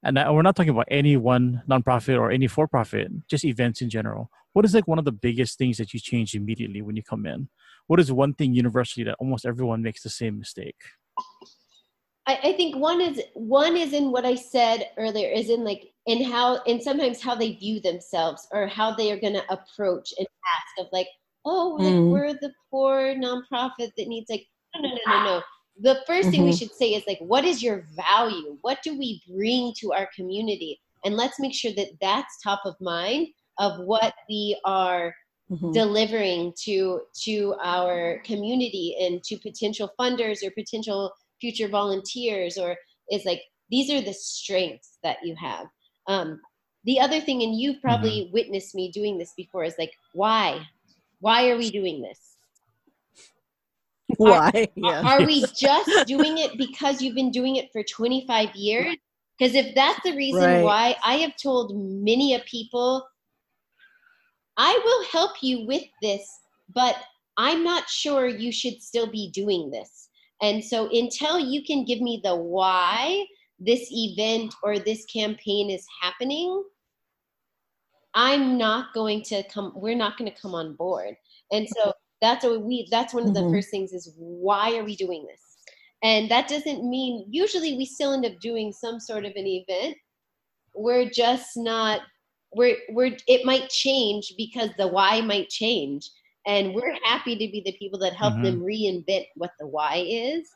and 0.03 0.16
we're 0.16 0.42
not 0.42 0.57
talking 0.57 0.70
about 0.70 0.88
any 0.90 1.16
one 1.16 1.62
nonprofit 1.68 2.18
or 2.18 2.30
any 2.30 2.48
for-profit, 2.48 3.28
just 3.28 3.44
events 3.44 3.80
in 3.80 3.88
general. 3.88 4.30
What 4.53 4.64
is 4.64 4.74
like 4.74 4.88
one 4.88 4.98
of 4.98 5.05
the 5.05 5.12
biggest 5.12 5.59
things 5.59 5.78
that 5.78 5.94
you 5.94 6.00
change 6.00 6.34
immediately 6.34 6.82
when 6.82 6.96
you 6.96 7.03
come 7.03 7.24
in? 7.24 7.48
What 7.86 8.00
is 8.00 8.12
one 8.12 8.34
thing 8.34 8.55
universally 8.55 9.05
that 9.05 9.16
almost 9.18 9.46
everyone 9.46 9.82
makes 9.82 10.03
the 10.03 10.11
same 10.11 10.38
mistake? 10.38 10.76
I, 12.26 12.38
I 12.42 12.53
think 12.53 12.76
one 12.76 13.00
is 13.00 13.20
one 13.34 13.76
is 13.76 13.92
in 13.92 14.12
what 14.12 14.24
I 14.24 14.34
said 14.36 14.90
earlier 14.96 15.28
is 15.28 15.50
in 15.50 15.64
like 15.64 15.92
in 16.07 16.22
how 16.22 16.62
and 16.64 16.80
sometimes 16.80 17.20
how 17.20 17.34
they 17.34 17.53
view 17.53 17.80
themselves 17.80 18.46
or 18.53 18.66
how 18.66 18.94
they 18.94 19.11
are 19.11 19.20
going 19.20 19.34
to 19.34 19.53
approach 19.53 20.12
an 20.18 20.26
ask 20.26 20.86
of 20.86 20.86
like 20.92 21.09
oh 21.44 21.76
like 21.80 21.92
mm. 21.92 22.11
we're 22.11 22.32
the 22.34 22.53
poor 22.70 23.14
nonprofit 23.14 23.90
that 23.96 24.07
needs 24.07 24.30
like 24.30 24.46
no 24.76 24.82
no 24.82 24.88
no 24.88 25.00
no 25.07 25.24
no 25.24 25.42
the 25.80 26.00
1st 26.08 26.20
mm-hmm. 26.20 26.30
thing 26.30 26.44
we 26.44 26.50
mm-hmm. 26.50 26.58
should 26.58 26.74
say 26.74 26.90
is 26.90 27.04
like 27.06 27.18
what 27.20 27.44
is 27.44 27.62
your 27.62 27.86
value 27.96 28.58
what 28.62 28.78
do 28.82 28.96
we 28.98 29.22
bring 29.28 29.72
to 29.78 29.92
our 29.92 30.08
community 30.14 30.80
and 31.04 31.16
let's 31.16 31.40
make 31.40 31.54
sure 31.54 31.72
that 31.76 31.88
that's 32.00 32.40
top 32.42 32.60
of 32.64 32.74
mind 32.80 33.28
of 33.58 33.78
what 33.84 34.14
we 34.28 34.58
are 34.64 35.14
mm-hmm. 35.50 35.72
delivering 35.72 36.52
to 36.64 37.00
to 37.24 37.54
our 37.62 38.20
community 38.24 38.96
and 39.00 39.22
to 39.24 39.36
potential 39.38 39.90
funders 39.98 40.44
or 40.44 40.50
potential 40.50 41.12
future 41.40 41.68
volunteers 41.68 42.58
or 42.58 42.76
is 43.10 43.24
like 43.24 43.40
these 43.70 43.90
are 43.90 44.00
the 44.00 44.12
strengths 44.12 44.98
that 45.02 45.16
you 45.22 45.34
have 45.36 45.66
um, 46.08 46.40
the 46.84 47.00
other 47.00 47.20
thing 47.20 47.42
and 47.42 47.58
you've 47.58 47.80
probably 47.80 48.22
mm-hmm. 48.22 48.32
witnessed 48.32 48.74
me 48.74 48.90
doing 48.90 49.18
this 49.18 49.32
before 49.36 49.64
is 49.64 49.74
like 49.78 49.92
why 50.12 50.60
why 51.20 51.48
are 51.48 51.56
we 51.56 51.70
doing 51.70 52.02
this 52.02 52.31
why 54.18 54.50
are, 54.54 54.66
yeah. 54.76 55.02
are 55.02 55.24
we 55.24 55.44
just 55.54 56.06
doing 56.06 56.38
it 56.38 56.56
because 56.58 57.00
you've 57.00 57.14
been 57.14 57.30
doing 57.30 57.56
it 57.56 57.70
for 57.72 57.82
25 57.82 58.54
years 58.54 58.96
because 59.38 59.54
if 59.54 59.74
that's 59.74 60.00
the 60.04 60.14
reason 60.14 60.42
right. 60.42 60.62
why 60.62 60.96
i 61.04 61.14
have 61.14 61.32
told 61.36 61.72
many 61.76 62.34
of 62.34 62.44
people 62.44 63.04
I 64.56 64.78
will 64.84 65.04
help 65.06 65.42
you 65.42 65.66
with 65.66 65.84
this, 66.02 66.28
but 66.74 66.96
I'm 67.36 67.64
not 67.64 67.88
sure 67.88 68.26
you 68.26 68.52
should 68.52 68.82
still 68.82 69.10
be 69.10 69.30
doing 69.30 69.70
this. 69.70 70.08
And 70.42 70.62
so 70.62 70.88
until 70.90 71.38
you 71.38 71.64
can 71.64 71.84
give 71.84 72.00
me 72.00 72.20
the 72.22 72.36
why 72.36 73.24
this 73.58 73.88
event 73.90 74.54
or 74.62 74.78
this 74.78 75.04
campaign 75.06 75.70
is 75.70 75.86
happening, 76.00 76.62
I'm 78.14 78.58
not 78.58 78.92
going 78.92 79.22
to 79.24 79.42
come, 79.44 79.72
we're 79.74 79.96
not 79.96 80.18
going 80.18 80.30
to 80.30 80.38
come 80.38 80.54
on 80.54 80.74
board. 80.74 81.14
And 81.50 81.66
so 81.68 81.92
that's 82.22 82.44
what 82.44 82.62
we, 82.62 82.88
that's 82.90 83.12
one 83.12 83.26
of 83.26 83.34
the 83.34 83.40
mm-hmm. 83.40 83.52
first 83.52 83.70
things 83.70 83.92
is 83.92 84.14
why 84.16 84.76
are 84.76 84.84
we 84.84 84.96
doing 84.96 85.26
this? 85.28 85.40
And 86.02 86.30
that 86.30 86.48
doesn't 86.48 86.88
mean, 86.88 87.26
usually 87.28 87.76
we 87.76 87.84
still 87.84 88.14
end 88.14 88.24
up 88.24 88.40
doing 88.40 88.72
some 88.72 88.98
sort 88.98 89.26
of 89.26 89.32
an 89.36 89.46
event. 89.46 89.96
We're 90.74 91.10
just 91.10 91.50
not 91.56 92.00
we're 92.54 92.76
we're 92.90 93.16
it 93.26 93.44
might 93.44 93.68
change 93.68 94.34
because 94.36 94.70
the 94.78 94.86
why 94.86 95.20
might 95.20 95.48
change 95.48 96.08
and 96.46 96.74
we're 96.74 96.96
happy 97.04 97.34
to 97.34 97.52
be 97.52 97.62
the 97.64 97.76
people 97.78 97.98
that 97.98 98.12
help 98.14 98.34
mm-hmm. 98.34 98.44
them 98.44 98.60
reinvent 98.60 99.26
what 99.36 99.50
the 99.58 99.66
why 99.66 100.04
is 100.06 100.48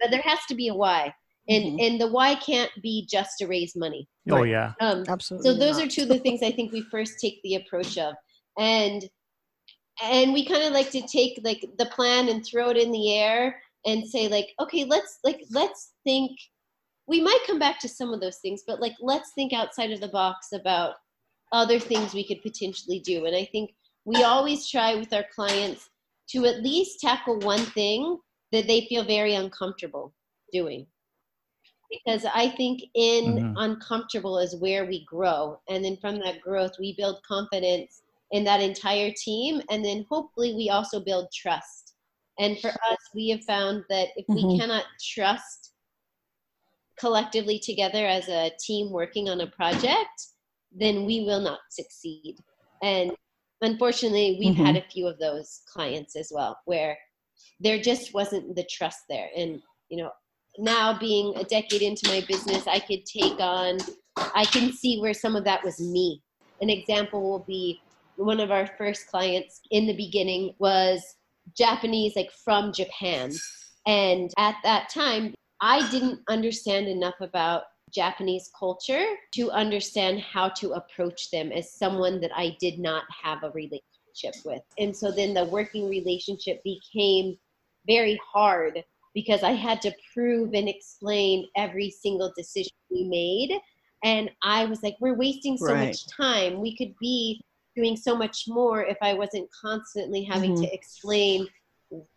but 0.00 0.10
there 0.10 0.22
has 0.22 0.38
to 0.48 0.54
be 0.54 0.68
a 0.68 0.74
why 0.74 1.14
and 1.48 1.64
mm-hmm. 1.64 1.76
and 1.80 2.00
the 2.00 2.06
why 2.06 2.34
can't 2.36 2.70
be 2.82 3.06
just 3.08 3.38
to 3.38 3.46
raise 3.46 3.76
money 3.76 4.08
oh 4.30 4.42
yeah 4.42 4.72
um, 4.80 5.04
absolutely 5.08 5.48
so 5.48 5.56
those 5.56 5.78
not. 5.78 5.86
are 5.86 5.90
two 5.90 6.02
of 6.02 6.08
the 6.08 6.18
things 6.18 6.42
i 6.42 6.50
think 6.50 6.72
we 6.72 6.82
first 6.90 7.20
take 7.20 7.40
the 7.42 7.56
approach 7.56 7.98
of 7.98 8.14
and 8.58 9.08
and 10.02 10.32
we 10.32 10.44
kind 10.44 10.62
of 10.62 10.72
like 10.72 10.90
to 10.90 11.02
take 11.02 11.40
like 11.44 11.64
the 11.78 11.86
plan 11.86 12.28
and 12.28 12.44
throw 12.44 12.70
it 12.70 12.76
in 12.76 12.90
the 12.90 13.14
air 13.14 13.60
and 13.86 14.06
say 14.06 14.28
like 14.28 14.48
okay 14.60 14.84
let's 14.84 15.18
like 15.22 15.42
let's 15.50 15.92
think 16.04 16.32
we 17.06 17.20
might 17.20 17.38
come 17.46 17.58
back 17.58 17.78
to 17.78 17.88
some 17.88 18.12
of 18.12 18.20
those 18.20 18.38
things 18.38 18.62
but 18.66 18.80
like 18.80 18.94
let's 19.00 19.32
think 19.34 19.52
outside 19.52 19.92
of 19.92 20.00
the 20.00 20.08
box 20.08 20.48
about 20.52 20.94
other 21.54 21.78
things 21.78 22.12
we 22.12 22.26
could 22.26 22.42
potentially 22.42 22.98
do. 22.98 23.24
And 23.26 23.34
I 23.34 23.44
think 23.44 23.70
we 24.04 24.22
always 24.24 24.68
try 24.68 24.96
with 24.96 25.12
our 25.12 25.24
clients 25.34 25.88
to 26.30 26.44
at 26.46 26.62
least 26.62 27.00
tackle 27.00 27.38
one 27.38 27.60
thing 27.60 28.18
that 28.52 28.66
they 28.66 28.86
feel 28.88 29.04
very 29.04 29.34
uncomfortable 29.34 30.12
doing. 30.52 30.86
Because 31.90 32.24
I 32.34 32.48
think 32.48 32.82
in 32.94 33.24
mm-hmm. 33.36 33.52
uncomfortable 33.56 34.38
is 34.38 34.56
where 34.56 34.84
we 34.84 35.04
grow. 35.04 35.60
And 35.68 35.84
then 35.84 35.96
from 35.98 36.18
that 36.18 36.40
growth, 36.40 36.72
we 36.78 36.96
build 36.96 37.22
confidence 37.26 38.02
in 38.34 38.42
that 38.42 38.60
entire 38.60 39.12
team. 39.16 39.62
And 39.70 39.84
then 39.84 40.04
hopefully 40.10 40.54
we 40.54 40.68
also 40.68 40.98
build 40.98 41.28
trust. 41.32 41.94
And 42.40 42.58
for 42.58 42.70
us, 42.70 42.98
we 43.14 43.28
have 43.28 43.44
found 43.44 43.84
that 43.88 44.08
if 44.16 44.26
mm-hmm. 44.26 44.48
we 44.48 44.58
cannot 44.58 44.84
trust 45.14 45.72
collectively 46.98 47.60
together 47.60 48.04
as 48.04 48.28
a 48.28 48.50
team 48.60 48.90
working 48.90 49.28
on 49.28 49.40
a 49.40 49.46
project, 49.46 50.26
then 50.72 51.04
we 51.04 51.20
will 51.20 51.40
not 51.40 51.60
succeed. 51.70 52.34
And 52.82 53.12
unfortunately, 53.62 54.36
we've 54.40 54.54
mm-hmm. 54.54 54.66
had 54.66 54.76
a 54.76 54.88
few 54.90 55.06
of 55.06 55.16
those 55.20 55.60
clients 55.72 56.16
as 56.16 56.32
well 56.34 56.58
where 56.64 56.98
there 57.60 57.78
just 57.78 58.14
wasn't 58.14 58.56
the 58.56 58.66
trust 58.68 59.02
there. 59.08 59.28
And, 59.36 59.62
you 59.90 60.02
know, 60.02 60.10
now 60.58 60.98
being 60.98 61.36
a 61.36 61.44
decade 61.44 61.82
into 61.82 62.08
my 62.08 62.24
business, 62.26 62.66
I 62.66 62.80
could 62.80 63.06
take 63.06 63.38
on, 63.38 63.78
I 64.16 64.44
can 64.46 64.72
see 64.72 64.98
where 64.98 65.14
some 65.14 65.36
of 65.36 65.44
that 65.44 65.62
was 65.62 65.78
me. 65.78 66.20
An 66.60 66.68
example 66.68 67.22
will 67.22 67.44
be 67.46 67.80
one 68.16 68.40
of 68.40 68.50
our 68.50 68.66
first 68.78 69.06
clients 69.08 69.60
in 69.70 69.86
the 69.86 69.96
beginning 69.96 70.54
was 70.58 71.16
Japanese, 71.56 72.16
like 72.16 72.30
from 72.30 72.72
Japan. 72.72 73.32
And 73.86 74.30
at 74.38 74.56
that 74.64 74.88
time, 74.88 75.34
I 75.60 75.88
didn't 75.90 76.20
understand 76.28 76.88
enough 76.88 77.20
about 77.20 77.64
Japanese 77.92 78.50
culture 78.58 79.06
to 79.32 79.50
understand 79.50 80.20
how 80.20 80.48
to 80.48 80.72
approach 80.72 81.30
them 81.30 81.52
as 81.52 81.72
someone 81.72 82.20
that 82.20 82.32
I 82.34 82.56
did 82.60 82.78
not 82.78 83.04
have 83.22 83.42
a 83.42 83.50
relationship 83.50 84.34
with. 84.44 84.62
And 84.78 84.96
so 84.96 85.10
then 85.12 85.34
the 85.34 85.44
working 85.44 85.88
relationship 85.88 86.62
became 86.64 87.36
very 87.86 88.20
hard 88.32 88.82
because 89.14 89.42
I 89.42 89.52
had 89.52 89.80
to 89.82 89.94
prove 90.12 90.54
and 90.54 90.68
explain 90.68 91.46
every 91.56 91.90
single 91.90 92.32
decision 92.36 92.72
we 92.90 93.04
made. 93.04 93.58
And 94.02 94.30
I 94.42 94.64
was 94.64 94.82
like, 94.82 94.96
we're 95.00 95.16
wasting 95.16 95.56
so 95.56 95.74
Right. 95.74 95.88
much 95.88 96.08
time. 96.08 96.60
We 96.60 96.76
could 96.76 96.94
be 97.00 97.40
doing 97.74 97.96
so 97.96 98.16
much 98.16 98.44
more 98.46 98.84
if 98.84 98.96
I 99.02 99.14
wasn't 99.14 99.50
constantly 99.52 100.22
having 100.24 100.54
Mhm. 100.54 100.60
to 100.62 100.74
explain 100.74 101.48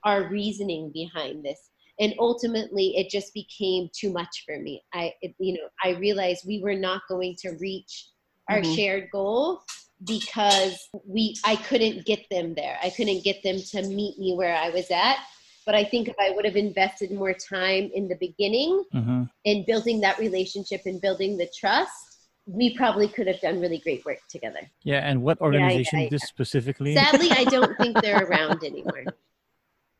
our 0.03 0.24
reasoning 0.30 0.91
behind 0.91 1.43
this. 1.43 1.70
And 1.99 2.14
ultimately, 2.20 2.95
it 2.97 3.10
just 3.10 3.34
became 3.34 3.89
too 3.91 4.12
much 4.12 4.43
for 4.45 4.60
me. 4.60 4.84
I, 4.93 5.14
it, 5.22 5.34
you 5.39 5.53
know, 5.53 5.68
I 5.84 5.89
realized 5.91 6.45
we 6.45 6.62
were 6.62 6.76
not 6.76 7.01
going 7.10 7.36
to 7.41 7.51
reach 7.60 8.10
our 8.49 8.62
Mhm. 8.62 8.76
shared 8.76 9.10
goal 9.12 9.62
because 10.05 10.78
we 11.05 11.36
I 11.43 11.55
couldn't 11.55 12.05
get 12.05 12.30
them 12.30 12.53
there. 12.53 12.78
I 12.84 12.91
couldn't 12.91 13.24
get 13.24 13.41
them 13.41 13.60
to 13.72 13.82
meet 13.82 14.20
me 14.20 14.36
where 14.36 14.55
I 14.55 14.70
was 14.70 14.91
at. 14.91 15.18
But 15.66 15.76
I 15.76 15.84
think 15.84 16.08
if 16.08 16.16
I 16.20 16.30
would 16.30 16.45
have 16.45 16.55
invested 16.55 17.12
more 17.12 17.34
time 17.34 17.91
in 17.93 18.08
the 18.08 18.16
beginning 18.16 18.86
hmm 18.91 19.24
in 19.43 19.64
building 19.66 20.01
that 20.01 20.20
relationship 20.20 20.82
and 20.86 20.99
building 20.99 21.38
the 21.38 21.47
trust, 21.58 22.07
we 22.48 22.76
probably 22.76 23.10
could 23.10 23.28
have 23.28 23.39
done 23.41 23.60
really 23.60 23.78
great 23.80 24.06
work 24.06 24.20
together. 24.30 24.62
Yeah, 24.84 25.00
and 25.00 25.22
what 25.22 25.38
yeah, 25.39 25.45
organization 25.45 26.00
yeah. 26.00 26.10
this 26.10 26.24
specifically? 26.24 26.95
Sadly, 26.95 27.30
I 27.32 27.43
don't 27.43 27.78
think 27.78 27.98
they're 28.02 28.26
around 28.26 28.64
anymore. 28.64 29.04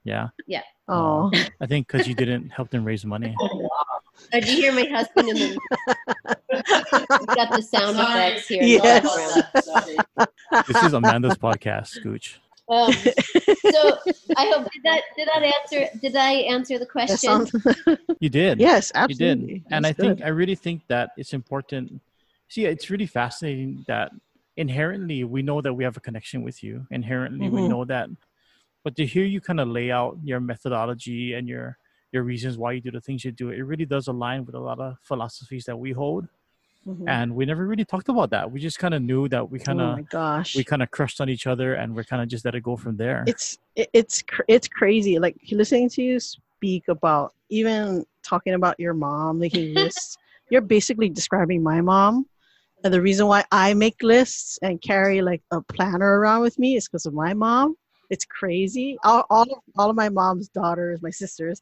yeah, 0.04 0.30
Yeah. 0.48 0.62
Oh, 0.88 1.30
I 1.60 1.66
think 1.66 1.88
because 1.88 2.08
you 2.08 2.16
didn't 2.16 2.50
help 2.50 2.70
them 2.70 2.86
raise 2.86 3.06
money. 3.06 3.36
Uh, 4.34 4.40
do 4.40 4.52
you 4.52 4.64
hear 4.64 4.72
my 4.74 4.84
husband 4.90 5.30
in 5.30 5.36
the 5.36 5.58
We've 6.50 7.28
got 7.28 7.52
the 7.52 7.62
sound 7.62 7.96
Sorry. 7.96 8.30
effects 8.30 8.48
here. 8.48 8.64
Yes. 8.64 9.44
background. 9.54 10.66
This 10.68 10.84
is 10.84 10.94
Amanda's 10.94 11.38
podcast, 11.38 12.00
Scooch. 12.00 12.38
Um, 12.68 12.92
so 13.72 13.98
I 14.36 14.52
hope 14.52 14.68
did 14.74 14.84
that 14.84 15.02
did 15.16 15.28
that 15.28 15.44
answer 15.44 15.88
did 16.02 16.16
I 16.16 16.32
answer 16.32 16.80
the 16.80 16.88
question? 16.88 17.18
sounds. 17.18 17.52
You 18.20 18.30
did. 18.30 18.60
yes, 18.60 18.92
absolutely. 18.96 19.54
you 19.54 19.60
did 19.60 19.64
and 19.70 19.86
i 19.86 19.94
think 19.94 20.18
good. 20.18 20.26
i 20.26 20.30
really 20.30 20.56
think 20.56 20.82
that 20.88 21.12
it's 21.16 21.34
important 21.34 22.02
see 22.48 22.66
it's 22.66 22.90
really 22.90 23.06
fascinating 23.06 23.84
that 23.88 24.12
inherently 24.56 25.24
we 25.24 25.42
know 25.42 25.62
that 25.62 25.74
we 25.74 25.84
have 25.84 25.98
a 25.98 26.00
connection 26.00 26.44
with 26.44 26.64
you. 26.64 26.88
Inherently 26.92 27.50
we 27.50 27.62
Mhm. 27.62 27.70
know 27.70 27.86
that. 27.86 28.10
But 28.84 28.96
to 28.96 29.06
hear 29.06 29.26
you 29.26 29.42
kind 29.42 29.60
of 29.60 29.68
lay 29.68 29.92
out 29.92 30.18
your 30.24 30.40
methodology 30.40 31.34
and 31.34 31.48
your 31.48 31.78
your 32.14 32.24
reasons 32.24 32.58
why 32.58 32.72
you 32.72 32.80
do 32.80 32.90
the 32.90 33.02
things 33.02 33.26
you 33.26 33.34
do 33.34 33.50
it 33.50 33.60
really 33.62 33.86
does 33.86 34.08
align 34.08 34.46
with 34.46 34.56
a 34.56 34.60
lot 34.60 34.80
of 34.80 34.96
philosophies 35.04 35.66
that 35.66 35.78
we 35.78 35.92
hold. 35.92 36.28
Mhm. 36.88 37.04
and 37.06 37.36
we 37.36 37.44
never 37.46 37.68
really 37.68 37.84
talked 37.84 38.08
about 38.08 38.30
that. 38.30 38.50
We 38.50 38.62
just 38.62 38.80
kind 38.80 38.94
of 38.94 39.02
knew 39.02 39.28
that 39.28 39.52
we 39.52 39.60
kind 39.60 39.82
oh 39.82 39.88
of 39.88 39.98
my 39.98 40.04
gosh. 40.04 40.56
we 40.56 40.64
kind 40.64 40.82
of 40.82 40.90
crushed 40.90 41.20
on 41.20 41.28
each 41.28 41.46
other 41.46 41.74
and 41.74 41.94
we're 41.94 42.06
kind 42.06 42.22
of 42.24 42.30
just 42.30 42.46
let 42.46 42.56
it 42.56 42.64
go 42.64 42.78
from 42.78 42.96
there. 42.96 43.26
It's 43.28 43.58
it's 43.76 44.24
it's 44.48 44.68
crazy. 44.70 45.20
Like 45.20 45.36
listening 45.52 45.90
to 45.90 46.02
you 46.02 46.20
speak 46.22 46.88
about 46.88 47.34
even 47.50 48.06
talking 48.24 48.54
about 48.54 48.80
your 48.80 48.94
mom 48.94 49.38
making 49.40 49.74
lists 49.74 50.18
you're 50.50 50.62
basically 50.62 51.10
describing 51.10 51.62
my 51.62 51.82
mom 51.82 52.26
and 52.88 52.94
the 52.94 53.02
reason 53.02 53.28
why 53.28 53.44
i 53.52 53.74
make 53.74 54.02
lists 54.02 54.58
and 54.62 54.82
carry 54.82 55.22
like 55.22 55.42
a 55.52 55.62
planner 55.62 56.20
around 56.20 56.42
with 56.42 56.58
me 56.58 56.78
is 56.78 56.88
because 56.88 57.06
of 57.06 57.14
my 57.14 57.34
mom 57.34 57.76
it's 58.10 58.24
crazy 58.24 58.98
all, 59.04 59.26
all, 59.30 59.42
of, 59.44 59.60
all 59.78 59.90
of 59.90 59.96
my 59.98 60.08
mom's 60.08 60.48
daughters 60.48 61.02
my 61.02 61.10
sisters 61.10 61.62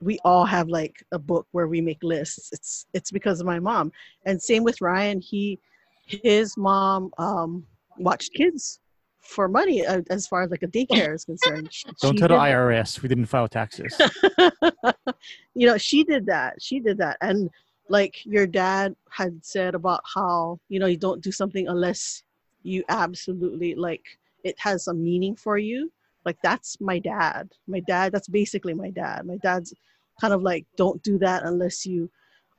we 0.00 0.18
all 0.22 0.44
have 0.44 0.68
like 0.68 0.94
a 1.12 1.18
book 1.18 1.46
where 1.52 1.66
we 1.66 1.80
make 1.80 2.02
lists 2.02 2.50
it's 2.52 2.84
it's 2.92 3.10
because 3.10 3.40
of 3.40 3.46
my 3.46 3.58
mom 3.58 3.90
and 4.26 4.40
same 4.42 4.62
with 4.64 4.82
ryan 4.82 5.18
he 5.18 5.58
his 6.04 6.58
mom 6.58 7.10
um 7.16 7.64
watched 7.96 8.34
kids 8.34 8.78
for 9.20 9.48
money 9.48 9.84
uh, 9.86 10.02
as 10.10 10.26
far 10.26 10.42
as 10.42 10.50
like 10.50 10.62
a 10.62 10.68
daycare 10.68 11.12
is 11.14 11.24
concerned. 11.24 11.68
She- 11.72 11.88
don't 12.00 12.12
she 12.12 12.18
tell 12.18 12.28
the 12.28 12.34
did 12.34 12.40
that. 12.42 12.54
irs 12.54 13.00
we 13.02 13.08
didn't 13.08 13.26
file 13.26 13.48
taxes 13.48 13.98
you 15.54 15.66
know, 15.66 15.78
she 15.78 16.04
did 16.04 16.26
that. 16.26 16.54
She 16.60 16.80
did 16.80 16.98
that. 16.98 17.16
And 17.20 17.50
like 17.88 18.24
your 18.24 18.46
dad 18.46 18.94
had 19.10 19.44
said 19.44 19.74
about 19.74 20.02
how, 20.14 20.58
you 20.68 20.78
know, 20.78 20.86
you 20.86 20.96
don't 20.96 21.22
do 21.22 21.32
something 21.32 21.68
unless 21.68 22.22
you 22.62 22.82
absolutely 22.88 23.74
like 23.74 24.04
it 24.44 24.56
has 24.58 24.88
a 24.88 24.94
meaning 24.94 25.36
for 25.36 25.58
you. 25.58 25.92
Like 26.24 26.36
that's 26.42 26.80
my 26.80 26.98
dad. 26.98 27.48
My 27.68 27.80
dad, 27.80 28.12
that's 28.12 28.28
basically 28.28 28.74
my 28.74 28.90
dad. 28.90 29.26
My 29.26 29.36
dad's 29.36 29.72
kind 30.20 30.34
of 30.34 30.42
like, 30.42 30.66
don't 30.76 31.02
do 31.02 31.18
that 31.18 31.44
unless 31.44 31.86
you 31.86 32.10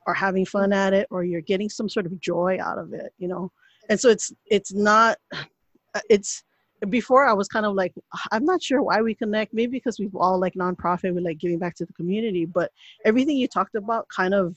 are 0.06 0.14
having 0.14 0.46
fun 0.46 0.72
at 0.72 0.94
it 0.94 1.08
or 1.12 1.24
you're 1.24 1.42
getting 1.42 1.70
some 1.70 1.90
sort 1.90 2.06
of 2.06 2.20
joy 2.20 2.58
out 2.62 2.78
of 2.78 2.94
it, 2.94 3.12
you 3.18 3.28
know? 3.28 3.52
And 3.90 4.00
so 4.00 4.10
it's, 4.10 4.32
it's 4.46 4.74
not, 4.74 5.18
uh, 5.34 6.00
it's, 6.10 6.44
before 6.90 7.26
I 7.26 7.34
was 7.34 7.48
kind 7.48 7.66
of 7.66 7.74
like, 7.74 7.94
I'm 8.32 8.46
not 8.46 8.62
sure 8.62 8.84
why 8.84 9.02
we 9.02 9.16
connect. 9.16 9.54
Maybe 9.54 9.72
because 9.72 10.00
we've 10.00 10.16
all 10.16 10.40
like 10.40 10.54
nonprofit, 10.54 11.14
we're 11.14 11.22
like 11.22 11.40
giving 11.40 11.58
back 11.58 11.76
to 11.78 11.86
the 11.86 11.94
community. 11.94 12.46
But 12.46 12.72
everything 13.04 13.36
you 13.36 13.48
talked 13.48 13.76
about 13.76 14.08
kind 14.10 14.34
of 14.34 14.56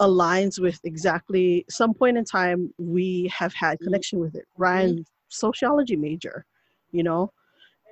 aligns 0.00 0.60
with 0.60 0.80
exactly 0.84 1.64
some 1.68 1.94
point 1.94 2.16
in 2.16 2.24
time 2.24 2.72
we 2.78 3.30
have 3.34 3.54
had 3.54 3.76
mm-hmm. 3.76 3.84
connection 3.84 4.18
with 4.18 4.34
it. 4.34 4.46
Ryan, 4.56 4.90
mm-hmm. 4.90 5.02
sociology 5.28 5.96
major, 5.96 6.44
you 6.92 7.02
know, 7.02 7.32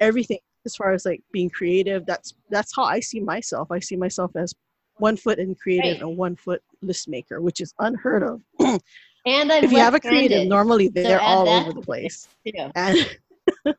everything 0.01 0.39
as 0.65 0.77
far 0.77 0.93
as 0.93 1.05
like 1.05 1.23
being 1.33 1.51
creative. 1.51 2.07
That's 2.07 2.35
that's 2.51 2.75
how 2.75 2.85
I 2.85 3.01
see 3.01 3.21
myself. 3.21 3.71
I 3.71 3.81
see 3.81 3.97
myself 3.97 4.33
as 4.37 4.55
one 4.97 5.17
foot 5.17 5.39
in 5.39 5.55
creative 5.55 6.01
Right. 6.01 6.03
and 6.03 6.17
one 6.17 6.37
foot 6.37 6.63
list 6.81 7.09
maker, 7.09 7.41
which 7.41 7.61
is 7.61 7.75
unheard 7.79 8.23
of. 8.23 8.41
And 9.25 9.53
I'm 9.53 9.63
if 9.63 9.71
you 9.71 9.79
have 9.79 9.95
a 9.95 10.01
creative, 10.01 10.49
normally 10.49 10.89
they're 10.89 11.21
add 11.21 11.25
all 11.25 11.49
over 11.49 11.73
the 11.73 11.81
place. 11.81 12.27
And 12.75 13.19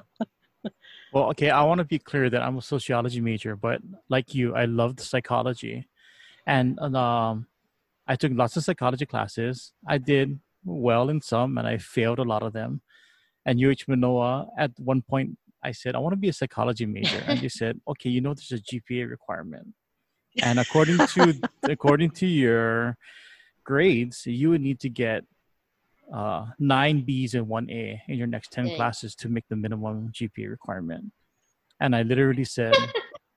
Well, 1.12 1.30
okay, 1.30 1.50
I 1.50 1.62
want 1.62 1.78
to 1.78 1.84
be 1.84 1.98
clear 1.98 2.28
that 2.30 2.42
I'm 2.42 2.58
a 2.58 2.62
sociology 2.62 3.20
major, 3.20 3.56
but 3.56 3.80
like 4.08 4.34
you, 4.34 4.54
I 4.54 4.66
loved 4.66 5.00
psychology. 5.00 5.88
And 6.46 6.78
um, 6.80 7.46
I 8.06 8.16
took 8.16 8.32
lots 8.34 8.56
of 8.56 8.64
psychology 8.64 9.06
classes. 9.06 9.72
I 9.86 9.98
did 9.98 10.38
well 10.64 11.08
in 11.08 11.20
some 11.20 11.58
and 11.58 11.66
I 11.66 11.78
failed 11.78 12.18
a 12.18 12.24
lot 12.24 12.42
of 12.42 12.52
them. 12.52 12.82
And 13.46 13.62
UH 13.62 13.84
Manoa, 13.88 14.48
at 14.58 14.72
one 14.78 15.02
point, 15.02 15.38
I 15.62 15.72
said, 15.72 15.94
I 15.94 15.98
want 15.98 16.12
to 16.12 16.18
be 16.18 16.28
a 16.28 16.32
psychology 16.32 16.86
major. 16.86 17.22
And 17.26 17.40
they 17.40 17.48
said, 17.48 17.80
okay, 17.88 18.10
you 18.10 18.20
know, 18.20 18.34
there's 18.34 18.52
a 18.52 18.58
GPA 18.58 19.08
requirement. 19.08 19.68
And 20.42 20.58
according 20.58 20.98
to 20.98 21.40
according 21.62 22.10
to 22.12 22.26
your 22.26 22.96
grades, 23.64 24.26
you 24.26 24.50
would 24.50 24.60
need 24.60 24.80
to 24.80 24.88
get 24.88 25.24
uh, 26.12 26.46
nine 26.58 27.02
B's 27.02 27.34
and 27.34 27.48
one 27.48 27.68
A 27.70 28.00
in 28.08 28.16
your 28.18 28.26
next 28.26 28.52
10 28.52 28.66
Dang. 28.66 28.76
classes 28.76 29.14
to 29.16 29.28
make 29.28 29.44
the 29.48 29.56
minimum 29.56 30.10
GPA 30.12 30.50
requirement. 30.50 31.12
And 31.80 31.94
I 31.94 32.02
literally 32.02 32.44
said, 32.44 32.74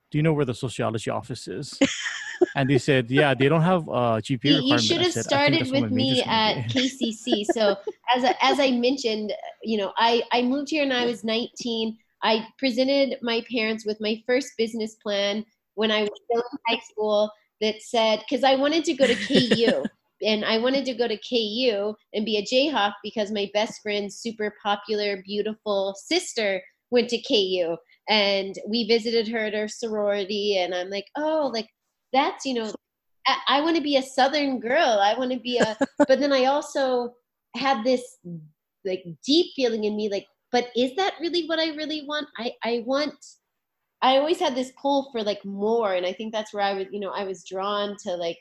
Do 0.10 0.18
you 0.18 0.24
know 0.24 0.34
where 0.34 0.46
the 0.46 0.54
sociology 0.54 1.10
office 1.10 1.48
is? 1.48 1.78
and 2.56 2.70
they 2.70 2.78
said, 2.78 3.10
Yeah, 3.12 3.34
they 3.34 3.50
don't 3.50 3.62
have 3.62 3.88
a 3.88 4.22
GPA 4.22 4.44
You, 4.44 4.56
requirement. 4.56 4.82
you 4.82 4.88
should 4.88 5.02
have 5.02 5.14
said, 5.14 5.26
started 5.26 5.72
with 5.72 5.92
me 5.92 6.24
at. 6.24 6.56
KCC. 6.70 7.46
So 7.46 7.76
as 8.16 8.24
I, 8.24 8.36
as 8.42 8.60
I 8.60 8.72
mentioned, 8.72 9.34
you 9.64 9.78
know, 9.78 9.94
I 9.98 10.24
I 10.32 10.42
moved 10.42 10.70
here 10.70 10.84
and 10.84 10.94
I 10.94 11.06
was 11.06 11.24
19. 11.24 11.98
I 12.24 12.48
presented 12.58 13.18
my 13.22 13.44
parents 13.52 13.86
with 13.86 14.00
my 14.00 14.22
first 14.26 14.54
business 14.58 14.96
plan 14.96 15.46
when 15.76 15.92
I 15.92 16.02
was 16.02 16.12
still 16.26 16.44
in 16.52 16.58
high 16.68 16.82
school 16.90 17.32
that 17.62 17.82
said 17.82 18.24
because 18.28 18.44
I 18.44 18.56
wanted 18.56 18.84
to 18.86 18.94
go 18.94 19.08
to 19.08 19.16
KU. 19.16 19.84
And 20.24 20.46
I 20.46 20.58
wanted 20.58 20.86
to 20.86 20.94
go 20.94 21.08
to 21.08 21.18
KU 21.18 21.96
and 22.14 22.26
be 22.26 22.38
a 22.38 22.44
Jayhawk 22.46 22.94
because 23.04 23.32
my 23.32 23.50
best 23.54 23.82
friend's 23.82 24.18
super 24.18 24.54
popular, 24.62 25.22
beautiful 25.26 25.96
sister 25.98 26.62
went 26.92 27.10
to 27.10 27.22
KU. 27.22 27.78
And 28.10 28.56
we 28.68 28.88
visited 28.88 29.28
her 29.30 29.40
at 29.40 29.54
her 29.54 29.68
sorority. 29.68 30.58
And 30.58 30.76
I'm 30.76 30.90
like, 30.90 31.06
oh, 31.18 31.50
like 31.54 31.68
that's, 32.14 32.46
you 32.46 32.54
know, 32.54 32.72
I, 33.28 33.38
I 33.48 33.62
want 33.62 33.76
to 33.78 33.82
be 33.82 33.98
a 33.98 34.04
Southern 34.04 34.60
girl. 34.60 35.00
I 35.02 35.18
want 35.18 35.32
to 35.32 35.40
be 35.40 35.58
a, 35.58 35.78
but 36.08 36.20
then 36.20 36.34
I 36.34 36.46
also 36.46 37.14
had 37.56 37.84
this 37.84 38.04
like 38.86 39.04
deep 39.26 39.48
feeling 39.56 39.84
in 39.84 39.96
me, 39.96 40.10
like, 40.10 40.26
but 40.52 40.68
is 40.76 40.96
that 40.98 41.14
really 41.22 41.48
what 41.48 41.60
I 41.60 41.76
really 41.76 42.06
want? 42.08 42.28
I, 42.38 42.54
I 42.64 42.84
want, 42.86 43.14
I 44.02 44.18
always 44.18 44.40
had 44.40 44.56
this 44.56 44.72
pull 44.82 45.10
for 45.12 45.24
like 45.24 45.44
more. 45.46 45.94
And 45.94 46.06
I 46.06 46.14
think 46.14 46.34
that's 46.34 46.54
where 46.54 46.64
I 46.64 46.74
was, 46.74 46.88
you 46.92 47.00
know, 47.00 47.12
I 47.12 47.24
was 47.24 47.46
drawn 47.46 47.96
to 48.04 48.16
like 48.16 48.38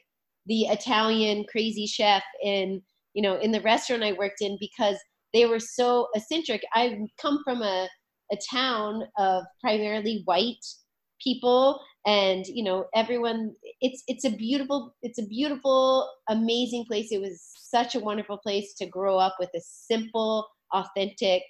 the 0.47 0.63
Italian 0.63 1.45
crazy 1.51 1.87
chef 1.87 2.23
in, 2.43 2.83
you 3.15 3.23
know, 3.23 3.39
in 3.39 3.53
the 3.53 3.61
restaurant 3.61 4.03
I 4.03 4.13
worked 4.13 4.41
in 4.41 4.57
because 4.61 4.97
they 5.33 5.47
were 5.47 5.61
so 5.61 6.09
eccentric. 6.15 6.63
I 6.75 6.99
come 7.21 7.41
from 7.45 7.63
a, 7.63 7.89
a 8.33 8.37
town 8.51 9.05
of 9.19 9.45
primarily 9.63 10.23
white 10.25 10.65
people 11.23 11.81
and 12.07 12.47
you 12.47 12.65
know 12.65 12.87
everyone 12.95 13.55
it's 13.81 14.03
it's 14.07 14.25
a 14.25 14.31
beautiful 14.31 14.95
it's 15.03 15.19
a 15.19 15.27
beautiful 15.27 16.09
amazing 16.31 16.85
place 16.89 17.09
it 17.13 17.21
was 17.21 17.43
such 17.57 17.95
a 17.95 18.01
wonderful 18.01 18.39
place 18.39 18.73
to 18.75 18.87
grow 18.87 19.19
up 19.19 19.37
with 19.39 19.51
a 19.55 19.61
simple 19.61 20.49
authentic 20.73 21.43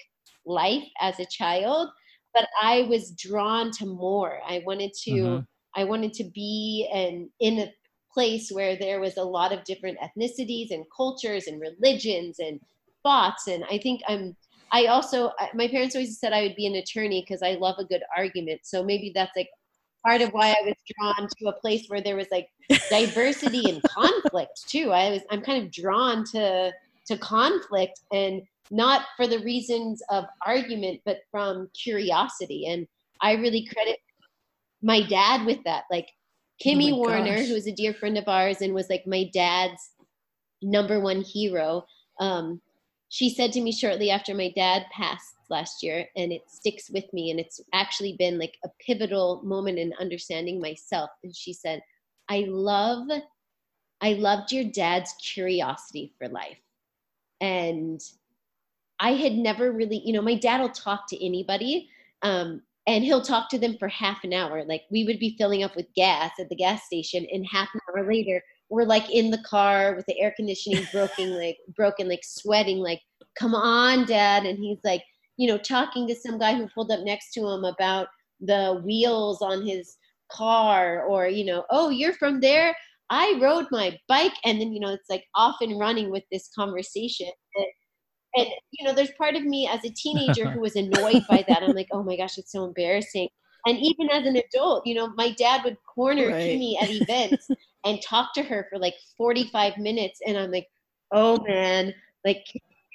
life 0.45 0.83
as 1.01 1.21
a 1.21 1.27
child 1.27 1.89
but 2.35 2.49
i 2.61 2.83
was 2.83 3.13
drawn 3.13 3.71
to 3.71 3.87
more 3.87 4.41
i 4.49 4.61
wanted 4.67 4.91
to 4.93 5.13
Mhm. 5.13 5.47
i 5.77 5.85
wanted 5.85 6.13
to 6.13 6.25
be 6.35 6.89
and 6.93 7.29
in 7.39 7.61
a 7.61 7.73
place 8.13 8.51
where 8.51 8.77
there 8.77 9.01
was 9.01 9.17
a 9.17 9.23
lot 9.23 9.53
of 9.53 9.65
different 9.65 9.99
ethnicities 9.99 10.71
and 10.71 10.85
cultures 10.95 11.47
and 11.47 11.61
religions 11.61 12.39
and 12.39 12.61
thoughts 13.03 13.47
and 13.47 13.65
i 13.71 13.79
think 13.79 14.01
i'm 14.09 14.37
I 14.73 14.87
also 14.87 15.33
my 15.55 15.69
parents 15.69 15.95
always 15.95 16.19
said 16.19 16.33
I 16.33 16.43
would 16.43 16.57
be 16.57 16.67
an 16.67 16.77
attorney 16.77 17.25
because 17.27 17.43
I 17.43 17.55
love 17.55 17.77
a 17.79 17.85
good 17.85 18.03
argument. 18.17 18.61
So 18.65 18.85
maybe 18.85 19.13
that's 19.15 19.37
like 19.37 19.49
part 20.07 20.23
of 20.23 20.31
why 20.31 20.51
I 20.51 20.65
was 20.65 20.75
drawn 20.97 21.29
to 21.39 21.49
a 21.49 21.61
place 21.61 21.87
where 21.89 22.01
there 22.01 22.17
was 22.17 22.29
like 22.31 22.49
diversity 22.89 23.69
and 23.69 23.83
conflict 23.89 24.69
too. 24.69 24.93
I 24.93 25.11
was 25.11 25.23
I'm 25.31 25.43
kind 25.43 25.65
of 25.65 25.73
drawn 25.73 26.25
to 26.33 26.73
to 27.07 27.19
conflict 27.19 28.01
and 28.13 28.43
not 28.71 29.07
for 29.17 29.27
the 29.27 29.41
reasons 29.41 30.01
of 30.11 30.25
argument, 30.47 31.01
but 31.05 31.19
from 31.31 31.69
curiosity. 31.83 32.67
And 32.69 32.87
I 33.21 33.33
really 33.33 33.67
credit 33.67 33.99
my 34.83 35.03
dad 35.03 35.45
with 35.45 35.63
that. 35.65 35.85
Like 35.91 36.09
Kimmy 36.65 36.93
oh 36.93 36.97
Warner, 36.97 37.37
gosh. 37.37 37.49
who 37.49 37.55
is 37.55 37.67
a 37.67 37.73
dear 37.73 37.95
friend 37.95 38.19
of 38.19 38.29
ours 38.29 38.61
and 38.61 38.75
was 38.75 38.91
like 38.91 39.07
my 39.07 39.31
dad's 39.33 39.91
number 40.63 41.01
one 41.01 41.23
hero. 41.23 41.85
Um, 42.19 42.61
she 43.09 43.31
said 43.31 43.53
to 43.53 43.61
me 43.61 43.73
shortly 43.73 44.11
after 44.11 44.35
my 44.35 44.53
dad 44.55 44.85
passed 44.93 45.35
last 45.49 45.83
year, 45.83 46.07
and 46.17 46.33
it 46.33 46.43
sticks 46.49 46.91
with 46.91 47.13
me. 47.13 47.31
And 47.31 47.41
it's 47.41 47.61
actually 47.73 48.15
been 48.19 48.39
like 48.39 48.57
a 48.65 48.69
pivotal 48.85 49.43
moment 49.43 49.79
in 49.79 49.93
understanding 49.99 50.61
myself. 50.61 51.11
And 51.25 51.35
she 51.35 51.53
said, 51.53 51.83
I 52.29 52.45
love, 52.47 53.09
I 54.01 54.13
loved 54.13 54.53
your 54.53 54.65
dad's 54.65 55.13
curiosity 55.15 56.13
for 56.19 56.29
life. 56.29 56.59
And 57.41 58.01
I 59.01 59.15
had 59.15 59.33
never 59.33 59.73
really, 59.73 60.03
you 60.05 60.13
know, 60.13 60.23
my 60.23 60.37
dad 60.37 60.61
will 60.61 60.69
talk 60.69 61.09
to 61.09 61.25
anybody. 61.25 61.89
Um, 62.23 62.63
and 62.87 63.05
he'll 63.05 63.23
talk 63.23 63.49
to 63.51 63.59
them 63.59 63.77
for 63.79 63.89
half 63.89 64.25
an 64.25 64.33
hour. 64.33 64.65
Like 64.65 64.83
we 64.91 65.05
would 65.05 65.19
be 65.19 65.37
filling 65.39 65.63
up 65.63 65.77
with 65.77 65.87
gas 65.95 66.33
at 66.39 66.49
the 66.49 66.57
gas 66.57 66.85
station, 66.85 67.27
and 67.33 67.47
half 67.47 67.69
an 67.75 67.81
hour 67.89 68.07
later, 68.07 68.43
we're 68.69 68.85
like 68.85 69.11
in 69.11 69.31
the 69.31 69.43
car 69.45 69.95
with 69.97 70.07
the 70.07 70.19
air 70.21 70.33
conditioning 70.37 70.87
broken, 70.93 71.37
like 71.37 71.59
broken, 71.75 72.09
like 72.09 72.23
sweating, 72.23 72.79
like, 72.79 73.01
come 73.39 73.55
on, 73.55 74.07
dad. 74.07 74.45
And 74.45 74.59
he's 74.59 74.79
like, 74.85 75.03
you 75.37 75.49
know, 75.49 75.59
talking 75.59 76.07
to 76.07 76.15
some 76.15 76.39
guy 76.39 76.55
who 76.55 76.69
pulled 76.69 76.93
up 76.93 77.01
next 77.01 77.33
to 77.33 77.41
him 77.41 77.65
about 77.65 78.07
the 78.41 78.81
wheels 78.85 79.43
on 79.43 79.67
his 79.67 79.97
car, 80.31 81.05
or, 81.05 81.27
you 81.27 81.45
know, 81.45 81.65
oh, 81.71 81.91
you're 81.91 82.15
from 82.15 82.41
there. 82.41 82.77
I 83.11 83.39
rode 83.43 83.67
my 83.73 83.99
bike. 84.07 84.35
And 84.45 84.61
then, 84.61 84.73
you 84.73 84.79
know, 84.79 84.93
it's 84.93 85.11
like 85.11 85.25
off 85.35 85.57
and 85.61 85.81
running 85.81 86.11
with 86.11 86.23
this 86.31 86.49
conversation. 86.57 87.31
And, 88.37 88.47
you 88.71 88.87
know, 88.87 88.95
there's 88.95 89.11
part 89.13 89.35
of 89.35 89.45
me 89.45 89.69
as 89.69 89.85
a 89.85 89.91
teenager 89.91 90.49
who 90.49 90.61
was 90.61 90.77
annoyed 90.77 91.25
by 91.29 91.45
that. 91.49 91.63
I'm 91.63 91.75
like, 91.75 91.89
oh 91.93 92.03
my 92.03 92.17
gosh, 92.17 92.39
it's 92.39 92.53
so 92.53 92.65
embarrassing. 92.65 93.29
And 93.67 93.79
even 93.79 94.09
as 94.11 94.27
an 94.27 94.37
adult, 94.37 94.87
you 94.87 94.95
know, 94.95 95.13
my 95.17 95.33
dad 95.33 95.63
would 95.65 95.77
corner 95.85 96.29
right. 96.29 96.43
Kimmy 96.43 96.81
at 96.81 96.91
events 96.91 97.49
and 97.85 98.01
talk 98.03 98.33
to 98.35 98.43
her 98.43 98.67
for 98.71 98.79
like 98.79 98.95
45 99.17 99.77
minutes. 99.79 100.21
And 100.27 100.39
I'm 100.39 100.51
like, 100.51 100.69
oh 101.13 101.43
man, 101.47 101.93
like 102.25 102.45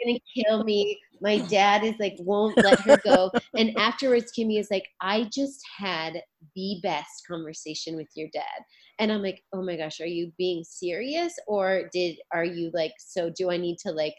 gonna 0.03 0.19
kill 0.35 0.63
me. 0.63 0.99
My 1.21 1.37
dad 1.37 1.83
is 1.83 1.95
like, 1.99 2.15
won't 2.19 2.57
let 2.57 2.79
her 2.81 2.97
go. 3.03 3.31
and 3.55 3.75
afterwards, 3.77 4.31
Kimmy 4.37 4.59
is 4.59 4.69
like, 4.69 4.87
I 5.01 5.29
just 5.33 5.61
had 5.77 6.21
the 6.55 6.79
best 6.83 7.25
conversation 7.27 7.95
with 7.95 8.07
your 8.15 8.27
dad. 8.33 8.63
And 8.99 9.11
I'm 9.11 9.21
like, 9.21 9.43
oh 9.53 9.61
my 9.61 9.77
gosh, 9.77 9.99
are 10.01 10.05
you 10.05 10.31
being 10.37 10.63
serious? 10.63 11.33
Or 11.47 11.89
did 11.93 12.17
are 12.33 12.45
you 12.45 12.71
like, 12.73 12.93
so 12.97 13.29
do 13.29 13.49
I 13.51 13.57
need 13.57 13.77
to 13.79 13.91
like 13.91 14.15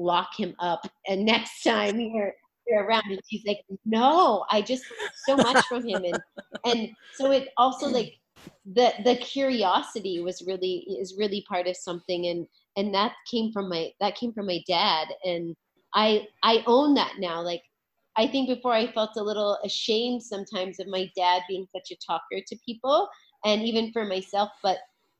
lock 0.00 0.28
him 0.36 0.54
up 0.58 0.80
and 1.06 1.24
next 1.24 1.62
time 1.62 2.00
you're 2.00 2.32
you're 2.70 2.84
around 2.84 3.04
and 3.10 3.20
she's 3.28 3.44
like, 3.46 3.60
No, 3.84 4.44
I 4.50 4.62
just 4.62 4.84
so 5.26 5.36
much 5.36 5.64
from 5.66 5.86
him. 5.86 6.04
And 6.04 6.22
and 6.64 6.88
so 7.14 7.30
it 7.32 7.48
also 7.56 7.88
like 7.88 8.14
the 8.72 8.92
the 9.04 9.16
curiosity 9.16 10.20
was 10.20 10.42
really 10.46 10.86
is 11.00 11.16
really 11.18 11.44
part 11.48 11.66
of 11.66 11.76
something 11.76 12.26
and 12.26 12.46
and 12.76 12.94
that 12.94 13.12
came 13.30 13.52
from 13.52 13.68
my 13.68 13.90
that 14.00 14.16
came 14.16 14.32
from 14.32 14.46
my 14.46 14.62
dad 14.66 15.08
and 15.24 15.56
i 15.94 16.26
i 16.42 16.62
own 16.66 16.94
that 16.94 17.14
now. 17.18 17.42
Like 17.42 17.62
i 18.16 18.26
think 18.26 18.48
before 18.48 18.72
i 18.72 18.90
felt 18.92 19.10
a 19.16 19.22
little 19.22 19.58
ashamed 19.64 20.22
sometimes 20.22 20.80
of 20.80 20.86
my 20.88 21.10
dad 21.16 21.42
being 21.48 21.66
such 21.74 21.90
a 21.90 21.96
talker 22.06 22.42
to 22.46 22.56
people 22.64 23.08
and 23.44 23.62
even 23.62 23.92
for 23.92 24.04
myself 24.04 24.50
but 24.62 24.78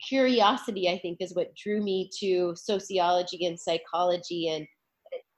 curiosity 0.08 0.88
i 0.88 0.98
think 0.98 1.18
is 1.20 1.34
what 1.34 1.54
drew 1.56 1.82
me 1.82 2.10
to 2.18 2.54
sociology 2.56 3.46
and 3.46 3.58
psychology 3.58 4.48
and 4.48 4.66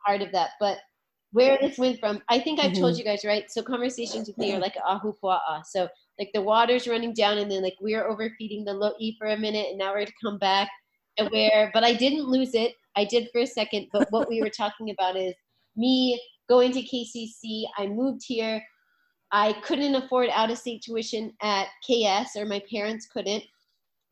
part 0.05 0.23
of 0.23 0.33
that. 0.33 0.51
But 0.61 0.79
where 1.33 1.57
this 1.59 1.79
went 1.79 1.99
from 1.99 2.21
i 2.29 2.39
think 2.39 2.61
i've 2.61 2.73
mm-hmm. 2.73 2.83
told 2.83 2.99
you 2.99 3.05
guys 3.05 3.25
right? 3.25 3.51
So 3.51 3.63
conversations 3.63 4.29
with 4.29 4.37
me 4.37 4.53
are 4.53 4.59
like 4.59 4.77
ahupua'a 4.87 5.63
so 5.65 5.89
like 6.19 6.31
the 6.35 6.43
water's 6.43 6.87
running 6.87 7.15
down 7.15 7.39
and 7.39 7.51
then 7.51 7.63
like 7.63 7.77
we 7.81 7.95
are 7.95 8.07
overfeeding 8.07 8.65
the 8.65 8.73
lo'i 8.73 9.17
for 9.19 9.29
a 9.29 9.37
minute 9.37 9.69
and 9.71 9.79
now 9.79 9.95
we're 9.95 10.05
to 10.05 10.13
come 10.23 10.39
back 10.39 10.69
and 11.17 11.31
where 11.31 11.71
but 11.73 11.85
i 11.85 11.95
didn't 11.95 12.29
lose 12.29 12.55
it. 12.55 12.75
I 12.95 13.07
did 13.07 13.29
for 13.33 13.41
a 13.41 13.47
second 13.47 13.89
but 13.93 14.09
what 14.11 14.29
we 14.29 14.43
were 14.43 14.51
talking 14.51 14.91
about 14.91 15.17
is 15.17 15.33
me 15.75 16.21
going 16.51 16.73
to 16.73 16.83
kcc 16.83 17.65
i 17.79 17.87
moved 17.87 18.23
here. 18.27 18.63
I 19.35 19.55
couldn't 19.65 19.95
afford 19.95 20.29
out 20.29 20.51
of 20.51 20.59
state 20.59 20.83
tuition 20.83 21.33
at 21.41 21.69
ks 21.83 22.37
or 22.37 22.45
my 22.45 22.61
parents 22.71 23.09
couldn't 23.11 23.45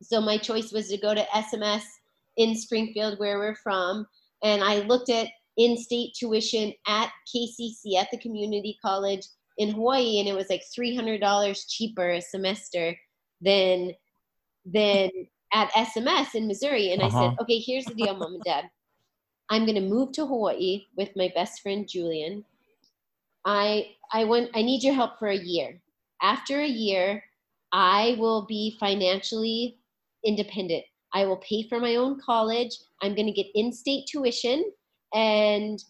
so 0.01 0.19
my 0.21 0.37
choice 0.37 0.71
was 0.71 0.89
to 0.89 0.97
go 0.97 1.13
to 1.13 1.25
sms 1.35 1.83
in 2.37 2.55
springfield 2.55 3.19
where 3.19 3.37
we're 3.37 3.55
from 3.55 4.05
and 4.43 4.63
i 4.63 4.79
looked 4.79 5.09
at 5.09 5.27
in-state 5.57 6.13
tuition 6.17 6.73
at 6.87 7.11
kcc 7.33 7.95
at 7.97 8.09
the 8.11 8.17
community 8.19 8.77
college 8.81 9.25
in 9.57 9.69
Hawaii 9.69 10.19
and 10.19 10.27
it 10.27 10.33
was 10.33 10.49
like 10.49 10.63
$300 10.75 11.65
cheaper 11.69 12.11
a 12.11 12.21
semester 12.21 12.95
than 13.41 13.91
than 14.65 15.09
at 15.53 15.71
SMS 15.71 16.35
in 16.35 16.47
Missouri. 16.47 16.91
And 16.91 17.01
uh-huh. 17.01 17.17
I 17.17 17.21
said, 17.21 17.27
uh-huh. 17.27 17.41
okay, 17.41 17.59
here's 17.59 17.85
the 17.85 17.93
deal, 17.93 18.15
mom 18.15 18.35
and 18.35 18.43
dad. 18.43 18.65
I'm 19.49 19.65
going 19.65 19.75
to 19.75 19.81
move 19.81 20.13
to 20.13 20.25
Hawaii 20.25 20.85
with 20.95 21.09
my 21.15 21.31
best 21.35 21.61
friend, 21.61 21.87
Julian. 21.87 22.45
I, 23.45 23.91
I 24.13 24.23
want, 24.23 24.49
I 24.55 24.61
need 24.61 24.83
your 24.83 24.93
help 24.93 25.19
for 25.19 25.27
a 25.27 25.35
year. 25.35 25.81
After 26.21 26.61
a 26.61 26.67
year, 26.67 27.23
I 27.73 28.15
will 28.17 28.45
be 28.45 28.77
financially 28.79 29.77
independent. 30.25 30.83
I 31.13 31.25
will 31.25 31.37
pay 31.37 31.67
for 31.67 31.79
my 31.79 31.95
own 31.95 32.19
college. 32.19 32.77
I'm 33.01 33.15
going 33.15 33.27
to 33.27 33.33
get 33.33 33.47
in-state 33.53 34.07
tuition 34.07 34.71
and 35.13 35.83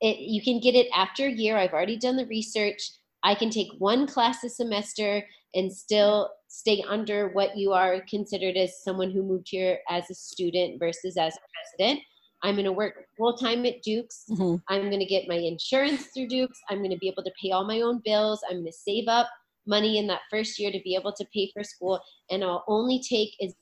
it, 0.00 0.18
you 0.18 0.42
can 0.42 0.60
get 0.60 0.74
it 0.74 0.88
after 0.94 1.26
a 1.26 1.32
year. 1.32 1.56
I've 1.56 1.72
already 1.72 1.96
done 1.96 2.16
the 2.16 2.26
research. 2.26 2.82
I 3.22 3.34
can 3.34 3.50
take 3.50 3.68
one 3.78 4.06
class 4.06 4.44
a 4.44 4.48
semester 4.48 5.26
and 5.54 5.72
still 5.72 6.30
stay 6.48 6.84
under 6.86 7.30
what 7.30 7.56
you 7.56 7.72
are 7.72 8.02
considered 8.08 8.56
as 8.56 8.82
someone 8.82 9.10
who 9.10 9.22
moved 9.22 9.48
here 9.50 9.78
as 9.88 10.10
a 10.10 10.14
student 10.14 10.78
versus 10.78 11.16
as 11.16 11.34
a 11.34 11.80
resident. 11.80 12.00
I'm 12.42 12.54
going 12.54 12.66
to 12.66 12.72
work 12.72 12.94
full 13.16 13.36
time 13.36 13.64
at 13.64 13.82
Duke's. 13.82 14.24
Mm-hmm. 14.30 14.56
I'm 14.68 14.90
going 14.90 15.00
to 15.00 15.06
get 15.06 15.28
my 15.28 15.36
insurance 15.36 16.08
through 16.14 16.28
Duke's. 16.28 16.60
I'm 16.68 16.78
going 16.78 16.90
to 16.90 16.98
be 16.98 17.08
able 17.08 17.24
to 17.24 17.32
pay 17.42 17.50
all 17.50 17.66
my 17.66 17.80
own 17.80 18.02
bills. 18.04 18.40
I'm 18.48 18.56
going 18.56 18.66
to 18.66 18.72
save 18.72 19.08
up 19.08 19.28
money 19.66 19.98
in 19.98 20.06
that 20.06 20.20
first 20.30 20.58
year 20.58 20.70
to 20.70 20.80
be 20.84 20.94
able 20.94 21.12
to 21.14 21.26
pay 21.34 21.50
for 21.52 21.64
school. 21.64 22.00
And 22.30 22.44
I'll 22.44 22.64
only 22.68 23.02
take 23.02 23.30
as 23.42 23.54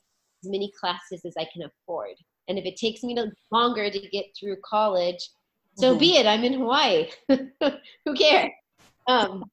many 0.47 0.71
classes 0.79 1.23
as 1.25 1.33
I 1.37 1.47
can 1.51 1.63
afford. 1.63 2.15
And 2.47 2.57
if 2.57 2.65
it 2.65 2.77
takes 2.77 3.03
me 3.03 3.17
longer 3.51 3.89
to 3.89 3.99
get 4.09 4.25
through 4.39 4.57
college, 4.63 5.29
so 5.77 5.89
mm-hmm. 5.89 5.99
be 5.99 6.17
it. 6.17 6.25
I'm 6.25 6.43
in 6.43 6.53
Hawaii. 6.53 7.09
Who 7.29 8.13
cares? 8.15 8.51
Um, 9.07 9.45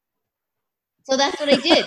so 1.05 1.17
that's 1.17 1.41
what 1.41 1.53
I 1.53 1.57
did. 1.57 1.85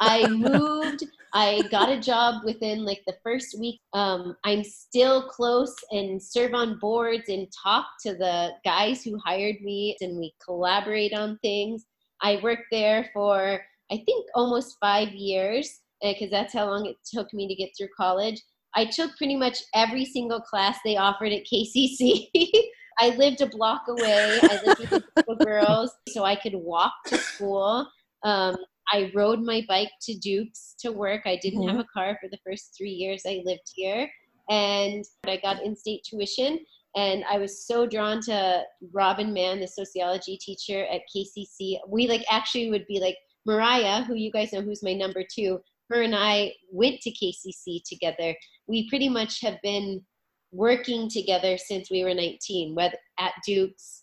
I 0.00 0.26
moved. 0.30 1.04
I 1.32 1.62
got 1.70 1.90
a 1.90 2.00
job 2.00 2.44
within 2.44 2.84
like 2.84 3.02
the 3.06 3.16
first 3.22 3.58
week. 3.58 3.80
Um, 3.92 4.36
I'm 4.44 4.64
still 4.64 5.28
close 5.28 5.74
and 5.90 6.20
serve 6.20 6.54
on 6.54 6.78
boards 6.78 7.28
and 7.28 7.46
talk 7.62 7.86
to 8.04 8.14
the 8.14 8.50
guys 8.64 9.04
who 9.04 9.18
hired 9.18 9.60
me, 9.60 9.96
and 10.00 10.18
we 10.18 10.34
collaborate 10.44 11.12
on 11.12 11.38
things. 11.42 11.84
I 12.22 12.40
worked 12.42 12.66
there 12.70 13.10
for 13.12 13.60
I 13.90 14.02
think 14.04 14.26
almost 14.34 14.78
five 14.80 15.10
years 15.10 15.80
because 16.12 16.30
that's 16.30 16.52
how 16.52 16.66
long 16.66 16.86
it 16.86 16.96
took 17.12 17.32
me 17.32 17.48
to 17.48 17.54
get 17.54 17.70
through 17.76 17.88
college. 17.96 18.40
I 18.74 18.84
took 18.84 19.16
pretty 19.16 19.36
much 19.36 19.58
every 19.74 20.04
single 20.04 20.40
class 20.40 20.78
they 20.84 20.96
offered 20.96 21.32
at 21.32 21.46
KCC. 21.52 22.28
I 22.98 23.10
lived 23.16 23.40
a 23.40 23.46
block 23.46 23.82
away. 23.88 24.38
I 24.42 24.60
lived 24.64 24.80
with 24.80 24.92
a 24.92 25.00
group 25.00 25.28
of 25.28 25.38
girls, 25.46 25.90
so 26.08 26.24
I 26.24 26.36
could 26.36 26.54
walk 26.54 26.92
to 27.06 27.18
school. 27.18 27.86
Um, 28.22 28.56
I 28.92 29.10
rode 29.14 29.40
my 29.40 29.62
bike 29.68 29.90
to 30.02 30.16
Duke's 30.18 30.74
to 30.80 30.92
work. 30.92 31.22
I 31.26 31.38
didn't 31.42 31.60
mm-hmm. 31.60 31.76
have 31.76 31.84
a 31.84 31.88
car 31.92 32.16
for 32.20 32.28
the 32.30 32.38
first 32.46 32.74
three 32.76 32.90
years 32.90 33.22
I 33.26 33.42
lived 33.44 33.70
here. 33.74 34.08
And 34.48 35.04
I 35.26 35.38
got 35.38 35.62
in 35.62 35.74
state 35.74 36.02
tuition. 36.08 36.60
And 36.94 37.24
I 37.30 37.38
was 37.38 37.66
so 37.66 37.86
drawn 37.86 38.22
to 38.22 38.62
Robin 38.92 39.32
Mann, 39.32 39.60
the 39.60 39.68
sociology 39.68 40.38
teacher 40.38 40.86
at 40.86 41.02
KCC. 41.14 41.78
We 41.88 42.08
like 42.08 42.24
actually 42.30 42.70
would 42.70 42.86
be 42.86 43.00
like 43.00 43.16
Mariah, 43.44 44.02
who 44.04 44.14
you 44.14 44.30
guys 44.30 44.52
know 44.52 44.62
who's 44.62 44.82
my 44.82 44.94
number 44.94 45.22
two. 45.30 45.60
Her 45.90 46.02
and 46.02 46.14
I 46.14 46.54
went 46.70 47.00
to 47.02 47.10
KCC 47.10 47.82
together. 47.84 48.34
We 48.66 48.88
pretty 48.88 49.08
much 49.08 49.40
have 49.42 49.60
been 49.62 50.04
working 50.52 51.08
together 51.08 51.58
since 51.58 51.90
we 51.90 52.02
were 52.04 52.14
19, 52.14 52.74
whether 52.74 52.96
at 53.18 53.32
Duke's, 53.44 54.02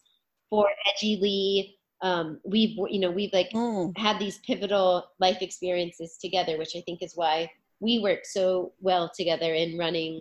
for 0.50 0.68
Edgy 0.88 1.18
Lee, 1.22 1.78
um, 2.02 2.40
we've 2.44 2.78
you 2.90 3.00
know 3.00 3.12
we've 3.12 3.32
like 3.32 3.52
mm. 3.52 3.98
had 3.98 4.20
these 4.20 4.40
pivotal 4.40 5.06
life 5.20 5.42
experiences 5.42 6.18
together 6.20 6.58
which 6.58 6.76
i 6.76 6.82
think 6.82 7.02
is 7.02 7.14
why 7.16 7.50
we 7.80 8.00
work 8.00 8.26
so 8.26 8.74
well 8.82 9.10
together 9.16 9.54
in 9.54 9.78
running 9.78 10.20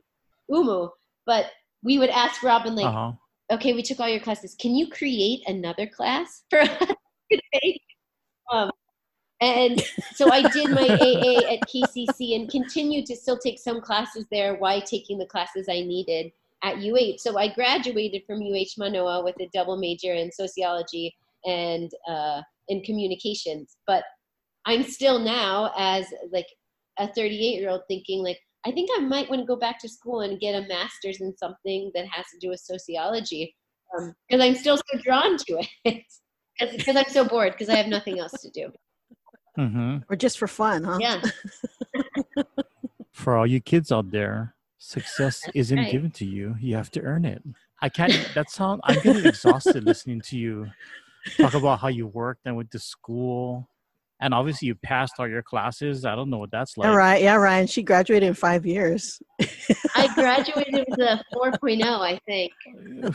umu 0.49 0.89
but 1.27 1.47
we 1.83 1.99
would 1.99 2.09
ask 2.11 2.41
robin 2.45 2.77
like 2.77 2.87
uh-huh. 2.87 3.13
okay, 3.53 3.75
we 3.75 3.83
took 3.83 4.01
all 4.01 4.09
your 4.09 4.21
classes. 4.21 4.57
Can 4.59 4.75
you 4.75 4.89
create 4.89 5.43
another 5.47 5.87
class 5.87 6.45
for 6.51 6.61
us? 6.61 6.71
Um, 8.53 8.71
and 9.43 9.83
so 10.15 10.33
I 10.33 10.49
did 10.51 10.71
my 10.71 10.87
AA 10.89 11.53
at 11.53 11.69
KCC 11.69 12.37
and 12.37 12.49
continued 12.49 13.07
to 13.07 13.17
still 13.17 13.37
take 13.37 13.59
some 13.59 13.81
classes 13.81 14.25
there 14.31 14.55
while 14.55 14.81
taking 14.81 15.19
the 15.19 15.27
classes 15.27 15.67
I 15.69 15.81
needed 15.81 16.31
at 16.63 16.77
UH. 16.77 17.17
So 17.19 17.37
I 17.37 17.53
graduated 17.53 18.23
from 18.25 18.41
UH 18.41 18.79
Manoa 18.79 19.25
with 19.25 19.35
a 19.41 19.51
double 19.53 19.77
major 19.77 20.13
in 20.13 20.31
sociology 20.31 21.17
and 21.45 21.91
uh, 22.09 22.43
in 22.69 22.83
communications. 22.83 23.79
But 23.85 24.05
I'm 24.65 24.85
still 24.85 25.19
now 25.19 25.73
as 25.77 26.07
like 26.31 26.47
a 26.99 27.13
38 27.13 27.61
year 27.61 27.71
old 27.71 27.83
thinking 27.89 28.23
like 28.23 28.39
I 28.65 28.71
think 28.71 28.91
I 28.97 29.01
might 29.01 29.29
want 29.29 29.43
to 29.43 29.47
go 29.47 29.57
back 29.57 29.81
to 29.81 29.89
school 29.89 30.21
and 30.21 30.39
get 30.39 30.55
a 30.55 30.69
master's 30.69 31.21
in 31.21 31.37
something 31.37 31.91
that 31.97 32.07
has 32.07 32.27
to 32.33 32.39
do 32.39 32.51
with 32.51 32.61
sociology 32.61 33.57
because 33.91 34.15
um, 34.35 34.41
I'm 34.41 34.55
still 34.55 34.77
so 34.77 34.99
drawn 35.03 35.37
to 35.37 35.65
it 35.85 36.05
because 36.61 36.95
I'm 36.95 37.09
so 37.09 37.25
bored 37.25 37.53
because 37.53 37.69
I 37.69 37.75
have 37.75 37.89
nothing 37.89 38.21
else 38.21 38.33
to 38.41 38.51
do. 38.51 38.71
Mm-hmm. 39.59 39.99
Or 40.09 40.17
just 40.17 40.39
for 40.39 40.49
fun, 40.49 40.85
huh? 40.85 40.99
Yeah. 41.01 41.23
for 43.13 43.37
all 43.37 43.47
you 43.47 43.61
kids 43.61 43.93
out 43.93 44.11
there, 44.11 44.55
success 44.79 45.43
isn't 45.55 45.79
right. 45.79 45.93
given 45.93 46.11
to 46.13 46.25
you. 46.25 46.57
You 46.61 46.77
have 46.77 46.91
to 46.93 47.03
earn 47.03 47.25
it. 47.25 47.43
I 47.81 47.89
can't, 47.89 48.13
that 48.35 48.51
sound, 48.51 48.81
I'm 48.85 49.01
getting 49.01 49.27
exhausted 49.27 49.85
listening 49.85 50.21
to 50.23 50.39
you 50.39 50.71
talk 51.37 51.55
about 51.55 51.81
how 51.81 51.89
you 51.89 52.07
worked 52.07 52.43
and 52.47 52.57
went 52.57 52.71
to 52.73 52.79
school. 52.79 53.69
And 54.21 54.33
obviously, 54.33 54.69
you 54.69 54.77
passed 54.77 55.15
all 55.19 55.29
your 55.29 55.43
classes. 55.43 56.05
I 56.05 56.15
don't 56.15 56.31
know 56.31 56.39
what 56.39 56.53
that's 56.53 56.77
like. 56.77 56.89
All 56.89 56.97
right. 56.97 57.21
Yeah, 57.21 57.35
Ryan. 57.35 57.67
She 57.67 57.83
graduated 57.83 58.29
in 58.29 58.35
five 58.35 58.65
years. 58.65 59.21
I 59.97 60.09
graduated 60.15 60.85
with 60.89 61.01
a 61.01 61.25
4.0, 61.35 61.83
I 61.85 62.21
think. 62.25 62.53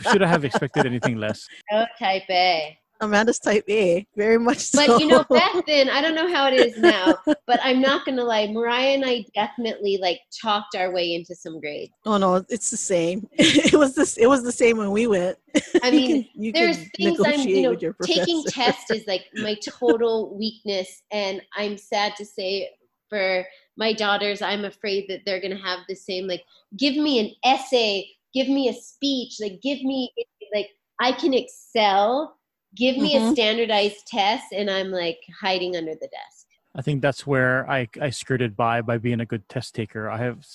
Should 0.02 0.22
I 0.22 0.26
have 0.26 0.44
expected 0.44 0.84
anything 0.84 1.16
less? 1.16 1.48
Oh, 1.72 1.86
type 1.98 2.24
A. 2.28 2.78
Amanda's 3.00 3.38
type 3.38 3.64
A, 3.68 4.06
very 4.16 4.38
much 4.38 4.58
so. 4.58 4.86
But 4.86 5.00
you 5.00 5.06
know, 5.06 5.24
back 5.30 5.54
then, 5.66 5.88
I 5.88 6.00
don't 6.00 6.14
know 6.14 6.32
how 6.32 6.48
it 6.48 6.54
is 6.54 6.76
now, 6.78 7.16
but 7.46 7.60
I'm 7.62 7.80
not 7.80 8.04
gonna 8.04 8.24
lie, 8.24 8.48
Mariah 8.48 8.94
and 8.94 9.04
I 9.04 9.24
definitely 9.34 9.98
like 10.00 10.20
talked 10.42 10.74
our 10.74 10.92
way 10.92 11.14
into 11.14 11.34
some 11.34 11.60
grades. 11.60 11.92
Oh 12.04 12.16
no, 12.16 12.44
it's 12.48 12.70
the 12.70 12.76
same. 12.76 13.28
it 13.32 13.74
was 13.74 13.94
this. 13.94 14.16
It 14.16 14.26
was 14.26 14.42
the 14.42 14.52
same 14.52 14.76
when 14.78 14.90
we 14.90 15.06
went. 15.06 15.38
I 15.82 15.90
mean, 15.92 16.10
you 16.10 16.22
can, 16.24 16.42
you 16.42 16.52
there's 16.52 16.78
things 16.96 17.20
I'm, 17.24 17.40
you 17.48 17.62
know, 17.62 17.92
taking 18.04 18.44
tests 18.44 18.90
is 18.90 19.06
like 19.06 19.26
my 19.34 19.54
total 19.54 20.36
weakness, 20.36 21.02
and 21.12 21.40
I'm 21.56 21.78
sad 21.78 22.16
to 22.16 22.24
say 22.24 22.70
for 23.08 23.44
my 23.76 23.92
daughters, 23.92 24.42
I'm 24.42 24.64
afraid 24.64 25.06
that 25.08 25.20
they're 25.24 25.40
gonna 25.40 25.56
have 25.56 25.80
the 25.88 25.94
same. 25.94 26.26
Like, 26.26 26.44
give 26.76 26.96
me 26.96 27.20
an 27.20 27.30
essay, 27.44 28.08
give 28.34 28.48
me 28.48 28.68
a 28.68 28.74
speech, 28.74 29.36
like, 29.40 29.60
give 29.62 29.82
me 29.82 30.12
like 30.52 30.70
I 31.00 31.12
can 31.12 31.34
excel 31.34 32.37
give 32.74 32.96
me 32.96 33.14
mm-hmm. 33.14 33.28
a 33.28 33.32
standardized 33.32 34.06
test 34.06 34.46
and 34.52 34.70
i'm 34.70 34.90
like 34.90 35.18
hiding 35.40 35.76
under 35.76 35.94
the 35.94 36.08
desk. 36.08 36.46
I 36.76 36.82
think 36.82 37.02
that's 37.02 37.26
where 37.26 37.68
i 37.68 37.88
i 38.00 38.10
skirted 38.10 38.56
by 38.56 38.82
by 38.82 38.98
being 38.98 39.20
a 39.20 39.26
good 39.26 39.48
test 39.48 39.74
taker. 39.74 40.08
I 40.08 40.18
have 40.18 40.46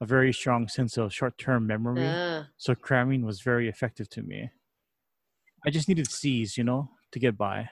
a 0.00 0.06
very 0.06 0.32
strong 0.32 0.68
sense 0.68 0.96
of 0.96 1.12
short-term 1.12 1.66
memory 1.66 2.06
uh. 2.06 2.44
so 2.56 2.74
cramming 2.74 3.24
was 3.24 3.40
very 3.40 3.68
effective 3.68 4.08
to 4.10 4.22
me. 4.22 4.50
I 5.66 5.70
just 5.70 5.88
needed 5.88 6.10
c's 6.10 6.56
you 6.56 6.64
know 6.64 6.90
to 7.12 7.18
get 7.18 7.36
by. 7.36 7.68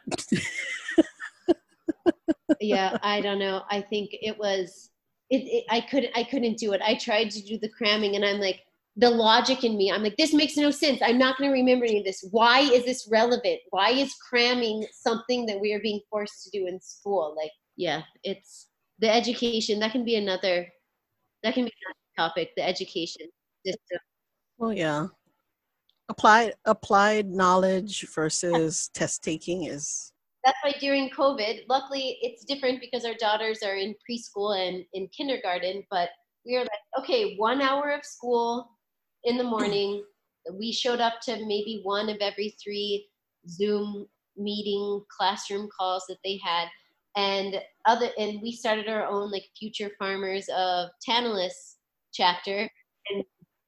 Yeah 2.61 2.99
i 3.03 3.21
don't 3.21 3.39
know. 3.39 3.63
I 3.71 3.81
think 3.81 4.11
it 4.13 4.37
was 4.37 4.91
it, 5.31 5.39
it, 5.39 5.65
i 5.71 5.81
couldn't 5.81 6.13
i 6.17 6.25
couldn't 6.25 6.59
do 6.59 6.73
it. 6.73 6.83
I 6.83 6.97
tried 6.97 7.31
to 7.31 7.43
do 7.43 7.57
the 7.59 7.69
cramming 7.69 8.17
and 8.17 8.25
i'm 8.25 8.41
like 8.41 8.66
the 8.97 9.11
logic 9.11 9.63
in 9.63 9.77
me. 9.77 9.93
I'm 9.93 10.03
like, 10.03 10.17
this 10.17 10.33
makes 10.33 10.57
no 10.57 10.71
sense. 10.71 11.01
I'm 11.03 11.19
not 11.19 11.37
going 11.37 11.51
to 11.51 11.55
remember 11.55 11.85
any 11.85 11.99
of 11.99 12.05
this. 12.05 12.27
Why 12.31 12.61
is 12.61 12.85
this 12.85 13.07
relevant? 13.11 13.61
Why 13.71 13.91
is 13.91 14.15
cramming 14.15 14.87
something 14.93 15.45
that 15.47 15.61
we 15.61 15.75
are 15.75 15.81
being 15.81 16.01
forced 16.11 16.45
to 16.45 16.59
do 16.59 16.67
in 16.67 16.81
school? 16.81 17.35
Like, 17.37 17.51
yeah, 17.77 18.03
it's 18.25 18.69
the 18.99 19.13
education. 19.13 19.79
That 19.81 19.93
can 19.93 20.05
be 20.05 20.17
another. 20.17 20.67
That 21.43 21.55
can 21.55 21.65
be 21.65 21.73
another 21.85 22.31
topic. 22.31 22.51
The 22.57 22.67
education 22.67 23.29
system. 23.65 23.99
Well, 24.57 24.73
yeah. 24.73 25.09
Applied 26.09 26.55
applied 26.65 27.29
knowledge 27.29 28.07
versus 28.15 28.91
test 28.95 29.23
taking 29.23 29.65
is. 29.65 30.13
That's 30.45 30.57
why 30.63 30.73
during 30.81 31.11
COVID, 31.11 31.65
luckily 31.69 32.19
it's 32.23 32.45
different 32.45 32.81
because 32.81 33.05
our 33.05 33.15
daughters 33.15 33.65
are 33.65 33.75
in 33.75 33.95
preschool 34.09 34.57
and 34.57 34.85
in 34.95 35.09
kindergarten. 35.09 35.83
But 35.91 36.11
we 36.47 36.55
are 36.57 36.61
like, 36.61 37.01
okay, 37.01 37.35
one 37.37 37.61
hour 37.61 37.91
of 37.91 38.05
school, 38.05 38.71
in 39.27 39.37
the 39.37 39.45
morning. 39.57 40.03
We 40.59 40.73
showed 40.73 41.01
up 41.01 41.21
to 41.23 41.45
maybe 41.45 41.81
one 41.83 42.09
of 42.09 42.19
every 42.21 42.57
three 42.63 43.09
Zoom 43.49 44.07
meeting 44.37 45.03
classroom 45.15 45.69
calls 45.77 46.05
that 46.09 46.19
they 46.25 46.41
had. 46.43 46.69
And 47.17 47.61
other 47.87 48.11
and 48.19 48.41
we 48.43 48.53
started 48.53 48.89
our 48.89 49.07
own 49.07 49.31
like 49.31 49.45
future 49.59 49.91
farmers 49.99 50.47
of 50.57 50.91
Tantalus 51.07 51.77
chapter 52.13 52.69
and 53.11 53.25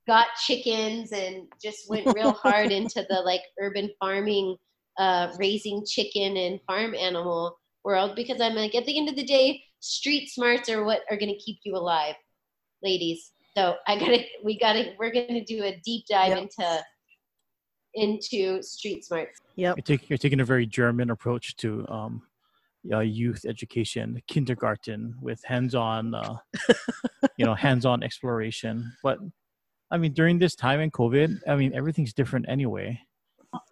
got 0.07 0.27
chickens 0.45 1.13
and 1.13 1.47
just 1.63 1.89
went 1.89 2.15
real 2.15 2.33
hard 2.43 2.73
into 2.73 3.07
the 3.09 3.21
like 3.25 3.43
urban 3.61 3.91
farming 3.99 4.57
uh, 4.99 5.33
raising 5.39 5.85
chicken 5.87 6.37
and 6.37 6.61
farm 6.67 6.95
animal 6.95 7.59
world 7.85 8.17
because 8.17 8.41
I'm 8.41 8.55
like 8.55 8.75
at 8.75 8.85
the 8.85 8.99
end 8.99 9.09
of 9.09 9.17
the 9.17 9.25
day, 9.25 9.63
street 9.81 10.29
smarts 10.29 10.69
are 10.69 10.85
what 10.85 11.03
are 11.11 11.17
going 11.17 11.33
to 11.33 11.39
keep 11.39 11.59
you 11.65 11.75
alive, 11.77 12.17
ladies. 12.83 13.33
So 13.57 13.77
I 13.87 13.99
gotta, 13.99 14.25
we 14.45 14.59
gotta, 14.59 14.93
we're 14.99 15.13
gonna 15.13 15.45
do 15.45 15.65
a 15.65 15.81
deep 15.85 16.07
dive 16.09 16.31
yep. 16.31 16.39
into 16.39 16.85
into 17.95 18.63
street 18.63 19.05
smarts. 19.05 19.41
Yep. 19.57 19.77
You're, 19.77 19.83
take, 19.83 20.11
you're, 20.11 20.19
taking 20.19 20.41
a 20.41 20.45
very 20.45 20.67
German 20.67 21.11
approach 21.11 21.57
to 21.57 21.87
um, 21.89 22.23
uh, 22.93 23.01
youth 23.01 23.45
education, 23.47 24.23
kindergarten 24.29 25.15
with 25.21 25.43
hands-on, 25.45 26.15
uh, 26.15 26.37
you 27.37 27.45
know, 27.45 27.55
hands-on 27.55 28.03
exploration. 28.03 28.93
But 29.03 29.19
I 29.91 29.99
mean, 29.99 30.13
during 30.13 30.39
this 30.39 30.55
time 30.55 30.81
in 30.81 30.91
COVID, 30.91 31.41
I 31.49 31.57
mean, 31.57 31.75
everything's 31.75 32.13
different 32.13 32.47
anyway. 32.49 33.01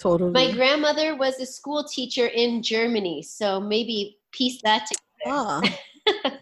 Totally. 0.01 0.33
My 0.33 0.53
grandmother 0.53 1.17
was 1.17 1.39
a 1.39 1.47
school 1.47 1.85
teacher 1.85 2.27
in 2.29 2.63
Germany, 2.63 3.23
so 3.23 3.61
maybe 3.61 4.19
piece 4.33 4.61
that 4.63 4.87
together. 4.87 5.03
Ah. 5.27 5.61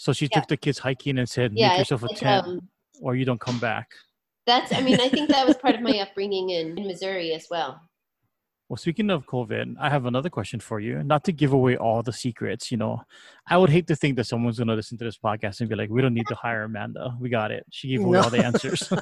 So 0.00 0.14
she 0.14 0.30
yeah. 0.32 0.40
took 0.40 0.48
the 0.48 0.56
kids 0.56 0.78
hiking 0.78 1.18
and 1.18 1.28
said, 1.28 1.52
"Make 1.52 1.76
yourself 1.76 2.02
a 2.04 2.08
tent, 2.08 2.46
um, 2.46 2.68
or 3.02 3.16
you 3.16 3.26
don't 3.26 3.38
come 3.38 3.58
back." 3.58 3.90
That's. 4.46 4.72
I 4.72 4.80
mean, 4.80 4.98
I 4.98 5.10
think 5.10 5.28
that 5.28 5.46
was 5.46 5.58
part 5.58 5.74
of 5.74 5.82
my 5.82 5.98
upbringing 6.00 6.48
in, 6.48 6.78
in 6.78 6.86
Missouri 6.86 7.34
as 7.34 7.48
well. 7.50 7.82
Well, 8.70 8.78
speaking 8.78 9.10
of 9.10 9.26
COVID, 9.26 9.74
I 9.78 9.90
have 9.90 10.06
another 10.06 10.30
question 10.30 10.58
for 10.58 10.80
you. 10.80 11.02
Not 11.02 11.22
to 11.24 11.32
give 11.32 11.52
away 11.52 11.76
all 11.76 12.02
the 12.02 12.14
secrets, 12.14 12.70
you 12.70 12.78
know, 12.78 13.02
I 13.46 13.58
would 13.58 13.68
hate 13.68 13.86
to 13.88 13.94
think 13.94 14.16
that 14.16 14.24
someone's 14.24 14.56
going 14.56 14.68
to 14.68 14.74
listen 14.74 14.96
to 14.96 15.04
this 15.04 15.18
podcast 15.18 15.60
and 15.60 15.68
be 15.68 15.76
like, 15.76 15.90
"We 15.90 16.00
don't 16.00 16.14
need 16.14 16.28
to 16.28 16.34
hire 16.34 16.62
Amanda. 16.62 17.14
We 17.20 17.28
got 17.28 17.50
it. 17.50 17.66
She 17.70 17.88
gave 17.88 18.00
away 18.00 18.16
no. 18.16 18.24
all 18.24 18.30
the 18.30 18.42
answers." 18.42 18.88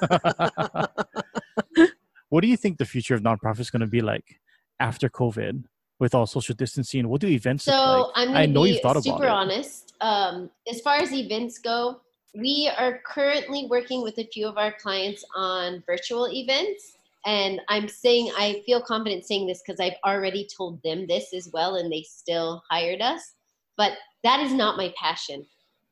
what 2.29 2.41
do 2.41 2.49
you 2.49 2.57
think 2.57 2.79
the 2.79 2.85
future 2.85 3.15
of 3.15 3.23
nonprofit 3.23 3.61
is 3.61 3.71
going 3.71 3.83
to 3.83 3.87
be 3.87 4.01
like 4.01 4.41
after 4.81 5.09
COVID? 5.09 5.63
With 5.99 6.15
all 6.15 6.27
social 6.27 6.55
distancing? 6.55 7.09
What 7.09 7.21
do 7.21 7.27
events 7.29 7.65
so 7.65 7.73
like? 8.17 8.29
I'm 8.29 8.37
I 8.37 8.47
know 8.47 8.65
you've 8.65 8.81
thought 8.81 9.03
super 9.03 9.17
about 9.17 9.25
it. 9.25 9.31
honest. 9.31 9.95
Um, 10.01 10.51
as 10.69 10.81
far 10.81 10.97
as 10.97 11.13
events 11.13 11.59
go, 11.59 12.01
we 12.35 12.71
are 12.79 13.01
currently 13.05 13.67
working 13.69 14.03
with 14.03 14.19
a 14.19 14.25
few 14.25 14.47
of 14.47 14.59
our 14.59 14.73
clients 14.73 15.25
on 15.35 15.83
virtual 15.87 16.29
events. 16.29 16.97
And 17.27 17.61
I'm 17.69 17.89
saying, 17.89 18.31
I 18.39 18.63
feel 18.65 18.81
confident 18.81 19.25
saying 19.25 19.47
this 19.47 19.63
because 19.67 19.81
I've 19.81 19.99
already 20.05 20.49
told 20.57 20.81
them 20.83 21.07
this 21.07 21.35
as 21.35 21.51
well, 21.53 21.77
and 21.77 21.93
they 21.93 22.03
still 22.03 22.63
hired 22.71 23.01
us. 23.01 23.35
But 23.77 23.93
that 24.25 24.41
is 24.41 24.53
not 24.53 24.77
my 24.77 24.95
passion. 24.97 25.45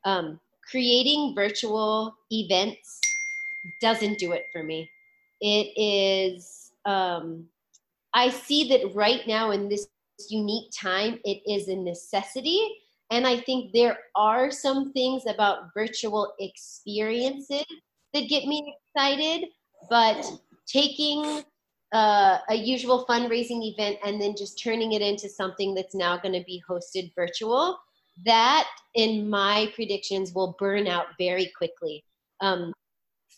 Um, 0.04 0.40
creating 0.70 1.34
virtual 1.34 2.14
events 2.30 3.00
doesn't 3.80 4.18
do 4.18 4.32
it 4.32 4.44
for 4.52 4.62
me. 4.62 4.88
It 5.40 5.72
is, 5.76 6.72
um, 6.84 7.46
I 8.14 8.30
see 8.30 8.68
that 8.68 8.94
right 8.94 9.26
now 9.26 9.50
in 9.50 9.68
this 9.68 9.88
unique 10.30 10.70
time, 10.78 11.18
it 11.24 11.42
is 11.50 11.68
a 11.68 11.76
necessity. 11.76 12.60
And 13.10 13.26
I 13.26 13.38
think 13.38 13.72
there 13.72 13.98
are 14.16 14.50
some 14.50 14.92
things 14.92 15.24
about 15.26 15.72
virtual 15.74 16.32
experiences 16.40 17.64
that 18.12 18.28
get 18.28 18.46
me 18.46 18.74
excited, 18.94 19.48
but 19.88 20.24
taking 20.66 21.44
uh, 21.92 22.38
a 22.50 22.54
usual 22.54 23.06
fundraising 23.08 23.72
event 23.72 23.98
and 24.04 24.20
then 24.20 24.34
just 24.36 24.62
turning 24.62 24.92
it 24.92 25.02
into 25.02 25.28
something 25.28 25.74
that's 25.74 25.94
now 25.94 26.16
going 26.16 26.34
to 26.34 26.44
be 26.44 26.62
hosted 26.68 27.12
virtual, 27.14 27.78
that 28.24 28.66
in 28.94 29.28
my 29.28 29.70
predictions 29.74 30.32
will 30.32 30.56
burn 30.58 30.88
out 30.88 31.06
very 31.18 31.52
quickly. 31.56 32.02
Um, 32.40 32.72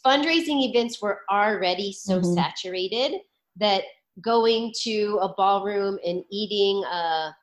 fundraising 0.05 0.69
events 0.69 1.03
were 1.03 1.21
already 1.31 1.93
so 1.93 2.21
mm-hmm. 2.21 2.35
saturated 2.35 3.21
that 3.57 3.83
going 4.21 4.73
to 4.83 5.19
a 5.23 5.33
ballroom 5.37 5.99
and 6.05 6.23
eating 6.31 6.83
a 6.85 7.35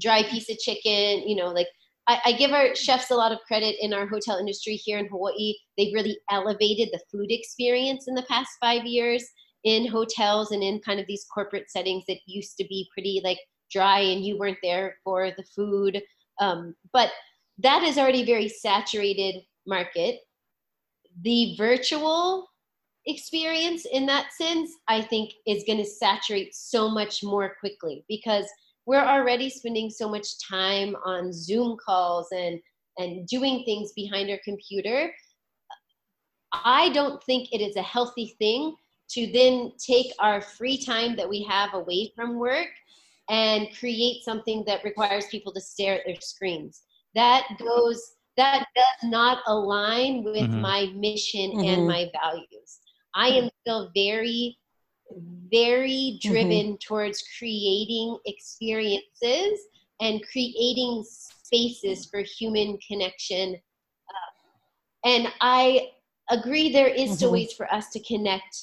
dry 0.00 0.22
piece 0.24 0.50
of 0.50 0.58
chicken, 0.58 1.28
you 1.28 1.36
know, 1.36 1.48
like 1.48 1.68
I, 2.08 2.20
I, 2.26 2.32
give 2.32 2.52
our 2.52 2.74
chefs 2.74 3.10
a 3.10 3.14
lot 3.14 3.32
of 3.32 3.38
credit 3.46 3.76
in 3.80 3.92
our 3.92 4.06
hotel 4.06 4.38
industry 4.38 4.74
here 4.74 4.98
in 4.98 5.08
Hawaii. 5.08 5.54
They've 5.76 5.94
really 5.94 6.18
elevated 6.30 6.90
the 6.92 7.00
food 7.10 7.30
experience 7.30 8.06
in 8.06 8.14
the 8.14 8.26
past 8.28 8.50
five 8.60 8.84
years 8.84 9.24
in 9.64 9.86
hotels 9.86 10.52
and 10.52 10.62
in 10.62 10.80
kind 10.80 11.00
of 11.00 11.06
these 11.06 11.26
corporate 11.32 11.70
settings 11.70 12.04
that 12.06 12.18
used 12.26 12.56
to 12.58 12.66
be 12.68 12.88
pretty 12.92 13.20
like 13.24 13.38
dry 13.70 13.98
and 13.98 14.24
you 14.24 14.38
weren't 14.38 14.58
there 14.62 14.96
for 15.02 15.32
the 15.36 15.42
food. 15.42 16.00
Um, 16.40 16.74
but 16.92 17.10
that 17.58 17.82
is 17.82 17.98
already 17.98 18.24
very 18.24 18.48
saturated 18.48 19.42
market. 19.66 20.20
The 21.22 21.56
virtual 21.56 22.46
experience 23.06 23.86
in 23.90 24.06
that 24.06 24.32
sense, 24.32 24.70
I 24.88 25.02
think 25.02 25.32
is 25.46 25.64
going 25.66 25.78
to 25.78 25.84
saturate 25.84 26.54
so 26.54 26.88
much 26.88 27.22
more 27.22 27.56
quickly 27.60 28.04
because 28.08 28.46
we're 28.86 29.04
already 29.04 29.50
spending 29.50 29.90
so 29.90 30.08
much 30.08 30.26
time 30.48 30.94
on 31.04 31.32
Zoom 31.32 31.76
calls 31.84 32.28
and 32.32 32.60
and 32.98 33.26
doing 33.26 33.62
things 33.64 33.92
behind 33.94 34.30
our 34.30 34.38
computer. 34.42 35.12
I 36.52 36.88
don't 36.90 37.22
think 37.24 37.52
it 37.52 37.60
is 37.60 37.76
a 37.76 37.82
healthy 37.82 38.34
thing 38.38 38.74
to 39.10 39.30
then 39.32 39.72
take 39.78 40.12
our 40.18 40.40
free 40.40 40.82
time 40.82 41.14
that 41.16 41.28
we 41.28 41.42
have 41.44 41.74
away 41.74 42.12
from 42.16 42.38
work 42.38 42.68
and 43.28 43.68
create 43.78 44.24
something 44.24 44.64
that 44.66 44.82
requires 44.82 45.26
people 45.26 45.52
to 45.52 45.60
stare 45.60 45.96
at 45.96 46.06
their 46.06 46.20
screens. 46.20 46.82
That 47.14 47.44
goes 47.58 48.12
that 48.36 48.66
does 48.74 49.10
not 49.10 49.38
align 49.46 50.22
with 50.22 50.36
mm-hmm. 50.36 50.60
my 50.60 50.92
mission 50.94 51.52
mm-hmm. 51.52 51.68
and 51.68 51.86
my 51.86 52.10
values. 52.22 52.80
I 53.16 53.28
am 53.28 53.50
still 53.62 53.90
very 53.94 54.58
very 55.50 56.18
mm-hmm. 56.18 56.28
driven 56.28 56.66
mm-hmm. 56.66 56.86
towards 56.86 57.24
creating 57.38 58.18
experiences 58.26 59.60
and 60.00 60.22
creating 60.30 61.04
spaces 61.06 62.06
for 62.06 62.20
human 62.20 62.78
connection. 62.86 63.54
Uh, 63.54 65.08
and 65.08 65.32
I 65.40 65.90
agree 66.30 66.72
there 66.72 66.88
is 66.88 67.16
still 67.16 67.28
mm-hmm. 67.28 67.34
ways 67.34 67.52
for 67.52 67.72
us 67.72 67.90
to 67.90 68.02
connect 68.02 68.56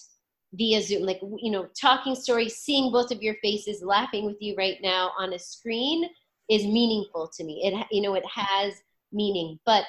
via 0.54 0.82
Zoom, 0.82 1.04
like, 1.04 1.20
you 1.38 1.52
know, 1.52 1.68
talking 1.80 2.14
stories, 2.14 2.58
seeing 2.58 2.92
both 2.92 3.12
of 3.12 3.24
your 3.24 3.36
faces, 3.42 3.82
laughing 3.82 4.26
with 4.26 4.38
you 4.40 4.54
right 4.56 4.78
now 4.84 5.12
on 5.18 5.34
a 5.34 5.40
screen 5.40 6.08
is 6.50 6.64
meaningful 6.66 7.32
to 7.36 7.44
me. 7.44 7.62
It, 7.64 7.88
you 7.90 8.02
know, 8.02 8.14
it 8.14 8.26
has 8.32 8.74
meaning, 9.12 9.60
but 9.66 9.86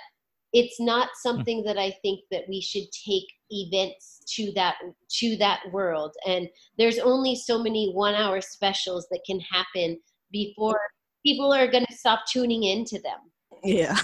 it's 0.54 0.80
not 0.80 1.08
something 1.16 1.64
that 1.64 1.76
I 1.76 1.90
think 2.00 2.20
that 2.30 2.44
we 2.48 2.60
should 2.60 2.84
take 2.92 3.26
events 3.50 4.20
to 4.36 4.52
that 4.54 4.76
to 5.20 5.36
that 5.36 5.60
world. 5.72 6.14
And 6.26 6.48
there's 6.78 6.98
only 6.98 7.36
so 7.36 7.62
many 7.62 7.92
one 7.92 8.14
hour 8.14 8.40
specials 8.40 9.06
that 9.10 9.20
can 9.26 9.40
happen 9.40 9.98
before 10.32 10.80
people 11.24 11.52
are 11.52 11.70
going 11.70 11.86
to 11.86 11.96
stop 11.96 12.20
tuning 12.30 12.64
into 12.64 12.98
them. 13.00 13.18
Yeah. 13.62 13.96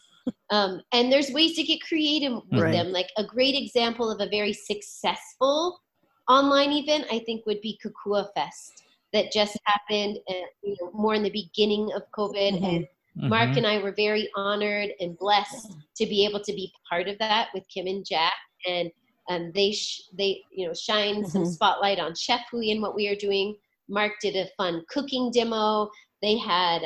um, 0.50 0.82
and 0.92 1.12
there's 1.12 1.30
ways 1.30 1.54
to 1.56 1.62
get 1.62 1.80
creative 1.82 2.40
with 2.50 2.62
right. 2.62 2.72
them. 2.72 2.92
Like 2.92 3.10
a 3.16 3.24
great 3.24 3.54
example 3.54 4.10
of 4.10 4.20
a 4.20 4.28
very 4.28 4.52
successful 4.52 5.80
online 6.28 6.72
event, 6.72 7.06
I 7.10 7.20
think, 7.20 7.46
would 7.46 7.60
be 7.60 7.78
Kokua 7.84 8.28
Fest 8.34 8.82
that 9.12 9.32
just 9.32 9.56
happened, 9.64 10.18
uh, 10.28 10.34
you 10.62 10.76
know, 10.80 10.90
more 10.92 11.14
in 11.14 11.22
the 11.22 11.30
beginning 11.30 11.90
of 11.94 12.02
COVID, 12.16 12.54
mm-hmm. 12.54 12.64
and 12.64 12.86
Mm-hmm. 13.16 13.28
Mark 13.30 13.56
and 13.56 13.66
I 13.66 13.78
were 13.78 13.92
very 13.92 14.28
honored 14.36 14.90
and 15.00 15.18
blessed 15.18 15.74
to 15.96 16.06
be 16.06 16.24
able 16.26 16.40
to 16.40 16.52
be 16.52 16.70
part 16.88 17.08
of 17.08 17.18
that 17.18 17.48
with 17.54 17.64
Kim 17.72 17.86
and 17.86 18.04
Jack, 18.04 18.34
and 18.66 18.90
um, 19.28 19.52
they 19.54 19.72
sh- 19.72 20.02
they 20.16 20.42
you 20.50 20.66
know 20.66 20.74
shine 20.74 21.16
mm-hmm. 21.16 21.30
some 21.30 21.46
spotlight 21.46 21.98
on 21.98 22.14
Chef 22.14 22.40
Hui 22.50 22.70
and 22.70 22.82
what 22.82 22.94
we 22.94 23.08
are 23.08 23.16
doing. 23.16 23.56
Mark 23.88 24.12
did 24.20 24.36
a 24.36 24.48
fun 24.56 24.84
cooking 24.88 25.30
demo. 25.30 25.90
They 26.22 26.36
had 26.36 26.82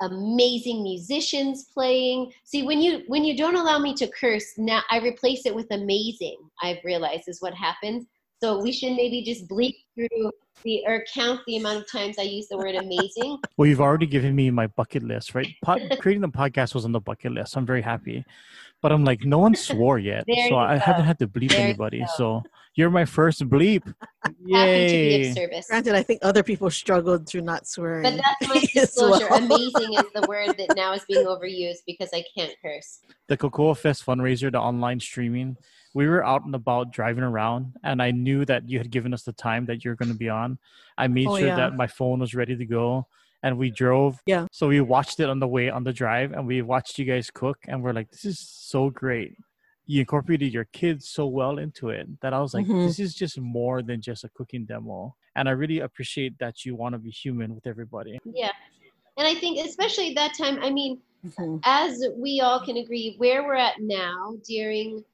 amazing 0.00 0.82
musicians 0.82 1.66
playing. 1.74 2.32
See, 2.44 2.62
when 2.62 2.80
you 2.80 3.02
when 3.06 3.24
you 3.24 3.36
don't 3.36 3.56
allow 3.56 3.78
me 3.78 3.94
to 3.94 4.08
curse, 4.08 4.58
now 4.58 4.82
I 4.90 4.98
replace 4.98 5.46
it 5.46 5.54
with 5.54 5.70
amazing. 5.70 6.38
I've 6.62 6.78
realized 6.84 7.24
is 7.28 7.40
what 7.40 7.54
happens. 7.54 8.06
So 8.42 8.58
we 8.60 8.72
should 8.72 8.92
maybe 8.92 9.22
just 9.22 9.46
bleep 9.48 9.76
through 9.94 10.32
the 10.64 10.82
or 10.86 11.04
count 11.12 11.40
the 11.46 11.58
amount 11.58 11.78
of 11.78 11.90
times 11.90 12.18
I 12.18 12.22
use 12.22 12.48
the 12.48 12.56
word 12.56 12.74
amazing. 12.74 13.38
Well, 13.56 13.68
you've 13.68 13.80
already 13.80 14.06
given 14.06 14.34
me 14.34 14.50
my 14.50 14.68
bucket 14.68 15.02
list, 15.02 15.34
right? 15.34 15.48
Pod, 15.62 15.82
creating 16.00 16.22
the 16.22 16.28
podcast 16.28 16.74
was 16.74 16.86
on 16.86 16.92
the 16.92 17.00
bucket 17.00 17.32
list. 17.32 17.56
I'm 17.56 17.66
very 17.66 17.82
happy, 17.82 18.24
but 18.82 18.92
I'm 18.92 19.04
like, 19.04 19.24
no 19.24 19.38
one 19.38 19.54
swore 19.54 19.98
yet, 19.98 20.24
so 20.48 20.56
I 20.56 20.74
go. 20.74 20.80
haven't 20.80 21.04
had 21.04 21.18
to 21.18 21.28
bleep 21.28 21.50
there 21.50 21.60
anybody. 21.60 21.98
You 21.98 22.06
so 22.16 22.42
you're 22.74 22.90
my 22.90 23.04
first 23.04 23.46
bleep. 23.48 23.82
Yay! 24.44 24.58
Happy 24.58 24.86
to 24.86 25.22
be 25.22 25.28
of 25.28 25.34
service. 25.36 25.66
Granted, 25.68 25.94
I 25.94 26.02
think 26.02 26.20
other 26.22 26.42
people 26.42 26.70
struggled 26.70 27.28
through 27.28 27.42
not 27.42 27.66
swearing. 27.66 28.02
But 28.02 28.16
that's 28.16 28.54
my 28.54 28.60
disclosure. 28.74 29.26
Well. 29.28 29.44
Amazing 29.44 29.94
is 29.94 30.04
the 30.14 30.24
word 30.28 30.56
that 30.56 30.74
now 30.76 30.92
is 30.92 31.04
being 31.06 31.26
overused 31.26 31.82
because 31.86 32.10
I 32.14 32.24
can't 32.36 32.54
curse. 32.62 33.00
The 33.28 33.36
Kokua 33.36 33.76
Fest 33.76 34.04
fundraiser, 34.04 34.50
the 34.50 34.60
online 34.60 35.00
streaming 35.00 35.56
we 35.94 36.06
were 36.06 36.24
out 36.24 36.44
and 36.44 36.54
about 36.54 36.92
driving 36.92 37.24
around 37.24 37.72
and 37.82 38.00
I 38.00 38.10
knew 38.12 38.44
that 38.44 38.68
you 38.68 38.78
had 38.78 38.90
given 38.90 39.12
us 39.12 39.24
the 39.24 39.32
time 39.32 39.66
that 39.66 39.84
you're 39.84 39.96
going 39.96 40.10
to 40.10 40.16
be 40.16 40.28
on. 40.28 40.58
I 40.96 41.08
made 41.08 41.26
oh, 41.26 41.36
sure 41.36 41.48
yeah. 41.48 41.56
that 41.56 41.74
my 41.74 41.86
phone 41.86 42.20
was 42.20 42.34
ready 42.34 42.56
to 42.56 42.64
go 42.64 43.06
and 43.42 43.58
we 43.58 43.70
drove. 43.70 44.20
Yeah. 44.26 44.46
So 44.52 44.68
we 44.68 44.80
watched 44.80 45.20
it 45.20 45.28
on 45.28 45.38
the 45.38 45.48
way 45.48 45.70
on 45.70 45.84
the 45.84 45.92
drive 45.92 46.32
and 46.32 46.46
we 46.46 46.62
watched 46.62 46.98
you 46.98 47.04
guys 47.04 47.30
cook 47.30 47.58
and 47.66 47.82
we're 47.82 47.92
like, 47.92 48.10
this 48.10 48.24
is 48.24 48.38
so 48.38 48.90
great. 48.90 49.36
You 49.86 50.00
incorporated 50.00 50.52
your 50.52 50.66
kids 50.72 51.08
so 51.08 51.26
well 51.26 51.58
into 51.58 51.88
it 51.88 52.06
that 52.20 52.32
I 52.32 52.40
was 52.40 52.54
like, 52.54 52.64
mm-hmm. 52.64 52.86
this 52.86 53.00
is 53.00 53.14
just 53.14 53.40
more 53.40 53.82
than 53.82 54.00
just 54.00 54.24
a 54.24 54.28
cooking 54.28 54.64
demo. 54.64 55.16
And 55.34 55.48
I 55.48 55.52
really 55.52 55.80
appreciate 55.80 56.38
that 56.38 56.64
you 56.64 56.76
want 56.76 56.92
to 56.92 56.98
be 56.98 57.10
human 57.10 57.54
with 57.54 57.66
everybody. 57.66 58.18
Yeah. 58.24 58.52
And 59.16 59.26
I 59.26 59.34
think, 59.34 59.66
especially 59.66 60.14
that 60.14 60.34
time, 60.38 60.58
I 60.62 60.70
mean, 60.70 61.00
mm-hmm. 61.26 61.56
as 61.64 62.04
we 62.16 62.40
all 62.40 62.64
can 62.64 62.76
agree, 62.76 63.16
where 63.18 63.42
we're 63.42 63.54
at 63.56 63.80
now 63.80 64.36
during 64.46 65.04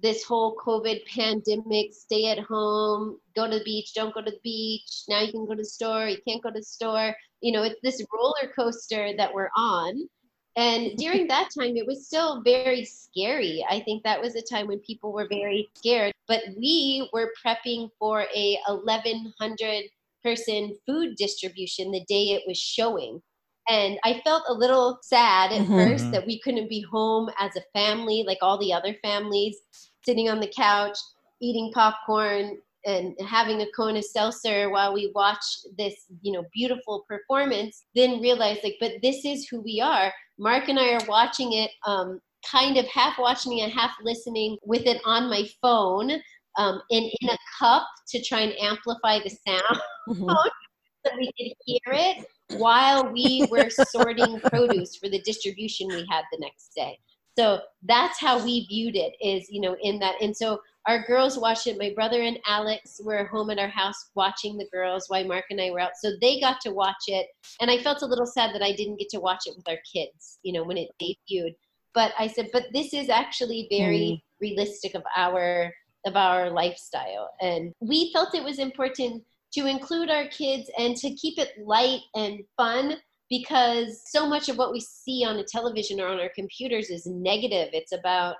this 0.00 0.24
whole 0.24 0.56
COVID 0.56 1.06
pandemic, 1.06 1.92
stay 1.92 2.30
at 2.30 2.38
home, 2.38 3.18
go 3.34 3.48
to 3.48 3.58
the 3.58 3.64
beach, 3.64 3.94
don't 3.94 4.14
go 4.14 4.22
to 4.22 4.30
the 4.30 4.38
beach. 4.42 5.04
Now 5.08 5.22
you 5.22 5.32
can 5.32 5.46
go 5.46 5.54
to 5.54 5.62
the 5.62 5.64
store, 5.64 6.08
you 6.08 6.18
can't 6.26 6.42
go 6.42 6.50
to 6.50 6.58
the 6.58 6.64
store. 6.64 7.14
You 7.40 7.52
know, 7.52 7.62
it's 7.62 7.80
this 7.82 8.04
roller 8.12 8.52
coaster 8.54 9.12
that 9.16 9.32
we're 9.32 9.50
on. 9.56 10.08
And 10.56 10.96
during 10.96 11.28
that 11.28 11.50
time, 11.56 11.76
it 11.76 11.86
was 11.86 12.06
still 12.06 12.42
very 12.42 12.84
scary. 12.84 13.64
I 13.70 13.80
think 13.80 14.02
that 14.02 14.20
was 14.20 14.34
a 14.34 14.42
time 14.42 14.66
when 14.66 14.80
people 14.80 15.12
were 15.12 15.28
very 15.28 15.68
scared. 15.76 16.12
But 16.26 16.42
we 16.56 17.08
were 17.12 17.32
prepping 17.46 17.90
for 17.98 18.26
a 18.34 18.58
1,100 18.66 19.84
person 20.24 20.76
food 20.84 21.14
distribution 21.16 21.92
the 21.92 22.04
day 22.08 22.30
it 22.30 22.42
was 22.46 22.58
showing. 22.58 23.22
And 23.68 23.98
I 24.02 24.20
felt 24.24 24.44
a 24.48 24.54
little 24.54 24.98
sad 25.02 25.52
at 25.52 25.62
mm-hmm. 25.62 25.74
first 25.74 26.10
that 26.10 26.26
we 26.26 26.40
couldn't 26.40 26.68
be 26.68 26.84
home 26.90 27.30
as 27.38 27.54
a 27.54 27.78
family 27.78 28.24
like 28.26 28.38
all 28.40 28.58
the 28.58 28.72
other 28.72 28.96
families 29.02 29.58
sitting 30.04 30.28
on 30.28 30.40
the 30.40 30.52
couch 30.56 30.96
eating 31.40 31.70
popcorn 31.72 32.58
and 32.88 33.14
having 33.20 33.60
a 33.60 33.70
cone 33.76 33.96
of 33.96 34.04
seltzer 34.04 34.70
while 34.70 34.94
we 34.94 35.12
watch 35.14 35.44
this 35.76 36.06
you 36.22 36.32
know 36.32 36.44
beautiful 36.54 37.04
performance 37.06 37.84
then 37.94 38.20
realize 38.20 38.58
like 38.64 38.76
but 38.80 38.92
this 39.02 39.24
is 39.24 39.46
who 39.48 39.60
we 39.60 39.80
are. 39.80 40.12
Mark 40.38 40.68
and 40.68 40.78
i 40.78 40.92
are 40.94 41.06
watching 41.06 41.52
it 41.52 41.70
um, 41.86 42.20
kind 42.48 42.76
of 42.78 42.86
half 42.86 43.18
watching 43.18 43.60
and 43.60 43.72
half 43.72 43.90
listening 44.02 44.56
with 44.64 44.86
it 44.86 45.00
on 45.04 45.28
my 45.28 45.46
phone 45.60 46.12
um, 46.58 46.80
and 46.90 47.10
in 47.20 47.28
a 47.28 47.38
cup 47.58 47.86
to 48.08 48.22
try 48.22 48.40
and 48.40 48.58
amplify 48.58 49.18
the 49.18 49.30
sound. 49.30 49.80
Mm-hmm. 50.08 50.28
so 51.06 51.16
we 51.16 51.26
could 51.38 51.52
hear 51.64 51.92
it 51.92 52.26
while 52.58 53.12
we 53.12 53.46
were 53.50 53.68
sorting 53.68 54.40
produce 54.44 54.96
for 54.96 55.08
the 55.08 55.20
distribution 55.22 55.88
we 55.88 56.06
had 56.10 56.24
the 56.32 56.38
next 56.40 56.70
day. 56.74 56.98
So 57.36 57.60
that's 57.82 58.18
how 58.18 58.42
we 58.42 58.66
viewed 58.66 58.96
it 58.96 59.12
is 59.20 59.48
you 59.50 59.60
know 59.60 59.76
in 59.82 59.98
that 60.00 60.14
and 60.20 60.36
so 60.36 60.60
our 60.88 61.04
girls 61.04 61.38
watched 61.38 61.66
it. 61.66 61.78
My 61.78 61.92
brother 61.94 62.22
and 62.22 62.38
alex 62.46 63.00
were 63.04 63.24
home 63.26 63.50
at 63.50 63.58
our 63.58 63.68
house 63.68 64.10
watching 64.14 64.56
the 64.56 64.68
girls 64.72 65.04
while 65.08 65.24
mark 65.24 65.44
and 65.50 65.60
i 65.60 65.70
were 65.70 65.80
out. 65.80 65.92
So 66.00 66.12
they 66.20 66.40
got 66.40 66.60
to 66.62 66.72
watch 66.72 67.04
it. 67.06 67.28
And 67.60 67.70
i 67.70 67.78
felt 67.78 68.02
a 68.02 68.06
little 68.06 68.26
sad 68.26 68.54
that 68.54 68.62
i 68.62 68.72
didn't 68.72 68.98
get 68.98 69.10
to 69.10 69.20
watch 69.20 69.42
it 69.46 69.56
with 69.56 69.68
our 69.68 69.78
kids 69.92 70.38
you 70.42 70.52
know 70.52 70.64
when 70.64 70.78
it 70.78 70.88
debuted. 71.00 71.54
But 71.94 72.12
i 72.18 72.26
said 72.26 72.48
but 72.52 72.64
this 72.72 72.92
is 72.92 73.08
actually 73.08 73.68
very 73.70 73.98
mm. 73.98 74.22
realistic 74.40 74.94
of 74.94 75.04
our 75.16 75.72
of 76.06 76.16
our 76.16 76.50
lifestyle. 76.50 77.30
And 77.40 77.72
we 77.80 78.12
felt 78.12 78.34
it 78.34 78.44
was 78.44 78.58
important 78.58 79.22
to 79.52 79.66
include 79.66 80.10
our 80.10 80.26
kids 80.28 80.70
and 80.78 80.96
to 80.96 81.14
keep 81.14 81.38
it 81.38 81.52
light 81.64 82.00
and 82.14 82.40
fun 82.56 82.96
because 83.30 84.02
so 84.06 84.26
much 84.26 84.48
of 84.48 84.56
what 84.56 84.72
we 84.72 84.80
see 84.80 85.24
on 85.24 85.36
the 85.36 85.44
television 85.44 86.00
or 86.00 86.08
on 86.08 86.18
our 86.18 86.30
computers 86.34 86.90
is 86.90 87.06
negative. 87.06 87.68
It's 87.72 87.92
about 87.92 88.36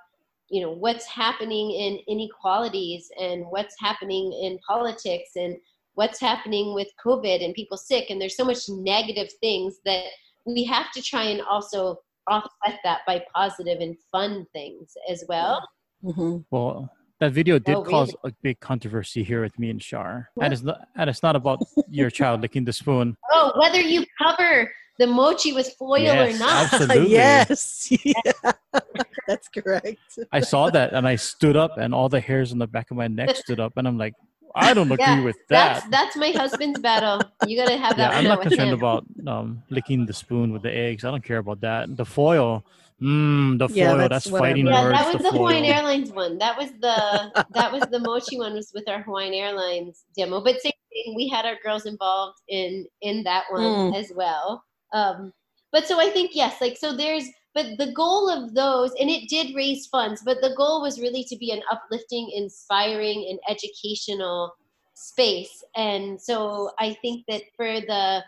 you 0.50 0.62
know 0.62 0.70
what's 0.70 1.06
happening 1.06 1.70
in 1.70 1.98
inequalities 2.08 3.10
and 3.20 3.44
what's 3.50 3.74
happening 3.78 4.32
in 4.42 4.58
politics 4.66 5.30
and 5.36 5.56
what's 5.94 6.20
happening 6.20 6.74
with 6.74 6.88
covid 7.04 7.44
and 7.44 7.54
people 7.54 7.76
sick 7.76 8.10
and 8.10 8.20
there's 8.20 8.36
so 8.36 8.44
much 8.44 8.68
negative 8.68 9.28
things 9.40 9.78
that 9.84 10.04
we 10.46 10.64
have 10.64 10.90
to 10.92 11.02
try 11.02 11.24
and 11.24 11.40
also 11.42 11.98
offset 12.28 12.78
that 12.84 13.00
by 13.06 13.22
positive 13.34 13.80
and 13.80 13.96
fun 14.12 14.46
things 14.52 14.92
as 15.10 15.24
well 15.28 15.66
mm-hmm. 16.04 16.38
well 16.50 16.90
that 17.20 17.32
video 17.32 17.58
did 17.58 17.74
oh, 17.74 17.80
really? 17.80 17.90
cause 17.90 18.14
a 18.24 18.32
big 18.42 18.60
controversy 18.60 19.24
here 19.24 19.42
with 19.42 19.58
me 19.58 19.70
and 19.70 19.82
Shar. 19.82 20.30
And 20.40 20.52
it's 20.52 20.62
not 20.62 20.86
and 20.94 21.10
it's 21.10 21.22
not 21.22 21.34
about 21.34 21.60
your 21.90 22.10
child 22.10 22.42
licking 22.42 22.64
the 22.64 22.72
spoon. 22.72 23.16
Oh, 23.32 23.52
whether 23.58 23.80
you 23.80 24.04
cover 24.22 24.70
the 24.98 25.06
mochi 25.06 25.52
with 25.52 25.72
foil 25.78 26.00
yes, 26.00 26.34
or 26.34 26.38
not. 26.38 26.72
Absolutely. 26.72 27.10
yes. 27.12 27.92
Yeah. 28.04 28.52
That's 29.26 29.48
correct. 29.48 30.18
I 30.32 30.40
saw 30.40 30.70
that 30.70 30.94
and 30.94 31.06
I 31.06 31.16
stood 31.16 31.56
up 31.56 31.76
and 31.76 31.94
all 31.94 32.08
the 32.08 32.20
hairs 32.20 32.50
on 32.52 32.58
the 32.58 32.66
back 32.66 32.90
of 32.90 32.96
my 32.96 33.08
neck 33.08 33.36
stood 33.36 33.60
up 33.60 33.74
and 33.76 33.86
I'm 33.86 33.98
like, 33.98 34.14
I 34.54 34.72
don't 34.72 34.90
agree 34.90 34.98
Yeah, 34.98 35.20
with 35.22 35.36
that. 35.50 35.84
That's 35.84 35.88
that's 35.90 36.16
my 36.16 36.30
husband's 36.30 36.80
battle. 36.80 37.20
You 37.46 37.56
gotta 37.58 37.76
have 37.76 37.98
yeah, 37.98 38.08
that 38.08 38.16
I'm 38.16 38.24
not 38.24 38.40
concerned 38.40 38.70
him. 38.70 38.78
about 38.78 39.04
um, 39.26 39.62
licking 39.70 40.06
the 40.06 40.14
spoon 40.14 40.52
with 40.52 40.62
the 40.62 40.74
eggs. 40.74 41.04
I 41.04 41.10
don't 41.10 41.22
care 41.22 41.38
about 41.38 41.60
that. 41.60 41.94
The 41.96 42.04
foil, 42.06 42.64
mmm, 43.02 43.58
the 43.58 43.68
Yeah, 43.68 43.88
foil. 43.90 43.98
that's 43.98 44.24
That's, 44.24 44.26
whatever. 44.32 44.48
fighting 44.48 44.66
Yeah, 44.66 44.82
words. 44.82 44.98
that 44.98 45.06
was 45.12 45.22
the 45.22 45.30
the 45.30 45.36
Hawaiian. 45.36 45.64
Airlines 45.66 46.10
one. 46.10 46.38
That 46.38 46.56
was 46.56 46.70
the 46.80 47.30
that 47.50 47.70
was 47.70 47.82
the 47.90 47.98
mochi 48.00 48.38
one 48.38 48.54
was 48.54 48.72
with 48.74 48.88
our 48.88 49.02
Hawaiian 49.02 49.34
Airlines 49.34 50.04
demo. 50.16 50.40
But 50.42 50.60
same 50.62 50.72
thing, 50.90 51.14
we 51.14 51.28
had 51.28 51.44
our 51.44 51.56
girls 51.62 51.84
involved 51.84 52.38
in 52.48 52.86
in 53.02 53.22
that 53.24 53.44
one 53.50 53.60
Mm. 53.62 53.94
as 53.94 54.10
well. 54.16 54.64
Um, 54.92 55.32
but 55.72 55.86
so 55.86 56.00
I 56.00 56.10
think 56.10 56.30
yes, 56.34 56.60
like 56.60 56.76
so 56.76 56.96
there's 56.96 57.28
but 57.54 57.66
the 57.78 57.92
goal 57.92 58.28
of 58.28 58.54
those 58.54 58.92
and 59.00 59.10
it 59.10 59.28
did 59.28 59.54
raise 59.54 59.86
funds, 59.86 60.22
but 60.24 60.38
the 60.40 60.54
goal 60.56 60.80
was 60.82 61.00
really 61.00 61.24
to 61.24 61.36
be 61.36 61.50
an 61.50 61.62
uplifting, 61.70 62.30
inspiring, 62.34 63.26
and 63.28 63.38
educational 63.48 64.54
space. 64.94 65.64
And 65.76 66.20
so 66.20 66.70
I 66.78 66.96
think 67.02 67.24
that 67.28 67.42
for 67.56 67.80
the 67.80 68.22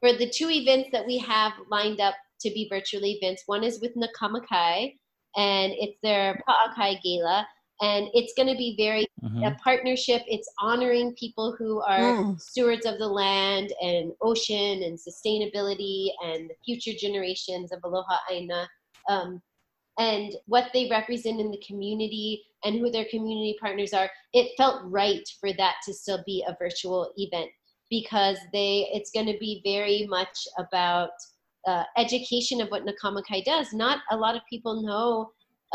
for 0.00 0.12
the 0.12 0.28
two 0.28 0.50
events 0.50 0.90
that 0.92 1.06
we 1.06 1.18
have 1.18 1.52
lined 1.70 2.00
up 2.00 2.14
to 2.40 2.50
be 2.50 2.68
virtual 2.70 3.04
events, 3.04 3.42
one 3.46 3.64
is 3.64 3.80
with 3.80 3.92
Na 3.96 4.06
Kama 4.18 4.40
Kai 4.40 4.94
and 5.36 5.72
it's 5.76 5.98
their 6.02 6.40
Pa'akai 6.48 7.00
Gala. 7.02 7.46
And 7.84 8.08
it's 8.14 8.32
going 8.36 8.48
to 8.48 8.56
be 8.56 8.74
very 8.78 9.06
Mhm. 9.22 9.46
a 9.46 9.54
partnership. 9.62 10.22
It's 10.26 10.50
honoring 10.58 11.14
people 11.24 11.54
who 11.58 11.80
are 11.82 12.12
Mm. 12.12 12.40
stewards 12.40 12.86
of 12.86 12.98
the 12.98 13.08
land 13.22 13.68
and 13.82 14.12
ocean 14.22 14.82
and 14.86 14.98
sustainability 15.08 16.10
and 16.24 16.48
the 16.50 16.56
future 16.64 16.94
generations 17.04 17.72
of 17.72 17.80
Aloha 17.84 18.18
Aina. 18.30 18.68
Um, 19.08 19.42
and 19.98 20.34
what 20.46 20.70
they 20.72 20.88
represent 20.88 21.40
in 21.40 21.50
the 21.50 21.62
community 21.68 22.28
and 22.64 22.76
who 22.76 22.90
their 22.90 23.04
community 23.14 23.54
partners 23.60 23.92
are, 23.92 24.10
it 24.32 24.52
felt 24.56 24.82
right 25.00 25.26
for 25.40 25.52
that 25.52 25.76
to 25.84 25.92
still 25.92 26.22
be 26.24 26.44
a 26.48 26.56
virtual 26.58 27.12
event 27.16 27.50
because 27.90 28.38
they 28.52 28.72
it's 28.96 29.10
going 29.10 29.26
to 29.34 29.38
be 29.38 29.60
very 29.62 30.06
much 30.06 30.36
about 30.58 31.10
uh, 31.66 31.84
education 32.04 32.60
of 32.60 32.68
what 32.70 32.84
Na 32.84 32.92
Kama 33.00 33.22
Kai 33.28 33.40
does. 33.40 33.72
Not 33.72 33.98
a 34.10 34.16
lot 34.16 34.36
of 34.36 34.42
people 34.52 34.82
know 34.82 35.30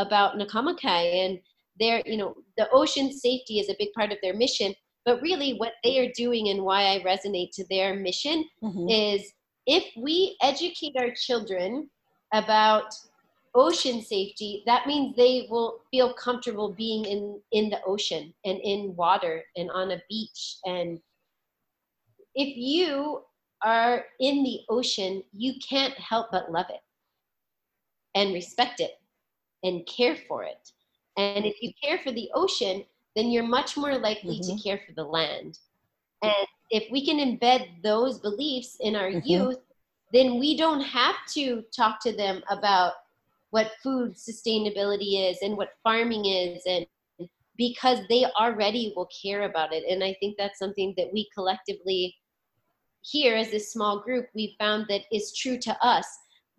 about 0.06 0.38
Na 0.38 0.46
Kama 0.46 0.76
Kai 0.76 1.04
and 1.26 1.40
their, 1.80 2.02
you 2.06 2.18
know, 2.18 2.36
the 2.58 2.70
ocean 2.72 3.12
safety 3.12 3.60
is 3.60 3.70
a 3.70 3.76
big 3.80 3.94
part 3.94 4.12
of 4.12 4.18
their 4.22 4.34
mission. 4.36 4.74
But 5.06 5.22
really, 5.22 5.54
what 5.54 5.74
they 5.84 6.00
are 6.00 6.12
doing 6.16 6.50
and 6.50 6.64
why 6.64 6.94
I 6.94 7.00
resonate 7.00 7.52
to 7.54 7.66
their 7.70 7.96
mission 7.96 8.48
Mhm. 8.64 8.90
is 8.90 9.34
if 9.66 9.86
we 9.98 10.36
educate 10.42 10.96
our 10.98 11.12
children 11.12 11.90
about 12.34 12.94
ocean 13.56 14.02
safety, 14.02 14.64
that 14.66 14.88
means 14.88 15.16
they 15.16 15.48
will 15.50 15.82
feel 15.92 16.14
comfortable 16.14 16.74
being 16.74 17.06
in, 17.06 17.42
in 17.52 17.70
the 17.70 17.82
ocean 17.84 18.34
and 18.46 18.60
in 18.60 18.96
water 18.96 19.44
and 19.56 19.72
on 19.72 19.92
a 19.92 20.02
beach. 20.10 20.58
And 20.66 21.00
if 22.36 22.56
you 22.56 23.24
are 23.64 24.06
in 24.20 24.44
the 24.44 24.62
ocean, 24.70 25.24
you 25.34 25.54
can't 25.68 25.94
help 25.96 26.28
but 26.32 26.52
love 26.52 26.68
it 26.70 26.82
and 28.16 28.34
respect 28.34 28.80
it 28.80 28.92
and 29.64 29.86
care 29.86 30.16
for 30.16 30.44
it. 30.44 30.72
And 31.20 31.46
if 31.46 31.62
you 31.62 31.72
care 31.84 32.00
for 32.00 32.12
the 32.12 32.30
ocean, 32.34 32.86
then 33.16 33.30
you're 33.30 33.44
much 33.44 33.76
more 33.76 33.98
likely 33.98 34.40
to 34.40 34.58
care 34.64 34.80
for 34.88 34.94
the 34.94 35.04
land. 35.04 35.60
And 36.22 36.48
if 36.72 36.90
we 36.92 37.06
can 37.06 37.18
embed 37.18 37.82
those 37.84 38.20
beliefs 38.20 38.78
in 38.80 38.96
our 38.96 39.10
Mhm. 39.10 39.22
youth, 39.26 39.60
then 40.14 40.40
we 40.40 40.56
don't 40.56 40.82
have 40.82 41.16
to 41.34 41.64
talk 41.76 42.02
to 42.04 42.12
them 42.12 42.44
about 42.50 42.94
what 43.52 43.74
food 43.84 44.16
sustainability 44.16 45.30
is 45.30 45.40
and 45.42 45.58
what 45.58 45.78
farming 45.84 46.26
is 46.26 46.64
and 46.66 46.86
because 47.58 48.00
they 48.08 48.26
already 48.40 48.94
will 48.96 49.08
care 49.08 49.44
about 49.44 49.74
it 49.74 49.84
and 49.90 50.04
i 50.04 50.16
think 50.20 50.38
that's 50.38 50.60
something 50.60 50.94
that 50.96 51.12
we 51.12 51.28
collectively 51.34 52.16
here 53.02 53.36
as 53.36 53.50
this 53.50 53.72
small 53.74 54.00
group 54.00 54.28
we 54.34 54.56
found 54.60 54.86
that 54.88 55.02
is 55.12 55.36
true 55.36 55.58
to 55.58 55.76
us 55.86 56.06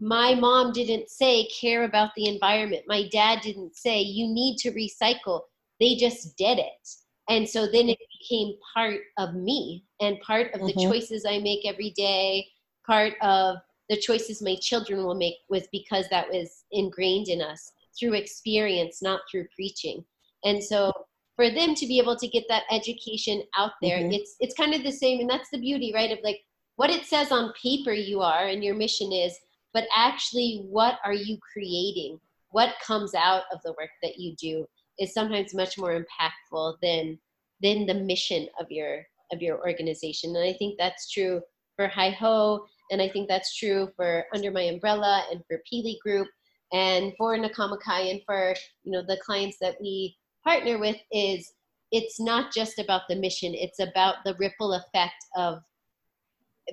my 0.01 0.35
mom 0.35 0.73
didn't 0.73 1.11
say 1.11 1.47
care 1.49 1.85
about 1.85 2.11
the 2.17 2.27
environment 2.27 2.83
my 2.89 3.07
dad 3.09 3.41
didn't 3.43 3.77
say 3.77 4.01
you 4.01 4.27
need 4.27 4.57
to 4.57 4.73
recycle 4.73 5.43
they 5.79 5.95
just 5.95 6.37
did 6.39 6.59
it 6.59 6.89
and 7.29 7.47
so 7.49 7.67
then 7.67 7.89
it 7.89 7.99
became 8.19 8.55
part 8.75 9.01
of 9.19 9.35
me 9.35 9.85
and 10.01 10.19
part 10.21 10.53
of 10.55 10.61
the 10.67 10.73
Mhm. 10.73 10.91
choices 10.91 11.27
i 11.27 11.39
make 11.39 11.67
every 11.67 11.91
day 11.91 12.47
part 12.87 13.15
of 13.21 13.59
the 13.91 13.97
choices 13.97 14.41
my 14.41 14.57
children 14.57 15.05
will 15.05 15.15
make 15.15 15.37
was 15.51 15.67
because 15.71 16.09
that 16.09 16.29
was 16.31 16.65
ingrained 16.73 17.29
in 17.29 17.43
us 17.43 17.73
through 17.99 18.15
experience 18.15 19.03
not 19.03 19.21
through 19.31 19.47
preaching 19.55 20.03
and 20.45 20.63
so 20.65 20.91
for 21.37 21.51
them 21.51 21.75
to 21.75 21.87
be 21.87 21.99
able 21.99 22.17
to 22.17 22.29
get 22.29 22.45
that 22.49 22.65
education 22.71 23.43
out 23.55 23.73
there 23.83 23.99
Mhm. 23.99 24.15
it's 24.15 24.37
it's 24.41 24.55
kind 24.55 24.75
of 24.75 24.83
the 24.83 24.93
same 24.93 25.21
and 25.21 25.29
that's 25.29 25.51
the 25.51 25.59
beauty 25.59 25.93
right 25.93 26.11
of 26.11 26.19
like 26.23 26.43
what 26.77 26.89
it 26.89 27.05
says 27.05 27.31
on 27.31 27.53
paper 27.53 27.93
you 27.93 28.23
are 28.23 28.47
and 28.47 28.65
your 28.65 28.75
mission 28.75 29.13
is 29.13 29.39
but 29.73 29.85
actually 29.97 30.65
what 30.69 30.99
are 31.05 31.15
you 31.15 31.39
creating? 31.53 32.19
What 32.51 32.75
comes 32.85 33.15
out 33.15 33.43
of 33.53 33.61
the 33.65 33.73
work 33.73 33.91
that 34.03 34.19
you 34.19 34.35
do 34.37 34.67
is 34.99 35.15
sometimes 35.15 35.55
much 35.55 35.79
more 35.79 36.05
impactful 36.05 36.77
than 36.83 37.19
than 37.63 37.87
the 37.87 37.95
mission 37.95 38.49
of 38.59 38.67
your 38.71 39.05
of 39.33 39.41
your 39.41 39.59
organization. 39.59 40.35
And 40.35 40.45
i 40.45 40.53
think 40.53 40.77
that's 40.79 41.11
true 41.11 41.41
for 41.77 41.89
hi 41.89 42.11
ho 42.11 42.67
and 42.91 43.01
i 43.01 43.09
think 43.09 43.29
that's 43.29 43.57
true 43.57 43.89
for 43.97 44.25
under 44.35 44.51
my 44.51 44.63
umbrella 44.63 45.25
and 45.31 45.43
for 45.47 45.63
Pili 45.71 45.99
group 46.01 46.29
and 46.73 47.13
for 47.17 47.37
Na 47.37 47.49
Kama 47.49 47.79
Kai 47.79 48.03
and 48.03 48.21
for 48.27 48.55
you 48.85 48.93
know 48.93 49.03
the 49.07 49.19
clients 49.25 49.57
that 49.61 49.77
we 49.81 50.17
partner 50.45 50.79
with 50.79 50.97
is 51.13 51.53
it's 51.93 52.21
not 52.21 52.53
just 52.53 52.79
about 52.79 53.03
the 53.09 53.17
mission 53.17 53.55
it's 53.55 53.81
about 53.81 54.17
the 54.25 54.37
ripple 54.39 54.75
effect 54.75 55.25
of 55.37 55.61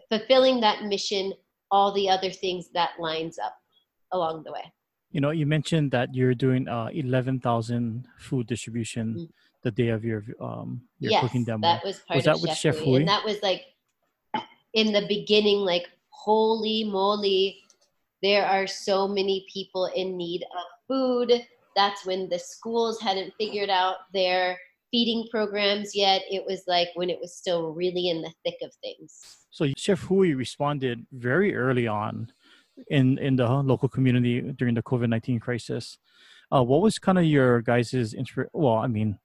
fulfilling 0.10 0.60
that 0.60 0.84
mission 0.84 1.34
all 1.72 1.92
the 1.94 2.10
other 2.10 2.32
things 2.32 2.70
that 2.74 2.92
lines 3.00 3.38
up 3.40 3.56
along 4.12 4.44
the 4.44 4.52
way 4.52 4.66
You 5.12 5.22
know, 5.22 5.32
you 5.32 5.46
mentioned 5.46 5.92
that 5.92 6.08
you're 6.14 6.36
doing 6.36 6.68
uh, 6.68 6.90
11,000 6.94 8.06
food 8.28 8.46
distribution 8.48 9.06
Mm. 9.16 9.28
the 9.64 9.72
day 9.72 9.90
of 9.98 10.02
your 10.10 10.22
um 10.48 10.70
your 11.00 11.12
yes 11.12 11.22
cooking 11.24 11.44
demo. 11.50 11.64
that 11.68 11.84
was 11.84 12.00
part 12.08 12.18
Was 12.18 12.28
of 12.28 12.30
that 12.30 12.40
with 12.44 12.52
chef, 12.52 12.76
Chef 12.76 12.76
Hui. 12.78 12.86
Hui? 12.86 12.96
and 13.00 13.08
that 13.14 13.24
was 13.30 13.38
like 13.50 13.62
in 14.74 14.88
the 14.94 15.06
beginning 15.08 15.60
like 15.72 15.88
holy 16.10 16.84
moly 16.84 17.64
there 18.22 18.46
are 18.46 18.68
so 18.68 19.08
many 19.08 19.46
people 19.52 19.86
in 19.96 20.18
need 20.18 20.42
of 20.60 20.66
food 20.88 21.30
that's 21.76 22.06
when 22.06 22.28
the 22.30 22.40
schools 22.40 23.00
hadn't 23.08 23.32
figured 23.38 23.70
out 23.70 23.98
their 24.14 24.58
feeding 24.92 25.28
programs 25.32 25.96
yet 25.96 26.22
it 26.30 26.44
was 26.46 26.64
like 26.68 26.88
when 26.96 27.10
it 27.10 27.20
was 27.20 27.36
still 27.36 27.74
really 27.74 28.10
in 28.10 28.22
the 28.22 28.32
thick 28.44 28.56
of 28.62 28.72
things 28.82 29.46
So 29.52 29.66
Chef 29.78 30.00
Hui 30.02 30.34
responded 30.34 31.06
very 31.12 31.56
early 31.56 31.88
on 31.88 32.32
in 32.90 33.18
in 33.18 33.36
the 33.36 33.48
local 33.48 33.90
community 33.90 34.42
during 34.60 34.76
the 34.76 34.84
COVID 34.84 35.10
nineteen 35.10 35.40
crisis. 35.40 35.98
Uh, 36.54 36.64
what 36.64 36.82
was 36.82 37.00
kind 37.00 37.18
of 37.18 37.26
your 37.26 37.62
guys's 37.62 38.14
inspir- 38.14 38.48
Well, 38.54 38.76
I 38.76 38.88
mean, 38.88 39.18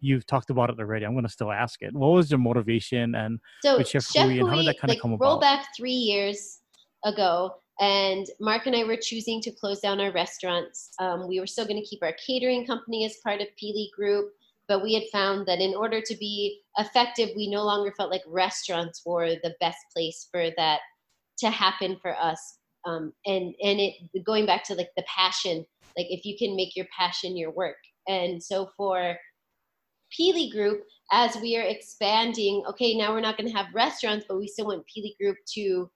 you've 0.00 0.26
talked 0.26 0.50
about 0.50 0.70
it 0.70 0.78
already. 0.78 1.04
I'm 1.04 1.12
going 1.12 1.24
to 1.26 1.30
still 1.38 1.50
ask 1.50 1.82
it. 1.82 1.92
What 1.92 2.12
was 2.12 2.30
your 2.30 2.38
motivation 2.38 3.14
and 3.16 3.40
So 3.64 3.78
with 3.78 3.88
Chef 3.88 4.04
Chef 4.04 4.26
Hui, 4.26 4.38
and 4.38 4.48
how 4.48 4.54
did 4.54 4.66
that 4.66 4.76
Hui, 4.76 4.80
kinda 4.80 4.92
like, 4.94 5.00
come 5.02 5.10
roll 5.10 5.16
about? 5.16 5.28
Roll 5.28 5.40
back 5.40 5.66
three 5.76 6.00
years 6.10 6.60
ago, 7.04 7.56
and 7.80 8.26
Mark 8.40 8.66
and 8.66 8.76
I 8.76 8.84
were 8.84 8.96
choosing 8.96 9.40
to 9.42 9.50
close 9.50 9.80
down 9.80 10.00
our 10.00 10.12
restaurants. 10.12 10.90
Um, 11.00 11.26
we 11.26 11.40
were 11.40 11.48
still 11.48 11.66
going 11.66 11.82
to 11.82 11.86
keep 11.86 12.02
our 12.02 12.14
catering 12.24 12.64
company 12.64 13.04
as 13.04 13.16
part 13.24 13.40
of 13.40 13.48
Pili 13.60 13.90
Group, 13.96 14.26
but 14.68 14.82
we 14.82 14.94
had 14.94 15.04
found 15.12 15.46
that 15.46 15.60
in 15.60 15.74
order 15.74 16.00
to 16.00 16.16
be 16.16 16.62
effective, 16.78 17.30
we 17.36 17.50
no 17.50 17.64
longer 17.64 17.92
felt 17.96 18.10
like 18.10 18.22
restaurants 18.26 19.02
were 19.04 19.30
the 19.42 19.54
best 19.60 19.78
place 19.94 20.28
for 20.30 20.48
that 20.56 20.80
to 21.38 21.50
happen 21.50 21.98
for 22.00 22.16
us. 22.16 22.58
Um, 22.86 23.12
and 23.26 23.54
and 23.62 23.80
it 23.80 23.94
going 24.24 24.46
back 24.46 24.64
to 24.64 24.74
like 24.74 24.90
the 24.96 25.04
passion, 25.04 25.64
like 25.96 26.06
if 26.10 26.24
you 26.24 26.36
can 26.38 26.56
make 26.56 26.76
your 26.76 26.86
passion 26.96 27.36
your 27.36 27.50
work. 27.50 27.76
And 28.08 28.42
so 28.42 28.68
for 28.76 29.16
Pili 30.18 30.50
Group, 30.50 30.82
as 31.12 31.36
we 31.36 31.56
are 31.56 31.62
expanding, 31.62 32.62
okay, 32.68 32.96
now 32.96 33.12
we're 33.12 33.20
not 33.20 33.36
going 33.36 33.50
to 33.50 33.56
have 33.56 33.74
restaurants, 33.74 34.26
but 34.28 34.38
we 34.38 34.48
still 34.48 34.66
want 34.66 34.84
Pili 34.84 35.16
Group 35.20 35.36
to 35.54 35.90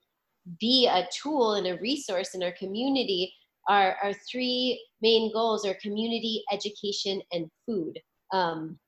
be 0.61 0.87
a 0.87 1.07
tool 1.23 1.55
and 1.55 1.67
a 1.67 1.79
resource 1.79 2.35
in 2.35 2.43
our 2.43 2.53
community. 2.53 3.33
Our, 3.69 3.97
our 4.03 4.13
three 4.31 4.83
main 5.03 5.31
goals 5.33 5.67
are 5.67 5.77
community, 5.83 6.43
education, 6.51 7.21
and 7.33 7.51
food. 7.67 7.99
Um, 8.33 8.79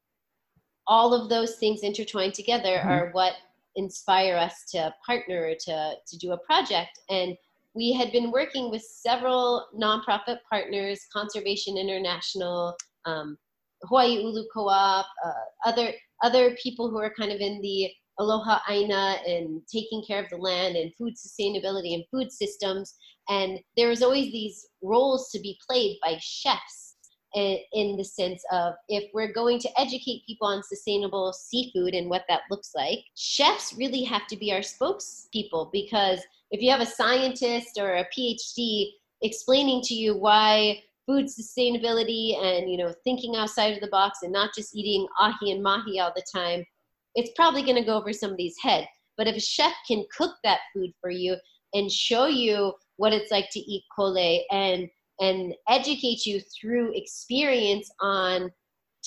all 0.87 1.15
of 1.15 1.29
those 1.29 1.57
things 1.57 1.83
intertwined 1.83 2.35
together 2.35 2.79
Mhm. 2.79 2.91
are 2.91 3.11
what 3.13 3.37
inspire 3.77 4.37
us 4.37 4.65
to 4.73 4.95
partner 5.07 5.55
to, 5.55 5.97
to 6.07 6.19
do 6.19 6.33
a 6.33 6.39
project. 6.39 6.99
And 7.09 7.37
we 7.75 7.93
had 7.93 8.11
been 8.11 8.33
working 8.33 8.71
with 8.71 8.83
several 8.83 9.69
nonprofit 9.75 10.39
partners, 10.51 11.07
Conservation 11.13 11.79
International, 11.79 12.77
um, 13.05 13.39
Hawaii 13.85 14.17
Ulu 14.19 14.45
Co-op, 14.53 15.07
uh, 15.25 15.33
other 15.65 15.95
other 16.23 16.55
people 16.57 16.91
who 16.91 16.99
are 16.99 17.15
kind 17.19 17.33
of 17.33 17.41
in 17.41 17.63
the 17.63 17.91
Aloha 18.19 18.61
Aina 18.69 19.19
and 19.27 19.63
taking 19.73 20.05
care 20.07 20.23
of 20.23 20.29
the 20.29 20.37
land 20.37 20.77
and 20.77 20.95
food 20.97 21.15
sustainability 21.15 21.95
and 21.95 22.05
food 22.11 22.31
systems. 22.31 22.95
And 23.31 23.59
there 23.77 23.89
was 23.89 24.03
always 24.03 24.31
these 24.33 24.69
roles 24.83 25.31
to 25.31 25.39
be 25.41 25.59
played 25.67 25.97
by 26.03 26.19
chefs 26.21 26.90
in 27.35 27.97
the 27.97 28.05
sense 28.05 28.43
of 28.51 28.75
if 28.89 29.05
we're 29.15 29.33
going 29.33 29.59
to 29.61 29.81
educate 29.81 30.27
people 30.27 30.49
on 30.49 30.63
sustainable 30.63 31.33
seafood 31.33 31.95
and 31.95 32.11
what 32.11 32.25
that 32.29 32.43
looks 32.51 32.73
like, 32.75 32.99
chefs 33.15 33.75
really 33.75 34.03
have 34.03 34.27
to 34.27 34.37
be 34.37 34.53
our 34.53 34.61
spokespeople 34.61 35.71
because 35.73 36.21
if 36.51 36.61
you 36.61 36.71
have 36.71 36.81
a 36.81 36.87
scientist 36.87 37.79
or 37.79 37.97
a 37.97 38.07
PhD 38.17 38.91
explaining 39.23 39.81
to 39.83 39.95
you 39.95 40.17
why 40.17 40.83
food 41.07 41.27
sustainability 41.27 42.37
and 42.43 42.71
you 42.71 42.77
know 42.77 42.93
thinking 43.05 43.37
outside 43.37 43.75
of 43.75 43.81
the 43.81 43.89
box 43.89 44.21
and 44.23 44.33
not 44.33 44.51
just 44.55 44.75
eating 44.75 45.07
ahi 45.21 45.51
and 45.51 45.63
mahi 45.63 45.99
all 45.99 46.13
the 46.15 46.25
time 46.33 46.65
it's 47.15 47.31
probably 47.35 47.63
going 47.63 47.77
to 47.77 47.85
go 47.85 47.97
over 47.97 48.13
somebody's 48.13 48.57
head. 48.61 48.87
But 49.17 49.27
if 49.27 49.37
a 49.37 49.41
chef 49.41 49.73
can 49.87 50.05
cook 50.17 50.35
that 50.45 50.61
food 50.73 50.93
for 51.01 51.11
you 51.11 51.37
and 51.75 51.91
show 51.91 52.27
you 52.27 52.73
what 52.97 53.13
it's 53.13 53.31
like 53.31 53.49
to 53.53 53.61
eat 53.61 53.85
kole 53.97 54.41
and 54.51 54.89
and 55.21 55.55
educate 55.69 56.27
you 56.27 56.41
through 56.41 56.93
experience 56.95 57.91
on 58.01 58.51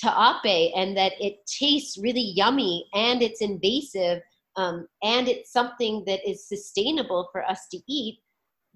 ta'ape 0.00 0.72
and 0.76 0.96
that 0.96 1.12
it 1.20 1.38
tastes 1.46 1.98
really 1.98 2.32
yummy 2.34 2.86
and 2.94 3.22
it's 3.22 3.40
invasive 3.40 4.20
um, 4.56 4.86
and 5.02 5.28
it's 5.28 5.52
something 5.52 6.04
that 6.06 6.20
is 6.28 6.48
sustainable 6.48 7.28
for 7.32 7.44
us 7.44 7.66
to 7.70 7.78
eat 7.88 8.18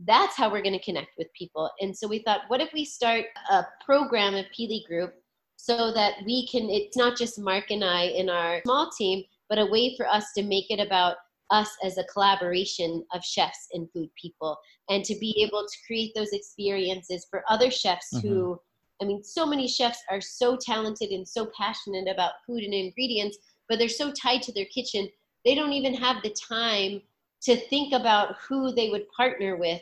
that's 0.07 0.37
how 0.37 0.51
we're 0.51 0.63
going 0.63 0.79
to 0.79 0.85
connect 0.85 1.11
with 1.19 1.27
people. 1.37 1.71
And 1.81 1.97
so 1.97 2.07
we 2.07 2.21
thought, 2.21 2.43
what 2.49 2.61
if 2.61 2.71
we 2.73 2.85
start 2.85 3.25
a 3.51 3.65
program 3.85 4.35
of 4.35 4.47
Pili 4.57 4.87
Group 4.87 5.15
so 5.57 5.93
that 5.93 6.15
we 6.25 6.47
can, 6.49 6.71
it's 6.71 6.97
not 6.97 7.17
just 7.17 7.39
Mark 7.39 7.71
and 7.71 7.85
I 7.85 8.05
in 8.05 8.31
our 8.31 8.61
small 8.65 8.91
team, 8.97 9.25
but 9.49 9.59
a 9.59 9.67
way 9.67 9.97
for 9.97 10.07
us 10.07 10.33
to 10.37 10.43
make 10.43 10.71
it 10.71 10.79
about 10.79 11.17
us 11.51 11.71
as 11.83 11.99
a 11.99 12.05
collaboration 12.05 13.05
of 13.13 13.25
chefs 13.25 13.69
and 13.73 13.89
food 13.93 14.11
people 14.21 14.57
and 14.89 15.05
to 15.05 15.15
be 15.17 15.43
able 15.43 15.67
to 15.67 15.79
create 15.87 16.13
those 16.15 16.33
experiences 16.33 17.27
for 17.31 17.43
other 17.49 17.71
chefs 17.71 18.09
mm-hmm. 18.15 18.29
who 18.29 18.61
I 19.01 19.05
mean, 19.05 19.23
so 19.23 19.47
many 19.47 19.69
chefs 19.69 20.03
are 20.11 20.21
so 20.21 20.57
talented 20.57 21.11
and 21.11 21.27
so 21.27 21.51
passionate 21.57 22.09
about 22.13 22.33
food 22.45 22.65
and 22.65 22.75
ingredients, 22.75 23.39
but 23.69 23.79
they're 23.79 23.89
so 23.89 24.11
tied 24.11 24.43
to 24.43 24.53
their 24.53 24.65
kitchen, 24.65 25.09
they 25.45 25.55
don't 25.55 25.73
even 25.73 25.95
have 25.95 26.21
the 26.23 26.35
time 26.49 27.01
to 27.43 27.57
think 27.69 27.95
about 27.95 28.37
who 28.49 28.73
they 28.73 28.91
would 28.91 29.09
partner 29.17 29.57
with 29.57 29.81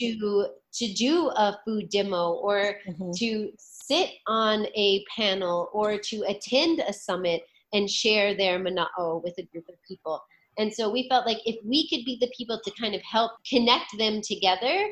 to 0.00 0.46
to 0.74 0.92
do 0.94 1.28
a 1.28 1.58
food 1.64 1.88
demo 1.88 2.32
or 2.32 2.74
mm-hmm. 2.86 3.10
to 3.16 3.50
sit 3.58 4.10
on 4.26 4.66
a 4.76 5.04
panel 5.16 5.70
or 5.72 5.98
to 5.98 6.22
attend 6.28 6.80
a 6.80 6.92
summit 6.92 7.42
and 7.72 7.90
share 7.90 8.36
their 8.36 8.58
mana'o 8.58 9.22
with 9.22 9.34
a 9.38 9.42
group 9.44 9.64
of 9.68 9.74
people. 9.86 10.22
And 10.58 10.72
so 10.72 10.90
we 10.90 11.08
felt 11.08 11.26
like 11.26 11.38
if 11.46 11.56
we 11.64 11.88
could 11.88 12.04
be 12.04 12.18
the 12.20 12.30
people 12.36 12.60
to 12.64 12.72
kind 12.80 12.94
of 12.94 13.02
help 13.02 13.32
connect 13.48 13.96
them 13.96 14.20
together, 14.20 14.88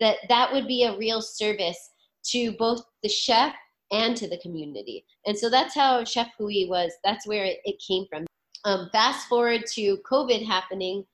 that 0.00 0.16
that 0.28 0.52
would 0.52 0.66
be 0.66 0.84
a 0.84 0.96
real 0.96 1.20
service 1.20 1.90
to 2.30 2.52
both 2.52 2.82
the 3.02 3.08
chef 3.08 3.54
and 3.92 4.16
to 4.16 4.28
the 4.28 4.38
community. 4.38 5.04
And 5.26 5.38
so 5.38 5.50
that's 5.50 5.74
how 5.74 6.02
Chef 6.04 6.28
Hui 6.38 6.66
was. 6.66 6.92
That's 7.04 7.26
where 7.26 7.44
it, 7.44 7.58
it 7.64 7.82
came 7.86 8.06
from. 8.08 8.26
Um, 8.64 8.88
fast 8.92 9.28
forward 9.28 9.66
to 9.74 9.98
COVID 10.10 10.46
happening, 10.46 11.04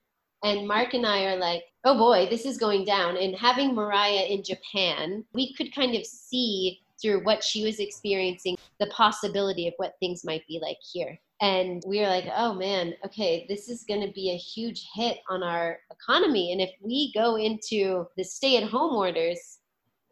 and 0.43 0.67
Mark 0.67 0.93
and 0.93 1.05
I 1.05 1.25
are 1.25 1.37
like, 1.37 1.63
oh 1.83 1.97
boy, 1.97 2.27
this 2.29 2.45
is 2.45 2.57
going 2.57 2.85
down. 2.85 3.17
And 3.17 3.35
having 3.35 3.75
Mariah 3.75 4.25
in 4.29 4.43
Japan, 4.43 5.25
we 5.33 5.53
could 5.53 5.73
kind 5.75 5.95
of 5.95 6.05
see 6.05 6.79
through 7.01 7.23
what 7.23 7.43
she 7.43 7.63
was 7.65 7.79
experiencing 7.79 8.57
the 8.79 8.87
possibility 8.87 9.67
of 9.67 9.73
what 9.77 9.95
things 9.99 10.23
might 10.23 10.45
be 10.47 10.59
like 10.61 10.77
here. 10.81 11.19
And 11.41 11.81
we 11.87 11.99
were 11.99 12.07
like, 12.07 12.25
oh 12.35 12.53
man, 12.53 12.93
okay, 13.05 13.45
this 13.47 13.69
is 13.69 13.85
going 13.87 14.05
to 14.05 14.11
be 14.11 14.31
a 14.31 14.37
huge 14.37 14.87
hit 14.93 15.19
on 15.29 15.41
our 15.41 15.79
economy. 15.91 16.51
And 16.51 16.59
if 16.59 16.71
we 16.81 17.13
go 17.13 17.37
into 17.37 18.07
the 18.17 18.23
stay 18.23 18.57
at 18.57 18.69
home 18.69 18.95
orders, 18.95 19.59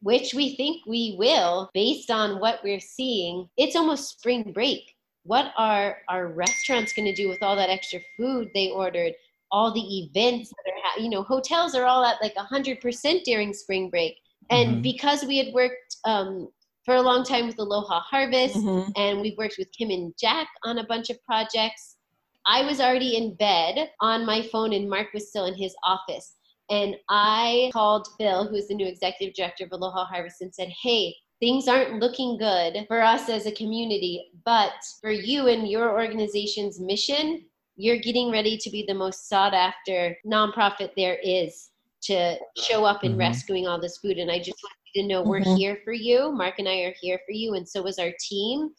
which 0.01 0.33
we 0.33 0.55
think 0.55 0.85
we 0.85 1.15
will 1.17 1.69
based 1.73 2.09
on 2.11 2.39
what 2.39 2.59
we're 2.63 2.79
seeing, 2.79 3.49
it's 3.57 3.75
almost 3.75 4.09
spring 4.09 4.51
break. 4.53 4.95
What 5.23 5.51
are 5.57 5.97
our 6.07 6.27
restaurants 6.27 6.93
going 6.93 7.07
to 7.07 7.15
do 7.15 7.27
with 7.27 7.43
all 7.43 7.57
that 7.57 7.69
extra 7.69 7.99
food 8.17 8.49
they 8.53 8.69
ordered? 8.69 9.13
all 9.51 9.73
the 9.73 9.99
events 9.99 10.49
that 10.49 10.71
are 10.71 10.79
ha- 10.83 11.01
you 11.01 11.09
know 11.09 11.23
hotels 11.23 11.75
are 11.75 11.85
all 11.85 12.03
at 12.03 12.21
like 12.21 12.35
100% 12.35 13.23
during 13.23 13.53
spring 13.53 13.89
break 13.89 14.17
and 14.49 14.69
mm-hmm. 14.69 14.81
because 14.81 15.23
we 15.23 15.37
had 15.37 15.53
worked 15.53 15.97
um, 16.05 16.49
for 16.87 16.95
a 16.95 17.01
long 17.01 17.21
time 17.21 17.45
with 17.45 17.59
aloha 17.59 17.99
harvest 17.99 18.55
mm-hmm. 18.55 18.89
and 18.95 19.19
we've 19.19 19.37
worked 19.37 19.57
with 19.59 19.67
kim 19.77 19.89
and 19.89 20.13
jack 20.17 20.47
on 20.63 20.77
a 20.77 20.87
bunch 20.87 21.09
of 21.09 21.21
projects 21.25 21.97
i 22.45 22.63
was 22.63 22.79
already 22.79 23.17
in 23.17 23.35
bed 23.35 23.89
on 23.99 24.25
my 24.25 24.41
phone 24.41 24.71
and 24.71 24.89
mark 24.89 25.07
was 25.13 25.27
still 25.27 25.45
in 25.45 25.53
his 25.53 25.75
office 25.83 26.35
and 26.69 26.95
i 27.09 27.69
called 27.73 28.07
bill 28.17 28.47
who's 28.47 28.69
the 28.69 28.73
new 28.73 28.87
executive 28.87 29.35
director 29.35 29.65
of 29.65 29.71
aloha 29.73 30.05
harvest 30.05 30.39
and 30.39 30.55
said 30.55 30.69
hey 30.81 31.13
things 31.41 31.67
aren't 31.67 31.99
looking 31.99 32.37
good 32.37 32.85
for 32.87 33.01
us 33.03 33.27
as 33.27 33.45
a 33.45 33.51
community 33.51 34.31
but 34.45 34.71
for 35.01 35.11
you 35.11 35.47
and 35.49 35.67
your 35.67 35.91
organization's 35.91 36.79
mission 36.79 37.43
you're 37.75 37.99
getting 37.99 38.31
ready 38.31 38.57
to 38.57 38.69
be 38.69 38.85
the 38.87 38.93
most 38.93 39.27
sought 39.27 39.53
after 39.53 40.15
nonprofit 40.25 40.91
there 40.95 41.19
is 41.21 41.69
to 42.01 42.37
show 42.57 42.85
up 42.85 43.03
and 43.03 43.11
mm-hmm. 43.11 43.19
rescuing 43.19 43.67
all 43.67 43.79
this 43.79 43.97
food. 43.97 44.17
And 44.17 44.31
I 44.31 44.37
just 44.39 44.57
want 44.63 44.73
to 44.95 45.03
know 45.03 45.21
we're 45.21 45.41
mm-hmm. 45.41 45.55
here 45.55 45.79
for 45.83 45.93
you. 45.93 46.31
Mark 46.31 46.55
and 46.59 46.67
I 46.67 46.81
are 46.81 46.93
here 46.99 47.19
for 47.25 47.31
you, 47.31 47.55
and 47.55 47.67
so 47.67 47.85
is 47.87 47.99
our 47.99 48.11
team. 48.19 48.69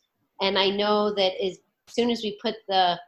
And 0.41 0.59
I 0.59 0.71
know 0.71 1.15
that 1.15 1.33
as 1.45 1.59
soon 1.89 2.11
as 2.11 2.23
we 2.23 2.39
put 2.41 2.55
the 2.69 2.99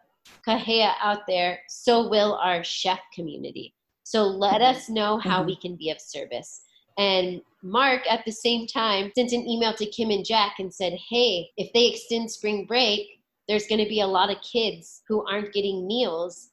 kahea 0.46 0.94
out 1.00 1.26
there, 1.26 1.60
so 1.68 2.08
will 2.08 2.34
our 2.34 2.64
chef 2.64 3.00
community. 3.14 3.74
So 4.04 4.24
let 4.24 4.60
us 4.60 4.88
know 4.88 5.18
how 5.18 5.38
mm-hmm. 5.38 5.46
we 5.46 5.56
can 5.56 5.76
be 5.76 5.90
of 5.90 6.00
service. 6.00 6.62
And 6.98 7.40
Mark, 7.62 8.02
at 8.10 8.24
the 8.24 8.32
same 8.32 8.66
time, 8.66 9.12
sent 9.14 9.32
an 9.32 9.46
email 9.46 9.72
to 9.74 9.86
Kim 9.86 10.10
and 10.10 10.24
Jack 10.24 10.54
and 10.58 10.72
said, 10.72 10.98
hey, 11.08 11.48
if 11.56 11.72
they 11.72 11.86
extend 11.86 12.30
spring 12.30 12.66
break, 12.66 13.06
there's 13.48 13.66
going 13.66 13.82
to 13.82 13.88
be 13.88 14.00
a 14.00 14.06
lot 14.06 14.30
of 14.30 14.42
kids 14.42 15.02
who 15.08 15.26
aren't 15.26 15.52
getting 15.52 15.86
meals 15.86 16.50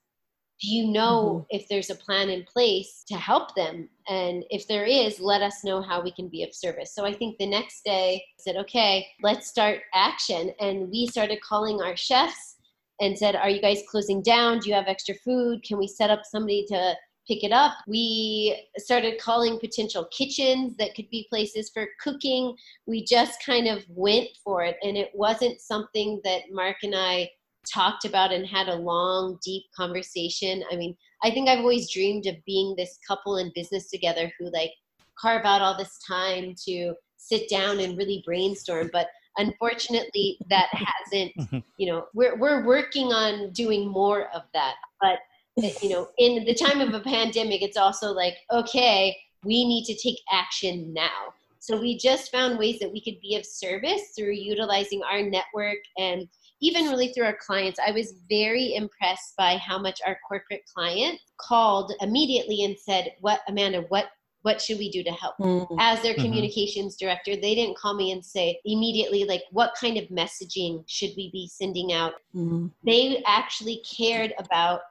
do 0.62 0.68
you 0.70 0.88
know 0.88 1.46
mm-hmm. 1.52 1.58
if 1.58 1.68
there's 1.68 1.90
a 1.90 1.96
plan 1.96 2.30
in 2.30 2.44
place 2.44 3.04
to 3.08 3.16
help 3.16 3.54
them 3.56 3.90
and 4.08 4.44
if 4.50 4.68
there 4.68 4.86
is 4.86 5.20
let 5.20 5.42
us 5.42 5.64
know 5.64 5.82
how 5.82 6.02
we 6.02 6.12
can 6.12 6.28
be 6.28 6.44
of 6.44 6.54
service 6.54 6.94
so 6.94 7.06
i 7.06 7.14
think 7.14 7.38
the 7.38 7.46
next 7.46 7.84
day 7.84 8.24
I 8.40 8.42
said 8.42 8.56
okay 8.58 9.08
let's 9.22 9.48
start 9.48 9.82
action 9.94 10.52
and 10.60 10.90
we 10.90 11.08
started 11.08 11.42
calling 11.42 11.82
our 11.82 11.96
chefs 11.96 12.56
and 13.00 13.18
said 13.18 13.36
are 13.36 13.50
you 13.50 13.62
guys 13.62 13.84
closing 13.90 14.22
down 14.22 14.60
do 14.60 14.70
you 14.70 14.76
have 14.76 14.88
extra 14.88 15.16
food 15.16 15.64
can 15.64 15.78
we 15.78 15.88
set 15.88 16.10
up 16.10 16.22
somebody 16.26 16.66
to 16.70 16.96
pick 17.28 17.44
it 17.44 17.52
up. 17.52 17.74
We 17.88 18.68
started 18.78 19.20
calling 19.20 19.60
potential 19.60 20.06
kitchens 20.06 20.78
that 20.78 20.96
could 20.96 21.10
be 21.10 21.28
places 21.30 21.70
for 21.70 21.88
cooking. 22.02 22.56
We 22.86 23.04
just 23.04 23.46
kind 23.46 23.68
of 23.68 23.84
went 23.90 24.30
for 24.44 24.64
it. 24.64 24.78
And 24.82 24.96
it 24.98 25.12
wasn't 25.14 25.60
something 25.60 26.22
that 26.24 26.44
Mark 26.52 26.78
and 26.84 26.96
I 26.96 27.30
talked 27.73 28.06
about 28.06 28.31
and 28.31 28.45
had 28.45 28.68
a 28.68 28.76
long, 28.76 29.39
deep 29.44 29.64
conversation. 29.76 30.64
I 30.72 30.76
mean, 30.76 30.95
I 31.23 31.31
think 31.31 31.49
I've 31.49 31.60
always 31.60 31.91
dreamed 31.91 32.27
of 32.27 32.35
being 32.45 32.76
this 32.76 32.99
couple 33.07 33.38
in 33.38 33.52
business 33.56 33.89
together 33.89 34.31
who 34.39 34.52
like 34.52 34.72
carve 35.19 35.45
out 35.45 35.61
all 35.61 35.77
this 35.77 35.99
time 36.07 36.56
to 36.65 36.94
sit 37.18 37.49
down 37.49 37.80
and 37.80 37.98
really 37.98 38.23
brainstorm. 38.26 38.89
But 38.94 39.07
unfortunately, 39.38 40.38
that 40.49 40.69
hasn't, 40.72 41.35
mm-hmm. 41.39 41.60
you 41.77 41.88
know, 41.88 42.06
we're, 42.14 42.38
we're 42.38 42.65
working 42.65 43.07
on 43.07 43.52
doing 43.52 43.88
more 43.88 44.30
of 44.34 44.44
that. 44.53 44.76
But 45.02 45.19
eh, 45.64 45.73
you 45.81 45.89
know, 45.89 46.10
in 46.18 46.45
the 46.45 46.53
time 46.53 46.81
of 46.81 46.94
a 46.94 46.99
pandemic, 46.99 47.61
it's 47.61 47.77
also 47.77 48.11
like, 48.11 48.35
okay, 48.52 49.18
we 49.44 49.65
need 49.65 49.85
to 49.85 49.95
take 49.95 50.19
action 50.31 50.94
now. 50.94 51.34
So 51.60 51.80
we 51.80 51.98
just 51.98 52.31
found 52.31 52.60
ways 52.60 52.80
that 52.80 52.91
we 52.91 53.02
could 53.02 53.19
be 53.19 53.35
of 53.35 53.45
service 53.45 54.14
through 54.15 54.34
utilizing 54.34 55.02
our 55.03 55.22
network 55.22 55.80
and 55.98 56.27
even 56.62 56.86
really 56.86 57.10
through 57.10 57.26
our 57.26 57.38
clients. 57.40 57.80
I 57.86 57.92
was 57.92 58.16
very 58.30 58.76
impressed 58.76 59.36
by 59.38 59.58
how 59.58 59.78
much 59.78 60.00
our 60.06 60.18
corporate 60.28 60.64
client 60.74 61.20
called 61.40 61.94
immediately 62.02 62.64
and 62.64 62.78
said, 62.78 63.14
"What, 63.22 63.42
Amanda? 63.48 63.82
What 63.90 64.06
what 64.44 64.62
should 64.62 64.78
we 64.78 64.90
do 64.90 65.04
to 65.04 65.12
help 65.12 65.36
mm-hmm. 65.40 65.76
as 65.80 66.02
their 66.02 66.14
mm-hmm. 66.14 66.22
communications 66.22 66.96
mm-hmm. 66.96 67.08
director 67.08 67.36
they 67.36 67.54
didn't 67.56 67.76
call 67.76 67.96
me 67.96 68.12
and 68.12 68.24
say 68.24 68.58
immediately 68.64 69.26
like 69.26 69.42
what 69.52 69.74
kind 69.78 69.98
of 69.98 70.06
messaging 70.06 70.86
should 70.88 71.10
we 71.18 71.30
be 71.32 71.50
sending 71.52 71.92
out 71.92 72.14
mm-hmm. 72.34 72.68
they 72.86 73.22
actually 73.26 73.84
cared 73.84 74.34
about 74.38 74.82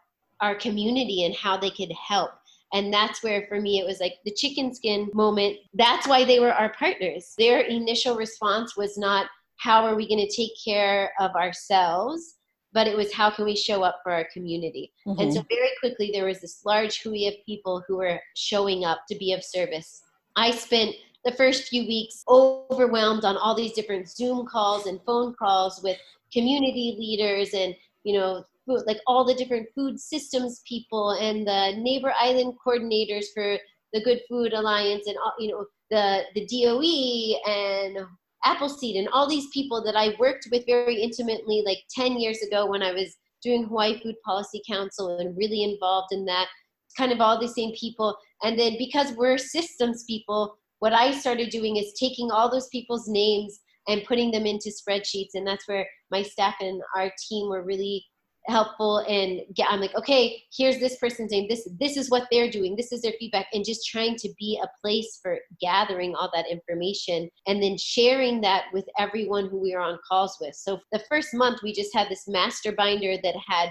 our 0.40 0.54
community 0.54 1.24
and 1.24 1.34
how 1.34 1.56
they 1.56 1.70
could 1.70 1.92
help. 1.92 2.30
And 2.72 2.92
that's 2.92 3.22
where, 3.22 3.46
for 3.48 3.60
me, 3.60 3.78
it 3.78 3.86
was 3.86 4.00
like 4.00 4.14
the 4.24 4.32
chicken 4.32 4.74
skin 4.74 5.08
moment. 5.14 5.56
That's 5.74 6.06
why 6.06 6.24
they 6.24 6.40
were 6.40 6.52
our 6.52 6.72
partners. 6.74 7.34
Their 7.38 7.60
initial 7.60 8.16
response 8.16 8.76
was 8.76 8.98
not, 8.98 9.26
how 9.56 9.84
are 9.84 9.94
we 9.94 10.08
going 10.08 10.26
to 10.26 10.34
take 10.34 10.52
care 10.64 11.12
of 11.20 11.34
ourselves? 11.34 12.34
But 12.72 12.86
it 12.86 12.96
was, 12.96 13.12
how 13.12 13.30
can 13.30 13.46
we 13.46 13.56
show 13.56 13.82
up 13.82 14.00
for 14.02 14.12
our 14.12 14.26
community? 14.32 14.92
Mm-hmm. 15.06 15.20
And 15.20 15.32
so, 15.32 15.42
very 15.48 15.70
quickly, 15.80 16.10
there 16.12 16.26
was 16.26 16.40
this 16.40 16.62
large 16.64 17.00
hui 17.00 17.26
of 17.26 17.34
people 17.46 17.82
who 17.88 17.96
were 17.96 18.20
showing 18.34 18.84
up 18.84 19.00
to 19.08 19.16
be 19.16 19.32
of 19.32 19.42
service. 19.42 20.02
I 20.36 20.50
spent 20.50 20.94
the 21.24 21.32
first 21.32 21.68
few 21.68 21.86
weeks 21.86 22.22
overwhelmed 22.28 23.24
on 23.24 23.36
all 23.36 23.54
these 23.54 23.72
different 23.72 24.08
Zoom 24.08 24.46
calls 24.46 24.86
and 24.86 25.00
phone 25.04 25.34
calls 25.34 25.82
with 25.82 25.98
community 26.32 26.96
leaders 26.98 27.52
and 27.52 27.74
you 28.04 28.18
know 28.18 28.44
food, 28.66 28.82
like 28.86 28.98
all 29.06 29.24
the 29.24 29.34
different 29.34 29.68
food 29.74 29.98
systems 29.98 30.62
people 30.66 31.12
and 31.12 31.46
the 31.46 31.74
neighbor 31.78 32.12
island 32.18 32.54
coordinators 32.64 33.26
for 33.34 33.58
the 33.92 34.02
Good 34.02 34.20
Food 34.28 34.52
Alliance 34.52 35.06
and 35.06 35.16
all, 35.24 35.32
you 35.38 35.50
know 35.50 35.66
the 35.90 36.22
the 36.34 36.46
DOE 36.46 37.50
and 37.50 37.98
Appleseed 38.44 38.96
and 38.96 39.08
all 39.12 39.28
these 39.28 39.48
people 39.52 39.82
that 39.84 39.96
I 39.96 40.14
worked 40.18 40.48
with 40.50 40.66
very 40.66 41.00
intimately 41.00 41.62
like 41.66 41.78
10 41.90 42.18
years 42.18 42.42
ago 42.42 42.66
when 42.66 42.82
I 42.82 42.92
was 42.92 43.16
doing 43.42 43.64
Hawaii 43.64 44.00
Food 44.00 44.16
Policy 44.24 44.62
Council 44.68 45.18
and 45.18 45.36
really 45.36 45.62
involved 45.62 46.12
in 46.12 46.24
that. 46.26 46.48
Kind 46.96 47.12
of 47.12 47.20
all 47.20 47.38
the 47.38 47.48
same 47.48 47.74
people. 47.78 48.16
And 48.42 48.58
then 48.58 48.76
because 48.78 49.12
we're 49.12 49.36
systems 49.36 50.04
people, 50.04 50.56
what 50.78 50.92
I 50.92 51.12
started 51.12 51.50
doing 51.50 51.76
is 51.76 51.92
taking 51.98 52.30
all 52.30 52.50
those 52.50 52.68
people's 52.68 53.08
names 53.08 53.60
and 53.88 54.04
putting 54.04 54.30
them 54.30 54.46
into 54.46 54.70
spreadsheets. 54.70 55.34
And 55.34 55.46
that's 55.46 55.68
where 55.68 55.86
my 56.10 56.22
staff 56.22 56.54
and 56.60 56.80
our 56.96 57.12
team 57.28 57.48
were 57.48 57.62
really 57.62 58.04
helpful 58.48 58.98
and 59.08 59.40
get 59.54 59.68
i'm 59.70 59.80
like 59.80 59.94
okay 59.94 60.42
here's 60.56 60.78
this 60.78 60.96
person's 60.96 61.30
name. 61.30 61.46
This 61.48 61.68
this 61.78 61.96
is 61.96 62.10
what 62.10 62.26
they're 62.30 62.50
doing. 62.50 62.76
This 62.76 62.92
is 62.92 63.02
their 63.02 63.12
feedback. 63.18 63.46
And 63.52 63.64
just 63.64 63.86
trying 63.86 64.16
to 64.16 64.28
be 64.38 64.60
a 64.62 64.68
place 64.80 65.18
for 65.22 65.38
gathering 65.60 66.14
all 66.14 66.30
that 66.34 66.50
information 66.50 67.28
and 67.46 67.62
then 67.62 67.76
sharing 67.78 68.40
that 68.42 68.64
with 68.72 68.84
everyone 68.98 69.48
who 69.48 69.60
we 69.60 69.74
are 69.74 69.80
on 69.80 69.98
calls 70.08 70.36
with. 70.40 70.54
So 70.54 70.78
the 70.92 71.02
first 71.08 71.34
month 71.34 71.60
we 71.62 71.72
just 71.72 71.94
had 71.94 72.08
this 72.08 72.26
master 72.26 72.72
binder 72.72 73.16
that 73.22 73.34
had 73.46 73.70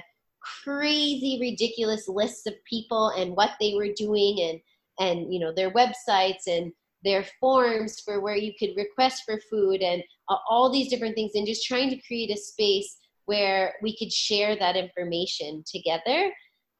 crazy 0.64 1.40
ridiculous 1.42 2.08
lists 2.08 2.46
of 2.46 2.54
people 2.70 3.10
and 3.10 3.36
what 3.36 3.52
they 3.60 3.74
were 3.76 3.94
doing 3.96 4.42
and 4.42 4.60
and 5.00 5.34
you 5.34 5.40
know 5.40 5.54
their 5.54 5.72
websites 5.72 6.48
and 6.48 6.72
their 7.04 7.26
forms 7.40 8.00
for 8.00 8.20
where 8.20 8.36
you 8.36 8.52
could 8.58 8.72
request 8.76 9.24
for 9.26 9.40
food 9.50 9.82
and 9.82 10.04
all 10.50 10.72
these 10.72 10.90
different 10.90 11.16
things 11.16 11.32
and 11.36 11.46
just 11.46 11.66
trying 11.66 11.90
to 11.90 12.02
create 12.08 12.32
a 12.32 12.38
space 12.38 12.98
where 13.26 13.74
we 13.82 13.98
could 13.98 14.12
share 14.12 14.56
that 14.56 14.76
information 14.76 15.64
together. 15.66 16.32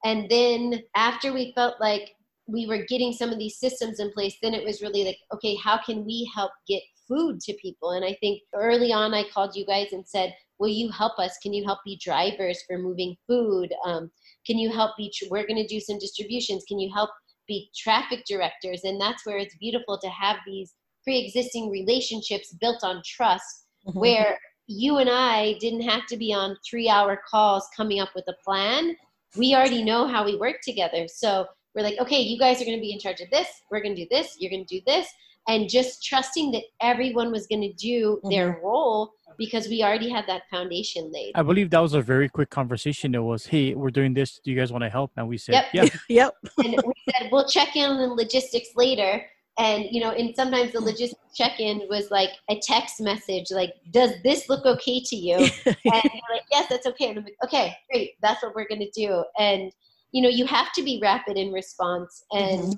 And 0.04 0.28
then 0.30 0.82
after 0.94 1.32
we 1.32 1.52
felt 1.54 1.80
like 1.80 2.10
we 2.46 2.66
were 2.66 2.84
getting 2.88 3.12
some 3.12 3.30
of 3.30 3.38
these 3.38 3.58
systems 3.58 3.98
in 3.98 4.12
place, 4.12 4.36
then 4.42 4.54
it 4.54 4.64
was 4.64 4.82
really 4.82 5.04
like, 5.04 5.18
okay, 5.34 5.56
how 5.56 5.80
can 5.84 6.04
we 6.04 6.30
help 6.34 6.52
get 6.68 6.82
food 7.08 7.40
to 7.40 7.54
people? 7.54 7.92
And 7.92 8.04
I 8.04 8.16
think 8.20 8.42
early 8.54 8.92
on, 8.92 9.14
I 9.14 9.24
called 9.32 9.56
you 9.56 9.66
guys 9.66 9.92
and 9.92 10.06
said, 10.06 10.34
will 10.58 10.68
you 10.68 10.90
help 10.90 11.18
us? 11.18 11.36
Can 11.42 11.52
you 11.52 11.64
help 11.64 11.80
be 11.84 12.00
drivers 12.02 12.62
for 12.66 12.78
moving 12.78 13.16
food? 13.26 13.72
Um, 13.84 14.10
can 14.46 14.58
you 14.58 14.70
help 14.70 14.96
be, 14.96 15.12
we're 15.30 15.46
going 15.46 15.60
to 15.60 15.66
do 15.66 15.80
some 15.80 15.98
distributions. 15.98 16.64
Can 16.68 16.78
you 16.78 16.90
help 16.94 17.10
be 17.48 17.70
traffic 17.76 18.24
directors? 18.28 18.82
And 18.84 19.00
that's 19.00 19.26
where 19.26 19.38
it's 19.38 19.56
beautiful 19.56 19.98
to 19.98 20.08
have 20.08 20.36
these 20.46 20.74
pre 21.04 21.24
existing 21.24 21.70
relationships 21.70 22.54
built 22.60 22.82
on 22.82 23.02
trust 23.04 23.66
mm-hmm. 23.86 23.98
where 23.98 24.38
you 24.66 24.98
and 24.98 25.08
I 25.08 25.54
didn't 25.60 25.82
have 25.82 26.06
to 26.06 26.16
be 26.16 26.32
on 26.32 26.56
three 26.68 26.88
hour 26.88 27.20
calls 27.28 27.68
coming 27.76 28.00
up 28.00 28.10
with 28.14 28.24
a 28.28 28.34
plan. 28.44 28.96
We 29.36 29.54
already 29.54 29.84
know 29.84 30.06
how 30.06 30.24
we 30.24 30.36
work 30.36 30.56
together. 30.62 31.06
So 31.08 31.46
we're 31.74 31.82
like, 31.82 31.98
okay, 32.00 32.20
you 32.20 32.38
guys 32.38 32.60
are 32.60 32.64
going 32.64 32.76
to 32.76 32.82
be 32.82 32.92
in 32.92 32.98
charge 32.98 33.20
of 33.20 33.30
this. 33.30 33.48
We're 33.70 33.82
going 33.82 33.94
to 33.94 34.02
do 34.02 34.08
this. 34.10 34.36
You're 34.38 34.50
going 34.50 34.64
to 34.64 34.78
do 34.78 34.82
this. 34.86 35.06
And 35.48 35.68
just 35.68 36.02
trusting 36.02 36.50
that 36.52 36.62
everyone 36.80 37.30
was 37.30 37.46
going 37.46 37.60
to 37.60 37.72
do 37.74 38.16
mm-hmm. 38.16 38.30
their 38.30 38.60
role 38.64 39.12
because 39.38 39.68
we 39.68 39.82
already 39.84 40.08
had 40.08 40.24
that 40.26 40.42
foundation 40.50 41.12
laid. 41.12 41.32
I 41.34 41.42
believe 41.42 41.70
that 41.70 41.78
was 41.78 41.92
a 41.92 42.00
very 42.00 42.28
quick 42.28 42.50
conversation. 42.50 43.14
It 43.14 43.22
was, 43.22 43.46
hey, 43.46 43.74
we're 43.74 43.90
doing 43.90 44.14
this. 44.14 44.40
Do 44.42 44.50
you 44.50 44.58
guys 44.58 44.72
want 44.72 44.82
to 44.82 44.90
help? 44.90 45.12
And 45.16 45.28
we 45.28 45.36
said, 45.36 45.52
yep. 45.52 45.66
yeah. 45.72 45.88
yep. 46.08 46.34
and 46.58 46.82
we 46.84 47.12
said, 47.12 47.28
we'll 47.30 47.46
check 47.46 47.76
in 47.76 47.90
on 47.90 47.98
the 47.98 48.14
logistics 48.14 48.70
later 48.74 49.22
and 49.58 49.86
you 49.90 50.00
know 50.00 50.10
and 50.10 50.34
sometimes 50.34 50.72
the 50.72 50.80
logistics 50.80 51.20
check-in 51.34 51.82
was 51.88 52.10
like 52.10 52.30
a 52.50 52.58
text 52.62 53.00
message 53.00 53.46
like 53.50 53.74
does 53.90 54.12
this 54.22 54.48
look 54.48 54.64
okay 54.66 55.00
to 55.04 55.16
you? 55.16 55.36
And 55.66 55.76
you're 55.84 56.30
like 56.30 56.44
yes 56.50 56.66
that's 56.68 56.86
okay. 56.86 57.10
And 57.10 57.18
i'm 57.18 57.24
like 57.24 57.36
okay 57.44 57.76
great. 57.90 58.12
That's 58.22 58.42
what 58.42 58.54
we're 58.54 58.68
going 58.68 58.80
to 58.80 58.90
do. 58.90 59.24
And 59.38 59.72
you 60.12 60.22
know 60.22 60.28
you 60.28 60.46
have 60.46 60.72
to 60.74 60.82
be 60.82 61.00
rapid 61.02 61.36
in 61.36 61.52
response 61.52 62.24
and 62.32 62.60
mm-hmm. 62.60 62.72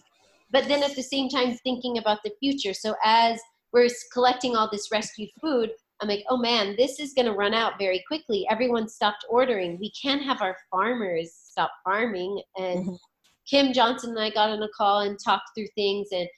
but 0.50 0.66
then 0.68 0.82
at 0.82 0.94
the 0.94 1.02
same 1.02 1.28
time 1.28 1.54
thinking 1.56 1.98
about 1.98 2.18
the 2.24 2.32
future. 2.40 2.74
So 2.74 2.94
as 3.04 3.40
we're 3.72 3.88
collecting 4.12 4.56
all 4.56 4.68
this 4.70 4.90
rescued 4.90 5.28
food 5.40 5.70
i'm 6.00 6.08
like 6.08 6.24
oh 6.30 6.38
man 6.38 6.74
this 6.78 6.98
is 6.98 7.12
going 7.12 7.26
to 7.26 7.32
run 7.32 7.54
out 7.54 7.72
very 7.78 8.02
quickly. 8.06 8.46
Everyone 8.50 8.88
stopped 8.88 9.24
ordering. 9.28 9.78
We 9.80 9.90
can't 10.00 10.22
have 10.22 10.42
our 10.42 10.56
farmers 10.70 11.32
stop 11.34 11.72
farming. 11.84 12.40
And 12.56 12.86
mm-hmm. 12.86 12.94
kim 13.48 13.72
johnson 13.72 14.10
and 14.10 14.20
i 14.20 14.30
got 14.30 14.50
on 14.50 14.62
a 14.62 14.68
call 14.76 15.00
and 15.00 15.18
talked 15.22 15.50
through 15.56 15.68
things 15.74 16.08
and 16.12 16.28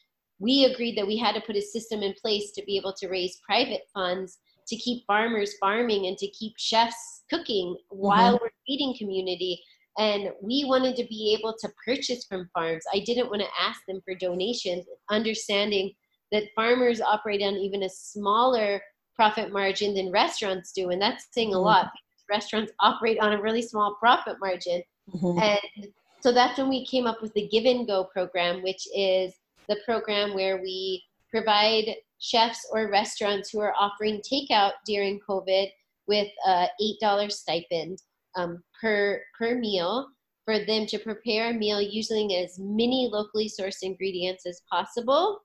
we 0.41 0.65
agreed 0.65 0.97
that 0.97 1.07
we 1.07 1.17
had 1.17 1.35
to 1.35 1.41
put 1.43 1.55
a 1.55 1.63
system 1.63 2.03
in 2.03 2.15
place 2.21 2.51
to 2.53 2.65
be 2.65 2.77
able 2.77 2.95
to 2.95 3.09
raise 3.09 3.41
private 3.47 3.83
funds 3.95 4.39
to 4.67 4.77
keep 4.77 5.05
farmers 5.07 5.55
farming 5.61 6.07
and 6.07 6.17
to 6.19 6.29
keep 6.29 6.55
chefs 6.57 7.23
cooking 7.29 7.77
while 7.91 8.35
mm-hmm. 8.35 8.45
we're 8.45 8.51
feeding 8.67 8.95
community 8.99 9.63
and 9.99 10.31
we 10.41 10.65
wanted 10.67 10.97
to 10.97 11.05
be 11.09 11.37
able 11.39 11.55
to 11.61 11.69
purchase 11.85 12.25
from 12.25 12.49
farms 12.55 12.85
i 12.95 13.01
didn't 13.01 13.29
want 13.29 13.43
to 13.43 13.49
ask 13.61 13.81
them 13.87 14.01
for 14.05 14.15
donations 14.15 14.87
understanding 15.11 15.93
that 16.33 16.45
farmers 16.55 17.01
operate 17.01 17.43
on 17.43 17.55
even 17.55 17.83
a 17.83 17.91
smaller 17.91 18.81
profit 19.15 19.53
margin 19.53 19.95
than 19.95 20.11
restaurants 20.11 20.73
do 20.73 20.91
and 20.91 21.03
that's 21.03 21.27
saying 21.33 21.53
a 21.53 21.57
mm-hmm. 21.57 21.67
lot 21.67 21.91
restaurants 22.31 22.73
operate 22.81 23.19
on 23.21 23.33
a 23.33 23.43
really 23.43 23.63
small 23.63 23.97
profit 23.99 24.37
margin 24.41 24.83
mm-hmm. 25.13 25.39
and 25.43 25.89
so 26.21 26.33
that's 26.33 26.59
when 26.59 26.69
we 26.69 26.87
came 26.87 27.07
up 27.07 27.21
with 27.21 27.33
the 27.35 27.49
give 27.49 27.65
and 27.65 27.87
go 27.87 28.05
program 28.05 28.63
which 28.63 28.87
is 28.95 29.35
the 29.71 29.79
program 29.87 30.35
where 30.35 30.61
we 30.61 31.03
provide 31.31 31.95
chefs 32.19 32.67
or 32.73 32.91
restaurants 32.91 33.51
who 33.51 33.61
are 33.61 33.75
offering 33.79 34.21
takeout 34.21 34.73
during 34.85 35.21
COVID 35.27 35.69
with 36.07 36.29
a 36.47 36.67
$8 37.03 37.33
stipend 37.33 38.03
um, 38.37 38.63
per, 38.79 39.23
per 39.39 39.55
meal 39.55 40.09
for 40.45 40.59
them 40.59 40.87
to 40.87 40.99
prepare 40.99 41.51
a 41.51 41.55
meal 41.55 41.81
using 41.81 42.35
as 42.35 42.59
many 42.59 43.09
locally 43.11 43.49
sourced 43.49 43.83
ingredients 43.83 44.45
as 44.45 44.61
possible 44.71 45.39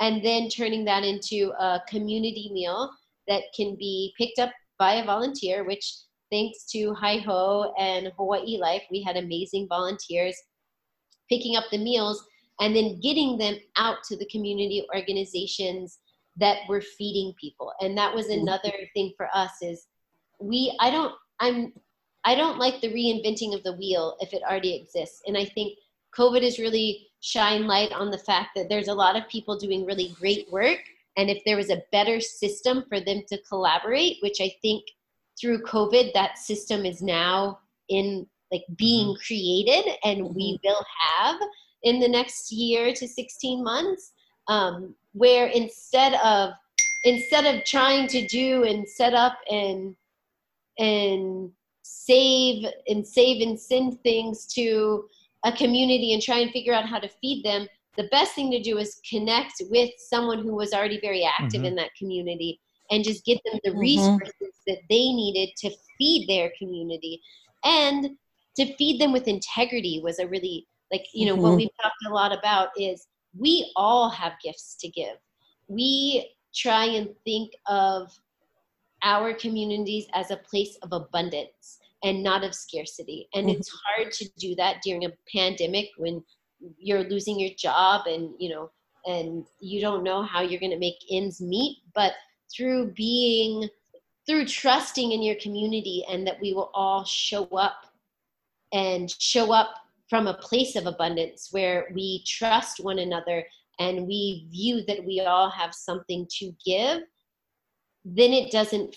and 0.00 0.24
then 0.24 0.48
turning 0.48 0.84
that 0.84 1.02
into 1.02 1.52
a 1.58 1.80
community 1.88 2.50
meal 2.52 2.90
that 3.26 3.42
can 3.56 3.76
be 3.76 4.14
picked 4.16 4.38
up 4.38 4.52
by 4.78 4.94
a 4.94 5.04
volunteer 5.04 5.64
which 5.64 5.92
thanks 6.30 6.64
to 6.70 6.92
hi 6.94 7.16
ho 7.16 7.72
and 7.78 8.12
hawaii 8.16 8.58
life 8.58 8.82
we 8.90 9.02
had 9.02 9.16
amazing 9.16 9.66
volunteers 9.68 10.36
picking 11.28 11.56
up 11.56 11.64
the 11.70 11.78
meals 11.78 12.24
and 12.60 12.74
then 12.74 13.00
getting 13.00 13.36
them 13.38 13.56
out 13.76 13.98
to 14.08 14.16
the 14.16 14.26
community 14.26 14.86
organizations 14.94 15.98
that 16.36 16.58
were 16.68 16.80
feeding 16.80 17.34
people 17.40 17.72
and 17.80 17.96
that 17.96 18.14
was 18.14 18.26
mm-hmm. 18.26 18.42
another 18.42 18.72
thing 18.94 19.12
for 19.16 19.28
us 19.34 19.52
is 19.62 19.86
we 20.40 20.76
i 20.80 20.90
don't 20.90 21.14
i'm 21.40 21.72
i 22.24 22.34
don't 22.34 22.58
like 22.58 22.80
the 22.80 22.92
reinventing 22.92 23.54
of 23.54 23.62
the 23.62 23.74
wheel 23.74 24.16
if 24.20 24.32
it 24.32 24.42
already 24.48 24.74
exists 24.74 25.22
and 25.26 25.36
i 25.36 25.44
think 25.44 25.76
covid 26.16 26.42
has 26.42 26.58
really 26.58 27.08
shine 27.20 27.66
light 27.66 27.92
on 27.92 28.10
the 28.10 28.18
fact 28.18 28.50
that 28.54 28.68
there's 28.68 28.88
a 28.88 28.94
lot 28.94 29.16
of 29.16 29.28
people 29.28 29.58
doing 29.58 29.84
really 29.84 30.14
great 30.18 30.50
work 30.52 30.80
and 31.16 31.30
if 31.30 31.42
there 31.44 31.56
was 31.56 31.70
a 31.70 31.82
better 31.90 32.20
system 32.20 32.84
for 32.88 33.00
them 33.00 33.22
to 33.28 33.40
collaborate 33.48 34.18
which 34.22 34.40
i 34.40 34.52
think 34.60 34.84
through 35.40 35.62
covid 35.62 36.12
that 36.12 36.38
system 36.38 36.84
is 36.84 37.00
now 37.00 37.58
in 37.88 38.26
like 38.52 38.64
being 38.76 39.08
mm-hmm. 39.08 39.26
created 39.26 39.96
and 40.04 40.34
we 40.34 40.54
mm-hmm. 40.54 40.68
will 40.68 40.84
have 41.10 41.40
in 41.82 42.00
the 42.00 42.08
next 42.08 42.50
year 42.52 42.92
to 42.92 43.06
16 43.06 43.62
months 43.62 44.12
um, 44.48 44.94
where 45.12 45.46
instead 45.48 46.14
of 46.14 46.52
instead 47.04 47.44
of 47.46 47.64
trying 47.64 48.08
to 48.08 48.26
do 48.26 48.64
and 48.64 48.88
set 48.88 49.14
up 49.14 49.38
and 49.50 49.94
and 50.78 51.50
save 51.82 52.66
and 52.88 53.06
save 53.06 53.46
and 53.46 53.58
send 53.58 54.00
things 54.02 54.46
to 54.46 55.08
a 55.44 55.52
community 55.52 56.12
and 56.12 56.22
try 56.22 56.38
and 56.38 56.50
figure 56.50 56.72
out 56.72 56.88
how 56.88 56.98
to 56.98 57.08
feed 57.08 57.44
them 57.44 57.66
the 57.96 58.08
best 58.10 58.34
thing 58.34 58.50
to 58.50 58.62
do 58.62 58.78
is 58.78 59.00
connect 59.08 59.62
with 59.70 59.90
someone 59.98 60.42
who 60.42 60.54
was 60.54 60.72
already 60.72 61.00
very 61.00 61.24
active 61.24 61.60
mm-hmm. 61.60 61.66
in 61.66 61.76
that 61.76 61.94
community 61.98 62.60
and 62.90 63.04
just 63.04 63.24
get 63.24 63.40
them 63.44 63.58
the 63.64 63.70
mm-hmm. 63.70 63.80
resources 63.80 64.54
that 64.66 64.78
they 64.90 65.12
needed 65.12 65.50
to 65.56 65.70
feed 65.96 66.28
their 66.28 66.52
community 66.58 67.20
and 67.64 68.10
to 68.56 68.74
feed 68.76 69.00
them 69.00 69.12
with 69.12 69.28
integrity 69.28 70.00
was 70.02 70.18
a 70.18 70.26
really 70.26 70.66
like, 70.92 71.04
you 71.12 71.26
know, 71.26 71.34
mm-hmm. 71.34 71.42
what 71.42 71.56
we've 71.56 71.76
talked 71.82 71.96
a 72.06 72.12
lot 72.12 72.36
about 72.36 72.68
is 72.78 73.06
we 73.38 73.72
all 73.76 74.08
have 74.08 74.32
gifts 74.42 74.76
to 74.80 74.88
give. 74.88 75.16
We 75.68 76.34
try 76.54 76.86
and 76.86 77.10
think 77.24 77.52
of 77.66 78.10
our 79.02 79.34
communities 79.34 80.06
as 80.14 80.30
a 80.30 80.36
place 80.36 80.78
of 80.82 80.92
abundance 80.92 81.78
and 82.02 82.22
not 82.22 82.44
of 82.44 82.54
scarcity. 82.54 83.28
And 83.34 83.48
mm-hmm. 83.48 83.58
it's 83.58 83.70
hard 83.70 84.12
to 84.12 84.28
do 84.38 84.54
that 84.56 84.76
during 84.82 85.04
a 85.04 85.12
pandemic 85.34 85.88
when 85.96 86.22
you're 86.78 87.04
losing 87.04 87.38
your 87.38 87.50
job 87.56 88.06
and, 88.06 88.30
you 88.38 88.50
know, 88.50 88.70
and 89.06 89.44
you 89.60 89.80
don't 89.80 90.02
know 90.02 90.22
how 90.22 90.40
you're 90.40 90.60
going 90.60 90.72
to 90.72 90.78
make 90.78 90.96
ends 91.10 91.40
meet. 91.40 91.78
But 91.94 92.12
through 92.54 92.92
being, 92.92 93.68
through 94.26 94.46
trusting 94.46 95.12
in 95.12 95.22
your 95.22 95.36
community 95.36 96.04
and 96.10 96.26
that 96.26 96.40
we 96.40 96.52
will 96.52 96.70
all 96.74 97.04
show 97.04 97.44
up 97.46 97.86
and 98.72 99.10
show 99.20 99.52
up 99.52 99.74
from 100.08 100.26
a 100.26 100.34
place 100.34 100.76
of 100.76 100.86
abundance 100.86 101.48
where 101.50 101.88
we 101.94 102.22
trust 102.26 102.80
one 102.80 103.00
another 103.00 103.44
and 103.78 104.06
we 104.06 104.46
view 104.50 104.82
that 104.86 105.04
we 105.04 105.20
all 105.20 105.50
have 105.50 105.74
something 105.74 106.26
to 106.30 106.52
give, 106.64 107.02
then 108.04 108.32
it 108.32 108.50
doesn't 108.52 108.96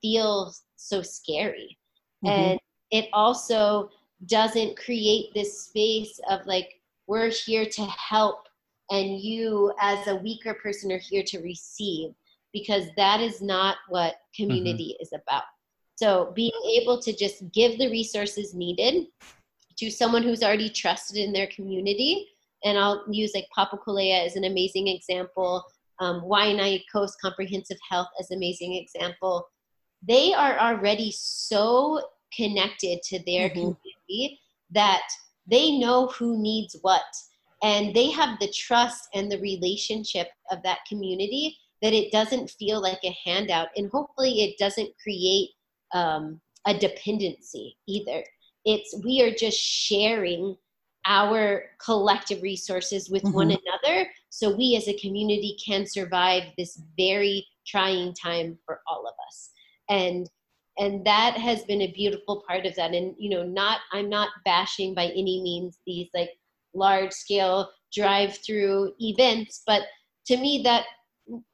feel 0.00 0.52
so 0.76 1.00
scary. 1.00 1.78
Mm-hmm. 2.24 2.28
And 2.28 2.60
it 2.90 3.08
also 3.12 3.90
doesn't 4.26 4.76
create 4.76 5.32
this 5.34 5.62
space 5.62 6.20
of 6.28 6.46
like, 6.46 6.80
we're 7.06 7.30
here 7.30 7.66
to 7.66 7.82
help, 7.86 8.48
and 8.90 9.18
you, 9.20 9.72
as 9.80 10.06
a 10.06 10.16
weaker 10.16 10.54
person, 10.54 10.92
are 10.92 10.98
here 10.98 11.24
to 11.24 11.38
receive. 11.40 12.14
because 12.52 12.84
that 12.96 13.20
is 13.20 13.40
not 13.40 13.76
what 13.88 14.16
community 14.34 14.96
is 15.00 15.10
about. 15.12 15.44
So 15.96 16.32
being 16.34 16.52
able 16.80 17.00
to 17.02 17.12
just 17.12 17.50
give 17.52 17.78
the 17.78 17.90
resources 17.90 18.54
needed 18.54 19.06
to 19.82 19.90
someone 19.90 20.22
who's 20.22 20.44
already 20.44 20.70
trusted 20.70 21.16
in 21.16 21.32
their 21.32 21.48
community, 21.48 22.28
and 22.64 22.78
I'll 22.78 23.04
use 23.10 23.32
like 23.34 23.48
Papakolea 23.56 24.24
as 24.24 24.36
an 24.36 24.44
amazing 24.44 24.86
example, 24.86 25.64
um, 25.98 26.20
Waianae 26.20 26.84
Coast 26.92 27.16
Comprehensive 27.20 27.78
Health 27.90 28.06
as 28.20 28.30
an 28.30 28.36
amazing 28.36 28.76
example. 28.76 29.44
They 30.06 30.32
are 30.34 30.56
already 30.60 31.10
so 31.10 32.00
connected 32.32 33.02
to 33.02 33.18
their 33.24 33.48
Mhm. 33.48 33.52
community 33.54 34.40
that 34.70 35.02
they 35.50 35.72
know 35.78 36.06
who 36.06 36.38
needs 36.40 36.76
what. 36.82 37.02
And 37.64 37.92
they 37.92 38.10
have 38.10 38.38
the 38.38 38.52
trust 38.52 39.08
and 39.14 39.30
the 39.30 39.40
relationship 39.40 40.30
of 40.52 40.62
that 40.62 40.84
community 40.88 41.58
that 41.80 41.92
it 41.92 42.12
doesn't 42.12 42.50
feel 42.50 42.80
like 42.80 43.02
a 43.02 43.18
handout. 43.24 43.68
And 43.76 43.90
hopefully 43.90 44.42
it 44.42 44.58
doesn't 44.58 44.96
create 45.02 45.50
um, 45.92 46.40
a 46.66 46.72
dependency 46.72 47.76
either 47.88 48.24
it's 48.64 48.94
we 49.04 49.22
are 49.22 49.34
just 49.34 49.58
sharing 49.58 50.56
our 51.04 51.64
collective 51.84 52.42
resources 52.42 53.10
with 53.10 53.24
one 53.24 53.50
another 53.50 54.08
so 54.28 54.54
we 54.54 54.76
as 54.76 54.88
a 54.88 54.98
community 54.98 55.56
can 55.64 55.84
survive 55.86 56.44
this 56.56 56.80
very 56.96 57.46
trying 57.66 58.14
time 58.14 58.58
for 58.64 58.80
all 58.88 59.06
of 59.06 59.14
us. 59.28 59.50
And 59.88 60.28
and 60.78 61.04
that 61.04 61.36
has 61.36 61.64
been 61.64 61.82
a 61.82 61.92
beautiful 61.92 62.42
part 62.48 62.64
of 62.64 62.74
that. 62.76 62.94
And 62.94 63.14
you 63.18 63.30
know 63.30 63.42
not 63.42 63.80
i'm 63.92 64.08
not 64.08 64.30
bashing 64.44 64.94
by 64.94 65.06
any 65.06 65.42
means 65.42 65.78
these 65.86 66.08
like 66.14 66.30
large 66.74 67.12
scale 67.12 67.70
drive 67.92 68.38
through 68.38 68.94
events 68.98 69.62
but 69.66 69.82
to 70.26 70.38
me 70.38 70.62
that 70.64 70.86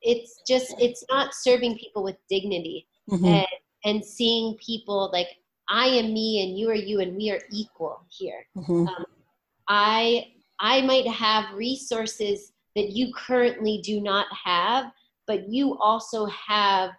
it's 0.02 0.40
just 0.46 0.72
it's 0.78 1.04
not 1.10 1.34
serving 1.34 1.76
people 1.76 2.04
with 2.04 2.16
dignity 2.30 2.86
Mhm. 3.10 3.26
and 3.26 3.46
and 3.84 4.04
seeing 4.04 4.56
people 4.64 5.10
like 5.12 5.28
i 5.68 5.86
am 5.86 6.12
me 6.12 6.42
and 6.42 6.58
you 6.58 6.68
are 6.70 6.74
you 6.74 7.00
and 7.00 7.16
we 7.16 7.30
are 7.30 7.40
equal 7.50 8.04
here 8.10 8.46
Mhm. 8.56 8.86
I 9.68 10.32
I 10.60 10.80
might 10.82 11.06
have 11.06 11.54
resources 11.54 12.52
that 12.74 12.90
you 12.90 13.12
currently 13.14 13.80
do 13.84 14.00
not 14.00 14.26
have, 14.32 14.90
but 15.26 15.48
you 15.48 15.78
also 15.78 16.26
have 16.26 16.90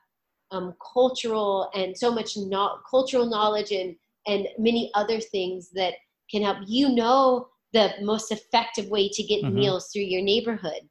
um, 0.51 0.73
cultural 0.93 1.69
and 1.73 1.97
so 1.97 2.11
much 2.11 2.37
no- 2.37 2.77
cultural 2.89 3.25
knowledge 3.25 3.71
and 3.71 3.95
and 4.27 4.47
many 4.57 4.91
other 4.93 5.19
things 5.19 5.69
that 5.71 5.95
can 6.29 6.43
help 6.43 6.59
you 6.67 6.89
know 6.89 7.47
the 7.73 7.93
most 8.01 8.31
effective 8.31 8.87
way 8.89 9.09
to 9.09 9.23
get 9.23 9.43
Mhm. 9.43 9.53
meals 9.55 9.89
through 9.91 10.03
your 10.03 10.21
neighborhood. 10.21 10.81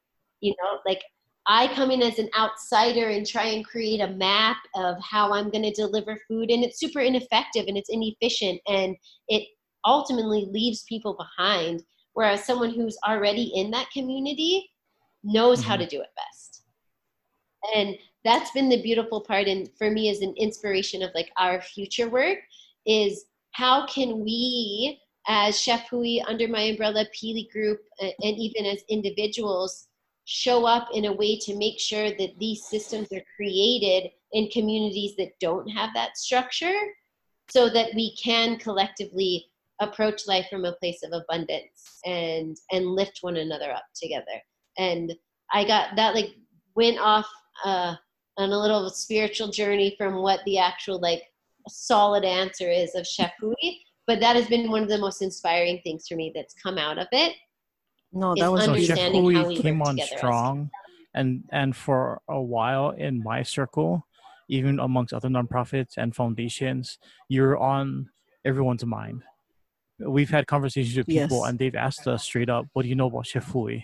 You 0.41 0.55
know, 0.63 0.79
like 0.87 1.03
I 1.51 1.73
come 1.75 1.91
in 1.91 2.03
as 2.03 2.19
an 2.19 2.29
outsider 2.39 3.09
and 3.09 3.27
try 3.27 3.47
and 3.47 3.65
create 3.65 4.01
a 4.01 4.09
map 4.09 4.59
of 4.75 4.97
how 5.03 5.33
I'm 5.33 5.49
going 5.51 5.65
to 5.65 5.73
deliver 5.73 6.19
food, 6.29 6.51
and 6.51 6.63
it's 6.63 6.79
super 6.79 7.01
ineffective 7.01 7.67
and 7.67 7.77
it's 7.79 7.89
inefficient, 7.89 8.61
and 8.69 8.95
it 9.29 9.49
ultimately 9.87 10.47
leaves 10.51 10.85
people 10.89 11.15
behind. 11.15 11.83
Whereas 12.13 12.45
someone 12.45 12.71
who's 12.75 12.99
already 13.07 13.53
in 13.55 13.71
that 13.71 13.91
community 13.91 14.71
knows 15.23 15.63
how 15.63 15.77
Mhm. 15.77 15.81
to 15.81 15.87
do 15.87 16.01
it 16.03 16.11
best. 16.17 16.63
And 17.75 17.99
that's 18.25 18.51
been 18.51 18.69
the 18.69 18.83
beautiful 18.83 19.21
part, 19.21 19.49
and 19.49 19.71
for 19.77 19.91
me, 19.91 20.09
is 20.11 20.21
an 20.21 20.35
inspiration 20.37 21.03
of 21.03 21.11
like 21.15 21.33
our 21.39 21.63
future 21.63 22.09
work, 22.11 22.41
is 22.85 23.25
how 23.53 23.87
can 23.87 24.21
we, 24.21 25.01
as 25.27 25.61
Chef 25.61 25.89
Hui, 25.89 26.21
under 26.27 26.47
my 26.47 26.63
umbrella, 26.63 27.07
Pili 27.15 27.51
Group, 27.51 27.81
and 28.01 28.37
even 28.39 28.67
as 28.67 28.83
individuals, 28.89 29.88
show 30.31 30.67
up 30.67 30.89
in 30.93 31.07
a 31.07 31.13
way 31.13 31.39
to 31.39 31.57
make 31.57 31.81
sure 31.81 32.11
that 32.11 32.39
these 32.39 32.63
systems 32.67 33.09
are 33.15 33.25
created 33.35 34.11
in 34.33 34.47
communities 34.51 35.15
that 35.17 35.31
don't 35.41 35.67
have 35.71 35.89
that 35.95 36.19
structure 36.19 36.79
so 37.49 37.71
that 37.71 37.95
we 37.95 38.15
can 38.23 38.59
collectively 38.59 39.47
approach 39.81 40.27
life 40.27 40.45
from 40.51 40.67
a 40.67 40.75
place 40.75 41.03
of 41.03 41.13
abundance 41.15 41.99
and 42.05 42.59
and 42.73 42.85
lift 42.85 43.21
one 43.23 43.39
another 43.39 43.73
up 43.73 43.87
together. 43.95 44.43
And 44.77 45.15
i 45.51 45.65
got 45.65 45.97
that 45.97 46.15
like 46.15 46.35
went 46.75 46.99
off 46.99 47.27
uh 47.65 47.95
on 48.37 48.51
a 48.51 48.59
little 48.59 48.91
spiritual 48.91 49.49
journey 49.49 49.95
from 49.97 50.17
what 50.17 50.41
the 50.45 50.59
actual 50.59 51.01
like 51.01 51.23
solid 51.71 52.23
answer 52.23 52.71
is 52.71 52.95
of 52.95 53.07
chef 53.07 53.33
Hui, 53.41 53.55
but 54.07 54.21
that 54.21 54.37
has 54.37 54.47
been 54.47 54.71
one 54.71 54.83
of 54.83 54.91
the 54.91 54.99
most 54.99 55.23
inspiring 55.23 55.81
things 55.85 56.07
for 56.07 56.17
me 56.17 56.33
that's 56.35 56.55
come 56.63 56.77
out 56.77 56.99
of 56.99 57.07
it 57.13 57.35
No, 58.13 58.35
that 58.37 58.51
was 58.51 58.65
So 58.65 58.75
Chef 58.77 58.91
understanding. 58.99 59.23
Hui 59.23 59.45
we 59.47 59.61
came 59.61 59.83
on 59.83 59.97
together 59.97 60.17
strong, 60.17 60.71
and 61.15 61.45
and 61.51 61.77
for 61.77 62.21
a 62.29 62.41
while 62.41 62.91
in 62.91 63.23
my 63.23 63.43
circle, 63.43 64.07
even 64.49 64.79
amongst 64.81 65.13
other 65.13 65.29
nonprofits 65.29 65.97
and 65.97 66.15
foundations, 66.15 66.99
you're 67.29 67.57
on 67.59 68.09
everyone's 68.45 68.85
mind. 68.85 69.23
We've 69.99 70.31
had 70.31 70.47
conversations 70.47 70.97
with 70.97 71.07
people, 71.07 71.39
Yes. 71.41 71.49
and 71.49 71.59
they've 71.59 71.75
asked 71.75 72.07
us 72.07 72.25
straight 72.25 72.49
up, 72.49 72.67
"What 72.73 72.83
do 72.83 72.89
you 72.89 72.95
know 72.95 73.07
about 73.09 73.27
Chef 73.27 73.45
Hui?" 73.53 73.81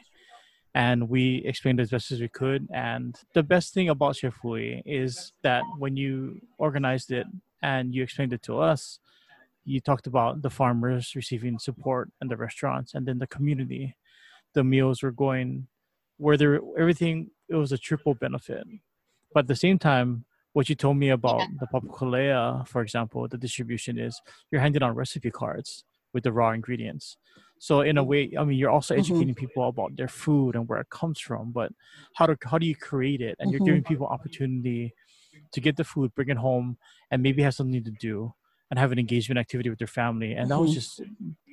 And 0.77 1.09
we 1.09 1.37
explained 1.45 1.79
as 1.81 1.91
best 1.91 2.11
as 2.11 2.21
we 2.21 2.29
could. 2.29 2.67
And 2.73 3.17
the 3.33 3.43
best 3.45 3.75
thing 3.75 3.89
about 3.89 4.17
Chef 4.17 4.35
Hui 4.43 4.83
is 4.85 5.33
that 5.43 5.63
when 5.79 5.97
you 5.97 6.41
organized 6.59 7.13
it 7.13 7.27
and 7.63 7.95
you 7.95 8.03
explained 8.03 8.33
it 8.33 8.43
to 8.43 8.59
us, 8.59 8.99
you 9.65 9.81
talked 9.81 10.07
about 10.07 10.43
the 10.43 10.51
farmers 10.51 11.15
receiving 11.15 11.59
support 11.59 12.11
and 12.21 12.31
the 12.31 12.37
restaurants, 12.37 12.95
and 12.95 13.07
then 13.07 13.19
the 13.19 13.27
community 13.27 13.97
the 14.55 14.65
meals 14.65 15.03
were 15.03 15.13
going 15.13 15.67
where 16.19 16.37
there 16.37 16.61
everything 16.79 17.31
it 17.49 17.57
was 17.57 17.73
a 17.73 17.79
triple 17.79 18.15
benefit 18.15 18.67
but 19.33 19.41
at 19.41 19.49
the 19.49 19.57
same 19.57 19.79
time 19.79 20.25
what 20.53 20.69
you 20.69 20.75
told 20.77 20.97
me 20.97 21.11
about 21.11 21.43
the 21.61 21.67
papakolea 21.67 22.67
for 22.69 22.83
example 22.83 23.27
the 23.29 23.39
distribution 23.39 23.99
is 23.99 24.21
you're 24.51 24.61
handing 24.61 24.83
out 24.83 24.95
recipe 24.97 25.31
cards 25.31 25.85
with 26.13 26.23
the 26.25 26.33
raw 26.33 26.51
ingredients 26.53 27.17
so 27.59 27.81
in 27.81 27.99
a 27.99 28.05
way 28.05 28.33
i 28.39 28.45
mean 28.45 28.59
you're 28.59 28.71
also 28.71 28.95
Mhm. 28.97 28.99
educating 28.99 29.35
people 29.35 29.69
about 29.69 29.97
their 29.97 30.09
food 30.09 30.55
and 30.55 30.69
where 30.69 30.81
it 30.81 30.91
comes 30.91 31.19
from 31.19 31.53
but 31.53 31.73
how 32.15 32.27
to 32.27 32.37
how 32.45 32.59
do 32.59 32.67
you 32.67 32.77
create 32.77 33.21
it 33.21 33.37
and 33.41 33.51
you're 33.51 33.61
Mhm. 33.61 33.65
giving 33.67 33.83
people 33.83 34.07
opportunity 34.07 34.95
to 35.53 35.61
get 35.61 35.77
the 35.77 35.85
food 35.85 36.15
bring 36.15 36.29
it 36.29 36.37
home 36.37 36.79
and 37.11 37.23
maybe 37.23 37.43
have 37.43 37.55
something 37.55 37.85
to 37.85 37.91
do 37.91 38.33
and 38.71 38.79
have 38.79 38.93
an 38.93 38.99
engagement 38.99 39.39
activity 39.39 39.71
with 39.71 39.79
their 39.79 39.89
family 39.89 40.33
and 40.35 40.51
that 40.51 40.59
was 40.61 40.71
Mhm. 40.71 40.75
just 40.75 41.01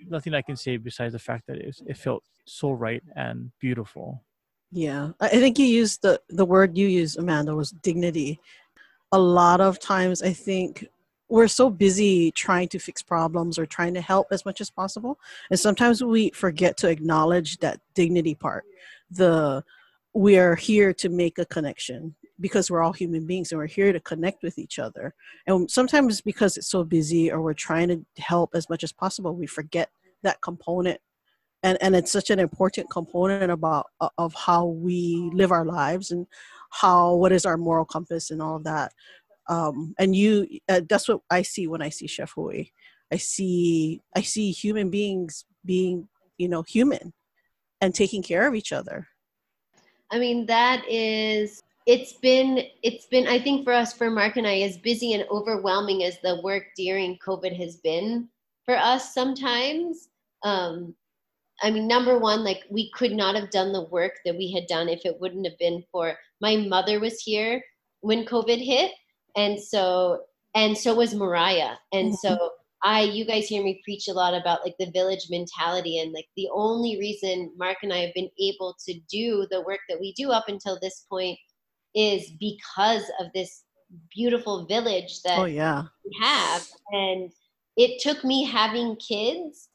nothing 0.07 0.33
i 0.33 0.41
can 0.41 0.55
say 0.55 0.77
besides 0.77 1.13
the 1.13 1.19
fact 1.19 1.45
that 1.47 1.57
it, 1.57 1.67
was, 1.67 1.83
it 1.85 1.97
felt 1.97 2.23
so 2.45 2.71
right 2.71 3.03
and 3.15 3.51
beautiful 3.59 4.23
Yeah, 4.71 5.11
I 5.19 5.27
think 5.27 5.59
you 5.59 5.65
used 5.65 6.01
the 6.01 6.21
the 6.29 6.45
word 6.45 6.77
you 6.77 6.87
used, 6.87 7.19
Amanda, 7.19 7.53
was 7.53 7.71
dignity. 7.71 8.39
A 9.11 9.19
lot 9.19 9.59
of 9.59 9.79
times, 9.79 10.21
I 10.21 10.31
think 10.31 10.87
we're 11.27 11.49
so 11.49 11.69
busy 11.69 12.31
trying 12.31 12.69
to 12.69 12.79
fix 12.79 13.01
problems 13.03 13.59
or 13.59 13.65
trying 13.65 13.93
to 13.95 14.01
help 14.01 14.27
as 14.31 14.45
much 14.45 14.61
as 14.61 14.69
possible, 14.69 15.19
and 15.49 15.59
sometimes 15.59 16.01
we 16.01 16.29
forget 16.31 16.77
to 16.77 16.87
acknowledge 16.87 17.57
that 17.57 17.81
dignity 17.95 18.33
part. 18.33 18.63
The 19.09 19.63
we 20.13 20.37
are 20.37 20.55
here 20.55 20.93
to 20.93 21.09
make 21.09 21.37
a 21.37 21.45
connection 21.45 22.15
because 22.41 22.69
we're 22.69 22.81
all 22.81 22.91
human 22.91 23.25
beings 23.25 23.51
and 23.51 23.59
we're 23.59 23.67
here 23.67 23.93
to 23.93 23.99
connect 23.99 24.43
with 24.43 24.57
each 24.57 24.79
other. 24.79 25.13
And 25.47 25.69
sometimes 25.69 26.21
because 26.21 26.57
it's 26.57 26.69
so 26.69 26.83
busy 26.83 27.31
or 27.31 27.41
we're 27.41 27.53
trying 27.53 27.87
to 27.89 28.03
help 28.17 28.51
as 28.55 28.69
much 28.69 28.83
as 28.83 28.91
possible, 28.91 29.35
we 29.35 29.47
forget 29.47 29.89
that 30.23 30.41
component 30.41 30.99
and 31.63 31.77
and 31.81 31.95
it's 31.95 32.11
such 32.11 32.29
an 32.29 32.39
important 32.39 32.89
component 32.89 33.51
about 33.51 33.87
uh, 34.01 34.09
of 34.17 34.33
how 34.33 34.65
we 34.65 35.29
live 35.33 35.51
our 35.51 35.65
lives 35.65 36.11
and 36.11 36.25
how 36.69 37.13
what 37.15 37.31
is 37.31 37.45
our 37.45 37.57
moral 37.57 37.85
compass 37.85 38.31
and 38.31 38.41
all 38.41 38.55
of 38.55 38.63
that 38.63 38.91
um 39.47 39.93
and 39.99 40.15
you 40.15 40.47
uh, 40.69 40.81
that's 40.89 41.07
what 41.07 41.21
i 41.29 41.41
see 41.41 41.67
when 41.67 41.81
i 41.81 41.89
see 41.89 42.07
chef 42.07 42.31
Hui. 42.35 42.65
i 43.11 43.17
see 43.17 44.01
i 44.15 44.21
see 44.21 44.51
human 44.51 44.89
beings 44.89 45.45
being 45.65 46.07
you 46.37 46.47
know 46.47 46.61
human 46.63 47.13
and 47.79 47.93
taking 47.93 48.21
care 48.23 48.47
of 48.47 48.55
each 48.55 48.71
other 48.71 49.07
I 50.11 50.19
mean, 50.19 50.45
that 50.47 50.83
is 50.89 51.63
it's 51.87 52.13
been 52.13 52.63
it's 52.83 53.05
been 53.07 53.27
I 53.27 53.39
think 53.39 53.63
for 53.63 53.73
us 53.73 53.93
for 53.93 54.09
Mark 54.09 54.37
and 54.37 54.47
I 54.47 54.59
as 54.61 54.77
busy 54.77 55.13
and 55.13 55.25
overwhelming 55.31 56.03
as 56.03 56.19
the 56.21 56.39
work 56.43 56.63
during 56.77 57.17
COVID 57.25 57.55
has 57.57 57.77
been 57.77 58.29
for 58.65 58.77
us 58.77 59.13
sometimes. 59.13 60.09
Um, 60.43 60.95
I 61.63 61.69
mean, 61.69 61.87
number 61.87 62.17
one, 62.17 62.43
like 62.43 62.63
we 62.69 62.91
could 62.91 63.11
not 63.11 63.35
have 63.35 63.51
done 63.51 63.71
the 63.71 63.83
work 63.85 64.13
that 64.25 64.35
we 64.35 64.51
had 64.51 64.67
done 64.67 64.89
if 64.89 65.05
it 65.05 65.19
wouldn't 65.19 65.45
have 65.45 65.57
been 65.59 65.83
for 65.91 66.17
my 66.39 66.55
mother 66.57 66.99
was 66.99 67.19
here 67.21 67.63
when 68.01 68.25
COVID 68.25 68.63
hit, 68.63 68.91
and 69.35 69.59
so 69.59 70.21
and 70.55 70.77
so 70.77 70.95
was 70.95 71.13
Mariah, 71.13 71.75
and 71.93 72.13
so 72.15 72.51
I, 72.83 73.01
you 73.01 73.25
guys 73.25 73.47
hear 73.47 73.63
me 73.63 73.79
preach 73.83 74.07
a 74.07 74.13
lot 74.13 74.33
about 74.33 74.63
like 74.63 74.75
the 74.79 74.89
village 74.91 75.27
mentality, 75.29 75.99
and 75.99 76.11
like 76.13 76.27
the 76.35 76.49
only 76.53 76.97
reason 76.97 77.51
Mark 77.57 77.77
and 77.83 77.93
I 77.93 77.99
have 77.99 78.13
been 78.15 78.29
able 78.39 78.75
to 78.87 78.99
do 79.09 79.47
the 79.51 79.61
work 79.61 79.79
that 79.87 79.99
we 79.99 80.13
do 80.13 80.31
up 80.31 80.45
until 80.47 80.79
this 80.79 81.05
point 81.09 81.37
is 81.95 82.31
because 82.39 83.03
of 83.19 83.27
this 83.33 83.63
beautiful 84.13 84.65
village 84.65 85.21
that 85.23 85.39
oh 85.39 85.45
yeah 85.45 85.83
we 86.05 86.15
have, 86.21 86.67
and 86.91 87.31
it 87.77 88.01
took 88.01 88.23
me 88.23 88.43
having 88.43 88.95
kids 88.97 89.69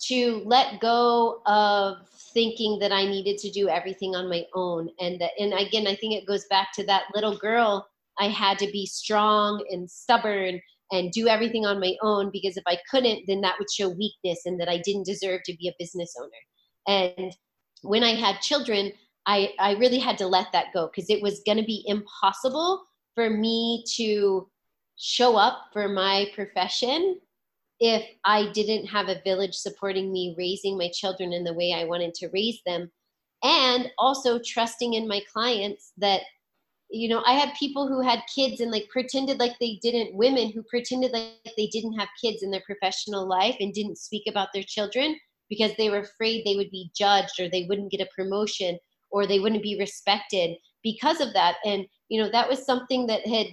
to 0.00 0.42
let 0.44 0.80
go 0.80 1.42
of 1.46 1.96
thinking 2.32 2.78
that 2.78 2.92
I 2.92 3.04
needed 3.04 3.38
to 3.38 3.50
do 3.50 3.68
everything 3.68 4.14
on 4.14 4.28
my 4.28 4.44
own. 4.54 4.88
And 5.00 5.20
that, 5.20 5.32
and 5.38 5.52
again, 5.52 5.86
I 5.86 5.96
think 5.96 6.14
it 6.14 6.26
goes 6.26 6.44
back 6.48 6.68
to 6.74 6.86
that 6.86 7.04
little 7.14 7.36
girl. 7.36 7.86
I 8.20 8.28
had 8.28 8.58
to 8.58 8.70
be 8.70 8.86
strong 8.86 9.64
and 9.70 9.90
stubborn 9.90 10.60
and 10.92 11.12
do 11.12 11.28
everything 11.28 11.66
on 11.66 11.80
my 11.80 11.94
own 12.02 12.30
because 12.32 12.56
if 12.56 12.64
I 12.66 12.78
couldn't, 12.90 13.24
then 13.26 13.40
that 13.42 13.56
would 13.58 13.70
show 13.70 13.88
weakness 13.88 14.42
and 14.46 14.60
that 14.60 14.68
I 14.68 14.78
didn't 14.78 15.06
deserve 15.06 15.42
to 15.44 15.56
be 15.56 15.68
a 15.68 15.74
business 15.78 16.14
owner. 16.18 17.10
And 17.18 17.36
when 17.82 18.02
I 18.02 18.14
had 18.14 18.40
children, 18.40 18.92
I, 19.28 19.52
I 19.60 19.72
really 19.72 19.98
had 19.98 20.16
to 20.18 20.26
let 20.26 20.50
that 20.52 20.72
go 20.72 20.86
because 20.88 21.10
it 21.10 21.22
was 21.22 21.42
going 21.44 21.58
to 21.58 21.64
be 21.64 21.84
impossible 21.86 22.86
for 23.14 23.28
me 23.28 23.84
to 23.96 24.48
show 24.96 25.36
up 25.36 25.66
for 25.70 25.86
my 25.86 26.30
profession 26.34 27.20
if 27.78 28.04
I 28.24 28.50
didn't 28.52 28.86
have 28.86 29.08
a 29.08 29.20
village 29.24 29.54
supporting 29.54 30.10
me 30.10 30.34
raising 30.38 30.78
my 30.78 30.88
children 30.94 31.34
in 31.34 31.44
the 31.44 31.52
way 31.52 31.74
I 31.74 31.84
wanted 31.84 32.14
to 32.14 32.30
raise 32.32 32.60
them. 32.64 32.90
And 33.44 33.90
also 33.98 34.40
trusting 34.44 34.94
in 34.94 35.06
my 35.06 35.20
clients 35.30 35.92
that, 35.98 36.22
you 36.90 37.10
know, 37.10 37.22
I 37.26 37.32
had 37.32 37.52
people 37.60 37.86
who 37.86 38.00
had 38.00 38.22
kids 38.34 38.60
and 38.60 38.70
like 38.70 38.88
pretended 38.88 39.38
like 39.38 39.58
they 39.60 39.78
didn't, 39.82 40.16
women 40.16 40.50
who 40.50 40.62
pretended 40.62 41.12
like 41.12 41.52
they 41.56 41.66
didn't 41.66 41.98
have 41.98 42.08
kids 42.20 42.42
in 42.42 42.50
their 42.50 42.62
professional 42.64 43.28
life 43.28 43.56
and 43.60 43.74
didn't 43.74 43.98
speak 43.98 44.22
about 44.26 44.48
their 44.54 44.64
children 44.64 45.16
because 45.50 45.72
they 45.76 45.90
were 45.90 45.98
afraid 45.98 46.44
they 46.44 46.56
would 46.56 46.70
be 46.70 46.90
judged 46.96 47.38
or 47.38 47.48
they 47.50 47.66
wouldn't 47.68 47.92
get 47.92 48.00
a 48.00 48.08
promotion 48.16 48.78
or 49.10 49.26
they 49.26 49.40
wouldn't 49.40 49.62
be 49.62 49.78
respected 49.78 50.56
because 50.82 51.20
of 51.20 51.32
that. 51.34 51.56
And, 51.64 51.86
you 52.08 52.22
know, 52.22 52.30
that 52.30 52.48
was 52.48 52.64
something 52.64 53.06
that 53.06 53.26
had, 53.26 53.46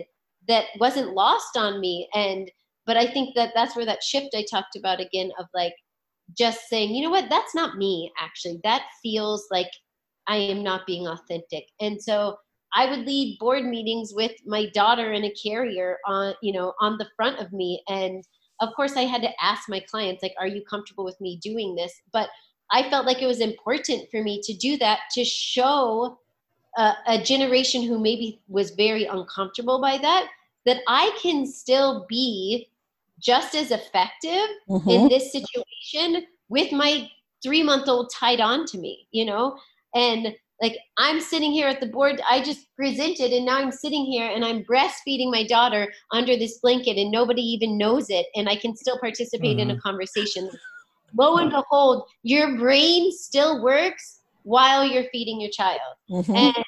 that 0.47 0.65
wasn't 0.79 1.13
lost 1.13 1.57
on 1.57 1.79
me. 1.79 2.07
And, 2.13 2.49
but 2.85 2.97
i 2.97 3.05
think 3.05 3.35
that 3.35 3.51
that's 3.55 3.75
where 3.75 3.85
that 3.85 4.03
shift 4.03 4.35
i 4.35 4.45
talked 4.49 4.75
about 4.75 4.99
again 5.01 5.31
of 5.39 5.47
like 5.53 5.73
just 6.37 6.67
saying 6.69 6.93
you 6.93 7.03
know 7.03 7.11
what? 7.11 7.29
That's 7.29 7.53
not 7.53 7.77
me 7.77 8.11
actually. 8.19 8.59
That 8.63 8.83
feels 9.03 9.47
like 9.51 9.69
i 10.27 10.37
am 10.37 10.63
not 10.63 10.87
being 10.87 11.07
authentic. 11.07 11.65
And 11.79 12.01
so 12.01 12.37
i 12.73 12.89
would 12.89 13.05
lead 13.05 13.37
board 13.39 13.65
meetings 13.65 14.11
with 14.13 14.33
my 14.45 14.67
daughter 14.73 15.13
in 15.13 15.25
a 15.25 15.33
carrier 15.33 15.97
on 16.07 16.33
you 16.41 16.53
know 16.53 16.73
on 16.81 16.97
the 16.97 17.07
front 17.15 17.39
of 17.39 17.51
me. 17.53 17.81
And 17.87 18.23
of 18.61 18.69
course 18.75 18.95
i 18.95 19.01
had 19.01 19.21
to 19.21 19.43
ask 19.43 19.69
my 19.69 19.79
clients 19.79 20.23
like 20.23 20.33
are 20.39 20.47
you 20.47 20.63
comfortable 20.69 21.05
with 21.05 21.19
me 21.21 21.39
doing 21.43 21.75
this? 21.75 21.93
But 22.11 22.29
i 22.71 22.89
felt 22.89 23.05
like 23.05 23.21
it 23.21 23.27
was 23.27 23.39
important 23.39 24.09
for 24.09 24.23
me 24.23 24.41
to 24.41 24.53
do 24.53 24.77
that 24.77 24.99
to 25.13 25.23
show 25.23 26.17
a, 26.77 26.93
a 27.07 27.23
generation 27.23 27.83
who 27.83 27.99
maybe 27.99 28.39
was 28.47 28.71
very 28.71 29.05
uncomfortable 29.05 29.81
by 29.81 29.97
that 29.97 30.27
that 30.65 30.81
i 30.87 31.17
can 31.21 31.45
still 31.45 32.05
be 32.09 32.69
just 33.19 33.55
as 33.55 33.71
effective 33.71 34.47
mm-hmm. 34.69 34.89
in 34.89 35.07
this 35.07 35.31
situation 35.31 36.25
with 36.49 36.71
my 36.71 37.09
three 37.43 37.63
month 37.63 37.87
old 37.87 38.11
tied 38.13 38.41
on 38.41 38.65
to 38.65 38.77
me, 38.77 39.07
you 39.11 39.25
know? 39.25 39.57
And 39.93 40.33
like 40.61 40.77
I'm 40.97 41.19
sitting 41.19 41.51
here 41.51 41.67
at 41.67 41.79
the 41.79 41.87
board, 41.87 42.21
I 42.29 42.41
just 42.41 42.73
presented, 42.75 43.31
and 43.33 43.45
now 43.45 43.57
I'm 43.57 43.71
sitting 43.71 44.05
here 44.05 44.29
and 44.29 44.43
I'm 44.43 44.63
breastfeeding 44.63 45.29
my 45.29 45.45
daughter 45.45 45.91
under 46.11 46.37
this 46.37 46.59
blanket, 46.59 46.97
and 46.97 47.11
nobody 47.11 47.41
even 47.41 47.77
knows 47.77 48.09
it, 48.09 48.27
and 48.35 48.47
I 48.47 48.55
can 48.55 48.75
still 48.75 48.97
participate 48.99 49.57
mm-hmm. 49.57 49.59
in 49.59 49.69
a 49.71 49.73
mm-hmm. 49.73 49.81
conversation. 49.81 50.49
Lo 51.13 51.37
and 51.37 51.51
behold, 51.51 52.07
your 52.23 52.57
brain 52.57 53.11
still 53.11 53.63
works 53.63 54.21
while 54.43 54.85
you're 54.85 55.09
feeding 55.11 55.39
your 55.39 55.51
child. 55.51 55.79
Mm-hmm. 56.09 56.35
And 56.35 56.65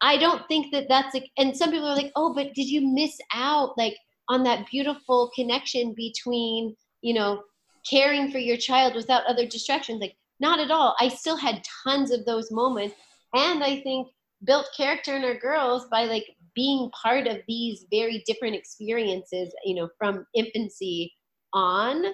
I 0.00 0.16
don't 0.16 0.46
think 0.48 0.72
that 0.72 0.88
that's 0.88 1.14
like, 1.14 1.30
and 1.38 1.56
some 1.56 1.70
people 1.70 1.86
are 1.86 1.96
like, 1.96 2.12
oh, 2.16 2.34
but 2.34 2.54
did 2.54 2.68
you 2.68 2.86
miss 2.86 3.18
out? 3.32 3.76
Like, 3.78 3.96
on 4.28 4.42
that 4.44 4.66
beautiful 4.70 5.30
connection 5.34 5.94
between 5.94 6.74
you 7.02 7.14
know 7.14 7.42
caring 7.88 8.30
for 8.30 8.38
your 8.38 8.56
child 8.56 8.94
without 8.94 9.26
other 9.26 9.46
distractions 9.46 10.00
like 10.00 10.16
not 10.40 10.60
at 10.60 10.70
all 10.70 10.94
i 11.00 11.08
still 11.08 11.36
had 11.36 11.62
tons 11.84 12.10
of 12.10 12.24
those 12.24 12.50
moments 12.50 12.94
and 13.34 13.62
i 13.62 13.80
think 13.80 14.08
built 14.44 14.66
character 14.76 15.16
in 15.16 15.24
our 15.24 15.38
girls 15.38 15.86
by 15.90 16.04
like 16.04 16.24
being 16.54 16.90
part 16.90 17.26
of 17.26 17.38
these 17.48 17.86
very 17.90 18.22
different 18.26 18.54
experiences 18.54 19.54
you 19.64 19.74
know 19.74 19.88
from 19.98 20.26
infancy 20.34 21.12
on 21.52 22.04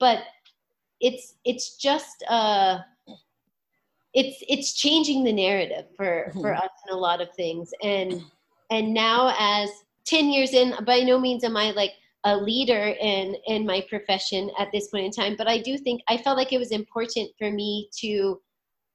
but 0.00 0.24
it's 1.02 1.34
it's 1.44 1.76
just 1.76 2.24
uh 2.28 2.78
it's 4.14 4.42
it's 4.48 4.72
changing 4.74 5.24
the 5.24 5.32
narrative 5.32 5.86
for 5.96 6.30
for 6.32 6.52
mm-hmm. 6.52 6.64
us 6.64 6.70
in 6.88 6.94
a 6.94 6.98
lot 6.98 7.20
of 7.20 7.28
things 7.34 7.70
and 7.82 8.22
and 8.70 8.94
now 8.94 9.34
as 9.38 9.68
10 10.06 10.30
years 10.30 10.54
in 10.54 10.74
by 10.86 11.00
no 11.00 11.18
means 11.18 11.44
am 11.44 11.56
i 11.56 11.72
like 11.72 11.92
a 12.24 12.36
leader 12.36 12.94
in 13.00 13.34
in 13.46 13.66
my 13.66 13.84
profession 13.88 14.50
at 14.58 14.68
this 14.72 14.88
point 14.88 15.04
in 15.04 15.10
time 15.10 15.34
but 15.36 15.48
i 15.48 15.58
do 15.58 15.76
think 15.76 16.00
i 16.08 16.16
felt 16.16 16.36
like 16.36 16.52
it 16.52 16.58
was 16.58 16.70
important 16.70 17.28
for 17.36 17.50
me 17.50 17.88
to 17.98 18.40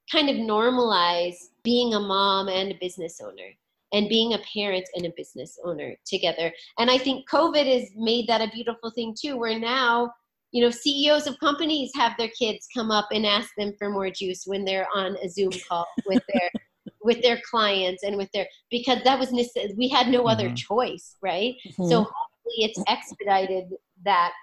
kind 0.10 0.30
of 0.30 0.38
normalize 0.38 1.36
being 1.64 1.94
a 1.94 2.00
mom 2.00 2.48
and 2.48 2.72
a 2.72 2.78
business 2.80 3.20
owner 3.22 3.50
and 3.94 4.08
being 4.08 4.34
a 4.34 4.40
parent 4.54 4.88
and 4.96 5.06
a 5.06 5.14
business 5.18 5.60
owner 5.66 5.94
together 6.06 6.54
and 6.80 6.90
i 6.90 6.98
think 6.98 7.30
covid 7.30 7.66
has 7.66 7.90
made 7.98 8.28
that 8.28 8.42
a 8.42 8.52
beautiful 8.52 8.92
thing 8.92 9.14
too 9.20 9.38
where 9.38 9.60
now 9.60 10.10
you 10.58 10.64
know 10.64 10.72
ceos 10.72 11.28
of 11.28 11.40
companies 11.40 11.92
have 11.94 12.14
their 12.18 12.30
kids 12.30 12.68
come 12.76 12.90
up 12.90 13.10
and 13.12 13.28
ask 13.28 13.52
them 13.60 13.72
for 13.78 13.92
more 13.92 14.10
juice 14.10 14.42
when 14.48 14.66
they're 14.66 14.88
on 14.96 15.16
a 15.24 15.30
zoom 15.30 15.52
call 15.70 15.86
with 16.08 16.24
their 16.34 16.50
with 17.04 17.22
their 17.22 17.40
clients 17.48 18.02
and 18.02 18.18
with 18.18 18.32
their 18.32 18.48
because 18.72 18.98
that 19.04 19.20
was 19.20 19.30
we 19.78 19.88
had 19.88 20.08
no 20.08 20.28
other 20.28 20.46
mm-hmm. 20.46 20.56
choice 20.56 21.16
right 21.22 21.54
mm-hmm. 21.64 21.88
so 21.88 21.98
hopefully 21.98 22.58
it's 22.58 22.82
expedited 22.88 23.66
that 24.04 24.34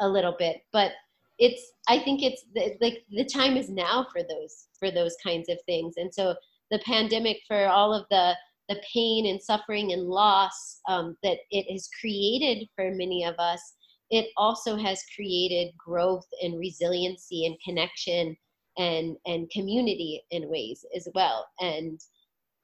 a 0.00 0.08
little 0.08 0.36
bit 0.38 0.58
but 0.72 0.92
it's 1.40 1.72
i 1.88 1.98
think 1.98 2.22
it's 2.22 2.44
like 2.80 3.02
the 3.10 3.24
time 3.24 3.56
is 3.56 3.68
now 3.68 4.06
for 4.12 4.22
those 4.22 4.68
for 4.78 4.92
those 4.92 5.16
kinds 5.24 5.48
of 5.48 5.58
things 5.66 5.94
and 5.96 6.14
so 6.14 6.36
the 6.70 6.78
pandemic 6.86 7.38
for 7.48 7.66
all 7.66 7.92
of 7.92 8.06
the 8.12 8.32
the 8.68 8.80
pain 8.94 9.26
and 9.26 9.42
suffering 9.42 9.92
and 9.92 10.04
loss 10.04 10.80
um, 10.88 11.16
that 11.22 11.36
it 11.50 11.70
has 11.70 11.88
created 12.00 12.66
for 12.74 12.90
many 12.92 13.24
of 13.24 13.34
us 13.38 13.74
it 14.10 14.28
also 14.36 14.76
has 14.76 15.02
created 15.14 15.74
growth 15.76 16.26
and 16.42 16.58
resiliency 16.58 17.46
and 17.46 17.56
connection 17.64 18.36
and 18.78 19.16
and 19.26 19.50
community 19.50 20.22
in 20.30 20.48
ways 20.48 20.84
as 20.96 21.08
well. 21.14 21.46
And 21.60 22.00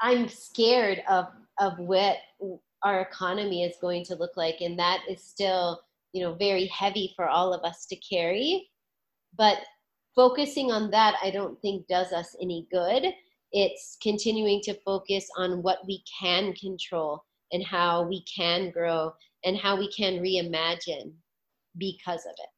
i'm 0.01 0.29
scared 0.29 1.03
of 1.09 1.27
of 1.59 1.79
what 1.79 2.17
our 2.83 3.03
economy 3.03 3.65
is 3.65 3.77
going 3.81 4.05
to 4.05 4.15
look 4.15 4.37
like 4.37 4.61
and 4.61 4.79
that 4.79 5.01
is 5.09 5.23
still 5.23 5.81
you 6.13 6.23
know 6.23 6.35
very 6.35 6.67
heavy 6.67 7.13
for 7.17 7.29
all 7.29 7.53
of 7.53 7.65
us 7.65 7.87
to 7.87 7.97
carry. 7.97 8.69
But 9.37 9.59
focusing 10.17 10.73
on 10.73 10.91
that 10.91 11.15
i 11.23 11.31
don't 11.31 11.61
think 11.63 11.87
does 11.87 12.13
us 12.13 12.37
any 12.41 12.67
good. 12.71 13.13
It's 13.53 13.97
continuing 14.03 14.61
to 14.63 14.75
focus 14.85 15.29
on 15.37 15.63
what 15.63 15.79
we 15.87 16.05
can 16.21 16.53
control 16.55 17.25
and 17.53 17.65
how 17.65 18.03
we 18.03 18.23
can 18.25 18.71
grow 18.71 19.13
and 19.45 19.57
how 19.57 19.77
we 19.77 19.91
can 19.93 20.21
reimagine 20.21 21.13
because 21.77 22.27
of 22.27 22.33
it 22.39 22.51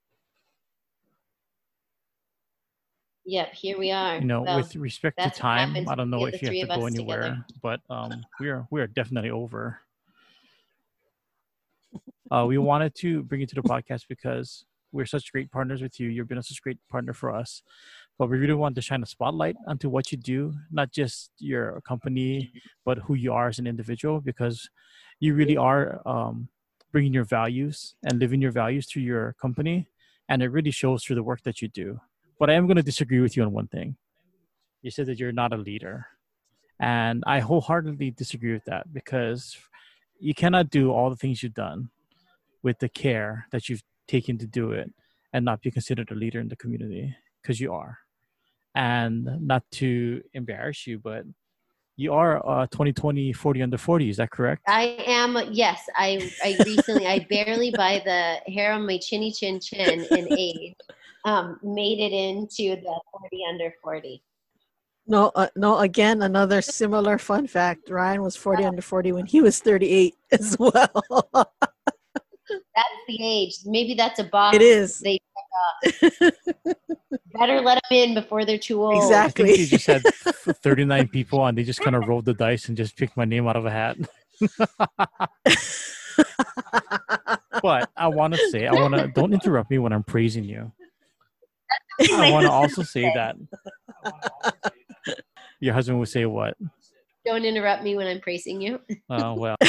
Yep, 3.24 3.54
here 3.54 3.78
we 3.78 3.92
are. 3.92 4.16
You 4.16 4.24
know, 4.24 4.42
with 4.42 4.74
respect 4.74 5.22
to 5.22 5.30
time, 5.30 5.76
I 5.88 5.94
don't 5.94 6.10
know 6.10 6.26
if 6.26 6.42
you 6.42 6.48
have 6.48 6.58
to 6.58 6.66
go 6.66 6.86
anywhere, 6.86 7.22
together. 7.22 7.46
but 7.62 7.80
um, 7.88 8.24
we 8.40 8.48
are 8.48 8.66
we 8.70 8.80
are 8.80 8.88
definitely 8.88 9.30
over. 9.30 9.78
Uh, 12.30 12.46
we 12.46 12.58
wanted 12.58 12.94
to 12.96 13.22
bring 13.22 13.40
you 13.42 13.46
to 13.46 13.54
the 13.54 13.62
podcast 13.62 14.04
because 14.08 14.64
we're 14.90 15.06
such 15.06 15.30
great 15.32 15.52
partners 15.52 15.82
with 15.82 16.00
you. 16.00 16.08
You've 16.08 16.28
been 16.28 16.42
such 16.42 16.58
a 16.58 16.62
great 16.62 16.78
partner 16.90 17.12
for 17.12 17.30
us, 17.30 17.62
but 18.18 18.28
we 18.28 18.38
really 18.38 18.54
want 18.54 18.74
to 18.74 18.82
shine 18.82 19.02
a 19.02 19.06
spotlight 19.06 19.54
onto 19.68 19.88
what 19.88 20.10
you 20.10 20.18
do, 20.18 20.54
not 20.70 20.90
just 20.90 21.30
your 21.38 21.80
company, 21.82 22.52
but 22.84 22.98
who 22.98 23.14
you 23.14 23.32
are 23.32 23.48
as 23.48 23.58
an 23.58 23.66
individual, 23.66 24.20
because 24.20 24.68
you 25.20 25.34
really 25.34 25.56
are 25.56 26.00
um, 26.06 26.48
bringing 26.92 27.12
your 27.12 27.24
values 27.24 27.94
and 28.04 28.18
living 28.18 28.40
your 28.40 28.52
values 28.52 28.86
through 28.86 29.02
your 29.02 29.34
company, 29.40 29.88
and 30.28 30.42
it 30.42 30.48
really 30.48 30.70
shows 30.70 31.02
through 31.02 31.16
the 31.16 31.22
work 31.22 31.42
that 31.42 31.60
you 31.62 31.68
do. 31.68 32.00
But 32.38 32.50
I 32.50 32.54
am 32.54 32.66
going 32.66 32.76
to 32.76 32.82
disagree 32.82 33.20
with 33.20 33.36
you 33.36 33.42
on 33.42 33.52
one 33.52 33.66
thing. 33.66 33.96
You 34.82 34.90
said 34.90 35.06
that 35.06 35.18
you're 35.18 35.32
not 35.32 35.52
a 35.52 35.56
leader. 35.56 36.06
And 36.78 37.22
I 37.26 37.40
wholeheartedly 37.40 38.10
disagree 38.12 38.52
with 38.52 38.64
that 38.64 38.92
because 38.92 39.56
you 40.18 40.34
cannot 40.34 40.70
do 40.70 40.92
all 40.92 41.10
the 41.10 41.16
things 41.16 41.42
you've 41.42 41.54
done 41.54 41.90
with 42.62 42.78
the 42.78 42.88
care 42.88 43.46
that 43.52 43.68
you've 43.68 43.82
taken 44.08 44.38
to 44.38 44.46
do 44.46 44.72
it 44.72 44.92
and 45.32 45.44
not 45.44 45.62
be 45.62 45.70
considered 45.70 46.10
a 46.10 46.14
leader 46.14 46.40
in 46.40 46.48
the 46.48 46.56
community 46.56 47.14
because 47.40 47.60
you 47.60 47.72
are. 47.72 47.98
And 48.74 49.28
not 49.40 49.62
to 49.72 50.22
embarrass 50.32 50.86
you, 50.86 50.98
but 50.98 51.24
you 51.96 52.12
are 52.12 52.38
uh 52.46 52.66
2020 52.68 53.32
40 53.32 53.62
under 53.62 53.78
40 53.78 54.08
is 54.08 54.16
that 54.16 54.30
correct 54.30 54.62
i 54.66 54.96
am 55.06 55.38
yes 55.50 55.84
i 55.96 56.30
i 56.42 56.58
recently 56.64 57.06
i 57.06 57.26
barely 57.30 57.70
by 57.70 58.00
the 58.04 58.52
hair 58.52 58.72
on 58.72 58.86
my 58.86 58.98
chinny 58.98 59.30
chin 59.30 59.60
chin 59.60 60.04
in 60.04 60.28
age 60.30 60.74
um, 61.24 61.58
made 61.62 61.98
it 62.00 62.12
into 62.12 62.76
the 62.80 63.00
40 63.12 63.40
under 63.48 63.74
40. 63.82 64.22
No, 65.06 65.32
uh, 65.34 65.48
no. 65.56 65.78
Again, 65.78 66.22
another 66.22 66.62
similar 66.62 67.18
fun 67.18 67.46
fact. 67.46 67.90
Ryan 67.90 68.22
was 68.22 68.36
40 68.36 68.64
under 68.64 68.82
40 68.82 69.12
when 69.12 69.26
he 69.26 69.40
was 69.40 69.58
38 69.60 70.14
as 70.30 70.56
well. 70.58 71.02
that's 72.74 72.88
the 73.08 73.18
age. 73.20 73.54
Maybe 73.64 73.94
that's 73.94 74.18
a 74.18 74.24
box. 74.24 74.56
It 74.56 74.62
is. 74.62 75.00
They 75.00 75.18
better 77.34 77.60
let 77.60 77.74
them 77.74 77.90
in 77.90 78.14
before 78.14 78.44
they're 78.44 78.58
too 78.58 78.82
old. 78.82 79.02
Exactly. 79.02 79.46
think 79.46 79.58
you 79.58 79.66
just 79.66 79.86
had 79.86 80.02
39 80.02 81.08
people 81.08 81.44
and 81.46 81.56
they 81.56 81.64
just 81.64 81.80
kind 81.80 81.96
of 81.96 82.06
rolled 82.06 82.24
the 82.24 82.34
dice 82.34 82.68
and 82.68 82.76
just 82.76 82.96
picked 82.96 83.16
my 83.16 83.24
name 83.24 83.46
out 83.46 83.56
of 83.56 83.66
a 83.66 83.70
hat. 83.70 83.96
but 87.62 87.90
I 87.96 88.08
want 88.08 88.34
to 88.34 88.50
say, 88.50 88.66
I 88.66 88.72
want 88.72 88.94
to, 88.94 89.08
don't 89.08 89.32
interrupt 89.32 89.70
me 89.70 89.78
when 89.78 89.92
I'm 89.92 90.02
praising 90.02 90.44
you. 90.44 90.72
I 92.00 92.30
want 92.30 92.46
to 92.46 92.52
also 92.52 92.82
say 92.82 93.12
that 93.14 93.36
your 95.60 95.74
husband 95.74 95.98
would 95.98 96.08
say 96.08 96.26
what? 96.26 96.56
Don't 97.24 97.44
interrupt 97.44 97.84
me 97.84 97.96
when 97.96 98.06
I'm 98.06 98.20
praising 98.20 98.60
you. 98.60 98.80
Uh, 99.08 99.34
well, 99.36 99.56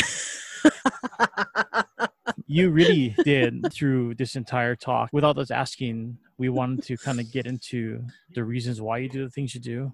you 2.48 2.70
really 2.70 3.15
did 3.24 3.72
through 3.72 4.15
this 4.15 4.36
entire 4.36 4.76
talk 4.76 5.10
without 5.14 5.38
us 5.38 5.52
asking. 5.52 6.18
We 6.38 6.49
wanted 6.49 6.84
to 6.86 6.98
kind 6.98 7.20
of 7.20 7.32
get 7.32 7.45
into 7.45 8.03
the 8.34 8.44
reasons 8.44 8.82
why 8.82 8.98
you 8.99 9.10
do 9.10 9.24
the 9.24 9.30
things 9.30 9.56
you 9.56 9.61
do. 9.61 9.94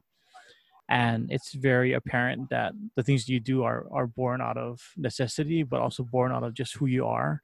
And 0.89 1.31
it's 1.31 1.53
very 1.53 1.93
apparent 1.93 2.49
that 2.49 2.73
the 2.95 3.03
things 3.03 3.29
you 3.29 3.39
do 3.39 3.63
are, 3.63 3.85
are 3.91 4.07
born 4.07 4.41
out 4.41 4.57
of 4.57 4.81
necessity, 4.97 5.61
but 5.61 5.81
also 5.81 6.03
born 6.03 6.31
out 6.31 6.43
of 6.43 6.55
just 6.55 6.75
who 6.75 6.87
you 6.87 7.05
are. 7.05 7.41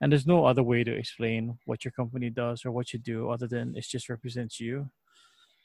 And 0.00 0.12
there's 0.12 0.28
no 0.28 0.46
other 0.46 0.62
way 0.62 0.84
to 0.84 0.92
explain 0.92 1.58
what 1.64 1.84
your 1.84 1.90
company 1.90 2.30
does 2.30 2.64
or 2.64 2.70
what 2.70 2.92
you 2.92 3.00
do 3.00 3.30
other 3.30 3.48
than 3.48 3.74
it 3.76 3.84
just 3.88 4.08
represents 4.08 4.60
you. 4.60 4.90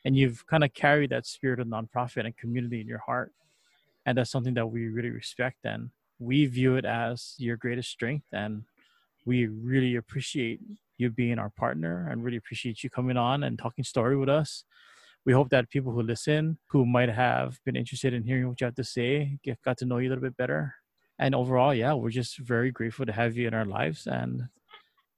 And 0.04 0.18
you've 0.18 0.48
kind 0.48 0.64
of 0.64 0.74
carried 0.74 1.12
that 1.12 1.28
spirit 1.28 1.60
of 1.60 1.68
nonprofit 1.68 2.26
and 2.26 2.36
community 2.36 2.82
in 2.82 2.88
your 2.88 3.04
heart. 3.06 3.32
And 4.08 4.18
that's 4.18 4.32
something 4.32 4.56
that 4.56 4.68
we 4.68 4.88
really 4.88 5.12
respect. 5.12 5.58
And 5.64 5.92
we 6.20 6.46
view 6.46 6.76
it 6.76 6.86
as 6.86 7.36
your 7.38 7.58
greatest 7.58 7.90
strength. 7.90 8.28
And 8.32 8.64
we 9.26 9.48
really 9.48 9.96
appreciate 9.96 10.60
you 10.98 11.10
being 11.10 11.40
our 11.40 11.50
partner 11.50 12.08
and 12.10 12.24
really 12.24 12.38
appreciate 12.38 12.84
you 12.84 12.90
coming 12.90 13.18
on 13.18 13.44
and 13.44 13.58
talking 13.58 13.84
story 13.84 14.18
with 14.18 14.30
us. 14.30 14.64
We 15.26 15.34
hope 15.34 15.50
that 15.50 15.70
people 15.70 15.92
who 15.94 16.02
listen, 16.02 16.60
who 16.68 16.86
might 16.86 17.10
have 17.10 17.60
been 17.64 17.76
interested 17.76 18.14
in 18.14 18.24
hearing 18.24 18.48
what 18.50 18.60
you 18.62 18.66
have 18.66 18.76
to 18.76 18.84
say, 18.84 19.40
get, 19.44 19.62
got 19.62 19.78
to 19.80 19.86
know 19.86 19.98
you 19.98 20.10
a 20.10 20.12
little 20.12 20.24
bit 20.24 20.38
better 20.38 20.76
and 21.20 21.36
overall 21.36 21.74
yeah 21.76 21.94
we're 21.94 22.10
just 22.10 22.40
very 22.40 22.72
grateful 22.72 23.06
to 23.06 23.12
have 23.12 23.38
you 23.38 23.48
in 23.48 23.54
our 23.54 23.66
lives 23.66 24.08
and 24.08 24.50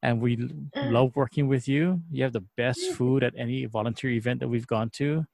and 0.04 0.22
we 0.22 0.38
love 0.82 1.16
working 1.16 1.48
with 1.48 1.68
you 1.68 2.02
you 2.12 2.24
have 2.24 2.34
the 2.34 2.46
best 2.58 2.82
food 2.92 3.24
at 3.24 3.34
any 3.38 3.66
volunteer 3.66 4.12
event 4.12 4.40
that 4.40 4.48
we've 4.48 4.68
gone 4.68 4.90
to 4.90 5.26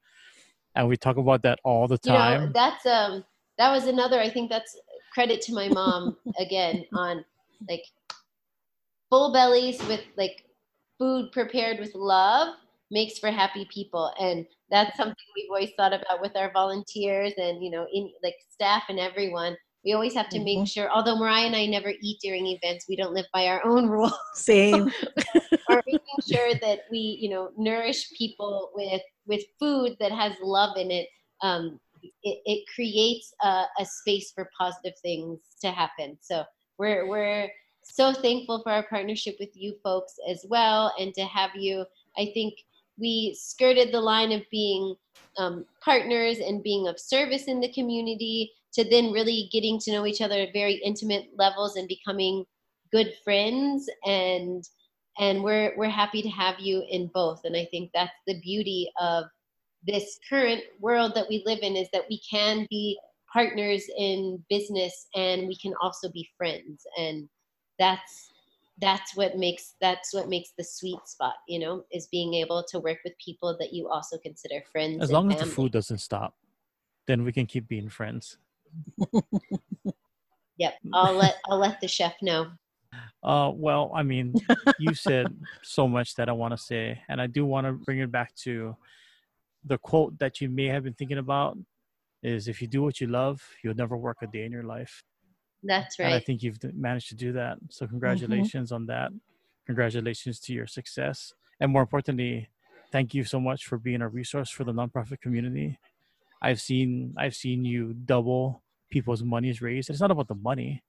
and 0.74 0.88
we 0.88 0.96
talk 0.96 1.16
about 1.16 1.42
that 1.42 1.58
all 1.64 1.88
the 1.88 1.98
You 2.04 2.12
know, 2.12 2.18
time 2.18 2.52
that's 2.52 2.86
um 2.86 3.24
that 3.58 3.70
was 3.70 3.86
another 3.86 4.20
I 4.20 4.30
think 4.30 4.50
that's 4.50 4.76
credit 5.12 5.40
to 5.42 5.54
my 5.54 5.68
mom 5.68 6.16
again 6.38 6.84
on 6.94 7.24
like 7.68 7.82
full 9.10 9.32
bellies 9.32 9.80
with 9.88 10.00
like 10.16 10.44
food 10.98 11.30
prepared 11.32 11.78
with 11.78 11.94
love 11.94 12.54
makes 12.90 13.18
for 13.18 13.30
happy 13.30 13.66
people 13.72 14.12
and 14.20 14.46
that's 14.70 14.96
something 14.96 15.14
we've 15.36 15.50
always 15.50 15.70
thought 15.76 15.92
about 15.92 16.20
with 16.20 16.36
our 16.36 16.50
volunteers 16.52 17.32
and 17.36 17.62
you 17.62 17.70
know 17.70 17.86
in 17.92 18.10
like 18.22 18.34
staff 18.50 18.84
and 18.88 18.98
everyone 18.98 19.56
we 19.84 19.92
always 19.94 20.14
have 20.14 20.28
to 20.28 20.38
make 20.38 20.58
Mhm. 20.58 20.68
sure 20.68 20.90
although 20.90 21.16
mariah 21.18 21.46
and 21.46 21.56
i 21.56 21.66
never 21.66 21.92
eat 22.02 22.18
during 22.22 22.46
events 22.46 22.86
we 22.88 22.96
don't 22.96 23.14
live 23.14 23.26
by 23.32 23.46
our 23.46 23.64
own 23.66 23.86
rules 23.94 24.12
Same. 24.34 24.88
are 25.68 25.82
making 25.86 26.20
sure 26.30 26.54
that 26.60 26.80
we 26.90 27.18
you 27.20 27.30
know 27.30 27.50
nourish 27.56 28.10
people 28.16 28.70
with 28.74 29.02
with 29.26 29.42
food 29.58 29.96
that 30.00 30.12
has 30.12 30.32
love 30.42 30.76
in 30.76 30.90
it 30.90 31.08
um, 31.42 31.80
it, 32.02 32.38
it 32.44 32.64
creates 32.74 33.32
a, 33.42 33.64
a 33.78 33.84
space 33.84 34.32
for 34.32 34.50
positive 34.58 34.94
things 35.02 35.40
to 35.60 35.70
happen. 35.70 36.18
So 36.20 36.44
we're 36.78 37.06
we're 37.08 37.48
so 37.82 38.12
thankful 38.12 38.62
for 38.62 38.72
our 38.72 38.84
partnership 38.84 39.36
with 39.40 39.50
you 39.54 39.74
folks 39.82 40.14
as 40.28 40.44
well 40.48 40.94
and 40.98 41.12
to 41.14 41.24
have 41.24 41.50
you. 41.54 41.84
I 42.16 42.30
think 42.34 42.54
we 42.98 43.36
skirted 43.38 43.92
the 43.92 44.00
line 44.00 44.32
of 44.32 44.42
being 44.50 44.94
um, 45.38 45.64
partners 45.84 46.38
and 46.38 46.62
being 46.62 46.88
of 46.88 46.98
service 46.98 47.44
in 47.44 47.60
the 47.60 47.72
community 47.72 48.52
to 48.74 48.88
then 48.88 49.12
really 49.12 49.48
getting 49.52 49.78
to 49.80 49.92
know 49.92 50.06
each 50.06 50.20
other 50.20 50.40
at 50.40 50.52
very 50.52 50.74
intimate 50.74 51.30
levels 51.36 51.76
and 51.76 51.88
becoming 51.88 52.44
good 52.90 53.12
friends. 53.24 53.88
And 54.04 54.64
and 55.18 55.42
we're 55.42 55.74
we're 55.76 55.88
happy 55.88 56.22
to 56.22 56.28
have 56.28 56.58
you 56.58 56.84
in 56.88 57.10
both. 57.12 57.44
And 57.44 57.56
i 57.56 57.66
think 57.70 57.90
that's 57.92 58.12
the 58.26 58.40
beauty 58.40 58.90
of 59.00 59.24
this 59.86 60.18
current 60.28 60.62
world 60.80 61.12
that 61.14 61.26
we 61.28 61.42
live 61.46 61.60
in 61.62 61.76
is 61.76 61.88
that 61.92 62.04
we 62.08 62.20
can 62.28 62.66
be 62.70 62.98
partners 63.32 63.84
in 63.98 64.42
business 64.48 65.06
and 65.14 65.48
we 65.48 65.56
can 65.56 65.74
also 65.80 66.10
be 66.10 66.28
friends. 66.36 66.84
And 66.98 67.28
that's 67.78 68.32
that's 68.80 69.14
what 69.16 69.36
makes 69.36 69.74
that's 69.80 70.14
what 70.14 70.28
makes 70.28 70.50
the 70.56 70.64
sweet 70.64 70.98
spot 71.06 71.34
you 71.46 71.58
know 71.58 71.84
is 71.92 72.08
being 72.10 72.34
able 72.34 72.64
to 72.66 72.78
work 72.80 72.98
with 73.04 73.12
people 73.24 73.56
that 73.60 73.72
you 73.72 73.88
also 73.88 74.16
consider 74.18 74.62
friends 74.72 75.02
as 75.02 75.12
long 75.12 75.30
as 75.30 75.40
the 75.40 75.46
food 75.46 75.70
doesn't 75.72 75.98
stop 75.98 76.34
then 77.06 77.22
we 77.22 77.32
can 77.32 77.46
keep 77.46 77.68
being 77.68 77.88
friends. 77.88 78.38
Yep 80.58 80.74
i'll 80.92 81.14
let 81.14 81.36
i'll 81.46 81.58
let 81.58 81.80
the 81.80 81.88
chef 81.88 82.14
know. 82.22 82.46
Uh, 83.22 83.50
well, 83.54 83.90
I 83.94 84.02
mean, 84.02 84.34
you 84.78 84.92
said 84.94 85.34
so 85.62 85.88
much 85.88 86.14
that 86.16 86.28
I 86.28 86.32
want 86.32 86.52
to 86.52 86.58
say, 86.58 87.00
and 87.08 87.22
I 87.22 87.26
do 87.26 87.46
want 87.46 87.66
to 87.66 87.72
bring 87.72 88.00
it 88.00 88.12
back 88.12 88.34
to 88.44 88.76
the 89.64 89.78
quote 89.78 90.18
that 90.18 90.40
you 90.40 90.48
may 90.48 90.66
have 90.66 90.84
been 90.84 90.94
thinking 90.94 91.18
about 91.18 91.56
is 92.22 92.48
if 92.48 92.60
you 92.60 92.68
do 92.68 92.82
what 92.82 93.00
you 93.00 93.06
love, 93.06 93.42
you'll 93.62 93.74
never 93.74 93.96
work 93.96 94.18
a 94.22 94.26
day 94.26 94.44
in 94.44 94.52
your 94.52 94.62
life. 94.62 95.02
that's 95.62 95.98
right. 95.98 96.06
And 96.06 96.14
I 96.14 96.20
think 96.20 96.42
you've 96.42 96.58
managed 96.74 97.08
to 97.08 97.14
do 97.14 97.32
that. 97.32 97.58
So 97.70 97.84
mm-hmm. 97.84 97.94
congratulations 97.94 98.72
on 98.72 98.86
that. 98.86 99.10
Congratulations 99.66 100.40
to 100.40 100.52
your 100.52 100.66
success. 100.66 101.32
And 101.60 101.72
more 101.72 101.82
importantly, 101.82 102.48
thank 102.90 103.14
you 103.14 103.24
so 103.24 103.40
much 103.40 103.66
for 103.66 103.78
being 103.78 104.02
a 104.02 104.08
resource 104.08 104.50
for 104.50 104.64
the 104.64 104.72
nonprofit 104.72 105.20
community. 105.20 105.78
I've 106.40 106.60
seen 106.60 107.14
I've 107.16 107.36
seen 107.36 107.64
you 107.64 107.94
double 107.94 108.62
people's 108.90 109.22
money's 109.22 109.62
raised. 109.62 109.90
It's 109.90 110.00
not 110.00 110.10
about 110.10 110.28
the 110.28 110.34
money, 110.34 110.82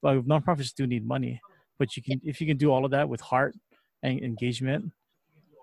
but 0.00 0.26
nonprofits 0.26 0.74
do 0.74 0.86
need 0.86 1.06
money. 1.06 1.40
But 1.78 1.96
you 1.96 2.02
can 2.02 2.20
if 2.24 2.40
you 2.40 2.46
can 2.46 2.56
do 2.56 2.72
all 2.72 2.86
of 2.86 2.90
that 2.92 3.08
with 3.08 3.20
heart 3.20 3.54
and 4.02 4.20
engagement, 4.20 4.92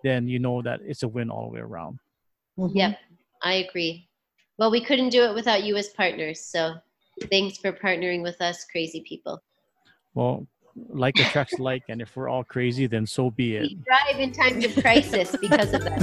then 0.03 0.27
you 0.27 0.37
know 0.37 0.61
that 0.61 0.81
it's 0.83 1.01
a 1.01 1.07
win 1.07 1.31
all 1.31 1.49
the 1.49 1.55
way 1.55 1.61
around. 1.61 1.97
Mhm. 2.57 2.71
Yep, 2.75 2.97
I 3.41 3.53
agree. 3.55 4.07
Well, 4.57 4.71
we 4.71 4.83
couldn't 4.83 5.09
do 5.09 5.23
it 5.23 5.33
without 5.33 5.63
you 5.63 5.75
as 5.77 5.89
partners. 5.89 6.41
So 6.41 6.75
thanks 7.31 7.57
for 7.57 7.71
partnering 7.71 8.21
with 8.21 8.39
us, 8.41 8.65
crazy 8.65 9.01
people. 9.07 9.41
Well, 10.13 10.47
like 10.89 11.19
attracts 11.19 11.59
like, 11.59 11.83
and 11.89 12.01
if 12.01 12.15
we're 12.15 12.29
all 12.29 12.43
crazy, 12.43 12.87
then 12.87 13.05
so 13.05 13.29
be 13.31 13.55
it. 13.57 13.61
We 13.61 13.79
thrive 13.85 14.19
in 14.19 14.31
times 14.31 14.65
of 14.65 14.75
crisis 14.81 15.35
because 15.41 15.73
of 15.73 15.83
that. 15.83 16.01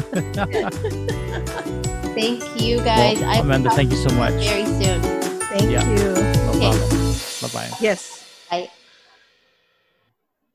Thank 2.14 2.60
you 2.60 2.78
guys. 2.78 3.20
Well, 3.20 3.30
I 3.30 3.36
will 3.36 3.44
Amanda, 3.46 3.68
talk 3.68 3.76
thank 3.76 3.90
you 3.92 3.96
so 3.96 4.14
much. 4.16 4.32
very 4.32 4.66
soon. 4.66 5.00
Thank 5.42 5.70
Yeah. 5.70 5.88
you. 5.88 6.12
No 6.12 6.50
Okay. 6.54 6.78
Bye 7.40 7.48
bye. 7.52 7.76
Yes. 7.80 8.24
Bye. 8.50 8.70